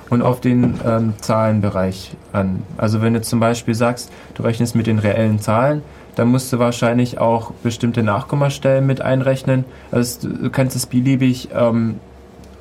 Und 0.10 0.22
auf 0.22 0.40
den 0.40 0.80
ähm, 0.86 1.14
Zahlenbereich 1.20 2.16
an. 2.32 2.64
Also 2.78 3.02
wenn 3.02 3.14
du 3.14 3.22
zum 3.22 3.40
Beispiel 3.40 3.74
sagst, 3.74 4.12
du 4.36 4.44
rechnest 4.44 4.76
mit 4.76 4.88
den 4.88 5.00
reellen 5.00 5.40
Zahlen, 5.40 5.82
dann 6.16 6.30
musst 6.30 6.54
du 6.54 6.60
wahrscheinlich 6.60 7.18
auch 7.18 7.52
bestimmte 7.64 8.04
Nachkommastellen 8.04 8.86
mit 8.86 9.02
einrechnen. 9.02 9.66
Also 9.92 10.30
du 10.30 10.50
kannst 10.50 10.76
es 10.76 10.86
beliebig 10.86 11.50
ähm, 11.54 12.00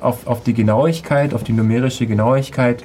auf, 0.01 0.27
auf 0.27 0.43
die 0.43 0.53
Genauigkeit, 0.53 1.33
auf 1.33 1.43
die 1.43 1.53
numerische 1.53 2.05
Genauigkeit 2.07 2.83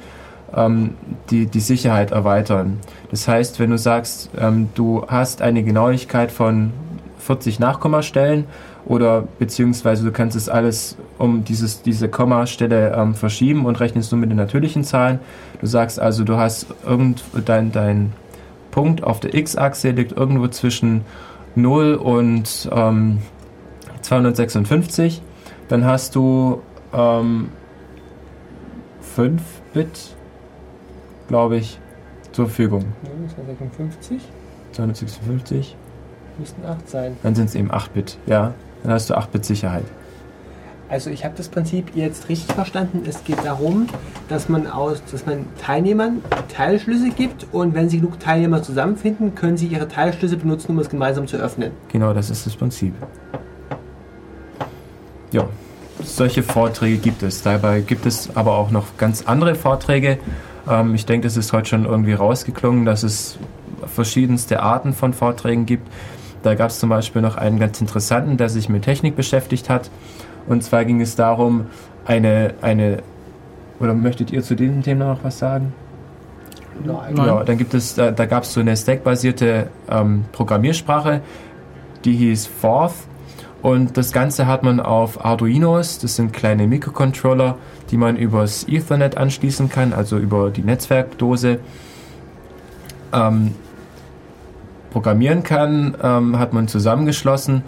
ähm, 0.54 0.94
die, 1.30 1.46
die 1.46 1.60
Sicherheit 1.60 2.10
erweitern. 2.10 2.78
Das 3.10 3.28
heißt, 3.28 3.58
wenn 3.60 3.70
du 3.70 3.78
sagst, 3.78 4.30
ähm, 4.38 4.68
du 4.74 5.04
hast 5.06 5.42
eine 5.42 5.62
Genauigkeit 5.62 6.32
von 6.32 6.72
40 7.18 7.58
Nachkommastellen 7.58 8.44
oder 8.86 9.24
beziehungsweise 9.38 10.04
du 10.04 10.12
kannst 10.12 10.36
es 10.36 10.48
alles 10.48 10.96
um 11.18 11.44
dieses, 11.44 11.82
diese 11.82 12.08
Kommastelle 12.08 12.94
ähm, 12.96 13.14
verschieben 13.14 13.66
und 13.66 13.78
rechnest 13.78 14.10
nur 14.12 14.20
mit 14.20 14.30
den 14.30 14.36
natürlichen 14.36 14.84
Zahlen. 14.84 15.20
Du 15.60 15.66
sagst 15.66 16.00
also, 16.00 16.24
du 16.24 16.36
hast 16.36 16.66
irgend 16.84 17.22
dein, 17.44 17.72
dein 17.72 18.12
Punkt 18.70 19.04
auf 19.04 19.20
der 19.20 19.34
x-Achse 19.34 19.90
liegt 19.90 20.12
irgendwo 20.12 20.48
zwischen 20.48 21.04
0 21.56 21.94
und 21.94 22.68
ähm, 22.72 23.18
256. 24.02 25.20
Dann 25.68 25.84
hast 25.84 26.14
du 26.16 26.62
ähm, 26.92 27.50
5 29.14 29.42
Bit, 29.72 30.16
glaube 31.30 31.56
ich, 31.56 31.78
zur 32.32 32.46
Verfügung. 32.46 32.84
256? 33.36 34.20
256. 34.72 35.76
Müssten 36.38 36.66
8 36.66 36.88
sein. 36.88 37.16
Dann 37.22 37.36
sind 37.36 37.48
es 37.50 37.54
eben 37.54 37.70
8 37.70 37.94
Bit, 37.94 38.18
ja. 38.26 38.52
Dann 38.82 38.92
hast 38.92 39.10
du 39.10 39.14
8 39.14 39.30
Bit 39.30 39.44
Sicherheit. 39.44 39.84
Also 40.88 41.08
ich 41.08 41.24
habe 41.24 41.34
das 41.36 41.48
Prinzip 41.48 41.94
jetzt 41.94 42.28
richtig 42.28 42.52
verstanden. 42.52 43.02
Es 43.08 43.22
geht 43.22 43.44
darum, 43.44 43.86
dass 44.28 44.48
man 44.48 44.66
aus, 44.66 45.04
dass 45.12 45.24
man 45.24 45.46
Teilnehmern 45.64 46.20
Teilschlüsse 46.52 47.10
gibt 47.10 47.46
und 47.52 47.74
wenn 47.74 47.88
sie 47.88 48.00
genug 48.00 48.18
Teilnehmer 48.18 48.64
zusammenfinden, 48.64 49.36
können 49.36 49.56
sie 49.56 49.68
ihre 49.68 49.86
Teilschlüsse 49.86 50.36
benutzen, 50.36 50.72
um 50.72 50.80
es 50.80 50.90
gemeinsam 50.90 51.28
zu 51.28 51.36
öffnen. 51.36 51.70
Genau, 51.92 52.12
das 52.12 52.28
ist 52.30 52.44
das 52.44 52.56
Prinzip. 52.56 52.92
Ja, 55.30 55.46
solche 56.02 56.42
Vorträge 56.42 56.96
gibt 56.96 57.22
es. 57.22 57.44
Dabei 57.44 57.82
gibt 57.82 58.04
es 58.04 58.34
aber 58.34 58.56
auch 58.56 58.72
noch 58.72 58.96
ganz 58.96 59.22
andere 59.28 59.54
Vorträge. 59.54 60.18
Ähm, 60.68 60.94
ich 60.94 61.06
denke, 61.06 61.26
es 61.26 61.36
ist 61.36 61.52
heute 61.52 61.68
schon 61.68 61.84
irgendwie 61.84 62.12
rausgeklungen, 62.12 62.84
dass 62.84 63.02
es 63.02 63.38
verschiedenste 63.86 64.62
Arten 64.62 64.92
von 64.92 65.12
Vorträgen 65.12 65.66
gibt. 65.66 65.88
Da 66.42 66.54
gab 66.54 66.70
es 66.70 66.78
zum 66.78 66.88
Beispiel 66.88 67.22
noch 67.22 67.36
einen 67.36 67.58
ganz 67.58 67.80
interessanten, 67.80 68.36
der 68.36 68.48
sich 68.48 68.68
mit 68.68 68.84
Technik 68.84 69.16
beschäftigt 69.16 69.68
hat. 69.68 69.90
Und 70.46 70.64
zwar 70.64 70.84
ging 70.84 71.00
es 71.00 71.16
darum, 71.16 71.66
eine, 72.06 72.54
eine 72.62 73.02
oder 73.78 73.94
möchtet 73.94 74.30
ihr 74.32 74.42
zu 74.42 74.54
diesem 74.54 74.82
Thema 74.82 75.06
noch 75.06 75.24
was 75.24 75.38
sagen? 75.38 75.72
Nein. 76.84 77.14
Genau, 77.14 77.42
dann 77.42 77.58
gibt 77.58 77.74
es, 77.74 77.94
da, 77.94 78.10
da 78.10 78.26
gab 78.26 78.44
es 78.44 78.52
so 78.52 78.60
eine 78.60 78.76
Stack-basierte 78.76 79.68
ähm, 79.90 80.24
Programmiersprache, 80.32 81.20
die 82.04 82.14
hieß 82.14 82.46
Forth. 82.46 82.94
Und 83.62 83.96
das 83.96 84.12
Ganze 84.12 84.46
hat 84.46 84.62
man 84.62 84.80
auf 84.80 85.24
Arduinos, 85.24 85.98
das 85.98 86.16
sind 86.16 86.32
kleine 86.32 86.66
Mikrocontroller, 86.66 87.56
die 87.90 87.96
man 87.96 88.16
übers 88.16 88.66
Ethernet 88.66 89.16
anschließen 89.16 89.68
kann, 89.68 89.92
also 89.92 90.16
über 90.16 90.50
die 90.50 90.62
Netzwerkdose. 90.62 91.58
Ähm, 93.12 93.54
programmieren 94.90 95.42
kann, 95.42 95.96
ähm, 96.02 96.38
hat 96.38 96.52
man 96.52 96.68
zusammengeschlossen 96.68 97.62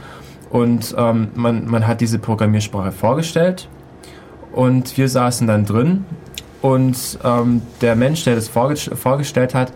und 0.50 0.94
ähm, 0.98 1.28
man, 1.34 1.66
man 1.66 1.86
hat 1.86 2.00
diese 2.00 2.18
Programmiersprache 2.18 2.92
vorgestellt 2.92 3.68
und 4.52 4.96
wir 4.96 5.08
saßen 5.08 5.46
dann 5.46 5.64
drin 5.64 6.04
und 6.60 7.18
ähm, 7.24 7.62
der 7.80 7.96
Mensch, 7.96 8.24
der 8.24 8.34
das 8.34 8.48
vorge 8.48 8.76
vorgestellt 8.76 9.54
hat, 9.54 9.72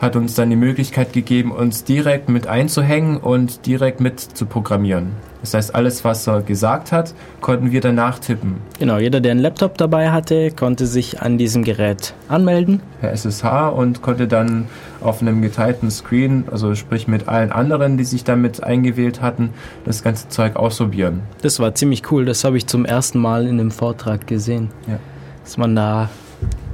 hat 0.00 0.16
uns 0.16 0.34
dann 0.34 0.50
die 0.50 0.56
Möglichkeit 0.56 1.12
gegeben, 1.12 1.52
uns 1.52 1.84
direkt 1.84 2.28
mit 2.28 2.46
einzuhängen 2.46 3.16
und 3.16 3.66
direkt 3.66 4.00
mit 4.00 4.20
zu 4.20 4.46
programmieren. 4.46 5.12
Das 5.40 5.54
heißt, 5.54 5.74
alles, 5.74 6.04
was 6.04 6.26
er 6.26 6.42
gesagt 6.42 6.90
hat, 6.90 7.14
konnten 7.40 7.70
wir 7.70 7.80
danach 7.80 8.18
tippen. 8.18 8.56
Genau, 8.78 8.98
jeder, 8.98 9.20
der 9.20 9.30
einen 9.30 9.40
Laptop 9.40 9.78
dabei 9.78 10.10
hatte, 10.10 10.50
konnte 10.50 10.86
sich 10.86 11.22
an 11.22 11.38
diesem 11.38 11.62
Gerät 11.62 12.14
anmelden. 12.28 12.80
Per 13.00 13.12
SSH 13.12 13.68
und 13.68 14.02
konnte 14.02 14.26
dann 14.26 14.66
auf 15.00 15.22
einem 15.22 15.42
geteilten 15.42 15.90
Screen, 15.90 16.44
also 16.50 16.74
sprich 16.74 17.06
mit 17.06 17.28
allen 17.28 17.52
anderen, 17.52 17.96
die 17.96 18.04
sich 18.04 18.24
damit 18.24 18.64
eingewählt 18.64 19.22
hatten, 19.22 19.50
das 19.84 20.02
ganze 20.02 20.28
Zeug 20.28 20.56
ausprobieren. 20.56 21.22
Das 21.42 21.60
war 21.60 21.74
ziemlich 21.74 22.10
cool, 22.10 22.24
das 22.24 22.42
habe 22.42 22.56
ich 22.56 22.66
zum 22.66 22.84
ersten 22.84 23.20
Mal 23.20 23.46
in 23.46 23.60
einem 23.60 23.70
Vortrag 23.70 24.26
gesehen. 24.26 24.70
Ja. 24.88 24.98
Dass 25.44 25.56
man 25.58 25.76
da 25.76 26.10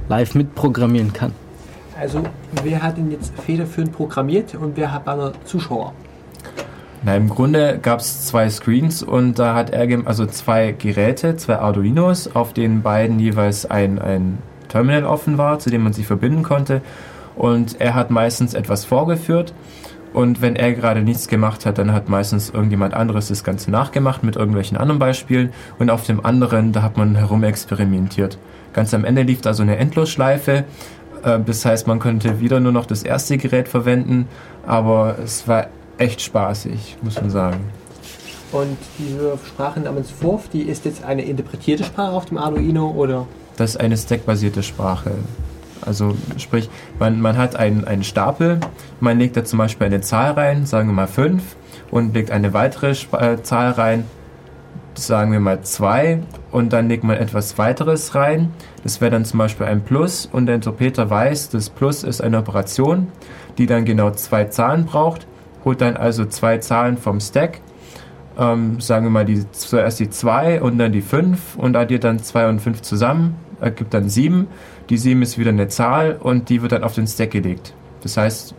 live 0.09 0.33
mitprogrammieren 0.33 1.13
kann. 1.13 1.31
Also 1.99 2.23
wer 2.63 2.81
hat 2.81 2.97
denn 2.97 3.11
jetzt 3.11 3.33
federführend 3.39 3.93
programmiert 3.93 4.55
und 4.55 4.75
wer 4.77 4.91
hat 4.91 5.05
war 5.05 5.33
Zuschauer? 5.45 5.93
Na, 7.05 7.17
im 7.17 7.27
Grunde 7.27 7.79
gab 7.81 7.99
es 7.99 8.25
zwei 8.27 8.49
Screens 8.49 9.03
und 9.03 9.37
da 9.37 9.55
hat 9.55 9.71
er, 9.71 9.87
also 10.05 10.25
zwei 10.25 10.71
Geräte, 10.71 11.35
zwei 11.35 11.57
Arduinos, 11.57 12.33
auf 12.33 12.53
denen 12.53 12.81
beiden 12.81 13.19
jeweils 13.19 13.69
ein, 13.69 13.99
ein 13.99 14.37
Terminal 14.69 15.03
offen 15.03 15.37
war, 15.37 15.59
zu 15.59 15.69
dem 15.69 15.83
man 15.83 15.93
sich 15.93 16.07
verbinden 16.07 16.43
konnte. 16.43 16.81
Und 17.35 17.81
er 17.81 17.93
hat 17.93 18.09
meistens 18.09 18.53
etwas 18.53 18.85
vorgeführt. 18.85 19.53
Und 20.13 20.41
wenn 20.41 20.55
er 20.55 20.73
gerade 20.73 21.01
nichts 21.01 21.27
gemacht 21.27 21.65
hat, 21.65 21.79
dann 21.79 21.91
hat 21.91 22.07
meistens 22.07 22.51
irgendjemand 22.51 22.93
anderes 22.93 23.27
das 23.27 23.43
Ganze 23.43 23.71
nachgemacht 23.71 24.23
mit 24.23 24.35
irgendwelchen 24.35 24.77
anderen 24.77 24.99
Beispielen. 24.99 25.51
Und 25.79 25.89
auf 25.89 26.05
dem 26.05 26.23
anderen, 26.23 26.71
da 26.71 26.83
hat 26.83 26.97
man 26.97 27.15
herumexperimentiert. 27.15 28.37
Ganz 28.73 28.93
am 28.93 29.05
Ende 29.05 29.23
lief 29.23 29.41
da 29.41 29.53
so 29.53 29.63
eine 29.63 29.77
Endlosschleife. 29.77 30.65
Äh, 31.23 31.39
das 31.45 31.65
heißt, 31.65 31.87
man 31.87 31.99
könnte 31.99 32.39
wieder 32.39 32.59
nur 32.59 32.71
noch 32.71 32.85
das 32.85 33.03
erste 33.03 33.37
Gerät 33.37 33.67
verwenden. 33.67 34.27
Aber 34.65 35.17
es 35.23 35.47
war 35.47 35.67
echt 35.97 36.21
spaßig, 36.21 36.97
muss 37.01 37.19
man 37.19 37.29
sagen. 37.29 37.59
Und 38.51 38.77
diese 38.99 39.37
Sprache 39.47 39.79
namens 39.79 40.11
Forth, 40.11 40.53
die 40.53 40.61
ist 40.61 40.85
jetzt 40.85 41.03
eine 41.03 41.23
interpretierte 41.23 41.83
Sprache 41.83 42.11
auf 42.11 42.25
dem 42.25 42.37
Arduino 42.37 42.91
oder? 42.91 43.25
Das 43.57 43.71
ist 43.71 43.77
eine 43.77 43.97
stackbasierte 43.97 44.61
Sprache. 44.61 45.11
Also 45.81 46.15
sprich, 46.37 46.69
man, 46.99 47.19
man 47.19 47.37
hat 47.37 47.55
einen, 47.55 47.85
einen 47.85 48.03
Stapel, 48.03 48.59
man 48.99 49.19
legt 49.19 49.35
da 49.35 49.43
zum 49.43 49.59
Beispiel 49.59 49.87
eine 49.87 50.01
Zahl 50.01 50.31
rein, 50.31 50.65
sagen 50.65 50.89
wir 50.89 50.93
mal 50.93 51.07
5, 51.07 51.43
und 51.91 52.13
legt 52.13 52.31
eine 52.31 52.53
weitere 52.53 52.91
äh, 52.91 53.41
Zahl 53.41 53.71
rein, 53.71 54.05
sagen 54.93 55.31
wir 55.31 55.39
mal 55.39 55.61
2, 55.61 56.19
und 56.51 56.73
dann 56.73 56.87
legt 56.87 57.03
man 57.03 57.17
etwas 57.17 57.57
weiteres 57.57 58.15
rein. 58.15 58.51
Das 58.83 59.01
wäre 59.01 59.11
dann 59.11 59.25
zum 59.25 59.39
Beispiel 59.39 59.65
ein 59.65 59.81
Plus, 59.81 60.27
und 60.31 60.45
der 60.45 60.55
Interpreter 60.55 61.09
weiß, 61.09 61.49
das 61.49 61.69
Plus 61.69 62.03
ist 62.03 62.21
eine 62.21 62.37
Operation, 62.37 63.07
die 63.57 63.65
dann 63.65 63.85
genau 63.85 64.11
zwei 64.11 64.45
Zahlen 64.45 64.85
braucht 64.85 65.25
holt 65.65 65.81
dann 65.81 65.97
also 65.97 66.25
zwei 66.25 66.57
Zahlen 66.57 66.97
vom 66.97 67.19
Stack, 67.19 67.59
ähm, 68.37 68.79
sagen 68.79 69.05
wir 69.05 69.11
mal 69.11 69.25
die, 69.25 69.49
zuerst 69.51 69.99
die 69.99 70.09
2 70.09 70.61
und 70.61 70.77
dann 70.77 70.91
die 70.91 71.01
5 71.01 71.55
und 71.55 71.75
addiert 71.75 72.03
dann 72.03 72.19
2 72.19 72.49
und 72.49 72.59
5 72.59 72.81
zusammen, 72.81 73.35
ergibt 73.61 73.93
dann 73.93 74.09
7. 74.09 74.47
Die 74.89 74.97
7 74.97 75.21
ist 75.21 75.37
wieder 75.37 75.49
eine 75.49 75.67
Zahl 75.67 76.17
und 76.19 76.49
die 76.49 76.61
wird 76.61 76.71
dann 76.71 76.83
auf 76.83 76.95
den 76.95 77.07
Stack 77.07 77.31
gelegt. 77.31 77.73
Das 78.01 78.17
heißt, 78.17 78.55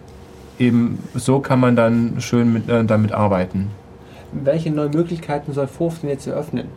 eben 0.58 0.98
so 1.14 1.40
kann 1.40 1.60
man 1.60 1.76
dann 1.76 2.20
schön 2.20 2.52
mit, 2.52 2.68
äh, 2.68 2.84
damit 2.84 3.12
arbeiten. 3.12 3.70
Welche 4.32 4.70
neuen 4.70 4.92
Möglichkeiten 4.92 5.52
soll 5.52 5.66
Forth 5.66 6.02
denn 6.02 6.10
jetzt 6.10 6.26
eröffnen? 6.26 6.68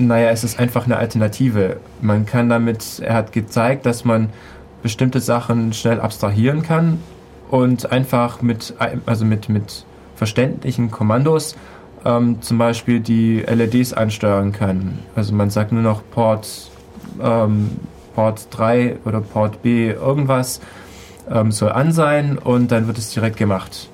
Naja, 0.00 0.30
es 0.30 0.44
ist 0.44 0.58
einfach 0.58 0.86
eine 0.86 0.96
Alternative. 0.96 1.76
Man 2.00 2.24
kann 2.24 2.48
damit, 2.48 3.00
er 3.00 3.14
hat 3.14 3.32
gezeigt, 3.32 3.84
dass 3.84 4.04
man 4.04 4.30
bestimmte 4.82 5.20
Sachen 5.20 5.72
schnell 5.74 6.00
abstrahieren 6.00 6.62
kann 6.62 6.98
und 7.50 7.92
einfach 7.92 8.40
mit, 8.40 8.74
also 9.04 9.24
mit, 9.24 9.50
mit 9.50 9.84
verständlichen 10.16 10.90
Kommandos 10.90 11.54
ähm, 12.04 12.40
zum 12.40 12.58
Beispiel 12.58 13.00
die 13.00 13.40
LEDs 13.40 13.92
ansteuern 13.92 14.52
kann. 14.52 15.00
Also 15.14 15.34
man 15.34 15.50
sagt 15.50 15.72
nur 15.72 15.82
noch 15.82 16.02
Port, 16.10 16.70
ähm, 17.22 17.72
Port 18.14 18.46
3 18.50 18.96
oder 19.04 19.20
Port 19.20 19.62
B 19.62 19.90
irgendwas 19.90 20.60
ähm, 21.30 21.52
soll 21.52 21.72
an 21.72 21.92
sein 21.92 22.38
und 22.38 22.72
dann 22.72 22.86
wird 22.86 22.98
es 22.98 23.10
direkt 23.10 23.36
gemacht. 23.36 23.88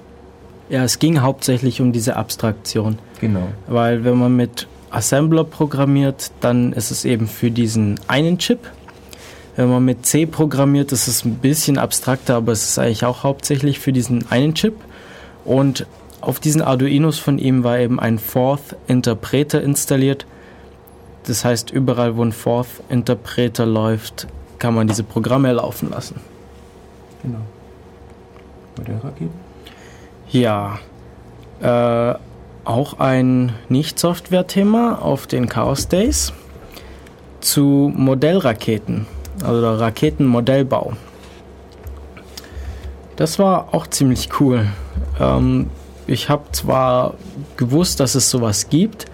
Ja, 0.69 0.85
es 0.85 0.99
ging 0.99 1.20
hauptsächlich 1.20 1.81
um 1.81 1.93
diese 1.93 2.16
Abstraktion. 2.16 2.99
Genau. 3.20 3.49
Weil 3.66 4.05
wenn 4.05 4.19
man 4.19 4.35
mit 4.35 4.66
Assembler 4.97 5.44
programmiert, 5.44 6.31
dann 6.40 6.73
ist 6.73 6.90
es 6.90 7.05
eben 7.05 7.28
für 7.28 7.51
diesen 7.51 8.01
einen 8.09 8.39
Chip 8.39 8.60
wenn 9.56 9.70
man 9.70 9.85
mit 9.85 10.05
C 10.05 10.27
programmiert, 10.27 10.93
ist 10.93 11.09
es 11.09 11.24
ein 11.24 11.36
bisschen 11.36 11.78
abstrakter, 11.78 12.36
aber 12.36 12.52
es 12.52 12.68
ist 12.68 12.78
eigentlich 12.78 13.06
auch 13.06 13.23
hauptsächlich 13.23 13.81
für 13.81 13.93
diesen 13.93 14.31
einen 14.31 14.55
Chip. 14.55 14.74
Und 15.47 15.86
auf 16.20 16.40
diesen 16.40 16.60
Arduinos 16.60 17.18
von 17.18 17.39
ihm 17.39 17.64
war 17.64 17.78
eben 17.78 17.98
ein 17.98 18.18
Fourth 18.18 18.77
Interpreter 18.86 19.62
installiert. 19.62 20.27
Das 21.24 21.44
heißt, 21.44 21.70
überall, 21.70 22.16
wo 22.16 22.23
ein 22.23 22.32
Fourth 22.32 22.82
Interpreter 22.90 23.64
läuft, 23.64 24.27
kann 24.59 24.74
man 24.74 24.89
diese 24.89 25.02
Programme 25.02 25.51
laufen 25.52 25.90
lassen. 25.90 26.20
Genau. 27.23 27.40
Weiter 28.77 29.12
geben? 29.18 29.31
Ja. 30.31 30.78
Äh, 31.62 32.18
auch 32.66 32.98
ein 32.98 33.52
Nicht-Software-Thema 33.68 35.02
auf 35.02 35.26
den 35.26 35.48
Chaos 35.48 35.88
Days 35.88 36.32
zu 37.40 37.93
Modellraketen 37.94 39.06
also 39.44 39.74
Raketenmodellbau. 39.74 40.94
Das 43.16 43.38
war 43.38 43.68
auch 43.72 43.86
ziemlich 43.86 44.28
cool. 44.40 44.66
Ähm, 45.18 45.70
ich 46.06 46.28
habe 46.28 46.44
zwar 46.52 47.14
gewusst, 47.56 48.01
dass 48.01 48.14
es 48.14 48.30
sowas 48.30 48.68
gibt, 48.68 49.06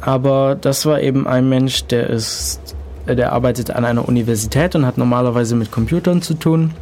aber 0.00 0.54
das 0.54 0.86
war 0.86 1.00
eben 1.00 1.26
ein 1.26 1.48
Mensch, 1.48 1.84
der 1.86 2.10
ist 2.10 2.60
der 3.06 3.32
arbeitet 3.32 3.70
an 3.70 3.84
einer 3.84 4.08
Universität 4.08 4.74
und 4.74 4.84
hat 4.84 4.98
normalerweise 4.98 5.54
mit 5.54 5.70
Computern 5.70 6.22
zu 6.22 6.34
tun, 6.34 6.74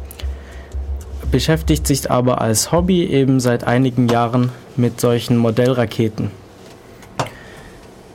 beschäftigt 1.31 1.87
sich 1.87 2.09
aber 2.09 2.41
als 2.41 2.71
Hobby 2.71 3.05
eben 3.05 3.39
seit 3.39 3.63
einigen 3.63 4.07
Jahren 4.07 4.51
mit 4.75 4.99
solchen 4.99 5.37
Modellraketen. 5.37 6.31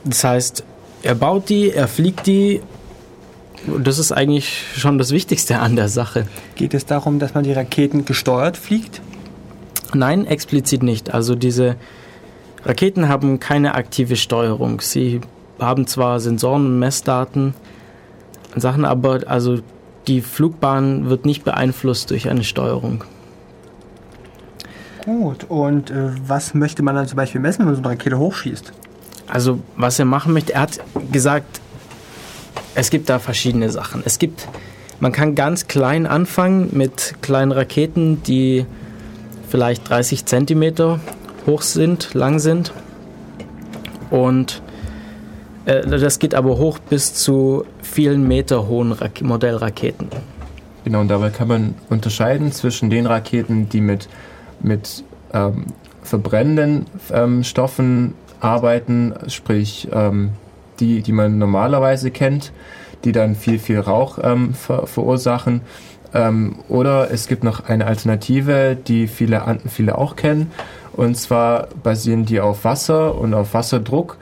Das 0.03 0.23
heißt, 0.23 0.63
er 1.03 1.15
baut 1.15 1.49
die, 1.49 1.71
er 1.71 1.87
fliegt 1.87 2.27
die. 2.27 2.61
Das 3.83 3.99
ist 3.99 4.11
eigentlich 4.11 4.63
schon 4.75 4.97
das 4.97 5.11
Wichtigste 5.11 5.59
an 5.59 5.75
der 5.75 5.87
Sache. 5.87 6.27
Geht 6.55 6.73
es 6.73 6.85
darum, 6.85 7.19
dass 7.19 7.33
man 7.33 7.43
die 7.43 7.53
Raketen 7.53 8.05
gesteuert 8.05 8.57
fliegt? 8.57 9.01
Nein, 9.93 10.25
explizit 10.25 10.81
nicht. 10.81 11.13
Also 11.13 11.35
diese 11.35 11.75
Raketen 12.65 13.07
haben 13.07 13.39
keine 13.39 13.75
aktive 13.75 14.15
Steuerung. 14.15 14.81
Sie 14.81 15.21
haben 15.59 15.85
zwar 15.85 16.19
Sensoren 16.19 16.65
und 16.65 16.79
Messdaten, 16.79 17.53
Sachen, 18.55 18.85
aber 18.85 19.21
also 19.27 19.59
die 20.07 20.21
Flugbahn 20.21 21.09
wird 21.09 21.25
nicht 21.25 21.43
beeinflusst 21.43 22.09
durch 22.11 22.29
eine 22.29 22.43
Steuerung. 22.43 23.03
Gut, 25.05 25.45
und 25.49 25.89
äh, 25.89 26.11
was 26.27 26.53
möchte 26.53 26.83
man 26.83 26.95
dann 26.95 27.07
zum 27.07 27.17
Beispiel 27.17 27.41
messen, 27.41 27.59
wenn 27.59 27.67
man 27.67 27.75
so 27.75 27.81
eine 27.81 27.89
Rakete 27.89 28.19
hochschießt? 28.19 28.71
Also, 29.27 29.59
was 29.75 29.97
er 29.97 30.05
machen 30.05 30.33
möchte, 30.33 30.53
er 30.53 30.61
hat 30.61 30.79
gesagt, 31.11 31.61
es 32.75 32.89
gibt 32.89 33.09
da 33.09 33.19
verschiedene 33.19 33.69
Sachen. 33.69 34.03
Es 34.05 34.19
gibt, 34.19 34.47
man 34.99 35.11
kann 35.11 35.35
ganz 35.35 35.67
klein 35.67 36.05
anfangen 36.05 36.69
mit 36.71 37.15
kleinen 37.21 37.51
Raketen, 37.51 38.21
die 38.23 38.65
vielleicht 39.49 39.89
30 39.89 40.25
Zentimeter 40.25 40.99
hoch 41.45 41.61
sind, 41.61 42.13
lang 42.13 42.39
sind. 42.39 42.71
Und 44.09 44.61
äh, 45.65 45.81
das 45.87 46.19
geht 46.19 46.35
aber 46.35 46.57
hoch 46.57 46.79
bis 46.79 47.13
zu 47.13 47.65
vielen 47.91 48.27
Meter 48.27 48.67
hohen 48.67 48.93
Rak 48.93 49.21
Modellraketen. 49.21 50.07
Genau, 50.83 51.01
und 51.01 51.09
dabei 51.09 51.29
kann 51.29 51.47
man 51.47 51.75
unterscheiden 51.89 52.51
zwischen 52.51 52.89
den 52.89 53.05
Raketen, 53.05 53.69
die 53.69 53.81
mit, 53.81 54.07
mit 54.61 55.03
ähm, 55.33 55.65
verbrennenden 56.01 56.85
ähm, 57.11 57.43
Stoffen 57.43 58.15
arbeiten, 58.39 59.13
sprich 59.27 59.87
ähm, 59.91 60.31
die, 60.79 61.01
die 61.01 61.11
man 61.11 61.37
normalerweise 61.37 62.09
kennt, 62.09 62.51
die 63.03 63.11
dann 63.11 63.35
viel, 63.35 63.59
viel 63.59 63.79
Rauch 63.79 64.17
ähm, 64.23 64.53
ver 64.53 64.87
verursachen. 64.87 65.61
Ähm, 66.13 66.55
oder 66.67 67.11
es 67.11 67.27
gibt 67.27 67.43
noch 67.43 67.65
eine 67.65 67.85
Alternative, 67.85 68.75
die 68.75 69.07
viele, 69.07 69.59
viele 69.67 69.97
auch 69.97 70.15
kennen. 70.15 70.51
Und 70.93 71.15
zwar 71.15 71.67
basieren 71.83 72.25
die 72.25 72.41
auf 72.41 72.65
Wasser 72.65 73.15
und 73.15 73.33
auf 73.33 73.53
Wasserdruck. 73.53 74.17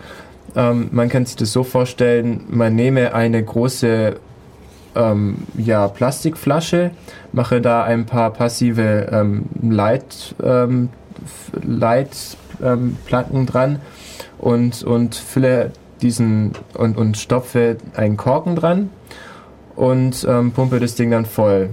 Ähm, 0.55 0.89
man 0.91 1.09
kann 1.09 1.26
sich 1.26 1.35
das 1.35 1.51
so 1.51 1.63
vorstellen, 1.63 2.45
man 2.49 2.76
nehme 2.76 3.13
eine 3.13 3.43
große 3.43 4.15
ähm, 4.95 5.38
ja, 5.57 5.88
Plastikflasche, 5.88 6.91
mache 7.31 7.61
da 7.61 7.84
ein 7.84 8.05
paar 8.05 8.31
passive 8.31 9.09
ähm, 9.11 9.45
Leit, 9.61 10.35
ähm, 10.43 10.89
Leitplatten 11.61 13.45
dran 13.45 13.80
und, 14.38 14.84
und 14.84 15.15
fülle 15.15 15.71
diesen 16.01 16.53
und, 16.73 16.97
und 16.97 17.17
stopfe 17.17 17.77
einen 17.95 18.17
Korken 18.17 18.55
dran 18.55 18.89
und 19.76 20.26
ähm, 20.27 20.51
pumpe 20.51 20.80
das 20.80 20.95
Ding 20.95 21.11
dann 21.11 21.26
voll. 21.26 21.69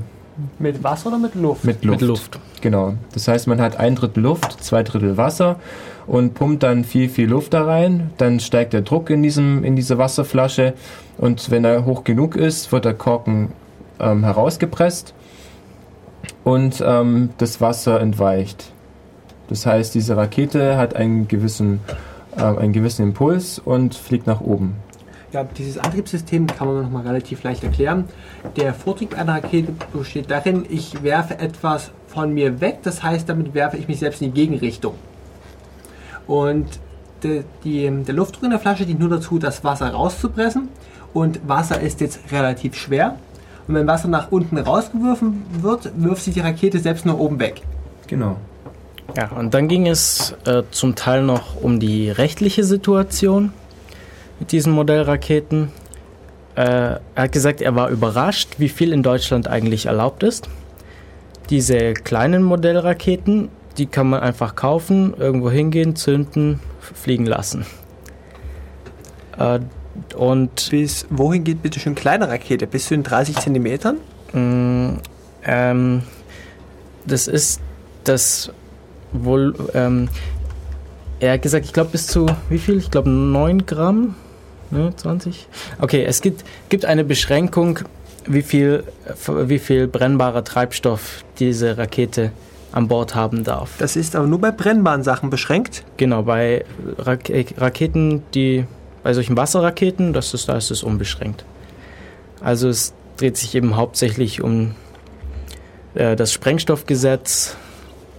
Mit 0.59 0.83
Wasser 0.85 1.09
oder 1.09 1.19
mit 1.19 1.35
Luft? 1.35 1.65
Mit 1.65 1.85
Luft. 1.85 2.01
Mit 2.01 2.09
Luft. 2.09 2.41
Genau. 2.67 2.95
Das 3.13 3.29
heißt, 3.29 3.47
man 3.47 3.61
hat 3.61 3.79
ein 3.79 3.95
Drittel 3.95 4.25
Luft, 4.25 4.65
zwei 4.65 4.83
Drittel 4.83 5.17
Wasser 5.17 5.61
und 6.09 6.35
pumpt 6.35 6.65
dann 6.65 6.83
viel, 6.83 7.09
viel 7.09 7.29
Luft 7.29 7.55
da 7.55 7.65
rein. 7.65 8.11
Dann 8.17 8.41
steigt 8.41 8.73
der 8.73 8.81
Druck 8.81 9.09
in, 9.09 9.23
diesem, 9.23 9.63
in 9.63 9.77
diese 9.77 9.99
Wasserflasche 9.99 10.75
und 11.17 11.53
wenn 11.53 11.65
er 11.65 11.85
hoch 11.85 12.03
genug 12.03 12.35
ist, 12.35 12.73
wird 12.73 12.85
der 12.85 12.95
Korken 12.95 13.53
ähm, 14.01 14.25
herausgepresst 14.25 15.15
und 16.43 16.83
ähm, 16.85 17.29
das 17.39 17.61
Wasser 17.61 18.01
entweicht. 18.01 18.73
Das 19.49 19.65
heißt, 19.65 19.95
diese 19.95 20.17
Rakete 20.17 20.77
hat 20.77 20.97
einen 20.97 21.29
gewissen, 21.29 21.79
äh, 22.37 22.43
einen 22.43 22.73
gewissen 22.73 23.05
Impuls 23.05 23.61
und 23.61 23.95
fliegt 23.95 24.27
nach 24.27 24.41
oben. 24.41 24.75
Ja, 25.33 25.45
dieses 25.45 25.79
Antriebssystem 25.79 26.49
kann 26.49 26.67
man 26.67 26.83
noch 26.83 26.91
mal 26.91 27.07
relativ 27.07 27.45
leicht 27.45 27.63
erklären. 27.63 28.09
Der 28.57 28.75
Vortrieb 28.75 29.17
einer 29.17 29.35
Rakete 29.35 29.73
besteht 29.93 30.33
darin, 30.33 30.67
ich 30.69 31.05
werfe 31.05 31.39
etwas 31.39 31.93
von 32.17 32.33
mir 32.33 32.63
weg, 32.63 32.79
das 32.83 33.03
heißt, 33.03 33.29
damit 33.29 33.53
werfe 33.53 33.77
ich 33.77 33.89
mich 33.89 33.99
selbst 33.99 34.23
in 34.23 34.33
die 34.33 34.41
Gegenrichtung. 34.41 34.95
Und 36.27 36.67
die, 37.23 37.45
die, 37.63 37.91
der 37.91 38.15
Luftdruck 38.15 38.45
in 38.45 38.51
der 38.51 38.59
Flasche 38.59 38.87
dient 38.87 39.01
nur 39.01 39.11
dazu, 39.11 39.39
das 39.39 39.63
Wasser 39.65 39.91
rauszupressen. 39.91 40.71
Und 41.13 41.47
Wasser 41.47 41.79
ist 41.79 42.01
jetzt 42.01 42.21
relativ 42.33 42.75
schwer. 42.75 43.17
Und 43.69 43.75
wenn 43.75 43.87
Wasser 43.87 44.09
nach 44.09 44.33
unten 44.33 44.57
rausgeworfen 44.57 45.45
wird, 45.61 45.93
wirft 45.97 46.23
sich 46.23 46.33
die 46.33 46.41
Rakete 46.41 46.79
selbst 46.79 47.05
nur 47.05 47.21
oben 47.21 47.39
weg. 47.39 47.61
Genau. 48.07 48.37
Ja, 49.15 49.29
und 49.33 49.53
dann 49.53 49.69
ging 49.69 49.87
es 49.87 50.35
äh, 50.47 50.63
zum 50.71 50.95
Teil 50.95 51.23
noch 51.23 51.61
um 51.61 51.81
die 51.81 52.09
rechtliche 52.09 52.65
Situation 52.65 53.53
mit 54.41 54.53
diesen 54.53 54.73
Modellraketen. 54.73 55.69
Äh, 56.55 56.63
er 56.63 57.01
hat 57.15 57.33
gesagt, 57.33 57.61
er 57.61 57.75
war 57.75 57.91
überrascht, 57.91 58.55
wie 58.57 58.71
viel 58.71 58.95
in 58.95 59.03
Deutschland 59.03 59.49
eigentlich 59.49 59.85
erlaubt 59.85 60.23
ist. 60.23 60.49
Diese 61.51 61.95
kleinen 61.95 62.43
Modellraketen, 62.43 63.49
die 63.79 63.87
kann 63.87 64.09
man 64.09 64.21
einfach 64.21 64.57
kaufen, 64.57 65.15
irgendwo 65.17 65.51
hingehen, 65.51 65.97
zünden, 65.97 66.61
fliegen 66.81 67.27
lassen. 67.27 67.67
Äh, 69.39 69.61
und 70.15 70.71
bis 70.71 71.07
wohin 71.11 71.45
geht 71.45 71.63
bitte 71.63 71.81
schön 71.81 71.95
kleine 71.95 72.29
Rakete? 72.29 72.67
Bis 72.67 72.87
zu 72.87 72.95
den 72.95 73.03
30 73.03 73.37
Zentimetern? 73.37 73.97
Mm, 74.33 74.99
ähm, 75.45 76.03
das 77.07 77.29
ist 77.29 77.61
das 78.05 78.51
wohl. 79.13 79.55
Ähm, 79.75 80.09
er 81.21 81.35
hat 81.35 81.43
gesagt, 81.43 81.65
ich 81.65 81.73
glaube 81.73 81.91
bis 81.91 82.07
zu 82.07 82.27
wie 82.51 82.59
viel? 82.59 82.77
Ich 82.77 82.91
glaube 82.91 83.09
9 83.09 83.65
Gramm 83.65 84.17
Ne, 84.71 84.93
20? 84.97 85.47
Okay, 85.81 86.05
es 86.05 86.21
gibt, 86.21 86.45
gibt 86.69 86.85
eine 86.85 87.05
Beschränkung, 87.05 87.81
wie 88.27 88.43
viel, 88.43 88.85
wie 89.29 89.59
viel 89.59 89.89
brennbarer 89.89 90.45
Treibstoff 90.45 91.25
diese 91.39 91.79
Rakete 91.79 92.33
an 92.73 92.89
Bord 92.89 93.15
haben 93.15 93.45
darf. 93.45 93.71
Das 93.79 93.97
ist 93.97 94.17
aber 94.17 94.27
nur 94.27 94.41
bei 94.41 94.51
brennbaren 94.51 95.03
Sachen 95.03 95.31
beschränkt? 95.31 95.85
Genau, 95.97 96.23
bei 96.23 96.65
Rak 96.99 97.31
Raketen, 97.57 98.23
die 98.35 98.67
bei 99.03 99.15
solchen 99.15 99.37
Wasserraketen, 99.37 100.13
das 100.13 100.35
ist, 100.35 100.49
da 100.49 100.57
ist 100.57 100.71
es 100.71 100.83
unbeschränkt. 100.83 101.45
Also 102.41 102.69
es 102.69 102.93
dreht 103.17 103.37
sich 103.37 103.55
eben 103.55 103.77
hauptsächlich 103.77 104.43
um 104.43 104.75
äh, 105.95 106.17
das 106.17 106.33
Sprengstoffgesetz 106.33 107.57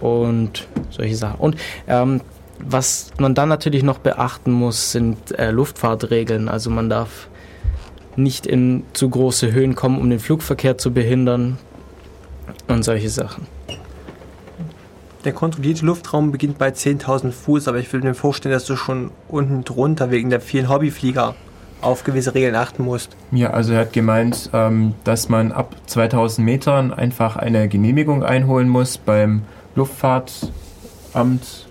und 0.00 0.66
solche 0.90 1.16
Sachen. 1.16 1.38
Und 1.38 1.56
ähm, 1.86 2.20
was 2.58 3.12
man 3.18 3.34
dann 3.34 3.48
natürlich 3.48 3.82
noch 3.82 3.98
beachten 3.98 4.50
muss, 4.50 4.92
sind 4.92 5.38
äh, 5.38 5.50
Luftfahrtregeln. 5.50 6.48
Also 6.48 6.70
man 6.70 6.90
darf 6.90 7.27
nicht 8.18 8.46
in 8.46 8.84
zu 8.92 9.08
große 9.08 9.52
Höhen 9.52 9.74
kommen, 9.74 9.98
um 9.98 10.10
den 10.10 10.18
Flugverkehr 10.18 10.76
zu 10.78 10.92
behindern 10.92 11.58
und 12.66 12.84
solche 12.84 13.08
Sachen. 13.08 13.46
Der 15.24 15.32
kontrollierte 15.32 15.84
Luftraum 15.84 16.30
beginnt 16.32 16.58
bei 16.58 16.68
10.000 16.68 17.32
Fuß, 17.32 17.68
aber 17.68 17.78
ich 17.78 17.92
würde 17.92 18.06
mir 18.06 18.14
vorstellen, 18.14 18.52
dass 18.52 18.64
du 18.64 18.76
schon 18.76 19.10
unten 19.28 19.64
drunter 19.64 20.10
wegen 20.10 20.30
der 20.30 20.40
vielen 20.40 20.68
Hobbyflieger 20.68 21.34
auf 21.80 22.04
gewisse 22.04 22.34
Regeln 22.34 22.54
achten 22.54 22.84
musst. 22.84 23.16
Ja, 23.30 23.50
also 23.50 23.72
er 23.72 23.80
hat 23.80 23.92
gemeint, 23.92 24.50
ähm, 24.52 24.94
dass 25.04 25.28
man 25.28 25.52
ab 25.52 25.76
2000 25.86 26.44
Metern 26.44 26.92
einfach 26.92 27.36
eine 27.36 27.68
Genehmigung 27.68 28.22
einholen 28.24 28.68
muss 28.68 28.98
beim 28.98 29.42
Luftfahrtamt 29.74 31.68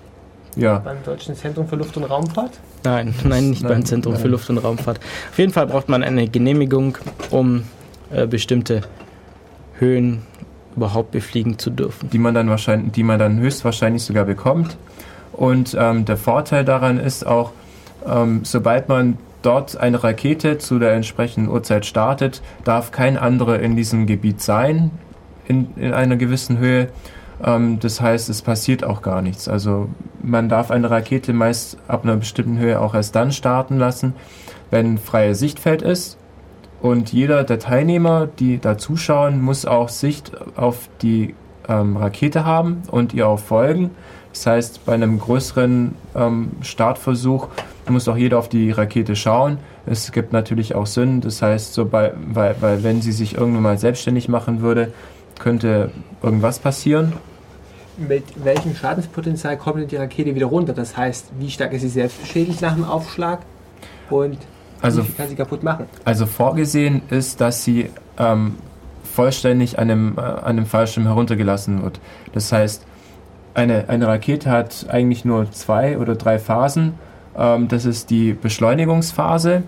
ja. 0.58 0.78
Beim 0.78 1.02
Deutschen 1.04 1.36
Zentrum 1.36 1.68
für 1.68 1.76
Luft- 1.76 1.96
und 1.96 2.04
Raumfahrt? 2.04 2.58
Nein, 2.84 3.14
nein, 3.24 3.50
nicht 3.50 3.62
nein, 3.62 3.72
beim 3.72 3.84
Zentrum 3.84 4.14
nein. 4.14 4.22
für 4.22 4.28
Luft- 4.28 4.50
und 4.50 4.58
Raumfahrt. 4.58 5.00
Auf 5.30 5.38
jeden 5.38 5.52
Fall 5.52 5.66
braucht 5.66 5.88
man 5.88 6.02
eine 6.02 6.28
Genehmigung, 6.28 6.98
um 7.30 7.64
äh, 8.10 8.26
bestimmte 8.26 8.82
Höhen 9.78 10.22
überhaupt 10.76 11.10
befliegen 11.10 11.58
zu 11.58 11.70
dürfen. 11.70 12.10
Die 12.10 12.18
man 12.18 12.34
dann 12.34 12.48
wahrscheinlich, 12.48 12.92
die 12.92 13.02
man 13.02 13.18
dann 13.18 13.38
höchstwahrscheinlich 13.38 14.02
sogar 14.02 14.24
bekommt. 14.24 14.76
Und 15.32 15.76
ähm, 15.78 16.04
der 16.04 16.16
Vorteil 16.16 16.64
daran 16.64 16.98
ist 16.98 17.26
auch, 17.26 17.52
ähm, 18.06 18.40
sobald 18.44 18.88
man 18.88 19.18
dort 19.42 19.76
eine 19.76 20.02
Rakete 20.02 20.58
zu 20.58 20.78
der 20.78 20.92
entsprechenden 20.92 21.48
Uhrzeit 21.48 21.86
startet, 21.86 22.42
darf 22.64 22.90
kein 22.90 23.16
anderer 23.16 23.60
in 23.60 23.76
diesem 23.76 24.06
Gebiet 24.06 24.40
sein, 24.40 24.90
in, 25.46 25.68
in 25.76 25.92
einer 25.92 26.16
gewissen 26.16 26.58
Höhe. 26.58 26.88
Ähm, 27.44 27.78
das 27.80 28.00
heißt, 28.00 28.28
es 28.28 28.42
passiert 28.42 28.84
auch 28.84 29.02
gar 29.02 29.22
nichts. 29.22 29.48
Also 29.48 29.88
man 30.22 30.48
darf 30.48 30.70
eine 30.70 30.90
Rakete 30.90 31.32
meist 31.32 31.78
ab 31.88 32.04
einer 32.04 32.16
bestimmten 32.16 32.58
Höhe 32.58 32.80
auch 32.80 32.94
erst 32.94 33.14
dann 33.14 33.32
starten 33.32 33.78
lassen, 33.78 34.14
wenn 34.70 34.98
freies 34.98 35.38
Sichtfeld 35.38 35.82
ist. 35.82 36.18
Und 36.80 37.12
jeder 37.12 37.42
der 37.44 37.58
Teilnehmer, 37.58 38.28
die 38.38 38.58
da 38.58 38.78
zuschauen, 38.78 39.40
muss 39.42 39.66
auch 39.66 39.88
Sicht 39.88 40.32
auf 40.56 40.88
die 41.02 41.34
ähm, 41.68 41.96
Rakete 41.96 42.44
haben 42.44 42.82
und 42.90 43.14
ihr 43.14 43.26
auch 43.26 43.40
folgen. 43.40 43.90
Das 44.32 44.46
heißt, 44.46 44.86
bei 44.86 44.94
einem 44.94 45.18
größeren 45.18 45.94
ähm, 46.14 46.50
Startversuch 46.60 47.48
muss 47.88 48.06
auch 48.08 48.16
jeder 48.16 48.38
auf 48.38 48.48
die 48.48 48.70
Rakete 48.70 49.16
schauen. 49.16 49.58
Es 49.86 50.12
gibt 50.12 50.32
natürlich 50.32 50.74
auch 50.74 50.86
Sünden, 50.86 51.22
das 51.22 51.42
heißt, 51.42 51.74
so 51.74 51.86
bei, 51.86 52.12
weil, 52.32 52.54
weil 52.60 52.84
wenn 52.84 53.00
sie 53.00 53.12
sich 53.12 53.36
irgendwann 53.36 53.62
mal 53.62 53.78
selbstständig 53.78 54.28
machen 54.28 54.60
würde, 54.60 54.92
könnte 55.38 55.90
irgendwas 56.22 56.58
passieren. 56.58 57.12
Mit 57.96 58.24
welchem 58.44 58.74
Schadenspotenzial 58.76 59.56
kommt 59.56 59.80
denn 59.80 59.88
die 59.88 59.96
Rakete 59.96 60.34
wieder 60.34 60.46
runter? 60.46 60.72
Das 60.72 60.96
heißt, 60.96 61.30
wie 61.38 61.50
stark 61.50 61.72
ist 61.72 61.82
sie 61.82 61.88
selbst 61.88 62.20
beschädigt 62.20 62.62
nach 62.62 62.74
dem 62.74 62.84
Aufschlag 62.84 63.40
und 64.10 64.38
Also, 64.80 65.02
wie 65.02 65.06
viel 65.06 65.14
kann 65.16 65.28
sie 65.28 65.34
kaputt 65.34 65.62
machen? 65.64 65.86
also 66.04 66.26
vorgesehen 66.26 67.02
ist, 67.10 67.40
dass 67.40 67.64
sie 67.64 67.90
ähm, 68.18 68.54
vollständig 69.02 69.78
an 69.80 69.90
einem, 69.90 70.14
äh, 70.16 70.20
an 70.20 70.44
einem 70.44 70.66
Fallschirm 70.66 71.06
heruntergelassen 71.06 71.82
wird. 71.82 71.98
Das 72.32 72.52
heißt, 72.52 72.84
eine, 73.54 73.88
eine 73.88 74.06
Rakete 74.06 74.48
hat 74.50 74.86
eigentlich 74.88 75.24
nur 75.24 75.50
zwei 75.50 75.98
oder 75.98 76.14
drei 76.14 76.38
Phasen. 76.38 76.94
Ähm, 77.36 77.66
das 77.66 77.84
ist 77.84 78.10
die 78.10 78.32
Beschleunigungsphase. 78.32 79.64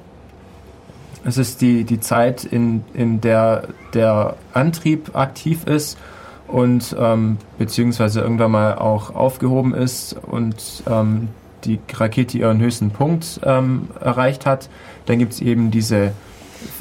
Es 1.25 1.37
ist 1.37 1.61
die, 1.61 1.85
die 1.85 2.01
Zeit, 2.01 2.45
in, 2.45 2.85
in 2.95 3.21
der 3.21 3.69
der 3.95 4.37
Antrieb 4.53 5.15
aktiv 5.15 5.67
ist 5.67 5.99
und 6.49 6.97
ähm, 6.99 7.37
beziehungsweise 7.59 8.21
irgendwann 8.21 8.51
mal 8.51 8.75
auch 8.77 9.15
aufgehoben 9.15 9.75
ist 9.75 10.15
und 10.15 10.83
ähm, 10.89 11.29
die 11.65 11.79
Rakete 11.93 12.39
ihren 12.39 12.59
höchsten 12.59 12.91
Punkt 12.91 13.41
ähm, 13.45 13.89
erreicht 14.01 14.47
hat. 14.47 14.69
Dann 15.07 15.19
gibt 15.19 15.35
es 15.35 15.41
eben 15.41 15.71
diese 15.71 16.13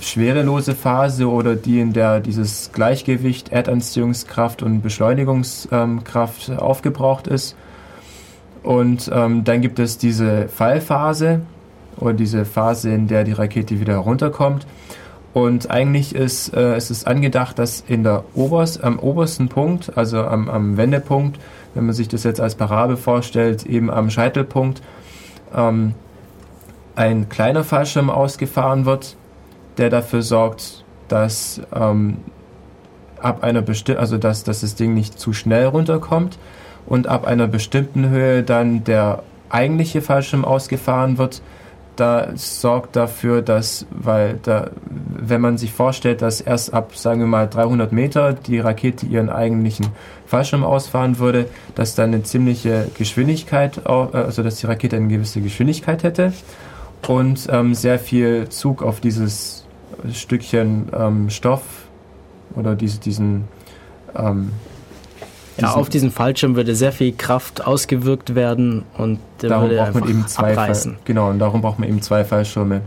schwerelose 0.02 0.76
Phase 0.76 1.30
oder 1.30 1.56
die, 1.56 1.80
in 1.80 1.94
der 1.94 2.20
dieses 2.20 2.72
Gleichgewicht, 2.72 3.50
Erdanziehungskraft 3.52 4.64
und 4.64 4.82
Beschleunigungskraft 4.82 6.52
aufgebraucht 6.52 7.28
ist. 7.28 7.56
Und 8.64 9.10
ähm, 9.14 9.44
dann 9.44 9.62
gibt 9.62 9.80
es 9.80 9.98
diese 9.98 10.48
Fallphase 10.50 11.42
oder 12.00 12.14
diese 12.14 12.46
Phase, 12.46 12.92
in 12.92 13.08
der 13.08 13.24
die 13.24 13.34
Rakete 13.34 13.80
wieder 13.80 13.94
herunterkommt. 13.94 14.66
Und 15.34 15.70
eigentlich 15.70 16.16
ist 16.16 16.54
äh, 16.56 16.74
es 16.76 16.90
ist 16.90 17.06
angedacht, 17.06 17.60
dass 17.60 17.84
in 17.88 18.04
der 18.04 18.24
Oberst, 18.34 18.84
am 18.84 18.98
obersten 18.98 19.48
Punkt, 19.48 19.96
also 19.96 20.24
am, 20.24 20.50
am 20.50 20.78
Wendepunkt, 20.78 21.40
wenn 21.76 21.86
man 21.86 21.94
sich 21.94 22.08
das 22.08 22.24
jetzt 22.24 22.42
als 22.42 22.56
Parabel 22.56 22.98
vorstellt, 22.98 23.66
eben 23.66 23.92
am 23.92 24.10
Scheitelpunkt, 24.10 24.82
ähm, 25.56 25.94
ein 26.96 27.30
kleiner 27.30 27.64
Fallschirm 27.64 28.10
ausgefahren 28.10 28.86
wird, 28.86 29.16
der 29.78 29.90
dafür 29.90 30.22
sorgt, 30.22 30.84
dass 31.08 31.62
ähm, 31.74 32.18
ab 33.22 33.44
einer 33.44 33.62
bestimmten, 33.62 34.02
also 34.02 34.18
dass, 34.18 34.44
dass 34.44 34.62
das 34.62 34.76
Ding 34.76 34.94
nicht 34.94 35.20
zu 35.20 35.34
schnell 35.34 35.66
runterkommt 35.66 36.38
und 36.86 37.08
ab 37.08 37.26
einer 37.26 37.48
bestimmten 37.48 38.10
Höhe 38.10 38.44
dann 38.44 38.84
der 38.84 39.24
eigentliche 39.50 40.02
Fallschirm 40.02 40.46
ausgefahren 40.46 41.18
wird. 41.18 41.42
Da 42.00 42.30
sorgt 42.36 42.96
dafür, 42.96 43.42
dass, 43.42 43.86
weil 43.90 44.40
da, 44.44 44.70
wenn 44.86 45.42
man 45.42 45.58
sich 45.58 45.74
vorstellt, 45.74 46.22
dass 46.22 46.40
erst 46.40 46.74
ab, 46.74 46.96
sagen 46.96 47.20
wir 47.20 47.28
mal, 47.28 47.50
300 47.50 47.92
Meter 47.92 48.32
die 48.32 48.60
Rakete 48.60 49.06
ihren 49.06 49.30
eigentlichen 49.30 49.88
Fallschirm 50.26 50.64
ausfahren 50.64 51.20
würde, 51.20 51.48
dass 51.76 51.96
dann 51.96 52.14
eine 52.14 52.24
ziemliche 52.24 52.88
Geschwindigkeit, 52.98 53.82
äh, 53.86 53.90
also 53.90 54.44
dass 54.44 54.56
die 54.56 54.68
Rakete 54.68 54.96
eine 54.96 55.10
gewisse 55.10 55.42
Geschwindigkeit 55.42 56.04
hätte 56.04 56.32
und 57.08 57.48
ähm, 57.52 57.74
sehr 57.74 58.00
viel 58.00 58.48
Zug 58.48 58.82
auf 58.82 59.02
dieses 59.02 59.66
Stückchen 60.14 60.88
ähm, 60.98 61.30
Stoff 61.30 61.62
oder 62.56 62.76
diese, 62.76 63.00
diesen 63.00 63.50
ähm, 64.16 64.52
Ja, 65.62 65.74
auf 65.74 65.90
diesen 65.90 66.12
Fallschirm 66.12 66.56
würde 66.56 66.76
sehr 66.76 66.92
viel 66.92 67.14
Kraft 67.14 67.66
ausgewirkt 67.66 68.36
werden 68.36 68.84
und 68.98 69.20
der 69.42 69.50
darum 69.50 69.70
würde 69.70 69.78
braucht 69.78 69.94
man 69.94 70.04
einfach 70.04 70.10
eben 70.10 70.28
zwei 70.28 70.52
abreißen. 70.52 70.94
Fall, 70.94 71.02
genau 71.06 71.30
und 71.30 71.40
darum 71.40 71.62
braucht 71.62 71.80
man 71.80 71.90
eben 71.90 72.02
zwei 72.02 72.24
Fallschirme 72.24 72.82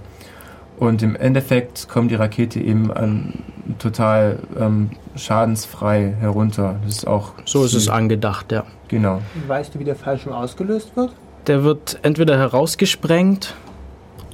und 0.78 1.02
im 1.02 1.16
Endeffekt 1.16 1.88
kommt 1.88 2.10
die 2.10 2.14
Rakete 2.14 2.60
eben 2.60 2.92
an, 2.92 3.34
total 3.78 4.38
ähm, 4.58 4.90
schadensfrei 5.16 6.14
herunter 6.20 6.76
das 6.84 6.96
ist 6.96 7.06
auch 7.06 7.32
So 7.44 7.64
ist 7.64 7.74
es 7.74 7.88
angedacht, 7.88 8.52
ja. 8.52 8.64
genau 8.88 9.20
Weißt 9.46 9.74
du, 9.74 9.78
wie 9.78 9.84
der 9.84 9.96
Fallschirm 9.96 10.32
ausgelöst 10.32 10.96
wird? 10.96 11.12
Der 11.46 11.64
wird 11.64 11.98
entweder 12.02 12.38
herausgesprengt 12.38 13.54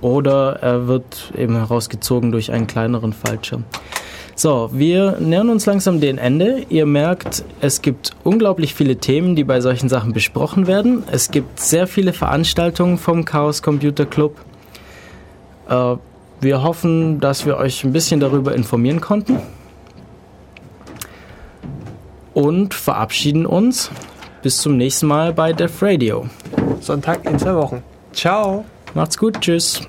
oder 0.01 0.59
er 0.61 0.87
wird 0.87 1.33
eben 1.37 1.57
herausgezogen 1.57 2.33
durch 2.33 2.53
einen 2.53 2.67
kleineren 2.67 3.13
Fallschirm. 3.13 3.65
So, 4.39 4.71
wir 4.73 5.17
nähern 5.19 5.49
uns 5.49 5.67
langsam 5.67 6.01
dem 6.01 6.17
Ende. 6.17 6.65
Ihr 6.69 6.87
merkt, 6.87 7.43
es 7.61 7.83
gibt 7.83 8.13
unglaublich 8.23 8.73
viele 8.73 8.99
Themen, 8.99 9.35
die 9.35 9.43
bei 9.43 9.61
solchen 9.61 9.89
Sachen 9.89 10.13
besprochen 10.13 10.69
werden. 10.69 11.03
Es 11.11 11.33
gibt 11.33 11.59
sehr 11.59 11.89
viele 11.89 12.13
Veranstaltungen 12.13 12.99
vom 12.99 13.25
Chaos 13.25 13.63
Computer 13.63 14.07
Club. 14.07 14.37
Äh, 15.69 15.97
wir 16.41 16.63
hoffen, 16.63 17.19
dass 17.19 17.47
wir 17.47 17.57
euch 17.57 17.83
ein 17.83 17.93
bisschen 17.93 18.21
darüber 18.21 18.55
informieren 18.55 19.01
konnten. 19.01 19.41
Und 22.33 22.75
verabschieden 22.75 23.45
uns. 23.45 23.91
Bis 24.43 24.59
zum 24.59 24.77
nächsten 24.77 25.09
Mal 25.09 25.33
bei 25.33 25.53
Def 25.53 25.83
Radio. 25.83 26.27
Sonntag 26.81 27.25
in 27.25 27.41
zwei 27.41 27.57
Wochen. 27.57 27.83
Ciao! 28.13 28.65
Macht's 28.95 29.19
gut, 29.19 29.41
tschüss. 29.41 29.83